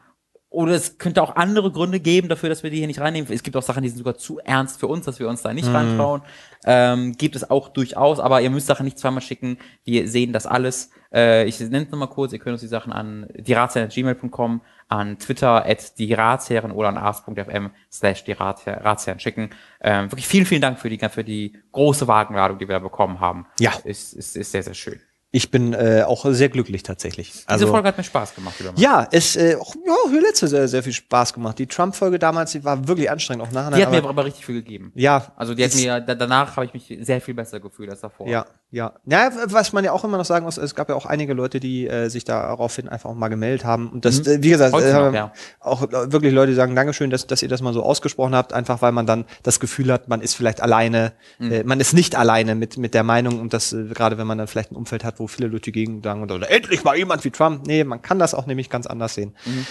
oder 0.50 0.72
es 0.72 0.98
könnte 0.98 1.22
auch 1.22 1.36
andere 1.36 1.72
Gründe 1.72 2.00
geben 2.00 2.28
dafür, 2.28 2.50
dass 2.50 2.64
wir 2.64 2.72
die 2.72 2.78
hier 2.78 2.88
nicht 2.88 3.00
reinnehmen. 3.00 3.32
Es 3.32 3.44
gibt 3.44 3.56
auch 3.56 3.62
Sachen, 3.62 3.84
die 3.84 3.90
sind 3.90 4.00
sogar 4.00 4.18
zu 4.18 4.40
ernst 4.40 4.80
für 4.80 4.88
uns, 4.88 5.06
dass 5.06 5.20
wir 5.20 5.30
uns 5.30 5.44
da 5.44 5.54
nicht 5.54 5.68
reintrauen. 5.72 6.24
Ähm, 6.66 7.16
gibt 7.16 7.36
es 7.36 7.48
auch 7.48 7.70
durchaus, 7.70 8.20
aber 8.20 8.42
ihr 8.42 8.50
müsst 8.50 8.66
Sachen 8.66 8.86
nicht 8.86 8.98
zweimal 8.98 9.22
schicken. 9.22 9.60
Wir 9.84 10.08
sehen 10.08 10.34
das 10.34 10.48
alles. 10.48 10.90
Äh, 11.14 11.46
ich 11.46 11.60
nenne 11.60 11.86
es 11.86 11.92
nochmal 11.92 12.10
kurz, 12.10 12.34
ihr 12.34 12.40
könnt 12.40 12.54
uns 12.54 12.62
die 12.62 12.68
Sachen 12.68 12.94
an 12.94 13.28
dieratsherren.gmail.com, 13.34 14.62
an 14.88 15.20
Twitter 15.20 15.66
at 15.66 15.98
dieratsherren 15.98 16.72
oder 16.72 16.90
an 16.90 16.98
ars.fm 16.98 17.72
slash 17.92 18.24
dieratsherren 18.24 19.20
schicken. 19.20 19.50
Ähm, 19.82 20.12
wirklich 20.12 20.28
vielen, 20.28 20.46
vielen 20.46 20.62
Dank 20.62 20.80
für 20.80 20.90
die, 20.90 21.00
für 21.10 21.24
die 21.24 21.58
große 21.72 22.08
Wagenladung, 22.08 22.60
die 22.60 22.68
wir 22.68 22.76
da 22.76 22.80
bekommen 22.80 23.20
haben. 23.20 23.48
Ja. 23.60 23.72
Ist, 23.84 24.14
ist, 24.14 24.36
ist 24.36 24.52
sehr, 24.52 24.64
sehr 24.64 24.74
schön. 24.74 25.00
Ich 25.32 25.52
bin 25.52 25.74
äh, 25.74 26.04
auch 26.08 26.26
sehr 26.30 26.50
glücklich 26.50 26.82
tatsächlich. 26.82 27.32
Diese 27.32 27.48
Also, 27.50 27.68
Folge 27.68 27.88
hat 27.90 27.98
mir 27.98 28.04
Spaß 28.04 28.34
gemacht. 28.34 28.60
Wieder 28.60 28.72
mal. 28.72 28.80
ja, 28.82 29.08
es 29.12 29.36
äh, 29.36 29.58
auch, 29.62 29.76
ja, 29.86 29.94
die 30.12 30.18
letzte 30.18 30.48
sehr, 30.48 30.68
sehr 30.68 30.82
viel 30.82 30.92
Spaß 30.94 31.34
gemacht. 31.34 31.60
Die 31.60 31.68
Trump-Folge 31.68 32.18
damals, 32.18 32.52
die 32.54 32.64
war 32.64 32.88
wirklich 32.88 33.12
anstrengend 33.12 33.46
auch 33.46 33.52
nachher. 33.52 33.76
Die 33.78 33.84
hat 33.86 33.92
mir 33.92 34.04
aber 34.10 34.26
richtig 34.26 34.44
viel 34.46 34.56
gegeben. 34.56 34.92
ja, 34.96 35.32
Also 35.36 35.54
die 35.54 35.64
hat 35.64 35.76
mir, 35.76 36.00
da, 36.02 36.16
danach 36.16 36.56
habe 36.58 36.66
ich 36.66 36.74
mich 36.74 37.06
sehr 37.06 37.22
viel 37.22 37.36
besser 37.36 37.60
gefühlt 37.60 37.92
als 37.92 38.02
davor. 38.02 38.28
Ja, 38.28 38.46
ja. 38.72 38.94
Ja, 39.06 39.30
was 39.46 39.72
man 39.72 39.84
ja 39.84 39.92
auch 39.92 40.04
immer 40.04 40.18
noch 40.18 40.26
sagen 40.26 40.46
muss, 40.46 40.58
es 40.58 40.74
gab 40.74 40.90
ja 40.90 40.96
auch 40.96 41.06
einige 41.06 41.34
Leute, 41.34 41.60
die 41.60 41.88
äh, 41.88 42.10
sich 42.10 42.24
daraufhin 42.24 42.90
einfach 42.90 43.12
auch 43.12 43.16
mal 43.16 43.28
gemeldet 43.28 43.66
haben. 43.66 43.90
Und 43.92 44.06
das, 44.06 44.26
äh, 44.26 44.42
wie 44.42 44.50
gesagt, 44.50 44.74
Heute 44.74 44.92
noch, 44.94 45.14
äh, 45.14 45.16
ja. 45.16 45.34
auch 45.60 45.84
äh, 45.84 46.12
wirklich 46.12 46.34
Leute 46.34 46.56
sagen, 46.56 46.76
Dankeschön, 46.76 47.12
dass, 47.12 47.28
dass 47.28 47.44
ihr 47.44 47.50
das 47.50 47.62
mal 47.62 47.74
so 47.74 47.84
ausgesprochen 47.84 48.34
habt, 48.34 48.52
einfach 48.54 48.82
weil 48.82 48.92
man 48.94 49.06
dann 49.06 49.26
das 49.44 49.60
Gefühl 49.60 49.92
hat, 49.94 50.08
man 50.08 50.22
ist 50.22 50.34
vielleicht 50.34 50.62
alleine, 50.62 51.14
Mhm. 51.38 51.52
äh, 51.52 51.64
man 51.64 51.80
ist 51.80 51.94
nicht 51.94 52.16
alleine 52.16 52.56
mit, 52.56 52.78
mit 52.78 52.96
der 52.96 53.04
Meinung 53.04 53.40
und 53.40 53.54
das, 53.54 53.74
äh, 53.74 53.86
gerade 53.94 54.18
wenn 54.18 54.26
man 54.26 54.40
dann 54.40 54.48
vielleicht 54.48 54.72
ein 54.72 54.76
Umfeld 54.76 55.04
hat, 55.04 55.19
wo 55.20 55.28
viele 55.28 55.48
Leute 55.50 55.72
gegen 55.72 56.02
sagen, 56.02 56.24
oder, 56.24 56.50
endlich 56.50 56.84
mal 56.84 56.98
jemand 56.98 57.24
wie 57.26 57.32
Trump. 57.32 57.68
Nee, 57.68 57.84
man 57.84 58.02
kann 58.02 58.20
das 58.20 58.34
auch 58.34 58.46
nämlich 58.46 58.70
ganz 58.70 58.88
anders 58.88 59.14
sehen. 59.16 59.36
Mhm. 59.46 59.66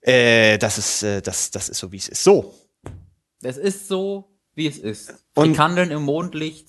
Äh, 0.00 0.58
das 0.58 0.78
ist, 0.78 1.02
äh, 1.02 1.20
das, 1.22 1.50
das 1.50 1.68
ist 1.68 1.78
so, 1.78 1.92
wie 1.92 1.96
es 1.96 2.08
ist. 2.08 2.22
So. 2.24 2.54
Es 3.42 3.56
ist 3.56 3.88
so, 3.88 4.30
wie 4.54 4.66
es 4.66 4.78
ist. 4.78 5.10
Und- 5.34 5.48
Frikandeln 5.48 5.90
im 5.90 6.02
Mondlicht, 6.02 6.68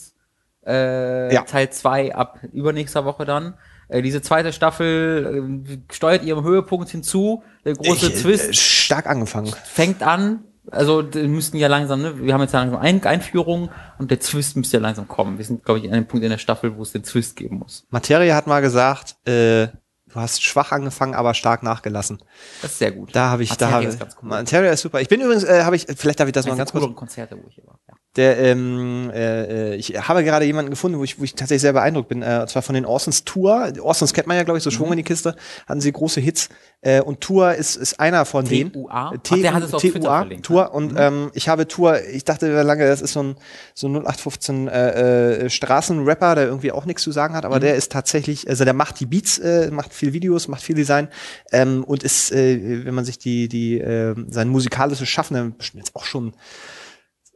äh, 0.66 1.34
Ja. 1.34 1.44
Teil 1.44 1.70
2 1.70 2.14
ab 2.16 2.40
übernächster 2.52 3.06
Woche 3.06 3.26
dann. 3.26 3.58
Äh, 3.90 4.02
diese 4.02 4.22
zweite 4.22 4.52
Staffel 4.52 5.64
äh, 5.66 5.94
steuert 5.94 6.24
ihrem 6.26 6.44
Höhepunkt 6.44 6.90
hinzu. 6.90 7.44
Der 7.64 7.74
große 7.74 8.08
Ich, 8.08 8.16
äh, 8.16 8.22
Twist 8.22 8.56
stark 8.58 9.08
angefangen. 9.08 9.54
fängt 9.66 10.04
an. 10.04 10.44
Also 10.72 11.02
müssten 11.02 11.58
ja 11.58 11.68
langsam, 11.68 12.02
ne? 12.02 12.20
Wir 12.20 12.34
haben 12.34 12.42
jetzt 12.42 12.54
ja 12.54 12.60
langsam 12.60 12.80
Ein 12.80 13.04
Einführung 13.04 13.70
und 14.00 14.12
der 14.12 14.20
Twist 14.20 14.56
müsste 14.58 14.78
ja 14.78 14.82
langsam 14.82 15.08
kommen. 15.08 15.38
Wir 15.38 15.46
sind, 15.46 15.64
glaube 15.64 15.80
ich, 15.80 15.88
an 15.88 15.94
einem 15.94 16.08
Punkt 16.08 16.24
in 16.24 16.30
der 16.30 16.38
Staffel, 16.38 16.76
wo 16.76 16.82
es 16.82 16.92
den 16.92 17.04
Twist 17.04 17.36
geben 17.36 17.60
muss. 17.60 17.86
Materia 17.90 18.36
hat 18.36 18.48
mal 18.48 18.62
gesagt, 18.62 19.16
äh, 19.28 19.68
du 19.68 20.16
hast 20.16 20.44
schwach 20.44 20.72
angefangen, 20.72 21.14
aber 21.14 21.34
stark 21.34 21.64
nachgelassen. 21.64 22.20
Das 22.62 22.74
ist 22.74 22.80
sehr 22.80 22.92
gut. 22.92 23.16
Da 23.16 23.30
habe 23.30 23.44
ich, 23.44 23.50
da 23.50 23.66
Materia 23.66 23.76
habe 23.76 23.86
ist 23.86 24.00
ganz 24.00 24.16
cool. 24.22 24.30
Materia 24.30 24.72
ist 24.72 24.82
super. 24.82 25.00
Ich 25.02 25.08
bin 25.08 25.22
übrigens, 25.22 25.44
äh, 25.44 25.64
habe 25.64 25.76
ich, 25.76 25.86
vielleicht 25.96 26.20
darf 26.20 26.28
ich 26.28 26.34
das 26.34 26.46
mal 26.46 26.54
Eines 26.54 26.72
ganz 26.72 26.84
kurz. 26.84 26.96
Konzerte, 26.96 27.38
wo 27.38 27.48
ich 27.48 27.56
hier 27.56 27.66
war. 27.66 27.80
Ja. 27.88 27.94
Der, 28.18 28.38
ähm, 28.40 29.12
äh, 29.14 29.74
äh, 29.74 29.76
ich 29.76 29.96
habe 30.08 30.24
gerade 30.24 30.44
jemanden 30.46 30.72
gefunden, 30.72 30.98
wo 31.00 31.04
ich, 31.04 31.20
wo 31.20 31.24
ich 31.24 31.36
tatsächlich 31.36 31.62
sehr 31.62 31.74
beeindruckt 31.74 32.10
bin. 32.10 32.24
Äh, 32.24 32.40
und 32.42 32.50
zwar 32.50 32.64
von 32.64 32.76
den 32.76 32.86
Orsons 32.86 33.24
Tour. 33.24 33.72
Orsons 33.80 34.14
kennt 34.14 34.28
man 34.28 34.36
ja, 34.38 34.44
glaube 34.44 34.58
ich, 34.58 34.64
so 34.64 34.70
Mhm. 34.72 34.74
Schwung 34.74 34.92
in 34.92 34.98
die 34.98 35.04
Kiste. 35.04 35.36
Hatten 35.68 35.82
sie 35.82 35.92
große 35.92 36.20
Hits. 36.20 36.50
Äh, 36.82 37.02
und 37.02 37.22
Tour 37.22 37.54
ist, 37.56 37.76
ist 37.76 38.00
einer 38.00 38.26
von 38.26 38.46
denen. 38.46 38.72
TUA? 38.74 39.12
Hat 39.12 39.64
es 39.64 39.74
auf 39.74 39.82
Twitter 39.82 40.00
TUA, 40.02 40.18
verlinkt, 40.20 40.46
Tour. 40.46 40.64
ne? 40.64 40.70
Und 40.72 40.94
ähm, 40.98 41.32
ich 41.34 41.48
habe 41.50 41.68
Tour, 41.68 42.00
ich 42.12 42.24
dachte 42.26 42.62
lange, 42.64 42.88
das 42.88 43.02
ist 43.02 43.14
so 43.14 43.22
ein, 43.24 43.36
so 43.74 43.88
ein 43.88 43.96
0815 43.96 44.68
äh, 44.68 45.46
äh, 45.46 45.50
Straßenrapper, 45.50 46.36
der 46.36 46.46
irgendwie 46.46 46.72
auch 46.72 46.86
nichts 46.86 47.04
zu 47.04 47.12
sagen 47.12 47.34
hat, 47.36 47.44
Mhm. 47.44 47.50
aber 47.52 47.60
der 47.60 47.76
ist 47.76 47.92
tatsächlich, 47.92 48.48
also 48.50 48.64
der 48.66 48.74
macht 48.74 49.00
die 49.00 49.06
Beats, 49.06 49.38
äh, 49.40 49.70
macht 49.72 49.94
viel 49.94 50.14
Videos, 50.14 50.48
macht 50.48 50.62
viel 50.64 50.76
Design 50.76 51.08
ähm, 51.52 51.84
und 51.84 52.04
ist, 52.04 52.32
äh, 52.32 52.86
wenn 52.86 52.94
man 52.96 53.06
sich 53.06 53.18
die, 53.20 53.48
die, 53.48 53.80
äh, 53.80 54.16
sein 54.30 54.48
musikalisches 54.50 55.08
Schaffen, 55.08 55.34
der 55.36 55.44
bestimmt 55.58 55.84
jetzt 55.86 55.96
auch 55.96 56.06
schon 56.06 56.34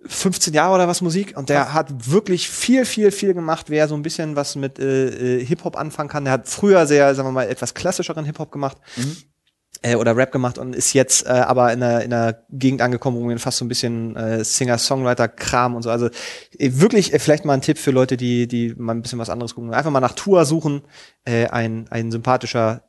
15 0.05 0.53
Jahre 0.53 0.75
oder 0.75 0.87
was 0.87 1.01
Musik 1.01 1.37
und 1.37 1.49
der 1.49 1.73
hat 1.73 2.11
wirklich 2.11 2.49
viel, 2.49 2.85
viel, 2.85 3.11
viel 3.11 3.33
gemacht, 3.33 3.69
wer 3.69 3.87
so 3.87 3.95
ein 3.95 4.01
bisschen 4.01 4.35
was 4.35 4.55
mit 4.55 4.79
äh, 4.79 5.39
äh, 5.39 5.45
Hip-Hop 5.45 5.77
anfangen 5.77 6.09
kann. 6.09 6.25
Der 6.25 6.33
hat 6.33 6.47
früher 6.47 6.87
sehr, 6.87 7.13
sagen 7.13 7.27
wir 7.27 7.33
mal, 7.33 7.47
etwas 7.47 7.73
klassischeren 7.73 8.25
Hip-Hop 8.25 8.51
gemacht. 8.51 8.77
äh, 9.81 9.95
oder 9.95 10.15
Rap 10.15 10.31
gemacht 10.31 10.57
und 10.57 10.75
ist 10.75 10.93
jetzt 10.93 11.25
äh, 11.25 11.29
aber 11.29 11.73
in 11.73 11.81
einer, 11.81 12.03
in 12.03 12.13
einer 12.13 12.37
Gegend 12.49 12.81
angekommen, 12.81 13.17
wo 13.17 13.25
man 13.25 13.39
fast 13.39 13.57
so 13.57 13.65
ein 13.65 13.67
bisschen 13.67 14.15
äh, 14.15 14.43
Singer-Songwriter-Kram 14.43 15.75
und 15.75 15.81
so. 15.81 15.89
Also 15.89 16.07
äh, 16.57 16.71
wirklich 16.73 17.13
äh, 17.13 17.19
vielleicht 17.19 17.45
mal 17.45 17.53
ein 17.53 17.61
Tipp 17.61 17.77
für 17.77 17.91
Leute, 17.91 18.17
die, 18.17 18.47
die 18.47 18.75
mal 18.77 18.93
ein 18.93 19.01
bisschen 19.01 19.19
was 19.19 19.29
anderes 19.29 19.55
gucken. 19.55 19.73
Einfach 19.73 19.91
mal 19.91 19.99
nach 19.99 20.13
Tour 20.13 20.45
suchen. 20.45 20.83
Äh, 21.25 21.47
ein, 21.47 21.87
ein 21.89 22.11
sympathischer, 22.11 22.83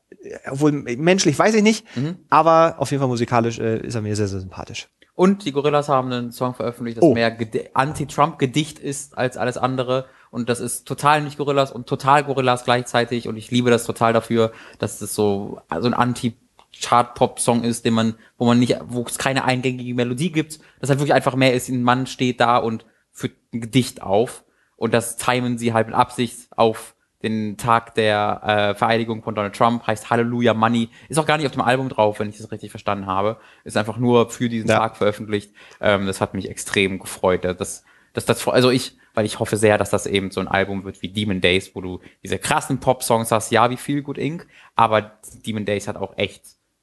obwohl 0.50 0.72
menschlich 0.72 1.38
weiß 1.38 1.54
ich 1.54 1.62
nicht, 1.62 1.96
mhm. 1.96 2.16
aber 2.30 2.76
auf 2.78 2.90
jeden 2.90 3.00
Fall 3.00 3.08
musikalisch 3.08 3.58
äh, 3.58 3.78
ist 3.78 3.94
er 3.94 4.02
mir 4.02 4.16
sehr, 4.16 4.28
sehr 4.28 4.40
sympathisch. 4.40 4.88
Und 5.14 5.44
die 5.44 5.52
Gorillas 5.52 5.88
haben 5.88 6.10
einen 6.10 6.32
Song 6.32 6.54
veröffentlicht, 6.54 6.96
das 6.98 7.04
oh. 7.04 7.14
mehr 7.14 7.36
Anti-Trump-Gedicht 7.74 8.78
ist 8.78 9.16
als 9.18 9.36
alles 9.36 9.58
andere. 9.58 10.06
Und 10.30 10.48
das 10.48 10.60
ist 10.60 10.88
total 10.88 11.22
nicht 11.22 11.36
Gorillas 11.36 11.70
und 11.70 11.86
total 11.86 12.24
Gorillas 12.24 12.64
gleichzeitig. 12.64 13.28
Und 13.28 13.36
ich 13.36 13.50
liebe 13.50 13.70
das 13.70 13.84
total 13.84 14.14
dafür, 14.14 14.52
dass 14.78 14.98
das 14.98 15.14
so, 15.14 15.60
so 15.80 15.86
ein 15.86 15.94
Anti 15.94 16.34
Chart-Pop-Song 16.80 17.64
ist, 17.64 17.84
den 17.84 17.92
man, 17.92 18.14
wo 18.38 18.46
man 18.46 18.58
nicht, 18.58 18.78
wo 18.88 19.02
es 19.02 19.18
keine 19.18 19.44
eingängige 19.44 19.94
Melodie 19.94 20.32
gibt, 20.32 20.60
dass 20.80 20.88
halt 20.88 20.98
wirklich 20.98 21.14
einfach 21.14 21.36
mehr 21.36 21.52
ist, 21.52 21.68
ein 21.68 21.82
Mann 21.82 22.06
steht 22.06 22.40
da 22.40 22.56
und 22.56 22.86
führt 23.10 23.34
ein 23.52 23.60
Gedicht 23.60 24.02
auf 24.02 24.44
und 24.76 24.94
das 24.94 25.16
timen 25.16 25.58
sie 25.58 25.74
halt 25.74 25.88
mit 25.88 25.96
Absicht 25.96 26.48
auf 26.56 26.94
den 27.22 27.56
Tag 27.56 27.94
der 27.94 28.42
äh, 28.44 28.74
Vereidigung 28.74 29.22
von 29.22 29.34
Donald 29.34 29.54
Trump, 29.54 29.86
heißt 29.86 30.10
Hallelujah 30.10 30.54
Money, 30.54 30.88
ist 31.08 31.18
auch 31.18 31.26
gar 31.26 31.36
nicht 31.36 31.46
auf 31.46 31.52
dem 31.52 31.62
Album 31.62 31.88
drauf, 31.88 32.20
wenn 32.20 32.28
ich 32.28 32.38
das 32.38 32.50
richtig 32.50 32.70
verstanden 32.70 33.06
habe, 33.06 33.38
ist 33.64 33.76
einfach 33.76 33.98
nur 33.98 34.30
für 34.30 34.48
diesen 34.48 34.68
ja. 34.68 34.78
Tag 34.78 34.96
veröffentlicht. 34.96 35.52
Ähm, 35.80 36.06
das 36.06 36.20
hat 36.20 36.34
mich 36.34 36.48
extrem 36.48 36.98
gefreut, 36.98 37.44
dass, 37.44 37.84
dass 38.12 38.24
das, 38.24 38.46
also 38.48 38.70
ich, 38.70 38.96
weil 39.14 39.26
ich 39.26 39.38
hoffe 39.38 39.56
sehr, 39.56 39.78
dass 39.78 39.90
das 39.90 40.06
eben 40.06 40.30
so 40.30 40.40
ein 40.40 40.48
Album 40.48 40.84
wird 40.84 41.02
wie 41.02 41.08
Demon 41.08 41.40
Days, 41.40 41.74
wo 41.74 41.80
du 41.80 42.00
diese 42.22 42.38
krassen 42.38 42.80
Pop-Songs 42.80 43.30
hast, 43.30 43.50
ja, 43.52 43.70
wie 43.70 43.76
Feel 43.76 44.02
Good 44.02 44.18
Inc., 44.18 44.46
aber 44.74 45.12
Demon 45.46 45.64
Days 45.64 45.86
hat 45.88 45.96
auch 45.96 46.16
echt 46.16 46.42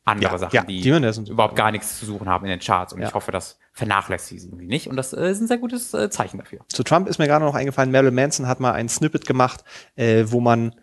andere 0.10 0.34
ja, 0.34 0.38
Sachen, 0.38 0.56
ja, 0.56 0.64
die, 0.64 0.82
die 0.82 1.32
überhaupt 1.32 1.56
gar 1.56 1.72
nichts 1.72 2.00
zu 2.00 2.06
suchen 2.06 2.28
haben 2.28 2.46
in 2.46 2.52
den 2.52 2.60
Charts. 2.60 2.94
Und 2.94 3.02
ja. 3.02 3.08
ich 3.08 3.14
hoffe, 3.14 3.32
das 3.32 3.60
vernachlässigt 3.74 4.42
sie 4.42 4.48
irgendwie 4.48 4.68
nicht. 4.68 4.88
Und 4.88 4.96
das 4.96 5.14
äh, 5.14 5.30
ist 5.30 5.40
ein 5.42 5.48
sehr 5.48 5.58
gutes 5.58 5.94
äh, 5.94 6.10
Zeichen 6.10 6.38
dafür. 6.38 6.60
Zu 6.68 6.84
Trump 6.84 7.08
ist 7.08 7.20
mir 7.20 7.28
gerade 7.28 7.46
noch 7.46 7.56
eingefallen, 7.56 7.92
Marilyn 7.92 8.16
Manson 8.16 8.48
hat 8.48 8.60
mal 8.60 8.74
ein 8.74 8.90
Snippet 8.90 9.26
gemacht, 9.26 9.64
äh, 9.96 10.26
wo 10.28 10.40
man 10.40 10.76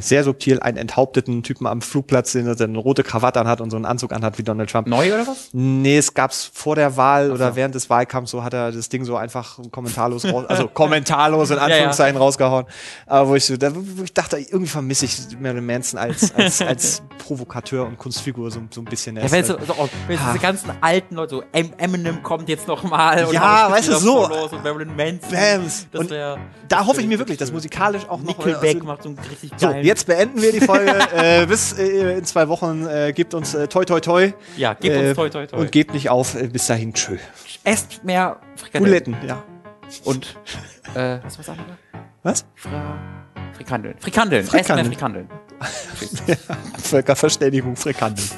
sehr 0.00 0.24
subtil 0.24 0.60
einen 0.60 0.78
enthaupteten 0.78 1.42
Typen 1.42 1.66
am 1.66 1.82
Flugplatz, 1.82 2.32
der 2.32 2.56
eine 2.58 2.78
rote 2.78 3.02
Krawatte 3.02 3.38
anhat 3.38 3.60
und 3.60 3.70
so 3.70 3.76
einen 3.76 3.84
Anzug 3.84 4.12
anhat 4.12 4.38
wie 4.38 4.42
Donald 4.42 4.70
Trump. 4.70 4.88
Neu 4.88 5.12
oder 5.12 5.26
was? 5.26 5.50
Nee, 5.52 5.98
es 5.98 6.14
gab's 6.14 6.50
vor 6.52 6.74
der 6.74 6.96
Wahl 6.96 7.28
so. 7.28 7.34
oder 7.34 7.54
während 7.54 7.74
des 7.74 7.90
Wahlkampfs, 7.90 8.30
so 8.30 8.42
hat 8.42 8.54
er 8.54 8.72
das 8.72 8.88
Ding 8.88 9.04
so 9.04 9.16
einfach 9.16 9.58
kommentarlos 9.70 10.24
raus, 10.24 10.46
also 10.48 10.68
kommentarlos 10.72 11.50
in 11.50 11.58
Anführungszeichen 11.58 12.14
ja, 12.14 12.20
ja. 12.20 12.24
rausgehauen. 12.24 12.66
Aber 13.06 13.28
wo 13.28 13.34
ich 13.34 13.44
so, 13.44 13.58
da, 13.58 13.70
wo 13.74 14.02
ich 14.02 14.14
dachte, 14.14 14.38
irgendwie 14.38 14.68
vermisse 14.68 15.04
ich 15.04 15.38
Marilyn 15.38 15.66
Manson 15.66 16.00
als, 16.00 16.34
als, 16.34 16.62
als 16.62 17.02
Provokateur 17.18 17.86
und 17.86 17.98
Kunstfigur 17.98 18.50
so, 18.50 18.60
so 18.70 18.80
ein 18.80 18.86
bisschen. 18.86 19.16
Ja, 19.16 19.30
wenn, 19.30 19.44
so, 19.44 19.58
so, 19.66 19.74
oh, 19.78 19.88
wenn 20.06 20.18
diese 20.18 20.38
ganzen 20.38 20.72
alten 20.80 21.14
Leute, 21.14 21.36
so 21.36 21.42
Eminem 21.52 22.22
kommt 22.22 22.48
jetzt 22.48 22.66
noch 22.66 22.84
mal. 22.84 23.28
Ja, 23.32 23.70
weißt 23.70 23.88
du, 23.88 23.96
so. 23.96 24.26
Und 24.26 24.64
Marilyn 24.64 24.96
Manson. 24.96 25.30
Bams. 25.30 25.88
Und 25.92 26.10
wär, 26.10 26.38
da 26.68 26.86
hoffe 26.86 27.02
ich 27.02 27.06
mir 27.06 27.18
wirklich, 27.18 27.36
dass 27.36 27.52
musikalisch 27.52 28.04
auch 28.08 28.18
noch 28.18 28.38
Nickelback 28.38 28.76
also, 28.76 28.86
macht 28.86 29.02
so 29.02 29.08
ein 29.10 29.18
richtig 29.30 29.57
so, 29.58 29.70
jetzt 29.70 30.06
beenden 30.06 30.40
wir 30.40 30.52
die 30.52 30.60
Folge. 30.60 30.96
äh, 31.16 31.46
bis 31.46 31.72
äh, 31.72 32.18
in 32.18 32.24
zwei 32.24 32.48
Wochen. 32.48 32.86
Äh, 32.86 33.12
gebt 33.12 33.34
uns 33.34 33.54
äh, 33.54 33.68
toi 33.68 33.84
toi 33.84 34.00
toi. 34.00 34.32
Ja, 34.56 34.74
gebt 34.74 34.96
uns 34.96 35.06
äh, 35.06 35.14
toi 35.14 35.28
toi 35.28 35.46
toi. 35.46 35.60
Und 35.60 35.72
gebt 35.72 35.92
nicht 35.94 36.10
auf. 36.10 36.34
Äh, 36.34 36.48
bis 36.48 36.66
dahin, 36.66 36.94
tschö. 36.94 37.16
Esst 37.64 38.04
mehr 38.04 38.40
Frikadellen. 38.56 38.84
Buletten, 38.84 39.16
ja. 39.26 39.42
Und, 40.04 40.36
äh, 40.94 41.18
was 41.24 41.38
war's 41.38 41.48
andere? 41.48 41.78
Was? 42.22 42.44
Fra 42.54 42.98
Frikandeln. 43.54 43.96
Frikandeln. 43.98 44.44
Frikandeln. 44.44 44.60
Esst 44.60 44.74
mehr 44.76 44.84
Frikandeln. 44.84 45.28
ja, 46.26 46.56
Völkerverständigung, 46.82 47.76
Frikandeln. 47.76 48.28